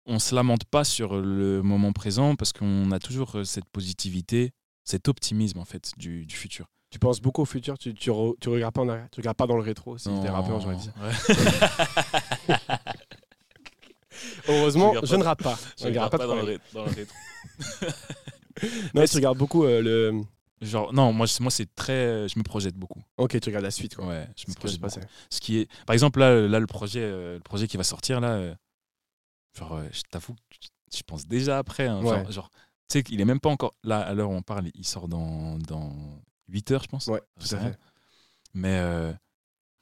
on 0.06 0.18
se 0.18 0.34
lamente 0.34 0.64
pas 0.64 0.84
sur 0.84 1.20
le 1.20 1.62
moment 1.62 1.92
présent 1.92 2.34
parce 2.36 2.52
qu'on 2.52 2.90
a 2.92 2.98
toujours 2.98 3.36
euh, 3.38 3.44
cette 3.44 3.66
positivité, 3.66 4.52
cet 4.84 5.08
optimisme 5.08 5.58
en 5.58 5.64
fait 5.66 5.92
du, 5.98 6.24
du 6.24 6.34
futur. 6.36 6.66
Tu 6.90 6.98
penses 6.98 7.20
beaucoup 7.20 7.42
au 7.42 7.44
futur, 7.44 7.76
tu, 7.76 7.92
tu, 7.92 8.10
re- 8.10 8.34
tu 8.40 8.48
regardes 8.48 8.72
pas 8.74 8.80
en 8.80 8.88
arrière, 8.88 9.08
tu 9.10 9.20
regardes 9.20 9.36
pas 9.36 9.46
dans 9.46 9.56
le 9.56 9.62
rétro. 9.62 9.98
Si 9.98 10.08
j'étais 10.14 10.30
rappeur, 10.30 10.60
j'aurais 10.60 10.76
dit 10.76 10.88
ça. 10.88 10.92
Ouais. 12.48 12.56
Heureusement, 14.48 14.94
je 15.02 15.10
pas- 15.10 15.16
ne 15.18 15.24
rappe 15.24 15.42
pas. 15.42 15.58
Je 15.76 15.82
Je 15.82 15.84
ne 15.84 15.88
regarde 15.90 16.12
rappe 16.14 16.20
pas 16.26 16.42
le, 16.42 16.58
dans 16.72 16.84
le 16.84 16.90
rétro. 16.90 17.14
Non, 18.94 19.04
tu 19.04 19.16
regardes 19.16 19.38
beaucoup 19.38 19.64
euh, 19.64 19.80
le. 19.82 20.22
Genre, 20.60 20.92
non, 20.92 21.12
moi, 21.12 21.26
moi 21.40 21.50
c'est 21.50 21.72
très. 21.74 22.28
Je 22.28 22.38
me 22.38 22.42
projette 22.42 22.74
beaucoup. 22.74 23.00
Ok, 23.16 23.38
tu 23.40 23.48
regardes 23.48 23.64
la 23.64 23.70
suite, 23.70 23.94
quoi. 23.94 24.06
Ouais, 24.06 24.28
je 24.36 24.44
me 24.48 24.54
projette 24.54 24.80
beaucoup. 24.80 25.00
Ce 25.30 25.40
qui 25.40 25.58
est, 25.58 25.70
par 25.86 25.94
exemple, 25.94 26.18
là, 26.18 26.48
là 26.48 26.58
le, 26.58 26.66
projet, 26.66 27.02
euh, 27.02 27.34
le 27.34 27.40
projet 27.40 27.68
qui 27.68 27.76
va 27.76 27.84
sortir, 27.84 28.20
là, 28.20 28.32
euh, 28.32 28.54
genre, 29.56 29.80
je 29.92 30.02
t'avoue, 30.10 30.34
que 30.34 30.68
je 30.96 31.02
pense 31.06 31.26
déjà 31.26 31.58
après. 31.58 31.86
hein, 31.86 32.02
Ouais. 32.02 32.24
Genre, 32.24 32.32
genre, 32.32 32.50
tu 32.50 32.94
sais 32.94 33.02
qu'il 33.02 33.20
est 33.20 33.24
même 33.24 33.40
pas 33.40 33.50
encore. 33.50 33.74
Là, 33.84 34.00
à 34.00 34.14
l'heure 34.14 34.30
où 34.30 34.34
on 34.34 34.42
parle, 34.42 34.68
il 34.74 34.84
sort 34.86 35.06
dans, 35.08 35.58
dans 35.58 35.94
8 36.48 36.70
heures, 36.72 36.82
je 36.82 36.88
pense. 36.88 37.06
Ouais, 37.06 37.22
tout 37.38 37.54
à 37.54 37.58
fait. 37.58 37.78
Mais, 38.54 38.82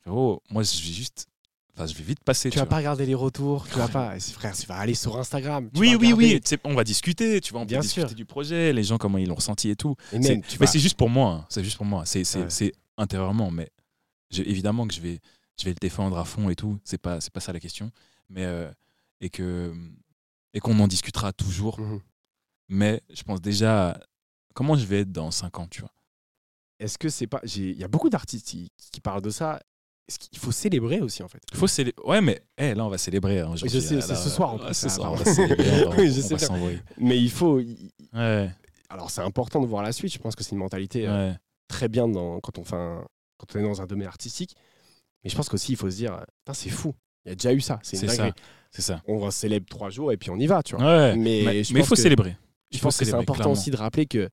frérot, 0.02 0.42
moi, 0.50 0.62
je 0.62 0.76
vais 0.76 0.92
juste. 0.92 1.28
Enfin, 1.76 1.86
je 1.86 1.94
vais 1.94 2.04
vite 2.04 2.20
passer. 2.24 2.48
Tu 2.48 2.56
vas 2.58 2.64
vois. 2.64 2.70
pas 2.70 2.76
regarder 2.78 3.04
les 3.04 3.14
retours, 3.14 3.68
tu 3.68 3.76
vas 3.78 3.88
pas. 3.88 4.18
Frère, 4.18 4.56
tu 4.56 4.66
vas 4.66 4.76
aller 4.76 4.94
sur 4.94 5.18
Instagram. 5.18 5.70
tu 5.74 5.78
Oui, 5.80 5.92
vas 5.92 5.98
oui, 5.98 6.12
oui. 6.14 6.40
On 6.64 6.74
va 6.74 6.84
discuter, 6.84 7.40
tu 7.42 7.52
vois, 7.52 7.60
on 7.60 7.64
peut 7.64 7.70
Bien 7.70 7.80
discuter 7.80 8.06
sûr. 8.08 8.16
du 8.16 8.24
projet, 8.24 8.72
les 8.72 8.82
gens, 8.82 8.96
comment 8.96 9.18
ils 9.18 9.28
l'ont 9.28 9.34
ressenti 9.34 9.68
et 9.68 9.76
tout. 9.76 9.94
Et 10.12 10.22
C'est- 10.22 10.28
même, 10.30 10.42
tu 10.42 10.56
mais 10.58 10.64
vas- 10.66 10.72
c'est 10.72 10.78
juste 10.78 10.96
pour 10.96 11.10
moi. 11.10 11.32
hein. 11.32 11.46
C'est 11.50 11.62
juste 11.62 11.76
pour 11.76 11.84
moi. 11.86 12.06
C'est 12.06 12.24
c'est- 12.24 12.38
Ouais. 12.44 12.50
c'est 12.50 12.72
intérieurement. 12.96 13.50
Mais 13.50 13.70
j'ai- 14.30 14.48
évidemment 14.50 14.86
que 14.88 14.94
je 14.94 15.00
vais, 15.02 15.20
je 15.58 15.64
vais 15.66 15.72
le 15.72 15.76
défendre 15.80 16.16
à 16.16 16.24
fond 16.24 16.48
et 16.48 16.56
tout. 16.56 16.78
C'est 16.84 16.98
pas, 16.98 17.20
c'est 17.20 17.32
pas 17.32 17.40
ça 17.40 17.52
la 17.52 17.60
question. 17.60 17.90
Mais 18.30 18.44
euh, 18.44 18.70
et 19.20 19.28
que 19.28 19.74
et 20.54 20.60
qu'on 20.60 20.78
en 20.80 20.88
discutera 20.88 21.32
toujours. 21.34 21.78
Mhm. 21.78 22.00
Mais 22.70 23.02
je 23.12 23.22
pense 23.22 23.40
déjà 23.42 23.90
à 23.90 24.00
comment 24.54 24.76
je 24.76 24.86
vais 24.86 25.00
être 25.00 25.12
dans 25.12 25.30
5 25.30 25.58
ans, 25.58 25.66
tu 25.70 25.82
vois. 25.82 25.92
Est-ce 26.80 26.96
que 26.98 27.08
c'est 27.10 27.26
pas. 27.26 27.40
Il 27.44 27.78
y 27.78 27.84
a 27.84 27.88
beaucoup 27.88 28.08
d'artistes 28.10 28.46
qui, 28.46 28.70
qui 28.92 29.00
parlent 29.02 29.20
de 29.22 29.30
ça. 29.30 29.60
Est-ce 30.08 30.18
qu'il 30.20 30.38
faut 30.38 30.52
célébrer 30.52 31.00
aussi, 31.00 31.22
en 31.24 31.28
fait 31.28 31.40
Il 31.52 31.58
faut 31.58 31.66
célébrer. 31.66 32.04
Ouais, 32.06 32.20
mais 32.20 32.40
eh, 32.58 32.74
là 32.74 32.84
on 32.84 32.88
va 32.88 32.98
célébrer. 32.98 33.40
hein, 33.40 33.54
je 33.56 33.66
sais, 33.66 33.80
c'est 33.80 34.00
ce 34.14 34.28
soir, 34.30 34.54
en 34.54 34.58
plus, 34.58 34.72
ce 34.74 34.88
soir, 34.88 35.12
on 35.12 35.16
va 35.16 35.24
célébrer. 35.24 35.84
On 35.86 35.90
va, 35.90 35.96
Oui, 35.96 36.12
je 36.12 36.20
on 36.20 36.22
sais 36.22 36.28
va 36.34 36.36
bien. 36.36 36.46
s'envoyer. 36.46 36.78
Mais 36.98 37.18
il 37.18 37.30
faut. 37.30 37.60
Ouais, 38.12 38.50
Alors, 38.88 39.10
c'est 39.10 39.20
important 39.22 39.60
de 39.60 39.66
voir 39.66 39.82
la 39.82 39.90
suite. 39.92 40.12
Je 40.12 40.18
pense 40.18 40.36
que 40.36 40.44
c'est 40.44 40.52
une 40.52 40.58
mentalité 40.58 41.08
euh, 41.08 41.32
très 41.68 41.88
bien 41.88 42.06
dans, 42.06 42.38
quand, 42.40 42.56
on 42.58 42.64
fait 42.64 42.76
un- 42.76 43.04
quand 43.36 43.56
on 43.56 43.58
est 43.58 43.62
dans 43.64 43.82
un 43.82 43.86
domaine 43.86 44.06
artistique. 44.06 44.54
Mais 45.24 45.30
je 45.30 45.34
pense 45.36 45.48
qu'aussi, 45.48 45.72
il 45.72 45.76
faut 45.76 45.90
se 45.90 45.96
dire 45.96 46.20
c'est 46.52 46.70
fou. 46.70 46.94
Il 47.24 47.30
y 47.30 47.32
a 47.32 47.34
déjà 47.34 47.52
eu 47.52 47.60
ça. 47.60 47.80
C'est 47.82 47.96
ça. 48.08 48.30
C'est 48.70 48.82
ça. 48.82 49.02
On 49.08 49.28
célèbre 49.32 49.66
trois 49.68 49.90
jours 49.90 50.12
et 50.12 50.16
puis 50.16 50.30
on 50.30 50.36
y 50.38 50.46
va, 50.46 50.62
tu 50.62 50.76
vois. 50.76 50.84
Ouais. 50.84 51.16
Mais 51.16 51.42
Mais 51.44 51.60
il 51.62 51.84
faut 51.84 51.94
que- 51.96 52.00
célébrer. 52.00 52.36
Je 52.72 52.78
pense 52.78 52.96
que 52.96 53.04
c'est 53.04 53.12
important 53.14 53.32
clairement. 53.34 53.52
aussi 53.52 53.70
de 53.72 53.76
rappeler 53.76 54.06
que 54.06 54.28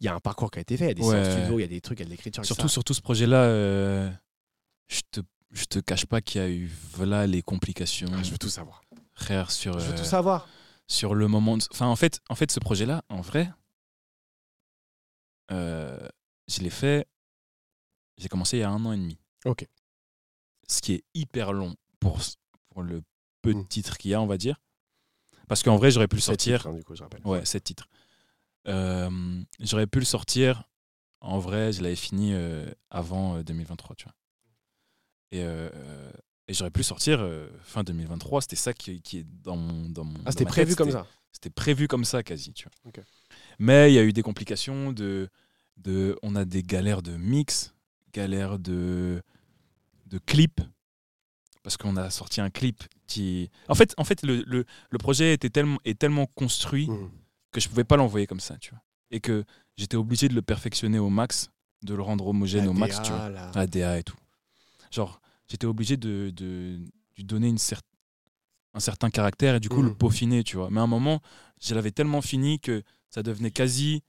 il 0.00 0.06
y 0.06 0.08
a 0.08 0.14
un 0.14 0.20
parcours 0.20 0.50
qui 0.50 0.58
a 0.58 0.62
été 0.62 0.76
fait. 0.78 0.84
Il 0.86 0.88
y 0.88 0.90
a 0.92 0.94
des 0.94 1.02
Ouais. 1.04 1.30
studio, 1.30 1.58
il 1.58 1.62
y 1.62 1.64
a 1.64 1.68
des 1.68 1.80
trucs, 1.82 1.98
il 1.98 2.02
y 2.02 2.04
a 2.04 2.06
de 2.06 2.10
l'écriture. 2.10 2.42
Surtout 2.44 2.62
etc. 2.62 2.72
sur 2.72 2.84
tout 2.84 2.94
ce 2.94 3.02
projet-là, 3.02 3.36
euh, 3.44 4.10
je 4.90 5.00
te 5.10 5.20
je 5.52 5.64
te 5.64 5.78
cache 5.80 6.06
pas 6.06 6.20
qu'il 6.20 6.40
y 6.40 6.44
a 6.44 6.48
eu 6.48 6.66
voilà 6.92 7.26
les 7.26 7.42
complications, 7.42 8.08
Ah, 8.12 8.22
je 8.22 8.30
veux 8.30 8.38
tout 8.38 8.48
savoir. 8.48 8.82
frère, 9.14 9.50
sur 9.50 9.78
Je 9.80 9.86
veux 9.86 9.94
euh, 9.94 9.98
tout 9.98 10.04
savoir. 10.04 10.48
sur 10.86 11.14
le 11.14 11.26
moment. 11.28 11.56
de- 11.56 11.64
Enfin, 11.72 11.86
en 11.86 11.96
fait, 11.96 12.20
en 12.28 12.34
fait, 12.34 12.50
ce 12.52 12.60
projet-là, 12.60 13.02
en 13.08 13.20
vrai, 13.20 13.50
euh, 15.50 16.08
je 16.48 16.60
l'ai 16.60 16.70
fait. 16.70 17.06
J'ai 18.18 18.28
commencé 18.28 18.58
il 18.58 18.60
y 18.60 18.62
a 18.62 18.70
un 18.70 18.84
an 18.84 18.92
et 18.92 18.96
demi. 18.96 19.18
Ok. 19.44 19.66
Ce 20.68 20.80
qui 20.80 20.94
est 20.94 21.04
hyper 21.14 21.52
long 21.52 21.74
pour 21.98 22.20
pour 22.68 22.82
le 22.82 23.02
peu 23.42 23.52
de 23.54 23.58
Mm. 23.60 23.66
titres 23.68 23.96
qu'il 23.98 24.10
y 24.10 24.14
a, 24.14 24.20
on 24.20 24.26
va 24.26 24.36
dire. 24.36 24.60
Parce 25.48 25.62
qu'en 25.64 25.76
vrai, 25.76 25.90
j'aurais 25.90 26.06
pu 26.06 26.16
le 26.16 26.20
sortir. 26.22 26.58
titres, 26.60 26.68
hein, 26.70 26.74
du 26.76 26.84
coup, 26.84 26.94
je 26.94 27.02
rappelle. 27.02 27.22
Ouais, 27.26 27.44
sept 27.44 27.64
titres. 27.64 27.88
Euh, 28.68 29.42
j'aurais 29.58 29.86
pu 29.88 29.98
le 29.98 30.04
sortir. 30.04 30.64
En 31.20 31.38
vrai, 31.38 31.72
je 31.72 31.82
l'avais 31.82 31.96
fini 31.96 32.32
euh, 32.34 32.70
avant 32.90 33.36
euh, 33.36 33.42
2023, 33.42 33.96
tu 33.96 34.04
vois. 34.04 34.14
Et, 35.32 35.42
euh, 35.44 35.70
et 36.48 36.54
j'aurais 36.54 36.70
pu 36.70 36.82
sortir 36.82 37.20
euh, 37.20 37.48
fin 37.62 37.82
2023. 37.84 38.42
C'était 38.42 38.56
ça 38.56 38.72
qui, 38.72 39.00
qui 39.00 39.18
est 39.18 39.26
dans 39.44 39.56
mon. 39.56 39.88
Dans 39.88 40.04
mon 40.04 40.18
Ah, 40.26 40.30
c'était 40.32 40.44
prévu 40.44 40.70
tête. 40.70 40.78
comme 40.78 40.90
ça. 40.90 41.06
C'était 41.32 41.50
prévu 41.50 41.86
comme 41.88 42.04
ça, 42.04 42.22
quasi, 42.22 42.52
tu 42.52 42.66
vois. 42.84 42.92
Mais 43.58 43.92
il 43.92 43.94
y 43.94 43.98
a 43.98 44.02
eu 44.02 44.12
des 44.12 44.22
complications. 44.22 44.92
De, 44.92 45.28
de, 45.76 46.16
on 46.22 46.34
a 46.34 46.44
des 46.44 46.62
galères 46.62 47.02
de 47.02 47.16
mix, 47.16 47.72
galères 48.12 48.58
de, 48.58 49.22
de 50.06 50.18
clip. 50.18 50.60
Parce 51.62 51.76
qu'on 51.76 51.96
a 51.96 52.08
sorti 52.10 52.40
un 52.40 52.50
clip 52.50 52.82
qui. 53.06 53.50
En 53.68 53.74
fait, 53.74 53.94
en 53.98 54.04
fait 54.04 54.22
le, 54.22 54.42
le, 54.46 54.64
le 54.90 54.98
projet 54.98 55.34
était 55.34 55.50
tellement, 55.50 55.78
est 55.84 55.98
tellement 55.98 56.26
construit 56.26 56.88
Mhm. 56.88 57.10
que 57.52 57.60
je 57.60 57.68
pouvais 57.68 57.84
pas 57.84 57.96
l'envoyer 57.96 58.26
comme 58.26 58.40
ça, 58.40 58.56
tu 58.56 58.70
vois. 58.70 58.80
Et 59.10 59.20
que 59.20 59.44
j'étais 59.76 59.96
obligé 59.96 60.28
de 60.28 60.34
le 60.34 60.42
perfectionner 60.42 60.98
au 60.98 61.10
max, 61.10 61.50
de 61.82 61.94
le 61.94 62.02
rendre 62.02 62.26
homogène 62.26 62.66
au 62.66 62.72
max, 62.72 63.00
tu 63.02 63.10
vois. 63.10 63.18
DA, 63.18 63.28
là. 63.30 63.50
La 63.54 63.66
DA 63.66 63.98
et 63.98 64.02
tout. 64.02 64.16
Genre, 64.90 65.20
j'étais 65.48 65.66
obligé 65.66 65.96
de, 65.96 66.30
de, 66.34 66.76
de 66.78 66.90
lui 67.16 67.24
donner 67.24 67.48
une 67.48 67.56
cer- 67.56 67.80
un 68.74 68.80
certain 68.80 69.10
caractère 69.10 69.54
et 69.56 69.60
du 69.60 69.68
coup 69.68 69.82
le 69.82 69.94
peaufiner, 69.94 70.44
tu 70.44 70.56
vois. 70.56 70.68
Mais 70.70 70.80
à 70.80 70.82
un 70.82 70.86
moment, 70.88 71.20
je 71.60 71.74
l'avais 71.74 71.90
tellement 71.90 72.22
fini 72.22 72.60
que 72.60 72.82
ça 73.08 73.22
devenait 73.22 73.50
quasi 73.50 74.02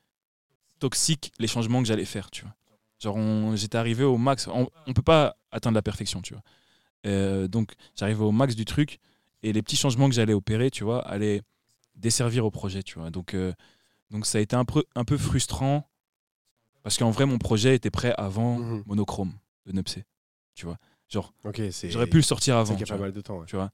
toxique 0.79 1.32
les 1.39 1.47
changements 1.47 1.82
que 1.82 1.88
j'allais 1.88 2.05
faire, 2.05 2.29
tu 2.32 2.43
vois. 2.43 2.55
Genre, 2.99 3.55
j'étais 3.55 3.77
arrivé 3.77 4.03
au 4.03 4.17
max. 4.17 4.47
On, 4.47 4.69
on 4.88 4.93
peut 4.93 5.01
pas 5.01 5.36
atteindre 5.51 5.75
la 5.75 5.82
perfection, 5.82 6.21
tu 6.21 6.34
vois. 6.34 6.43
Euh, 7.07 7.47
donc, 7.47 7.73
j'arrivais 7.95 8.23
au 8.23 8.32
max 8.32 8.55
du 8.55 8.65
truc 8.65 8.99
et 9.43 9.53
les 9.53 9.61
petits 9.63 9.75
changements 9.75 10.07
que 10.07 10.13
j'allais 10.15 10.34
opérer, 10.34 10.69
tu 10.69 10.84
vois, 10.84 11.01
allaient 11.07 11.41
desservir 11.95 12.45
au 12.45 12.51
projet, 12.51 12.84
tu 12.84 12.99
vois. 12.99 13.09
Donc, 13.09 13.34
euh, 13.34 13.53
donc 14.11 14.25
ça 14.27 14.38
a 14.38 14.41
été 14.41 14.55
un 14.55 14.65
peu, 14.65 14.84
un 14.95 15.03
peu 15.03 15.17
frustrant 15.17 15.88
parce 16.84 16.97
qu'en 16.97 17.09
vrai, 17.11 17.25
mon 17.25 17.38
projet 17.39 17.75
était 17.75 17.89
prêt 17.91 18.13
avant 18.17 18.57
Mhm. 18.59 18.84
Monochrome 18.86 19.34
de 19.65 19.71
Nepsé, 19.71 20.03
tu 20.62 20.68
vois. 20.68 20.78
Genre, 21.09 21.34
j'aurais 21.89 22.07
pu 22.07 22.18
le 22.18 22.22
sortir 22.24 22.55
avant, 22.55 22.74
qu'il 22.76 22.80
y 22.82 22.84
a 22.84 22.86
pas 22.86 22.95
vois. 22.97 23.07
mal 23.07 23.14
de 23.14 23.22
temps. 23.22 23.39
ouais. 23.39 23.45
Tu 23.47 23.55
vois. 23.55 23.72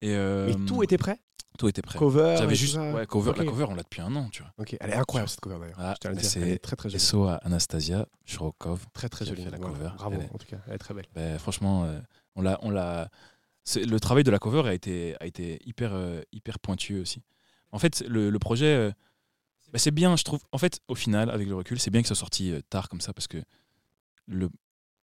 Et 0.00 0.14
euh, 0.14 0.46
Mais 0.46 0.64
tout 0.66 0.82
était 0.84 0.96
prêt? 0.96 1.18
tout 1.58 1.68
était 1.68 1.82
prêt. 1.82 1.98
Cover. 1.98 2.36
J'avais 2.38 2.54
juste, 2.54 2.76
ouais, 2.76 3.06
cover, 3.06 3.32
la 3.36 3.44
cover, 3.44 3.66
on 3.68 3.74
l'a 3.74 3.82
depuis 3.82 4.00
un 4.00 4.14
an, 4.16 4.28
tu 4.30 4.40
vois. 4.42 4.50
Ok, 4.56 4.76
elle 4.80 4.90
est 4.90 4.94
incroyable 4.94 5.28
cette 5.28 5.40
cover 5.40 5.58
d'ailleurs. 5.58 5.76
Ah, 5.78 5.94
c'est- 6.22 6.58
très 6.58 6.76
très 6.76 6.88
jolie. 6.88 7.00
SO 7.00 7.24
à 7.24 7.34
Anastasia, 7.44 8.06
Shurokov. 8.24 8.86
Très 8.94 9.08
très 9.10 9.26
jolie. 9.26 9.44
la 9.44 9.58
cover. 9.58 9.90
Bravo 9.96 10.20
est- 10.20 10.30
en 10.32 10.38
tout 10.38 10.46
cas, 10.46 10.56
elle 10.68 10.74
est 10.74 10.78
très 10.78 10.94
belle. 10.94 11.06
Ben, 11.14 11.38
franchement, 11.38 11.84
euh, 11.84 11.98
on 12.36 12.40
l'a, 12.42 12.58
on 12.62 12.70
l'a. 12.70 13.10
c'est- 13.64 13.84
Le 13.84 14.00
travail 14.00 14.22
de 14.24 14.30
la 14.30 14.38
cover 14.38 14.62
a 14.66 14.72
été, 14.72 15.16
a 15.20 15.26
été 15.26 15.58
hyper, 15.66 15.90
euh, 15.92 16.22
hyper 16.32 16.58
pointueux 16.60 17.00
aussi. 17.02 17.20
En 17.72 17.78
fait, 17.78 18.02
le, 18.08 18.30
le 18.30 18.38
projet, 18.38 18.66
euh, 18.74 18.90
ben, 19.72 19.78
c'est 19.78 19.90
bien, 19.90 20.16
je 20.16 20.22
trouve. 20.24 20.40
En 20.52 20.58
fait, 20.58 20.80
au 20.88 20.94
final, 20.94 21.28
avec 21.30 21.46
le 21.46 21.54
recul, 21.56 21.78
c'est 21.78 21.90
bien 21.90 22.00
que 22.00 22.08
ça 22.08 22.14
soit 22.14 22.20
sorti 22.20 22.52
euh, 22.52 22.60
tard 22.70 22.88
comme 22.88 23.00
ça 23.02 23.12
parce 23.12 23.26
que 23.28 23.38
le, 24.26 24.48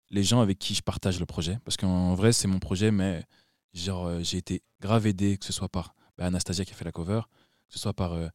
les 0.10 0.24
gens 0.24 0.42
avec 0.42 0.58
qui 0.60 0.74
je 0.74 0.82
partage 0.82 1.20
le 1.20 1.26
projet, 1.26 1.58
parce 1.66 1.78
qu'en 1.78 2.16
vrai, 2.16 2.32
c'est 2.34 2.48
mon 2.48 2.60
projet, 2.60 2.92
mais 2.92 3.24
genre, 3.74 4.06
euh, 4.08 4.20
j'ai 4.24 4.38
été 4.38 4.62
grave 4.82 5.06
aidé, 5.08 5.38
que 5.38 5.46
ce 5.46 5.54
soit 5.54 5.70
par 5.70 5.94
ben, 6.18 6.26
Anastasia 6.28 6.66
qui 6.66 6.72
a 6.74 6.76
fait 6.76 6.86
la 6.86 6.92
cover, 6.92 7.22
que 7.68 7.74
ce 7.74 7.80
soit 7.80 7.94
par 7.94 8.14
euh, 8.14 8.28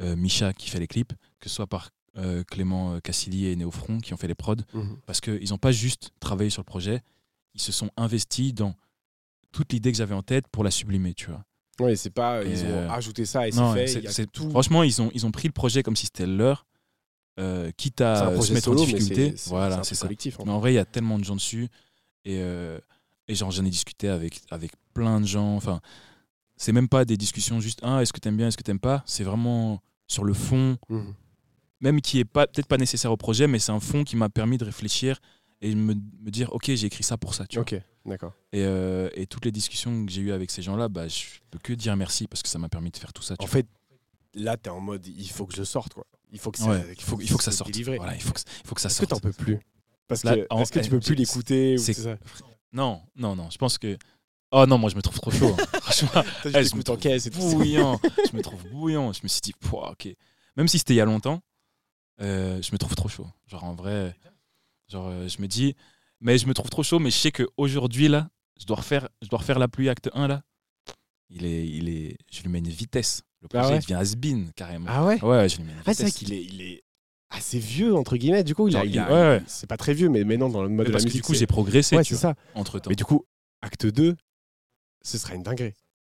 euh, 0.00 0.16
Misha 0.16 0.52
qui 0.52 0.68
fait 0.70 0.80
les 0.80 0.86
clips, 0.88 1.12
que 1.38 1.48
ce 1.48 1.54
soit 1.54 1.66
par 1.66 1.90
euh, 2.16 2.42
Clément 2.44 2.98
Cassili 3.00 3.46
et 3.46 3.54
Néofront 3.56 3.98
qui 4.00 4.12
ont 4.12 4.16
fait 4.16 4.26
les 4.28 4.34
prods 4.34 4.56
Mhm. 4.74 4.98
parce 5.06 5.20
qu'ils 5.20 5.50
n'ont 5.50 5.58
pas 5.58 5.70
juste 5.72 6.10
travaillé 6.20 6.50
sur 6.50 6.60
le 6.60 6.66
projet, 6.66 7.00
ils 7.54 7.60
se 7.60 7.70
sont 7.72 7.90
investis 7.96 8.52
dans 8.52 8.74
toute 9.52 9.72
l'idée 9.72 9.92
que 9.92 9.98
j'avais 9.98 10.14
en 10.14 10.22
tête 10.22 10.46
pour 10.48 10.64
la 10.64 10.70
sublimer, 10.70 11.14
tu 11.14 11.26
vois. 11.30 11.44
Ouais, 11.80 11.96
c'est 11.96 12.10
pas. 12.10 12.44
Et 12.44 12.50
Ils 12.50 12.64
ont 12.66 12.90
ajouté 12.90 13.24
ça 13.24 13.48
et 13.48 13.52
c'est 13.52 13.72
fait. 13.72 14.02
y 14.02 14.06
a 14.22 14.26
tout. 14.26 14.50
franchement, 14.50 14.82
ils 14.82 15.00
ont, 15.00 15.10
ils 15.14 15.24
ont 15.24 15.30
pris 15.30 15.48
le 15.48 15.52
projet 15.52 15.82
comme 15.82 15.96
si 15.96 16.06
c'était 16.06 16.26
leur, 16.26 16.66
euh, 17.38 17.70
quitte 17.76 18.00
à 18.00 18.40
se 18.42 18.52
mettre 18.52 18.64
solo, 18.66 18.82
en 18.82 18.84
difficulté. 18.84 19.34
c'est- 19.36 19.48
Voilà, 19.50 19.82
c'est 19.84 19.94
ça. 19.94 20.02
collectif. 20.06 20.38
en 20.40 20.44
Mais 20.44 20.52
en 20.52 20.58
vrai, 20.58 20.72
il 20.72 20.76
y 20.76 20.78
a 20.78 20.84
tellement 20.84 21.18
de 21.18 21.24
gens 21.24 21.36
dessus. 21.36 21.68
Et, 22.24 22.38
euh, 22.40 22.78
et 23.28 23.34
genre, 23.34 23.50
j'en 23.50 23.64
ai 23.64 23.70
discuté 23.70 24.08
avec, 24.08 24.40
avec 24.50 24.72
plein 24.92 25.20
de 25.20 25.26
gens. 25.26 25.54
Enfin, 25.56 25.80
c'est 26.56 26.72
même 26.72 26.88
pas 26.88 27.04
des 27.04 27.16
discussions 27.16 27.60
juste, 27.60 27.78
ah, 27.82 28.02
est-ce 28.02 28.12
que 28.12 28.20
t'aimes 28.20 28.36
bien, 28.36 28.48
est-ce 28.48 28.56
que 28.58 28.62
t'aimes 28.62 28.78
pas? 28.80 29.02
C'est 29.06 29.24
vraiment 29.24 29.80
sur 30.06 30.24
le 30.24 30.34
fond. 30.34 30.76
Mhm. 30.88 31.14
même 31.82 32.02
qui 32.02 32.18
est 32.18 32.26
pas 32.26 32.46
peut-être 32.46 32.66
pas 32.66 32.76
nécessaire 32.76 33.10
au 33.10 33.16
projet, 33.16 33.46
mais 33.46 33.58
c'est 33.58 33.72
un 33.72 33.80
fond 33.80 34.04
qui 34.04 34.14
m'a 34.14 34.28
permis 34.28 34.58
de 34.58 34.64
réfléchir 34.66 35.18
et 35.62 35.74
me, 35.74 35.94
me 35.94 36.30
dire, 36.30 36.52
ok, 36.52 36.64
j'ai 36.66 36.84
écrit 36.86 37.02
ça 37.02 37.16
pour 37.16 37.32
ça. 37.34 37.46
Tu. 37.46 37.58
Ok, 37.58 37.74
d'accord. 38.04 38.34
Et, 38.52 38.62
euh, 38.64 39.08
et 39.14 39.26
toutes 39.26 39.46
les 39.46 39.50
discussions 39.50 40.04
que 40.04 40.12
j'ai 40.12 40.20
eues 40.20 40.32
avec 40.32 40.50
ces 40.50 40.60
gens-là, 40.60 40.90
bah, 40.90 41.08
je 41.08 41.24
peux 41.50 41.58
que 41.58 41.72
dire 41.72 41.96
merci 41.96 42.26
parce 42.26 42.42
que 42.42 42.50
ça 42.50 42.58
m'a 42.58 42.68
permis 42.68 42.90
de 42.90 42.98
faire 42.98 43.14
tout 43.14 43.22
ça. 43.22 43.34
tu 43.34 43.44
En 43.44 43.46
vois. 43.46 43.52
fait, 43.52 43.66
là, 44.34 44.58
t'es 44.58 44.68
en 44.68 44.80
mode 44.80 45.06
il 45.06 45.30
faut 45.30 45.46
que 45.46 45.54
je 45.56 45.64
sorte 45.64 45.94
quoi. 45.94 46.06
Il 46.32 46.38
faut 46.38 46.50
que 46.50 46.58
ça, 46.58 46.66
Ouais, 46.68 46.84
il, 46.96 47.02
faut, 47.02 47.20
il 47.20 47.28
faut 47.28 47.38
que 47.38 47.44
ça 47.44 47.52
sorte. 47.52 47.74
Voilà, 47.76 48.14
il 48.14 48.22
faut 48.22 48.32
que, 48.32 48.40
il 48.40 48.66
faut 48.66 48.74
que 48.74 48.80
ça 48.80 48.88
Est-ce 48.88 49.00
que 49.00 49.08
sorte. 49.08 49.22
t'en 49.22 49.28
peux 49.28 49.32
plus 49.34 49.58
Parce 50.06 50.24
Là, 50.24 50.36
que 50.36 50.46
en- 50.50 50.60
est-ce 50.62 50.72
que 50.72 50.80
tu 50.80 50.90
peux 50.90 51.00
plus 51.00 51.14
l'écouter 51.14 51.74
ou 51.74 51.78
c'est- 51.78 51.94
tout 51.94 52.02
ça 52.02 52.16
Non, 52.72 53.02
non, 53.16 53.34
non. 53.36 53.50
Je 53.50 53.58
pense 53.58 53.78
que. 53.78 53.96
Oh 54.52 54.66
non, 54.66 54.78
moi 54.78 54.90
je 54.90 54.96
me 54.96 55.02
trouve 55.02 55.18
trop 55.20 55.30
chaud. 55.30 55.54
hein. 55.58 55.64
Franchement, 55.82 56.22
eh, 56.44 56.64
je 56.64 56.74
me 56.76 56.82
trouve 56.82 56.98
caisse 56.98 57.26
et 57.26 57.30
tout. 57.30 57.38
bouillant. 57.38 58.00
je 58.30 58.36
me 58.36 58.42
trouve 58.42 58.62
bouillant. 58.68 59.12
Je 59.12 59.20
me 59.22 59.28
suis 59.28 59.40
dit, 59.40 59.54
ok. 59.72 60.08
Même 60.56 60.66
si 60.68 60.78
c'était 60.78 60.94
il 60.94 60.96
y 60.96 61.00
a 61.00 61.04
longtemps, 61.04 61.40
euh, 62.20 62.60
je 62.60 62.72
me 62.72 62.78
trouve 62.78 62.94
trop 62.96 63.08
chaud. 63.08 63.28
Genre 63.46 63.62
en 63.64 63.74
vrai, 63.74 64.14
genre 64.88 65.06
euh, 65.08 65.28
je 65.28 65.40
me 65.40 65.46
dis, 65.46 65.74
mais 66.20 66.36
je 66.38 66.46
me 66.46 66.54
trouve 66.54 66.68
trop 66.70 66.82
chaud, 66.82 66.98
mais 66.98 67.10
je 67.10 67.16
sais 67.16 67.32
qu'aujourd'hui 67.32 68.08
là, 68.08 68.28
je 68.60 68.66
dois 68.66 68.76
refaire, 68.78 69.08
je 69.22 69.28
dois 69.28 69.38
refaire 69.38 69.58
la 69.58 69.68
pluie 69.68 69.88
acte 69.88 70.10
1 70.14 70.26
là. 70.28 70.42
Il 71.28 71.44
est, 71.44 71.66
il 71.68 71.88
est, 71.88 72.18
je 72.32 72.42
lui 72.42 72.48
mets 72.48 72.58
une 72.58 72.68
vitesse. 72.68 73.22
Le 73.42 73.48
projet 73.48 73.68
ouais 73.68 73.76
il 73.76 73.80
devient 73.80 73.94
has-been 73.94 74.52
carrément. 74.54 74.86
Ah 74.88 75.04
ouais 75.04 75.22
Ouais, 75.22 75.48
je 75.48 75.56
Ah, 75.86 75.94
c'est 75.94 76.02
vrai 76.04 76.12
qu'il 76.12 76.32
est, 76.32 76.44
il 76.44 76.60
est 76.60 76.82
assez 77.30 77.58
vieux 77.58 77.94
entre 77.94 78.16
guillemets. 78.16 78.44
Du 78.44 78.54
coup, 78.54 78.68
il 78.68 78.76
a, 78.76 78.84
il 78.84 78.98
a- 78.98 79.06
ouais, 79.06 79.38
ouais. 79.38 79.42
c'est 79.46 79.66
pas 79.68 79.76
très 79.76 79.94
vieux, 79.94 80.08
mais 80.08 80.24
maintenant 80.24 80.48
dans 80.48 80.62
le 80.62 80.68
mode 80.68 80.86
de 80.86 80.90
la 80.90 80.94
parce 80.94 81.04
que 81.04 81.08
musique, 81.08 81.22
du 81.22 81.26
coup 81.26 81.34
j'ai 81.34 81.46
progressé 81.46 81.96
tu 81.98 82.14
c'est 82.14 82.20
ça. 82.20 82.34
entre 82.54 82.78
temps. 82.78 82.90
Mais 82.90 82.96
du 82.96 83.04
coup, 83.04 83.24
acte 83.62 83.86
2, 83.86 84.16
ce 85.02 85.18
sera 85.18 85.34
une 85.34 85.42
dinguerie. 85.42 85.74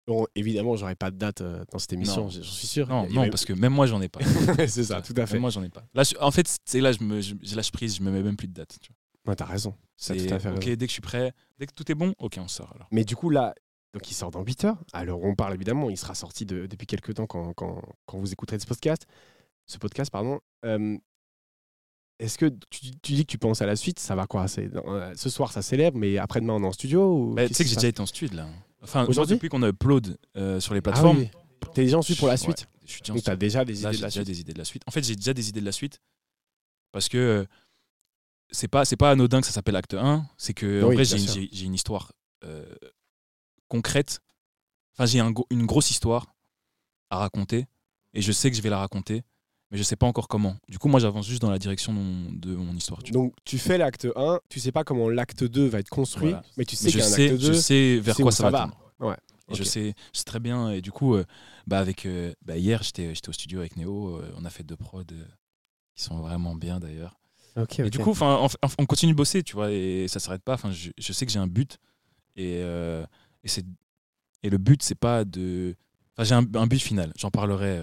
Bon, 0.06 0.26
évidemment, 0.34 0.76
j'aurais 0.76 0.96
pas 0.96 1.10
de 1.10 1.16
date 1.16 1.40
euh, 1.40 1.62
dans 1.70 1.78
cette 1.78 1.92
émission, 1.92 2.28
j'en 2.28 2.42
suis 2.42 2.66
sûr. 2.66 2.88
Non, 2.88 3.06
non, 3.10 3.28
parce 3.28 3.44
que 3.44 3.52
même 3.52 3.72
moi, 3.72 3.86
j'en 3.86 4.00
ai 4.00 4.08
pas. 4.08 4.20
c'est 4.66 4.84
ça, 4.84 5.02
tout 5.02 5.14
à 5.16 5.26
fait. 5.26 5.34
Même 5.34 5.42
moi, 5.42 5.50
j'en 5.50 5.62
ai 5.62 5.68
pas. 5.68 5.84
Là, 5.94 6.02
je- 6.02 6.14
en 6.20 6.30
fait, 6.30 6.46
c'est 6.64 6.80
là, 6.80 6.90
je 6.92 7.02
me, 7.04 7.20
je, 7.20 7.34
je 7.42 7.54
lâche 7.54 7.70
prise, 7.70 7.96
je 7.96 8.02
me 8.02 8.10
mets 8.10 8.22
même 8.22 8.36
plus 8.36 8.48
de 8.48 8.54
date. 8.54 8.76
tu 8.80 8.88
vois. 9.24 9.30
Ouais, 9.32 9.36
t'as 9.36 9.44
raison. 9.44 9.74
C'est 9.96 10.16
tout 10.16 10.34
à 10.34 10.38
fait 10.38 10.48
ok, 10.48 10.64
raison. 10.64 10.70
dès 10.70 10.86
que 10.86 10.86
je 10.86 10.92
suis 10.92 11.02
prêt, 11.02 11.32
dès 11.58 11.66
que 11.66 11.72
tout 11.74 11.90
est 11.92 11.94
bon, 11.94 12.14
ok, 12.18 12.38
on 12.38 12.48
sort 12.48 12.72
alors. 12.74 12.88
Mais 12.90 13.04
du 13.04 13.14
coup, 13.14 13.28
là, 13.30 13.54
donc 13.94 14.10
il 14.10 14.14
sort 14.14 14.30
dans 14.30 14.42
8 14.42 14.64
heures. 14.64 14.78
Alors, 14.92 15.22
on 15.22 15.34
parle 15.34 15.54
évidemment, 15.54 15.90
il 15.90 15.96
sera 15.96 16.14
sorti 16.14 16.46
de- 16.46 16.66
depuis 16.66 16.86
quelques 16.86 17.14
temps 17.14 17.26
quand, 17.26 17.52
quand, 17.54 17.82
quand 18.06 18.18
vous 18.18 18.32
écouterez 18.32 18.58
ce 18.58 18.66
podcast. 18.66 19.06
Ce 19.66 19.78
podcast, 19.78 20.10
pardon. 20.10 20.40
Euh, 20.64 20.96
Est-ce 22.18 22.36
que 22.38 22.46
tu, 22.70 22.90
tu 23.02 23.12
dis 23.12 23.24
que 23.24 23.30
tu 23.32 23.38
penses 23.38 23.62
à 23.62 23.66
la 23.66 23.76
suite? 23.76 23.98
Ça 23.98 24.14
va 24.14 24.26
quoi? 24.26 24.46
Dans- 24.72 24.94
euh, 24.94 25.12
Ce 25.16 25.30
soir, 25.30 25.52
ça 25.52 25.62
célèbre, 25.62 25.96
mais 25.98 26.18
après-demain, 26.18 26.54
on 26.54 26.62
est 26.62 26.66
en 26.66 26.72
studio 26.72 27.32
Bah, 27.34 27.48
tu 27.48 27.54
sais 27.54 27.64
que 27.64 27.70
j'ai 27.70 27.76
déjà 27.76 27.88
été 27.88 28.00
en 28.00 28.06
studio 28.06 28.36
là. 28.36 28.48
Enfin, 28.82 29.06
Aujourd'hui? 29.06 29.36
depuis 29.36 29.48
qu'on 29.48 29.62
upload 29.62 30.16
euh, 30.36 30.58
sur 30.60 30.74
les 30.74 30.80
passe 30.80 30.94
plateformes. 31.00 31.24
Ah 31.32 31.36
oui. 31.36 31.68
T'es 31.74 31.82
déjà 31.84 31.98
en 31.98 32.02
suite 32.02 32.18
pour 32.18 32.28
la 32.28 32.36
suite? 32.36 32.60
Ouais, 32.62 32.66
je 32.86 32.92
suis 32.92 33.00
déjà 33.02 33.12
Donc, 33.12 33.22
t'as 33.22 33.32
studio. 33.32 33.36
déjà 33.38 33.64
des 33.64 33.74
Là, 33.74 33.78
idées 33.90 33.98
de 33.98 34.02
la 34.02 34.08
déjà 34.08 34.10
suite 34.10 34.26
des 34.26 34.40
idées 34.40 34.52
de 34.54 34.58
la 34.58 34.64
suite. 34.64 34.82
En 34.86 34.90
fait, 34.90 35.02
j'ai 35.02 35.16
déjà 35.16 35.34
des 35.34 35.48
idées 35.50 35.60
de 35.60 35.66
la 35.66 35.72
suite 35.72 36.00
parce 36.92 37.08
que 37.08 37.18
euh, 37.18 37.44
c'est 38.50 38.68
pas 38.68 38.84
c'est 38.84 38.96
pas 38.96 39.10
anodin 39.10 39.40
que 39.40 39.46
ça 39.46 39.52
s'appelle 39.52 39.76
acte 39.76 39.94
1, 39.94 40.24
c'est 40.36 40.54
que 40.54 40.82
en 40.82 40.90
vrai 40.90 41.04
j'ai 41.04 41.18
une, 41.18 41.66
une 41.66 41.74
histoire 41.74 42.12
euh, 42.44 42.64
concrète. 43.70 44.20
Enfin, 44.94 45.06
j'ai 45.06 45.20
un 45.20 45.32
une 45.50 45.64
grosse 45.64 45.90
histoire 45.90 46.34
à 47.08 47.16
raconter 47.18 47.66
et 48.12 48.20
je 48.20 48.32
sais 48.32 48.50
que 48.50 48.56
je 48.56 48.60
vais 48.62 48.68
la 48.70 48.78
raconter, 48.78 49.22
mais 49.70 49.78
je 49.78 49.82
sais 49.82 49.96
pas 49.96 50.06
encore 50.06 50.28
comment. 50.28 50.56
Du 50.68 50.78
coup, 50.78 50.88
moi, 50.88 51.00
j'avance 51.00 51.26
juste 51.26 51.40
dans 51.40 51.50
la 51.50 51.58
direction 51.58 51.92
de 51.94 51.98
mon, 51.98 52.32
de 52.32 52.54
mon 52.54 52.74
histoire. 52.74 53.02
tu 53.02 53.12
vois. 53.12 53.22
Donc, 53.22 53.34
tu 53.44 53.56
fais 53.58 53.78
l'acte 53.78 54.06
1, 54.16 54.40
tu 54.48 54.60
sais 54.60 54.72
pas 54.72 54.84
comment 54.84 55.08
l'acte 55.08 55.44
2 55.44 55.66
va 55.68 55.78
être 55.78 55.88
construit, 55.88 56.30
Voilà. 56.30 56.42
mais 56.58 56.64
tu 56.66 56.76
sais 56.76 56.90
qu'il 56.90 56.94
je 56.94 56.98
y 56.98 57.02
a 57.02 57.06
un 57.06 57.08
sais, 57.08 57.30
acte 57.30 57.40
je 57.40 57.46
2. 57.46 57.54
sais 57.54 57.98
vers 58.00 58.16
sais 58.16 58.22
quoi 58.22 58.32
ça, 58.32 58.44
ça 58.44 58.50
va. 58.50 58.70
Ouais, 58.98 59.16
Et 59.48 59.54
je 59.54 59.62
sais, 59.62 59.94
je 60.12 60.18
sais 60.18 60.24
très 60.24 60.40
bien. 60.40 60.70
Et 60.70 60.82
du 60.82 60.90
coup, 60.92 61.14
euh, 61.14 61.24
bah 61.66 61.78
avec, 61.78 62.04
euh, 62.04 62.34
bah 62.42 62.56
hier, 62.58 62.82
j'étais 62.82 63.14
j'étais 63.14 63.28
au 63.30 63.32
studio 63.32 63.60
avec 63.60 63.76
Néo. 63.76 64.16
euh, 64.16 64.30
on 64.36 64.44
a 64.44 64.50
fait 64.50 64.64
deux 64.64 64.76
prods 64.76 65.00
euh, 65.12 65.24
qui 65.94 66.02
sont 66.02 66.18
vraiment 66.20 66.54
bien 66.56 66.78
d'ailleurs. 66.80 67.16
Ok, 67.56 67.78
Et 67.80 67.90
du 67.90 67.98
coup, 67.98 68.10
enfin, 68.10 68.38
on, 68.62 68.68
on 68.78 68.86
continue 68.86 69.12
de 69.12 69.16
bosser, 69.16 69.42
tu 69.42 69.54
vois, 69.54 69.72
et 69.72 70.06
ça 70.08 70.20
s'arrête 70.20 70.42
pas. 70.42 70.54
Enfin, 70.54 70.70
je, 70.72 70.90
je 70.98 71.12
sais 71.12 71.26
que 71.26 71.32
j'ai 71.32 71.38
un 71.40 71.48
but, 71.48 71.78
et, 72.36 72.60
euh, 72.62 73.04
et 73.44 73.48
c'est 73.48 73.64
et 74.42 74.48
le 74.50 74.58
but, 74.58 74.82
c'est 74.82 74.94
pas 74.94 75.24
de. 75.24 75.74
Enfin, 76.16 76.24
j'ai 76.24 76.34
un, 76.34 76.46
un 76.60 76.66
but 76.66 76.80
final. 76.80 77.12
J'en 77.16 77.30
parlerai. 77.30 77.78
euh, 77.78 77.82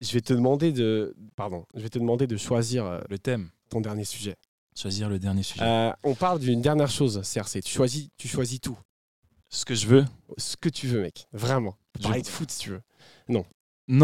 je 0.00 0.12
vais 0.12 0.20
te 0.20 0.32
demander 0.32 0.72
de, 0.72 1.16
pardon, 1.36 1.64
je 1.74 1.80
vais 1.80 1.88
te 1.88 1.98
demander 1.98 2.26
de 2.26 2.36
choisir 2.36 2.84
euh, 2.86 3.00
le 3.08 3.18
thème, 3.18 3.50
ton 3.68 3.80
dernier 3.80 4.04
sujet. 4.04 4.36
choisir 4.76 5.08
le 5.08 5.18
dernier 5.18 5.42
sujet. 5.42 5.62
Euh, 5.64 5.92
on 6.04 6.14
parle 6.14 6.38
d'une 6.40 6.60
dernière 6.62 6.90
chose, 6.90 7.20
CRC. 7.22 7.62
Tu 7.62 7.72
choisis, 7.72 8.08
tu 8.16 8.28
choisis 8.28 8.60
tout, 8.60 8.78
Ce 9.48 9.64
que 9.64 9.74
je 9.74 9.86
veux. 9.86 10.04
ce 10.36 10.56
que 10.56 10.68
tu 10.68 10.86
veux, 10.86 11.00
mec. 11.02 11.26
Vraiment. 11.32 11.76
Je- 11.98 12.02
Parler 12.04 12.22
de 12.22 12.26
foot 12.28 12.50
si 12.50 12.58
tu 12.60 12.70
veux. 12.70 12.82
Non. 13.28 13.44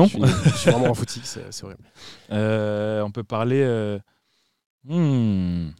Je 0.07 0.09
suis, 0.09 0.20
je 0.22 0.57
suis 0.57 0.70
vraiment 0.70 0.87
en 0.91 0.95
footique, 0.95 1.26
c'est 1.26 1.53
c'est 1.53 1.64
horrible. 1.64 1.85
Euh, 2.30 3.03
on 3.03 3.11
peut 3.11 3.22
parler. 3.24 3.61
euh, 3.62 3.99
hmm. 4.85 5.70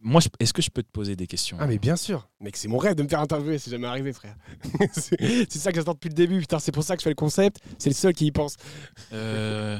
Moi, 0.00 0.20
je- 0.20 0.28
est-ce 0.38 0.52
que 0.52 0.62
je 0.62 0.70
peux 0.70 0.82
te 0.82 0.90
poser 0.90 1.16
des 1.16 1.26
questions? 1.26 1.56
Ah 1.60 1.66
mais 1.66 1.78
bien 1.78 1.96
sûr, 1.96 2.28
mec, 2.40 2.56
c'est 2.56 2.68
mon 2.68 2.78
rêve 2.78 2.94
de 2.94 3.02
me 3.02 3.08
faire 3.08 3.20
interviewer, 3.20 3.58
c'est 3.58 3.70
jamais 3.70 3.88
arrivé, 3.88 4.12
frère. 4.12 4.36
c'est 4.92 5.52
ça 5.58 5.72
que 5.72 5.78
j'attends 5.78 5.94
depuis 5.94 6.08
le 6.08 6.14
début. 6.14 6.38
Putain, 6.40 6.58
c'est 6.60 6.70
pour 6.72 6.84
ça 6.84 6.94
que 6.96 7.00
je 7.00 7.04
fais 7.04 7.10
le 7.10 7.16
concept. 7.16 7.60
C'est 7.78 7.90
le 7.90 7.94
seul 7.94 8.12
qui 8.14 8.26
y 8.26 8.30
pense. 8.32 8.56
Euh, 9.12 9.78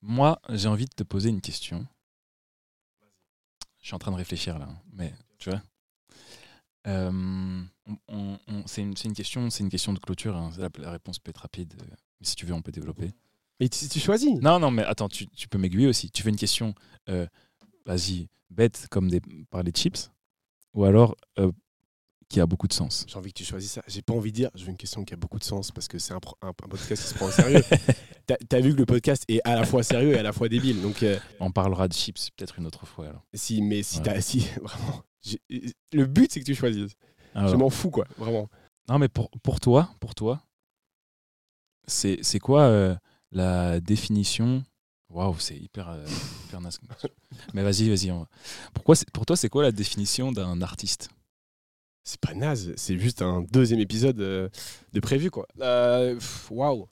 moi, 0.00 0.40
j'ai 0.48 0.68
envie 0.68 0.86
de 0.86 0.94
te 0.94 1.02
poser 1.02 1.28
une 1.28 1.40
question. 1.42 1.86
Je 3.80 3.86
suis 3.88 3.94
en 3.94 3.98
train 3.98 4.10
de 4.12 4.16
réfléchir 4.16 4.58
là, 4.58 4.68
mais 4.92 5.12
tu 5.38 5.50
vois. 5.50 5.62
Euh, 6.86 7.10
on- 7.86 7.96
on- 8.08 8.38
on- 8.48 8.66
c'est 8.66 8.80
une, 8.82 8.94
question, 9.14 9.50
c'est 9.50 9.62
une 9.62 9.68
question 9.70 9.92
de 9.92 9.98
clôture. 9.98 10.36
hein. 10.36 10.50
La, 10.58 10.68
la 10.78 10.92
réponse 10.92 11.18
peut 11.18 11.30
être 11.30 11.38
rapide, 11.42 11.74
euh, 11.80 11.84
mais 12.20 12.26
si 12.26 12.36
tu 12.36 12.46
veux, 12.46 12.54
on 12.54 12.62
peut 12.62 12.72
développer. 12.72 13.10
Mais 13.60 13.68
tu, 13.68 13.88
tu 13.88 14.00
choisis. 14.00 14.34
Non, 14.40 14.58
non, 14.58 14.70
mais 14.70 14.84
attends, 14.84 15.08
tu, 15.08 15.26
tu 15.28 15.48
peux 15.48 15.58
m'aiguiller 15.58 15.86
aussi. 15.88 16.10
Tu 16.10 16.22
fais 16.22 16.30
une 16.30 16.36
question, 16.36 16.74
euh, 17.08 17.26
vas-y, 17.88 18.28
bête 18.50 18.86
comme 18.90 19.08
des, 19.10 19.20
parler 19.50 19.72
de 19.72 19.76
chips, 19.76 20.10
ou 20.74 20.84
alors 20.84 21.16
euh, 21.38 21.50
qui 22.28 22.40
a 22.40 22.46
beaucoup 22.46 22.68
de 22.68 22.72
sens. 22.74 23.06
J'ai 23.08 23.16
envie 23.16 23.32
que 23.32 23.38
tu 23.38 23.44
choisisses 23.44 23.72
ça. 23.72 23.82
J'ai 23.88 24.02
pas 24.02 24.12
envie 24.12 24.30
de 24.30 24.36
dire, 24.36 24.50
je 24.54 24.62
veux 24.64 24.70
une 24.70 24.76
question 24.76 25.02
qui 25.04 25.14
a 25.14 25.16
beaucoup 25.16 25.38
de 25.38 25.44
sens 25.44 25.72
parce 25.72 25.88
que 25.88 25.98
c'est 25.98 26.12
un, 26.12 26.20
pro- 26.20 26.36
un- 26.42 26.48
un 26.50 26.52
podcast 26.68 27.02
qui 27.02 27.08
se 27.08 27.14
prend 27.14 27.26
au 27.26 27.30
sérieux. 27.30 27.62
T'as 28.26 28.36
as 28.58 28.60
vu 28.60 28.74
que 28.74 28.78
le 28.78 28.84
podcast 28.84 29.24
est 29.28 29.40
à 29.48 29.54
la 29.54 29.64
fois 29.64 29.82
sérieux 29.82 30.12
et 30.12 30.18
à 30.18 30.22
la 30.22 30.32
fois 30.34 30.50
débile. 30.50 30.82
Donc, 30.82 31.02
euh, 31.02 31.18
On 31.40 31.50
parlera 31.50 31.88
de 31.88 31.94
chips 31.94 32.28
peut-être 32.36 32.58
une 32.58 32.66
autre 32.66 32.84
fois 32.86 33.06
alors. 33.08 33.24
si, 33.32 33.62
mais 33.62 33.82
si 33.82 34.00
Ouais. 34.00 34.20
Si, 34.20 34.40
vraiment. 34.62 35.02
Le 35.92 36.04
but, 36.04 36.30
c'est 36.30 36.40
que 36.40 36.44
tu 36.44 36.54
choisisses. 36.54 36.92
Alors, 37.34 37.48
Je 37.50 37.56
m'en 37.56 37.70
fous, 37.70 37.90
quoi. 37.90 38.06
Vraiment. 38.18 38.50
Non, 38.90 38.98
mais 38.98 39.08
pour, 39.08 39.30
pour 39.42 39.60
toi, 39.60 39.88
pour 39.98 40.14
toi, 40.14 40.42
c'est 41.86 42.18
c'est 42.22 42.38
quoi 42.38 42.62
euh, 42.64 42.94
la 43.32 43.80
définition 43.80 44.62
Waouh, 45.10 45.38
c'est 45.38 45.56
hyper, 45.56 45.88
euh, 45.88 46.04
hyper. 46.46 46.60
Mais 47.54 47.62
vas-y, 47.62 47.88
vas-y. 47.88 48.10
on 48.10 48.26
Pourquoi, 48.74 48.94
pour 49.12 49.24
toi, 49.24 49.36
c'est 49.36 49.48
quoi 49.48 49.62
la 49.62 49.72
définition 49.72 50.32
d'un 50.32 50.60
artiste? 50.60 51.08
C'est 52.04 52.20
pas 52.20 52.34
naze, 52.34 52.72
c'est 52.76 52.98
juste 52.98 53.22
un 53.22 53.42
deuxième 53.42 53.80
épisode 53.80 54.20
euh, 54.20 54.48
de 54.92 55.00
prévu, 55.00 55.30
quoi. 55.30 55.46
Euh, 55.60 56.18
Waouh. 56.50 56.88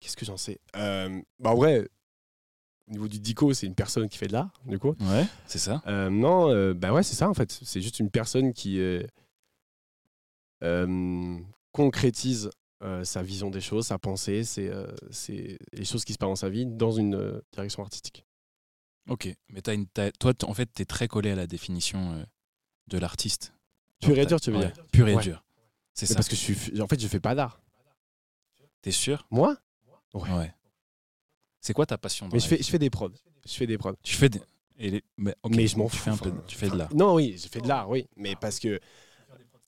Qu'est-ce 0.00 0.16
que 0.16 0.24
j'en 0.24 0.36
sais? 0.36 0.60
Euh, 0.76 1.20
Bah, 1.38 1.50
en 1.50 1.54
vrai, 1.56 1.88
au 2.88 2.92
niveau 2.92 3.08
du 3.08 3.18
dico, 3.18 3.52
c'est 3.52 3.66
une 3.66 3.74
personne 3.74 4.08
qui 4.08 4.18
fait 4.18 4.26
de 4.28 4.32
l'art, 4.32 4.52
du 4.66 4.78
coup. 4.78 4.94
Ouais, 5.00 5.26
c'est 5.46 5.58
ça. 5.58 5.82
Non, 6.10 6.72
bah 6.74 6.92
ouais, 6.92 7.02
c'est 7.02 7.14
ça 7.14 7.28
en 7.28 7.34
fait. 7.34 7.50
C'est 7.62 7.80
juste 7.80 7.98
une 8.00 8.10
personne 8.10 8.52
qui 8.52 8.78
concrétise 11.72 12.50
euh, 12.82 13.04
sa 13.04 13.22
vision 13.22 13.50
des 13.50 13.60
choses, 13.60 13.86
sa 13.86 13.98
pensée, 13.98 14.44
c'est 14.44 14.68
euh, 14.68 14.86
les 15.72 15.84
choses 15.84 16.04
qui 16.04 16.12
se 16.12 16.18
passent 16.18 16.28
dans 16.28 16.36
sa 16.36 16.50
vie 16.50 16.66
dans 16.66 16.92
une 16.92 17.14
euh, 17.14 17.40
direction 17.52 17.82
artistique. 17.82 18.24
Ok. 19.08 19.28
Mais 19.50 19.60
t'as 19.62 19.74
une, 19.74 19.86
toi, 20.18 20.32
en 20.44 20.54
fait, 20.54 20.66
t'es 20.66 20.84
très 20.84 21.08
collé 21.08 21.30
à 21.30 21.34
la 21.34 21.46
définition 21.46 22.12
euh, 22.14 22.24
de 22.88 22.98
l'artiste. 22.98 23.52
Pur 24.00 24.18
et 24.18 24.26
dur, 24.26 24.40
tu 24.40 24.50
veux 24.50 24.58
ouais, 24.58 24.72
dire 24.72 24.86
Pur 24.92 25.08
et 25.08 25.14
Ouais. 25.14 25.22
dur. 25.22 25.44
C'est 25.94 26.06
ça. 26.06 26.14
Parce 26.14 26.28
que 26.28 26.36
je 26.36 26.40
suis, 26.40 26.80
en 26.80 26.88
fait, 26.88 27.00
je 27.00 27.06
fais 27.06 27.20
pas 27.20 27.34
d'art. 27.34 27.62
T'es 28.82 28.90
sûr? 28.90 29.26
Moi? 29.30 29.56
Ouais. 30.12 30.30
Ouais. 30.30 30.54
C'est 31.60 31.72
quoi 31.72 31.86
ta 31.86 31.96
passion 31.96 32.28
dans 32.28 32.34
Mais 32.34 32.40
je 32.40 32.46
fais, 32.48 32.58
je 32.58 32.68
fais 32.68 32.78
des 32.78 32.90
prods. 32.90 33.12
Je 33.46 33.52
fais 33.52 33.66
des 33.66 33.78
prods. 33.78 33.94
Tu 34.02 34.16
fais 34.16 34.28
des... 34.28 34.40
et 34.76 34.90
les- 34.90 35.04
mais, 35.16 35.34
je 35.66 35.76
m'en 35.76 35.88
tu 35.88 35.96
fous. 35.96 36.04
Fais 36.04 36.10
un 36.10 36.16
peu, 36.16 36.32
tu 36.46 36.56
fais 36.56 36.68
de 36.68 36.76
l'art. 36.76 36.94
Non, 36.94 37.14
oui, 37.14 37.36
j'ai 37.38 37.48
fait 37.48 37.60
de 37.60 37.68
l'art, 37.68 37.88
oui. 37.88 38.06
Mais 38.16 38.36
parce 38.36 38.58
que. 38.58 38.80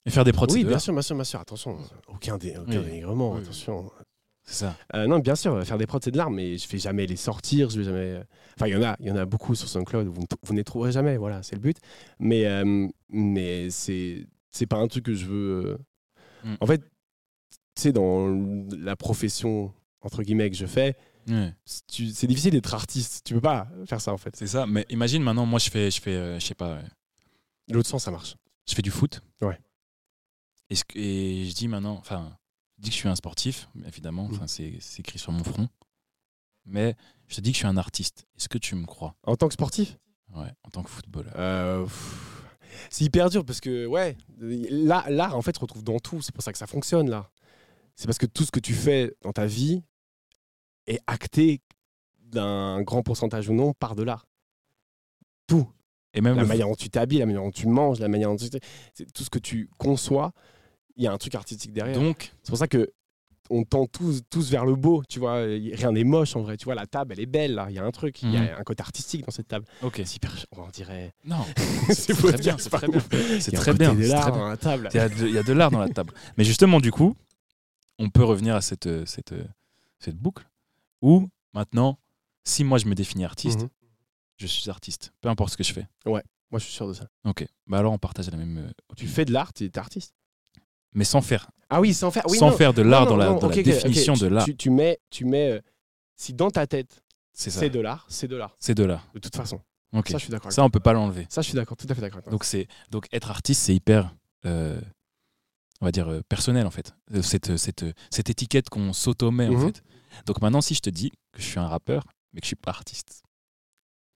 Et 0.07 0.11
faire 0.11 0.25
des 0.25 0.33
prods, 0.33 0.47
oui, 0.51 0.65
bien 0.65 0.79
sûr, 0.79 0.93
bien 0.93 1.03
sûr, 1.03 1.15
bien 1.17 1.25
sûr. 1.25 1.41
Attention, 1.41 1.79
aucun, 2.09 2.39
dé, 2.39 2.57
aucun 2.57 2.79
Oui. 2.79 2.85
dénigrement, 2.85 3.33
Oui, 3.33 3.41
attention. 3.43 3.91
C'est 4.45 4.55
ça. 4.55 4.77
Euh, 4.95 5.09
non, 5.09 5.19
bien 5.19 5.35
sûr, 5.35 5.61
faire 5.67 5.77
des 5.79 5.87
prods, 5.87 5.99
c'est 6.03 6.13
de 6.13 6.17
l'art, 6.17 6.31
mais 6.31 6.57
je 6.57 6.67
fais 6.69 6.79
jamais 6.79 7.05
les 7.07 7.17
sortir. 7.17 7.69
Je 7.69 7.79
vais 7.81 7.85
jamais. 7.85 8.23
Enfin, 8.57 8.69
il 8.69 8.73
y 8.73 8.77
en 8.77 8.83
a, 8.85 8.97
y 9.01 9.11
en 9.11 9.17
a 9.17 9.25
beaucoup 9.25 9.57
sur 9.57 9.69
SoundCloud. 9.69 10.07
Vous 10.07 10.21
ne, 10.21 10.27
vous 10.45 10.53
ne 10.53 10.59
les 10.59 10.65
trouverez 10.65 10.93
jamais. 10.93 11.17
Voilà, 11.17 11.43
c'est 11.43 11.57
le 11.57 11.61
but. 11.61 11.79
Mais, 12.21 12.47
euh, 12.47 12.87
mais 13.09 13.69
c'est, 13.71 14.27
pas 14.71 14.77
un 14.77 14.87
truc 14.87 15.05
que 15.07 15.15
je 15.15 15.27
veux. 15.27 15.67
euh. 15.67 15.79
Mm. 16.45 16.55
En 16.61 16.67
fait, 16.67 16.79
tu 17.75 17.83
sais, 17.83 17.93
dans 17.93 18.29
la 18.79 18.95
profession 18.95 19.73
entre 20.03 20.23
guillemets 20.23 20.49
que 20.51 20.57
je 20.57 20.67
fais, 20.67 20.97
Ouais. 21.29 21.53
c'est- 21.65 22.27
difficile 22.29 22.53
d'être 22.53 22.73
artiste. 22.73 23.23
Tu 23.25 23.35
peux 23.35 23.41
pas 23.41 23.67
faire 23.87 24.01
ça 24.01 24.13
en 24.13 24.17
fait. 24.19 24.37
C'est 24.37 24.47
ça. 24.47 24.65
Mais 24.67 24.87
imagine 24.91 25.25
maintenant, 25.25 25.45
moi, 25.47 25.59
je 25.59 25.69
fais, 25.69 25.91
je 25.91 26.01
fais, 26.01 26.15
euh, 26.15 26.39
je 26.39 26.47
sais 26.47 26.55
pas, 26.55 26.75
euh, 26.75 26.83
L'autre 27.73 27.89
sens, 27.89 28.05
ça 28.05 28.13
marche. 28.13 28.37
je 28.69 28.75
fais 28.77 28.83
du 28.83 28.93
foot. 28.93 29.21
Ouais. 29.43 29.59
Et, 30.71 30.75
ce 30.75 30.85
que- 30.85 30.99
et 30.99 31.45
je 31.49 31.55
dis 31.55 31.69
maintenant, 31.69 31.97
enfin, 31.99 32.37
je 32.79 32.83
dis 32.85 32.91
que 32.91 32.95
je 32.95 33.01
suis 33.01 33.09
un 33.09 33.15
sportif, 33.17 33.69
évidemment, 33.87 34.25
enfin, 34.31 34.47
c'est 34.47 34.79
écrit 34.99 35.19
sur 35.19 35.33
mon 35.33 35.45
front. 35.45 35.69
Mais 36.65 36.97
je 37.29 37.37
te 37.37 37.41
dis 37.41 37.51
que 37.53 37.55
je 37.55 37.59
suis 37.61 37.67
un 37.69 37.77
artiste. 37.77 38.27
Est-ce 38.37 38.49
que 38.49 38.59
tu 38.59 38.75
me 38.75 38.87
crois? 38.87 39.15
En 39.23 39.37
tant 39.37 39.47
que 39.49 39.55
sportif, 39.55 39.97
Ouais, 40.35 40.53
en 40.65 40.71
tant 40.71 40.83
que 40.83 40.91
footballeur. 40.91 41.33
Euh, 41.37 41.87
c'est 42.91 43.05
hyper 43.05 43.31
dur 43.31 43.45
parce 43.45 43.61
que, 43.61 43.87
ouais, 43.87 44.17
l'art, 44.39 45.37
en 45.37 45.41
fait, 45.41 45.55
se 45.55 45.61
retrouve 45.61 45.85
dans 45.85 46.01
tout. 46.01 46.21
C'est 46.21 46.35
pour 46.35 46.43
ça 46.43 46.51
que 46.53 46.59
ça 46.59 46.67
fonctionne, 46.67 47.09
là. 47.09 47.31
C'est 47.95 48.07
parce 48.07 48.19
que 48.19 48.27
tout 48.27 48.45
ce 48.45 48.51
que 48.51 48.59
tu 48.61 48.75
fais 48.75 49.15
dans 49.23 49.33
ta 49.33 49.47
vie 49.47 49.83
est 50.89 50.99
acté 51.07 51.63
d'un 52.19 52.83
grand 52.83 53.03
pourcentage 53.05 53.49
ou 53.49 53.55
non 53.55 53.73
par 53.73 53.95
de 53.95 54.03
l'art. 54.03 54.27
Tout. 55.47 55.71
Et 56.13 56.21
même 56.21 56.37
La 56.37 56.45
manière 56.45 56.67
dont 56.67 56.75
tu 56.75 56.91
t'habilles, 56.91 57.21
la 57.21 57.27
manière 57.27 57.43
dont 57.43 57.51
tu 57.53 57.69
manges, 57.69 58.01
la 58.01 58.09
manière 58.09 58.29
dont 58.31 58.37
tu... 58.37 58.51
Tout 59.15 59.23
ce 59.25 59.31
que 59.31 59.39
tu 59.39 59.71
conçois, 59.79 60.33
il 60.97 61.05
y 61.05 61.07
a 61.07 61.13
un 61.13 61.19
truc 61.19 61.35
artistique 61.35 61.73
derrière. 61.73 61.99
donc, 61.99 62.33
C'est 62.43 62.51
pour 62.51 62.59
ça 62.59 62.69
que 62.69 62.93
on 63.49 63.63
tend 63.63 63.87
tous, 63.87 64.23
tous 64.29 64.51
vers 64.51 64.65
le 64.65 64.75
beau, 64.75 65.05
tu 65.09 65.21
vois. 65.21 65.37
Rien 65.43 65.93
n'est 65.93 66.03
moche, 66.03 66.35
en 66.35 66.41
vrai. 66.43 66.57
Tu 66.57 66.65
vois, 66.65 66.75
la 66.75 66.87
table, 66.87 67.13
elle 67.13 67.21
est 67.21 67.27
belle. 67.27 67.65
Il 67.69 67.77
y 67.77 67.79
a 67.79 67.85
un 67.85 67.93
truc. 67.93 68.21
Il 68.23 68.31
y 68.35 68.37
Mhm. 68.37 68.49
a 68.49 68.59
un 68.59 68.63
côté 68.65 68.81
artistique 68.83 69.25
dans 69.25 69.31
cette 69.31 69.47
table. 69.47 69.67
ok. 69.83 70.03
C'est 70.05 70.17
hyper... 70.17 70.33
On 70.51 70.67
dirait... 70.71 71.13
Non, 71.25 71.45
c'est 71.95 72.15
très 72.15 72.37
bien, 72.39 72.59
c'est 72.59 72.71
très 72.71 72.89
bien. 72.89 73.01
C'est 73.39 73.49
Il 73.49 73.55
y 73.55 73.57
a 73.57 73.61
très 73.61 73.73
bien. 73.75 73.95
de 73.95 74.05
l'art 74.05 74.23
très 74.23 74.31
dans 74.33 74.37
bien. 74.39 74.49
la 74.49 74.57
table. 74.57 74.89
Il 74.93 74.97
y 75.31 75.39
a 75.39 75.43
de- 75.45 75.53
l'art 75.53 75.71
dans 75.71 75.79
la 75.79 75.89
table. 75.89 76.13
Mais 76.37 76.43
justement, 76.45 76.81
du 76.81 76.91
coup, 76.91 77.15
on 78.01 78.11
peut 78.11 78.25
revenir 78.25 78.57
à 78.57 78.61
cette, 78.63 78.87
euh, 78.89 79.07
cette, 79.07 79.31
euh, 79.33 79.45
cette 80.01 80.17
boucle 80.17 80.45
où 81.01 81.29
maintenant, 81.55 81.99
si 82.43 82.65
moi 82.65 82.79
je 82.79 82.87
me 82.87 82.97
définis 82.97 83.25
artiste, 83.25 83.61
Mhm. 83.63 83.69
je 84.39 84.47
suis 84.49 84.69
artiste, 84.71 85.13
peu 85.21 85.29
importe 85.29 85.53
ce 85.53 85.57
que 85.57 85.63
je 85.65 85.73
fais. 85.73 85.87
Moi, 86.05 86.21
je 86.55 86.59
suis 86.65 86.73
sûr 86.75 86.89
de 86.89 86.93
ça. 86.95 87.07
Ok, 87.25 87.47
bah 87.69 87.79
alors 87.79 87.93
on 87.93 87.99
partage 87.99 88.29
la 88.31 88.37
même. 88.37 88.59
euh, 88.59 88.71
Tu 88.97 89.07
fais 89.07 89.25
de 89.25 89.33
l'art, 89.33 89.53
tu 89.53 89.65
es 89.65 89.79
artiste. 89.79 90.15
Mais 90.97 91.05
sans 91.05 91.21
faire 91.21 91.49
Ah 91.71 91.81
oui, 91.81 91.95
sans 91.95 92.11
faire, 92.11 92.25
oui, 92.29 92.37
sans 92.39 92.51
non. 92.51 92.57
faire 92.57 92.75
de 92.75 92.83
l'art 92.83 93.07
dans 93.07 93.17
la, 93.17 93.27
non, 93.27 93.35
dans 93.39 93.49
la 93.49 93.55
ok, 93.55 93.59
ok, 93.59 93.65
définition 93.65 94.15
de 94.15 94.27
l'art. 94.27 94.45
Tu, 94.45 94.57
tu 94.57 94.71
mets, 94.71 94.99
tu 95.11 95.25
mets, 95.25 95.53
euh, 95.53 95.61
si 96.17 96.33
dans 96.35 96.51
ta 96.51 96.67
tête 96.67 97.03
C'est 97.33 97.71
de 97.71 97.79
l'art, 97.81 98.07
c'est 98.09 98.27
de 98.27 98.35
l'art. 98.37 98.57
C'est 98.59 98.75
de 98.75 98.83
l'art. 98.85 99.07
De 99.15 99.21
toute 99.21 99.37
façon. 99.37 99.61
Ça, 99.93 100.03
je 100.13 100.17
suis 100.19 100.31
d'accord. 100.31 100.51
Ça, 100.53 100.63
on 100.65 100.69
peut 100.71 100.81
pas 100.81 100.93
l'enlever. 100.93 101.27
Ça, 101.31 101.41
je 101.43 101.47
suis 101.47 101.55
d'accord, 101.55 101.77
tout 101.77 101.87
à 101.89 101.95
fait 101.95 102.01
d'accord. 102.01 102.21
Donc, 102.31 102.45
c'est 102.45 102.67
donc 102.91 103.07
être 103.13 103.31
artiste, 103.31 103.63
c'est 103.63 103.75
hyper, 103.75 104.15
euh, 104.45 104.79
on 105.81 105.87
va 105.87 105.93
dire, 105.93 106.09
euh, 106.11 106.23
personnel 106.29 106.67
en 106.67 106.71
fait. 106.71 106.93
Cette, 107.23 107.57
cette, 107.57 107.85
cette 108.11 108.29
étiquette 108.31 108.69
qu'on 108.69 108.93
s'auto-met 108.93 109.49
en 109.49 109.53
Mhm. 109.53 109.67
fait. 109.67 109.83
Donc 110.27 110.41
maintenant, 110.43 110.61
si 110.61 110.75
je 110.75 110.81
te 110.81 110.91
dis 110.91 111.11
que 111.33 111.41
je 111.41 111.47
suis 111.47 111.59
un 111.61 111.67
rappeur, 111.69 112.05
mais 112.33 112.41
que 112.41 112.45
je 112.47 112.49
suis 112.49 112.57
pas 112.57 112.71
artiste, 112.71 113.23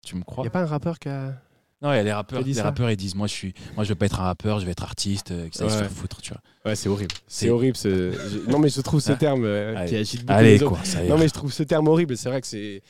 tu 0.05 0.15
me 0.17 0.21
Il 0.21 0.25
crois? 0.25 0.45
N'y 0.45 0.49
a 0.49 0.51
pas 0.51 0.63
un 0.63 0.67
rappeur 0.67 0.99
qui 0.99 1.09
a. 1.09 1.41
Non, 1.83 1.93
il 1.93 1.97
y 1.97 1.99
a 1.99 2.03
les 2.03 2.13
rappeurs, 2.13 2.43
les 2.43 2.61
rappeurs, 2.61 2.91
ils 2.91 2.97
disent, 2.97 3.15
moi, 3.15 3.27
je 3.27 3.33
suis, 3.33 3.55
moi, 3.75 3.85
je 3.85 3.89
veux 3.89 3.95
pas 3.95 4.05
être 4.07 4.21
un 4.21 4.25
rappeur, 4.25 4.61
je 4.61 4.67
vais 4.67 4.73
être 4.73 4.83
artiste, 4.83 5.31
euh, 5.31 5.49
que 5.49 5.57
ça 5.57 5.65
aille 5.65 5.71
se 5.71 5.77
Ouais. 5.77 5.83
faire 5.85 5.91
foutre, 5.91 6.21
tu 6.21 6.31
vois. 6.33 6.43
Ouais, 6.67 6.77
c'est 6.77 6.89
horrible. 6.91 7.15
C'est 7.27 7.49
horrible. 7.49 7.77
ce- 7.77 8.49
Non, 8.51 8.59
mais 8.59 8.69
je 8.69 8.81
trouve 8.83 9.01
ce 9.01 9.13
Hein 9.13 9.17
terme 9.17 9.45
euh, 9.45 9.73
qui 9.73 9.79
Allez. 9.81 9.97
agite 9.97 10.21
beaucoup 10.27 10.39
Allez, 10.39 10.59
les 10.59 10.65
quoi, 10.65 10.79
ça 10.85 11.03
y 11.03 11.07
est. 11.07 11.09
Non, 11.09 11.17
mais 11.17 11.27
je 11.29 11.33
trouve 11.33 11.53
ce 11.53 11.63
terme 11.63 11.89
horrible. 11.89 12.17
C'est 12.19 12.29
vrai 12.29 12.41
que 12.43 12.47
c'est. 12.47 12.83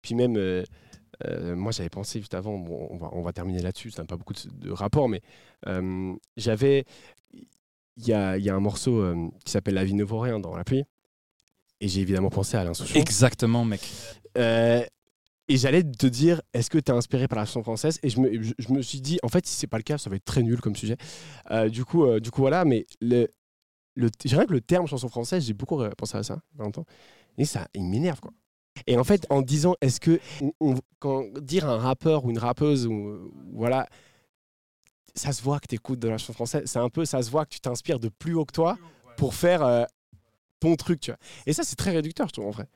Puis 0.00 0.14
même, 0.14 0.36
euh, 0.38 0.64
euh, 1.26 1.54
moi, 1.56 1.72
j'avais 1.72 1.90
pensé 1.90 2.20
juste 2.20 2.32
avant, 2.32 2.56
bon, 2.56 2.86
on, 2.90 2.96
va, 2.96 3.10
on 3.12 3.20
va 3.22 3.32
terminer 3.34 3.60
là-dessus, 3.60 3.90
ça 3.90 4.00
n'a 4.02 4.06
pas 4.06 4.16
beaucoup 4.16 4.32
de, 4.32 4.40
de 4.66 4.70
rapport, 4.70 5.08
mais 5.10 5.20
j'avais. 6.38 6.84
Il 8.00 8.06
y 8.06 8.12
a, 8.12 8.38
y 8.38 8.48
a 8.48 8.54
un 8.54 8.60
morceau 8.60 9.12
qui 9.44 9.50
s'appelle 9.50 9.74
La 9.74 9.84
vie 9.84 9.92
ne 9.94 10.04
vaut 10.04 10.20
rien 10.20 10.38
dans 10.38 10.56
la 10.56 10.62
pluie. 10.64 10.84
Et 11.80 11.88
j'ai 11.88 12.00
évidemment 12.00 12.30
pensé 12.30 12.56
à 12.56 12.60
Alain 12.60 12.72
Souchon. 12.74 12.94
Exactement, 12.98 13.64
mec. 13.64 13.80
Euh, 14.36 14.82
et 15.48 15.56
j'allais 15.56 15.82
te 15.82 16.06
dire, 16.06 16.42
est-ce 16.52 16.68
que 16.70 16.78
tu 16.78 16.90
es 16.92 16.94
inspiré 16.94 17.26
par 17.28 17.38
la 17.38 17.44
chanson 17.44 17.62
française? 17.62 17.98
Et 18.02 18.10
je 18.10 18.20
me, 18.20 18.42
je, 18.42 18.52
je 18.58 18.72
me 18.72 18.82
suis 18.82 19.00
dit, 19.00 19.18
en 19.22 19.28
fait, 19.28 19.46
si 19.46 19.54
c'est 19.54 19.66
pas 19.66 19.78
le 19.78 19.82
cas, 19.82 19.98
ça 19.98 20.10
va 20.10 20.16
être 20.16 20.24
très 20.24 20.42
nul 20.42 20.60
comme 20.60 20.76
sujet. 20.76 20.96
Euh, 21.50 21.68
du, 21.68 21.84
coup, 21.84 22.04
euh, 22.04 22.20
du 22.20 22.30
coup, 22.30 22.40
voilà, 22.42 22.64
mais 22.64 22.86
le, 23.00 23.28
le, 23.94 24.10
rien 24.24 24.46
que 24.46 24.52
le 24.52 24.60
terme 24.60 24.86
chanson 24.86 25.08
française, 25.08 25.44
j'ai 25.44 25.54
beaucoup 25.54 25.80
euh, 25.80 25.90
pensé 25.96 26.16
à 26.16 26.22
ça 26.22 26.40
longtemps. 26.58 26.84
Et 27.38 27.44
ça, 27.44 27.68
il 27.74 27.84
m'énerve, 27.84 28.20
quoi. 28.20 28.32
Et 28.86 28.96
en 28.96 29.04
fait, 29.04 29.26
en 29.30 29.42
disant, 29.42 29.74
est-ce 29.80 29.98
que 30.00 30.20
on- 30.60 30.76
quand 31.00 31.24
dire 31.40 31.68
un 31.68 31.78
rappeur 31.78 32.24
ou 32.24 32.30
une 32.30 32.38
rappeuse, 32.38 32.86
ou, 32.86 33.32
voilà, 33.52 33.88
ça 35.14 35.32
se 35.32 35.42
voit 35.42 35.58
que 35.58 35.66
tu 35.66 35.74
écoutes 35.74 35.98
de 35.98 36.08
la 36.08 36.18
chanson 36.18 36.32
française, 36.32 36.62
c'est 36.66 36.78
un 36.78 36.88
peu, 36.88 37.04
ça 37.04 37.22
se 37.22 37.30
voit 37.30 37.44
que 37.44 37.50
tu 37.50 37.60
t'inspires 37.60 37.98
de 37.98 38.08
plus 38.08 38.34
haut 38.34 38.44
que 38.44 38.52
toi 38.52 38.78
pour 39.16 39.34
faire 39.34 39.62
euh, 39.62 39.84
ton 40.60 40.76
truc, 40.76 41.00
tu 41.00 41.10
vois. 41.10 41.18
Et 41.46 41.52
ça, 41.52 41.64
c'est 41.64 41.76
très 41.76 41.90
réducteur, 41.90 42.28
je 42.28 42.34
trouve, 42.34 42.46
en 42.46 42.50
vrai. 42.50 42.66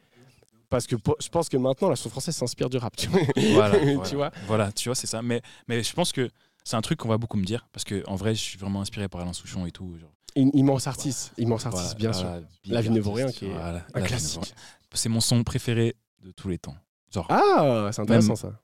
Parce 0.73 0.87
que 0.87 0.97
je 1.21 1.29
pense 1.29 1.49
que 1.49 1.57
maintenant, 1.57 1.89
la 1.91 1.95
chanson 1.95 2.11
française 2.11 2.35
s'inspire 2.35 2.69
du 2.71 2.79
rap, 2.79 2.97
tu 2.97 3.07
vois. 3.09 3.21
Voilà, 3.53 3.79
tu 4.05 4.17
vois 4.17 4.31
Voilà, 4.47 4.73
tu 4.73 4.89
vois, 4.89 4.97
c'est 4.97 5.07
ça. 5.07 5.23
Mais, 5.23 5.43
mais 5.69 5.83
je 5.83 5.93
pense 5.93 6.11
que 6.13 6.29
c'est 6.65 6.77
un 6.77 6.81
truc 6.81 6.99
qu'on 6.99 7.09
va 7.09 7.19
beaucoup 7.19 7.37
me 7.37 7.45
dire, 7.45 7.69
parce 7.73 7.85
que 7.85 8.03
en 8.09 8.17
vrai, 8.17 8.35
je 8.35 8.41
suis 8.41 8.59
vraiment 8.59 8.81
inspiré 8.81 9.07
par 9.09 9.21
Alain 9.21 9.33
Souchon 9.33 9.67
et 9.67 9.71
tout. 9.71 9.97
Genre, 9.99 10.11
Une 10.35 10.51
immense 10.55 10.87
artiste, 10.87 11.33
immense 11.39 11.67
artiste, 11.67 11.97
bien 11.97 12.13
sûr. 12.13 12.27
La 12.67 12.81
vie 12.81 12.91
ne 12.91 13.01
vaut 13.01 13.13
rien, 13.13 13.31
qui 13.31 13.47
est 13.47 13.51
voilà, 13.53 13.85
Un 13.95 14.01
classique. 14.03 14.55
C'est 14.95 15.09
mon 15.09 15.21
son 15.21 15.43
préféré 15.45 15.95
de 16.23 16.33
tous 16.33 16.49
les 16.49 16.59
temps. 16.59 16.77
Genre, 17.13 17.27
Ah, 17.31 17.91
c'est 17.93 18.03
intéressant 18.03 18.35
ça. 18.37 18.59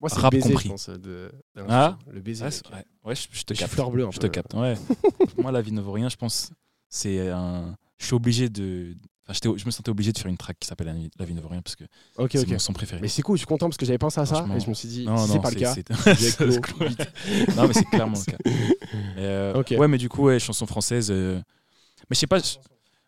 Moi, 0.00 0.10
c'est 0.10 0.28
baiser, 0.28 0.48
compris. 0.50 0.64
je 0.64 0.68
pense, 0.70 0.88
de, 0.90 1.32
d'Alain 1.54 1.68
Ah. 1.70 1.98
Le 2.10 2.20
baiser. 2.20 2.44
ouais, 3.04 3.14
je, 3.14 3.26
je 3.30 3.42
te 3.44 3.54
capte. 3.54 3.72
fleur 3.72 3.90
bleue 3.90 4.04
un 4.06 4.10
Je 4.10 4.18
peu. 4.18 4.28
te 4.28 4.32
capte, 4.32 4.52
ouais. 4.54 4.74
Moi, 5.38 5.50
la 5.52 5.62
vie 5.62 5.72
ne 5.72 5.80
vaut 5.80 5.92
rien, 5.92 6.08
je 6.10 6.16
pense. 6.16 6.50
C'est 6.90 7.30
un. 7.30 7.74
Je 7.98 8.06
suis 8.06 8.14
obligé 8.14 8.48
de. 8.48 8.96
Enfin, 9.26 9.54
je 9.56 9.64
me 9.64 9.70
sentais 9.70 9.88
obligé 9.90 10.12
de 10.12 10.18
faire 10.18 10.30
une 10.30 10.36
track 10.36 10.58
qui 10.60 10.68
s'appelle 10.68 10.94
La 11.18 11.24
vie 11.24 11.32
ne 11.34 11.40
vaut 11.40 11.48
rien 11.48 11.62
parce 11.62 11.76
que 11.76 11.84
c'est 12.40 12.46
mon 12.52 12.58
son 12.58 12.72
préféré. 12.74 13.00
Mais 13.00 13.08
c'est 13.08 13.22
cool, 13.22 13.36
je 13.36 13.40
suis 13.40 13.46
content 13.46 13.66
parce 13.68 13.78
que 13.78 13.86
j'avais 13.86 13.96
pensé 13.98 14.20
à 14.20 14.26
ça 14.26 14.44
et 14.54 14.60
je 14.60 14.68
me 14.68 14.74
suis 14.74 14.88
dit, 14.88 15.06
Non, 15.06 15.16
si 15.16 15.28
non, 15.28 15.34
c'est 15.34 15.40
pas 15.40 15.50
le 15.50 15.56
cas, 15.60 15.74
c'est- 15.74 15.90
non, 17.56 17.66
mais 17.66 17.72
c'est 17.72 17.84
clairement 17.86 18.18
le 18.18 18.32
cas. 18.32 18.38
Euh. 19.16 19.62
Ouais, 19.78 19.88
mais 19.88 19.96
du 19.98 20.08
coup, 20.10 20.24
ouais, 20.24 20.38
chanson 20.38 20.66
française. 20.66 21.10
euh, 21.10 21.36
Mais 22.10 22.14
je 22.14 22.18
sais 22.20 22.26
pas. 22.26 22.38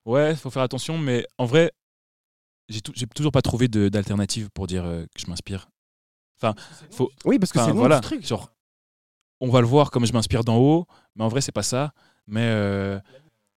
Ouais, 0.06 0.34
faut 0.36 0.50
faire 0.50 0.62
attention, 0.62 0.96
mais 0.98 1.26
en 1.36 1.44
vrai, 1.44 1.72
j'ai 2.68 2.80
tou- 2.80 2.92
j'ai 2.94 3.06
toujours 3.06 3.32
pas 3.32 3.42
trouvé 3.42 3.68
d'alternative 3.68 4.48
pour 4.54 4.66
dire 4.66 4.84
euh, 4.86 5.04
que 5.14 5.20
je 5.20 5.26
m'inspire. 5.28 5.68
Oui, 7.24 7.38
parce 7.38 7.52
que 7.52 7.58
Enfin, 7.58 7.68
c'est 7.68 7.72
voilà, 7.72 8.00
truc. 8.00 8.26
genre, 8.26 8.52
on 9.40 9.50
va 9.50 9.60
le 9.60 9.66
voir 9.66 9.90
comme 9.90 10.06
je 10.06 10.12
m'inspire 10.12 10.44
d'en 10.44 10.56
haut, 10.56 10.86
mais 11.14 11.24
en 11.24 11.28
vrai, 11.28 11.40
c'est 11.40 11.52
pas 11.52 11.62
ça. 11.62 11.92
Mais 12.26 12.46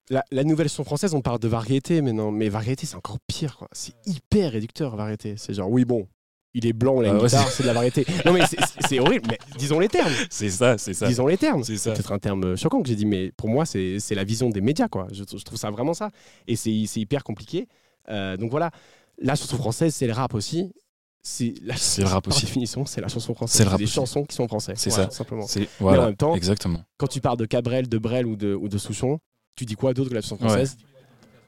La, 0.10 0.24
la 0.32 0.44
nouvelle 0.44 0.68
chanson 0.70 0.84
française, 0.84 1.14
on 1.14 1.22
parle 1.22 1.40
de 1.40 1.48
variété, 1.48 2.02
mais 2.02 2.14
non, 2.14 2.32
mais 2.32 2.50
variété, 2.50 2.88
c'est 2.88 2.96
encore 2.96 3.20
pire, 3.28 3.58
quoi. 3.58 3.68
C'est 3.72 3.94
hyper 4.08 4.52
réducteur, 4.52 4.96
variété. 4.96 5.36
C'est 5.38 5.54
genre, 5.54 5.70
oui, 5.70 5.86
bon, 5.86 6.08
il 6.56 6.66
est 6.66 6.74
blanc, 6.74 7.02
il 7.02 7.06
a 7.06 7.10
Ah 7.10 7.14
une 7.14 7.20
ouais, 7.22 7.26
guitare, 7.28 7.48
c'est 7.52 7.62
de 7.62 7.68
la 7.68 7.74
variété. 7.74 8.06
Non, 8.26 8.34
mais 8.34 8.42
c'est- 8.88 9.00
horrible, 9.00 9.28
mais 9.30 9.38
disons 9.58 9.80
les 9.80 9.88
termes. 9.88 10.12
c'est 10.32 10.50
ça, 10.50 10.80
c'est 10.80 10.96
ça. 10.96 11.08
Disons 11.08 11.28
les 11.28 11.38
termes. 11.38 11.64
C'est 11.64 11.76
peut-être 11.94 12.12
un 12.12 12.18
terme 12.18 12.44
euh, 12.44 12.56
choquant 12.56 12.82
que 12.82 12.88
j'ai 12.88 12.96
dit, 12.96 13.06
mais 13.06 13.32
pour 13.38 13.50
moi, 13.50 13.66
c'est 13.68 14.00
la 14.12 14.24
vision 14.24 14.50
des 14.50 14.62
médias, 14.62 14.88
quoi. 14.88 15.06
Je, 15.12 15.24
je 15.32 15.44
trouve 15.44 15.60
ça 15.60 15.70
vraiment 15.70 15.94
ça. 15.94 16.10
Et 16.48 16.56
c'est 16.56 16.86
c'est 16.88 17.02
hyper 17.02 17.24
compliqué. 17.24 17.68
Euh, 18.10 18.36
donc 18.36 18.50
voilà, 18.50 18.72
la 19.20 19.36
chanson 19.36 19.58
française, 19.58 19.94
c'est 19.94 20.08
le 20.08 20.14
rap 20.14 20.34
aussi. 20.34 20.74
C'est 21.22 21.54
la- 21.62 21.76
le 22.00 22.04
rap 22.06 22.24
par 22.24 22.34
aussi. 22.36 22.48
définition, 22.48 22.84
c'est 22.88 23.02
la 23.02 23.10
chanson 23.10 23.36
française. 23.36 23.58
C'est 23.58 23.64
le 23.66 23.70
rap 23.70 23.78
des 23.78 23.84
aussi. 23.84 23.94
chansons 23.94 24.24
qui 24.24 24.36
sont 24.36 24.48
françaises. 24.48 24.80
C'est 24.80 24.90
Voilà, 24.90 25.06
ça. 25.12 25.18
simplement. 25.18 25.46
C'est 25.46 25.60
Mais 25.60 25.66
en 25.66 25.84
voilà, 25.84 26.06
même 26.08 26.16
temps, 26.16 26.34
exactement. 26.34 26.82
quand 26.98 27.08
tu 27.08 27.22
parles 27.22 27.38
de 27.38 27.46
Cabrel, 27.46 27.88
de 27.88 27.98
Brel 28.00 28.26
ou 28.26 28.36
de, 28.36 28.56
ou 28.56 28.70
de 28.70 28.78
Souchon, 28.80 29.20
tu 29.60 29.66
dis 29.66 29.76
quoi 29.76 29.94
d'autre 29.94 30.10
que 30.10 30.16
la 30.16 30.22
chanson 30.22 30.36
Ouais. 30.42 30.48
française 30.50 30.78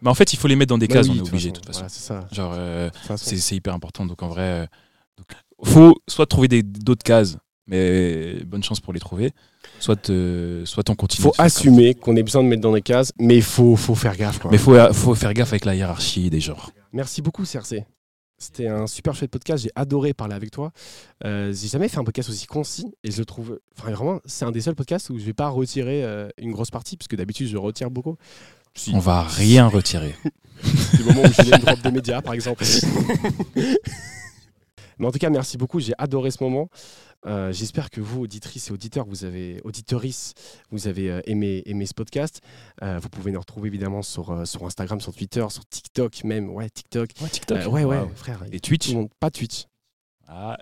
Mais 0.02 0.10
en 0.10 0.14
fait, 0.14 0.34
il 0.34 0.38
faut 0.38 0.48
les 0.48 0.56
mettre 0.56 0.70
dans 0.70 0.78
des 0.78 0.88
Bah 0.88 0.96
cases, 0.96 1.08
oui, 1.08 1.20
on 1.22 1.24
est 1.26 1.28
obligé, 1.28 1.52
de 1.52 1.58
façon. 1.58 1.62
toute 1.62 1.68
façon. 1.68 1.80
Voilà, 1.80 1.90
c'est 1.90 2.02
ça. 2.02 2.28
Genre, 2.32 2.54
euh, 2.56 2.88
De 2.90 2.94
toute 2.94 3.02
façon. 3.08 3.36
c'est 3.38 3.56
hyper 3.56 3.74
important. 3.74 4.06
Donc 4.06 4.22
en 4.24 4.28
vrai, 4.28 4.42
euh, 4.42 4.66
donc, 5.18 5.28
faut 5.64 5.96
soit 6.08 6.26
trouver 6.26 6.62
d'autres 6.64 7.04
cases, 7.04 7.38
mais 7.68 8.44
bonne 8.46 8.64
chance 8.64 8.80
pour 8.80 8.94
les 8.94 9.00
trouver. 9.00 9.32
Soit, 9.80 10.10
euh, 10.10 10.66
soit 10.66 10.90
on 10.90 10.96
continue. 10.96 11.24
faut 11.24 11.34
assumer 11.38 11.94
qu'on 11.96 12.16
ait 12.16 12.24
besoin 12.24 12.44
de 12.44 12.48
mettre 12.48 12.62
dans 12.62 12.74
des 12.74 12.82
cases, 12.82 13.14
mais 13.20 13.38
il 13.38 13.44
faut, 13.44 13.76
faut 13.76 13.96
faire 13.96 14.16
gaffe. 14.18 14.40
Quoi. 14.40 14.52
Mais 14.52 14.58
faut, 14.58 14.76
faut 14.94 15.16
faire 15.16 15.34
gaffe 15.34 15.54
avec 15.54 15.66
la 15.66 15.76
hiérarchie 15.76 16.30
des 16.30 16.40
genres. 16.42 16.72
Merci 16.94 17.22
beaucoup, 17.22 17.44
CRC. 17.46 17.86
C'était 18.42 18.68
un 18.68 18.88
super 18.88 19.16
chouette 19.16 19.30
podcast. 19.30 19.64
J'ai 19.64 19.72
adoré 19.76 20.16
parler 20.16 20.34
avec 20.34 20.50
toi. 20.50 20.72
Euh, 21.26 21.54
j'ai 21.54 21.68
jamais 21.68 21.88
fait 21.88 22.00
un 22.00 22.04
podcast 22.04 22.28
aussi 22.28 22.48
concis 22.48 22.92
et 23.04 23.12
je 23.12 23.22
trouve. 23.22 23.60
Enfin, 23.78 23.92
vraiment, 23.92 24.20
c'est 24.26 24.46
un 24.46 24.52
des 24.52 24.62
seuls 24.62 24.74
podcasts 24.74 25.12
où 25.12 25.20
je 25.20 25.24
vais 25.24 25.34
pas 25.34 25.48
retirer 25.48 26.04
euh, 26.04 26.28
une 26.40 26.52
grosse 26.52 26.72
partie, 26.72 26.98
parce 26.98 27.08
que 27.08 27.16
d'habitude, 27.16 27.48
je 27.48 27.58
retire 27.58 27.92
beaucoup. 27.92 28.18
Si, 28.74 28.92
On 28.96 29.00
va 29.00 29.22
rien 29.22 29.68
retirer. 29.68 30.16
du 30.96 31.04
moment 31.04 31.22
où 31.22 31.44
je 31.44 31.56
une 31.56 31.62
drop 31.62 31.82
des 31.82 31.92
médias, 31.92 32.22
par 32.22 32.34
exemple. 32.34 32.64
Mais 35.02 35.08
en 35.08 35.12
tout 35.12 35.20
cas, 35.20 35.30
merci 35.30 35.58
beaucoup. 35.58 35.80
J'ai 35.82 35.94
adoré 35.98 36.32
ce 36.32 36.42
moment. 36.44 36.70
Euh, 37.26 37.52
J'espère 37.52 37.90
que 37.90 38.00
vous, 38.02 38.22
auditrices 38.22 38.70
et 38.70 38.72
auditeurs, 38.72 39.06
vous 39.06 39.26
avez, 39.26 39.60
auditorices, 39.64 40.34
vous 40.70 40.88
avez 40.88 41.12
euh, 41.12 41.22
aimé, 41.26 41.62
aimé 41.66 41.86
ce 41.86 41.94
podcast. 41.94 42.40
Euh, 42.82 43.00
vous 43.00 43.10
pouvez 43.10 43.32
nous 43.32 43.40
retrouver 43.40 43.68
évidemment 43.68 44.02
sur, 44.04 44.48
sur 44.48 44.66
Instagram, 44.66 45.02
sur 45.02 45.14
Twitter, 45.14 45.46
sur 45.50 45.66
TikTok 45.66 46.24
même. 46.24 46.50
Ouais, 46.50 46.70
TikTok. 46.70 47.10
Ouais, 47.22 47.30
TikTok. 47.30 47.58
Ouais, 47.74 47.84
ouais, 47.84 48.00
Wow. 48.00 48.10
frère. 48.16 48.44
Et 48.52 48.60
Twitch 48.60 48.94
monde- 48.94 49.10
Pas 49.20 49.30
Twitch. 49.32 49.66
Ah. 50.28 50.58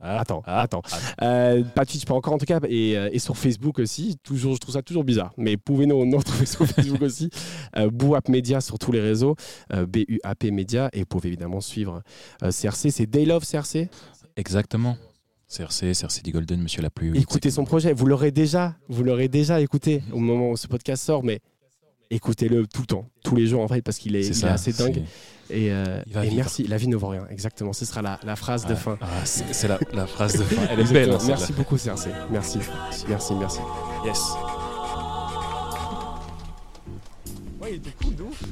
Ah. 0.00 0.20
Attends, 0.20 0.42
Ah. 0.46 0.60
attends. 0.62 0.82
Euh, 1.22 1.62
pas 1.64 1.86
Twitch, 1.86 2.04
pas 2.04 2.14
encore 2.14 2.34
en 2.34 2.38
tout 2.38 2.44
cas. 2.44 2.60
Et, 2.68 2.96
euh, 2.98 3.08
et 3.12 3.18
sur 3.18 3.36
Facebook 3.36 3.78
aussi. 3.78 4.16
Toujours, 4.22 4.54
je 4.54 4.58
trouve 4.58 4.74
ça 4.74 4.82
toujours 4.82 5.04
bizarre. 5.04 5.32
Mais 5.36 5.56
pouvez 5.56 5.86
nous, 5.86 6.04
nous 6.04 6.18
retrouver 6.18 6.44
sur 6.46 6.66
Facebook 6.66 7.00
aussi. 7.02 7.30
Euh, 7.76 7.90
Bouap 7.90 8.28
Media 8.28 8.60
sur 8.60 8.78
tous 8.78 8.92
les 8.92 9.00
réseaux. 9.00 9.36
Euh, 9.72 9.86
B-U-A-P 9.86 10.50
Media. 10.50 10.90
Et 10.92 11.00
vous 11.00 11.06
pouvez 11.06 11.28
évidemment 11.28 11.60
suivre 11.60 12.02
euh, 12.42 12.50
CRC. 12.50 12.90
C'est 12.90 13.06
Day 13.06 13.24
Love 13.24 13.44
CRC. 13.46 13.88
Exactement. 14.36 14.96
CRC, 15.48 15.92
CRC 15.92 16.22
dit 16.22 16.32
Golden, 16.32 16.60
monsieur 16.60 16.82
la 16.82 16.90
pluie. 16.90 17.16
Écoutez 17.18 17.50
son 17.50 17.64
projet. 17.64 17.92
Vous 17.92 18.04
l'aurez 18.06 18.32
déjà, 18.32 18.74
vous 18.88 19.04
l'aurez 19.04 19.28
déjà 19.28 19.60
écouté 19.60 20.02
au 20.12 20.18
moment 20.18 20.50
où 20.50 20.56
ce 20.56 20.66
podcast 20.66 21.04
sort, 21.04 21.22
mais 21.22 21.38
écoutez-le 22.10 22.66
tout 22.66 22.82
le 22.82 22.86
temps, 22.86 23.08
tous 23.24 23.34
les 23.36 23.46
jours 23.46 23.62
en 23.62 23.68
fait, 23.68 23.82
parce 23.82 23.98
qu'il 23.98 24.16
est, 24.16 24.22
C'est 24.22 24.28
il 24.30 24.34
ça. 24.34 24.48
est 24.48 24.50
assez 24.50 24.72
dingue. 24.72 25.02
Et, 25.48 25.70
euh, 25.70 26.02
et 26.24 26.30
merci. 26.34 26.64
La 26.66 26.76
vie 26.76 26.88
ne 26.88 26.96
vaut 26.96 27.06
rien. 27.08 27.24
Exactement. 27.30 27.72
Ce 27.72 27.84
sera 27.84 28.02
la, 28.02 28.18
la 28.24 28.34
phrase 28.34 28.66
de 28.66 28.74
fin. 28.74 28.98
ah, 29.00 29.06
c'est 29.24 29.68
la, 29.68 29.78
la 29.92 30.06
phrase 30.06 30.36
de 30.36 30.42
fin. 30.42 30.62
Elle 30.70 30.80
est 30.80 30.84
belle. 30.92 31.10
hein, 31.10 31.18
merci 31.26 31.52
beaucoup 31.52 31.76
CRC. 31.76 32.08
Merci. 32.30 32.58
Merci, 33.08 33.34
merci. 33.34 33.60
Yes. 34.04 34.20
Ouais, 37.60 37.70
il 37.72 37.76
était 37.76 37.90
cool, 38.02 38.14
de 38.16 38.22
ouf. 38.24 38.42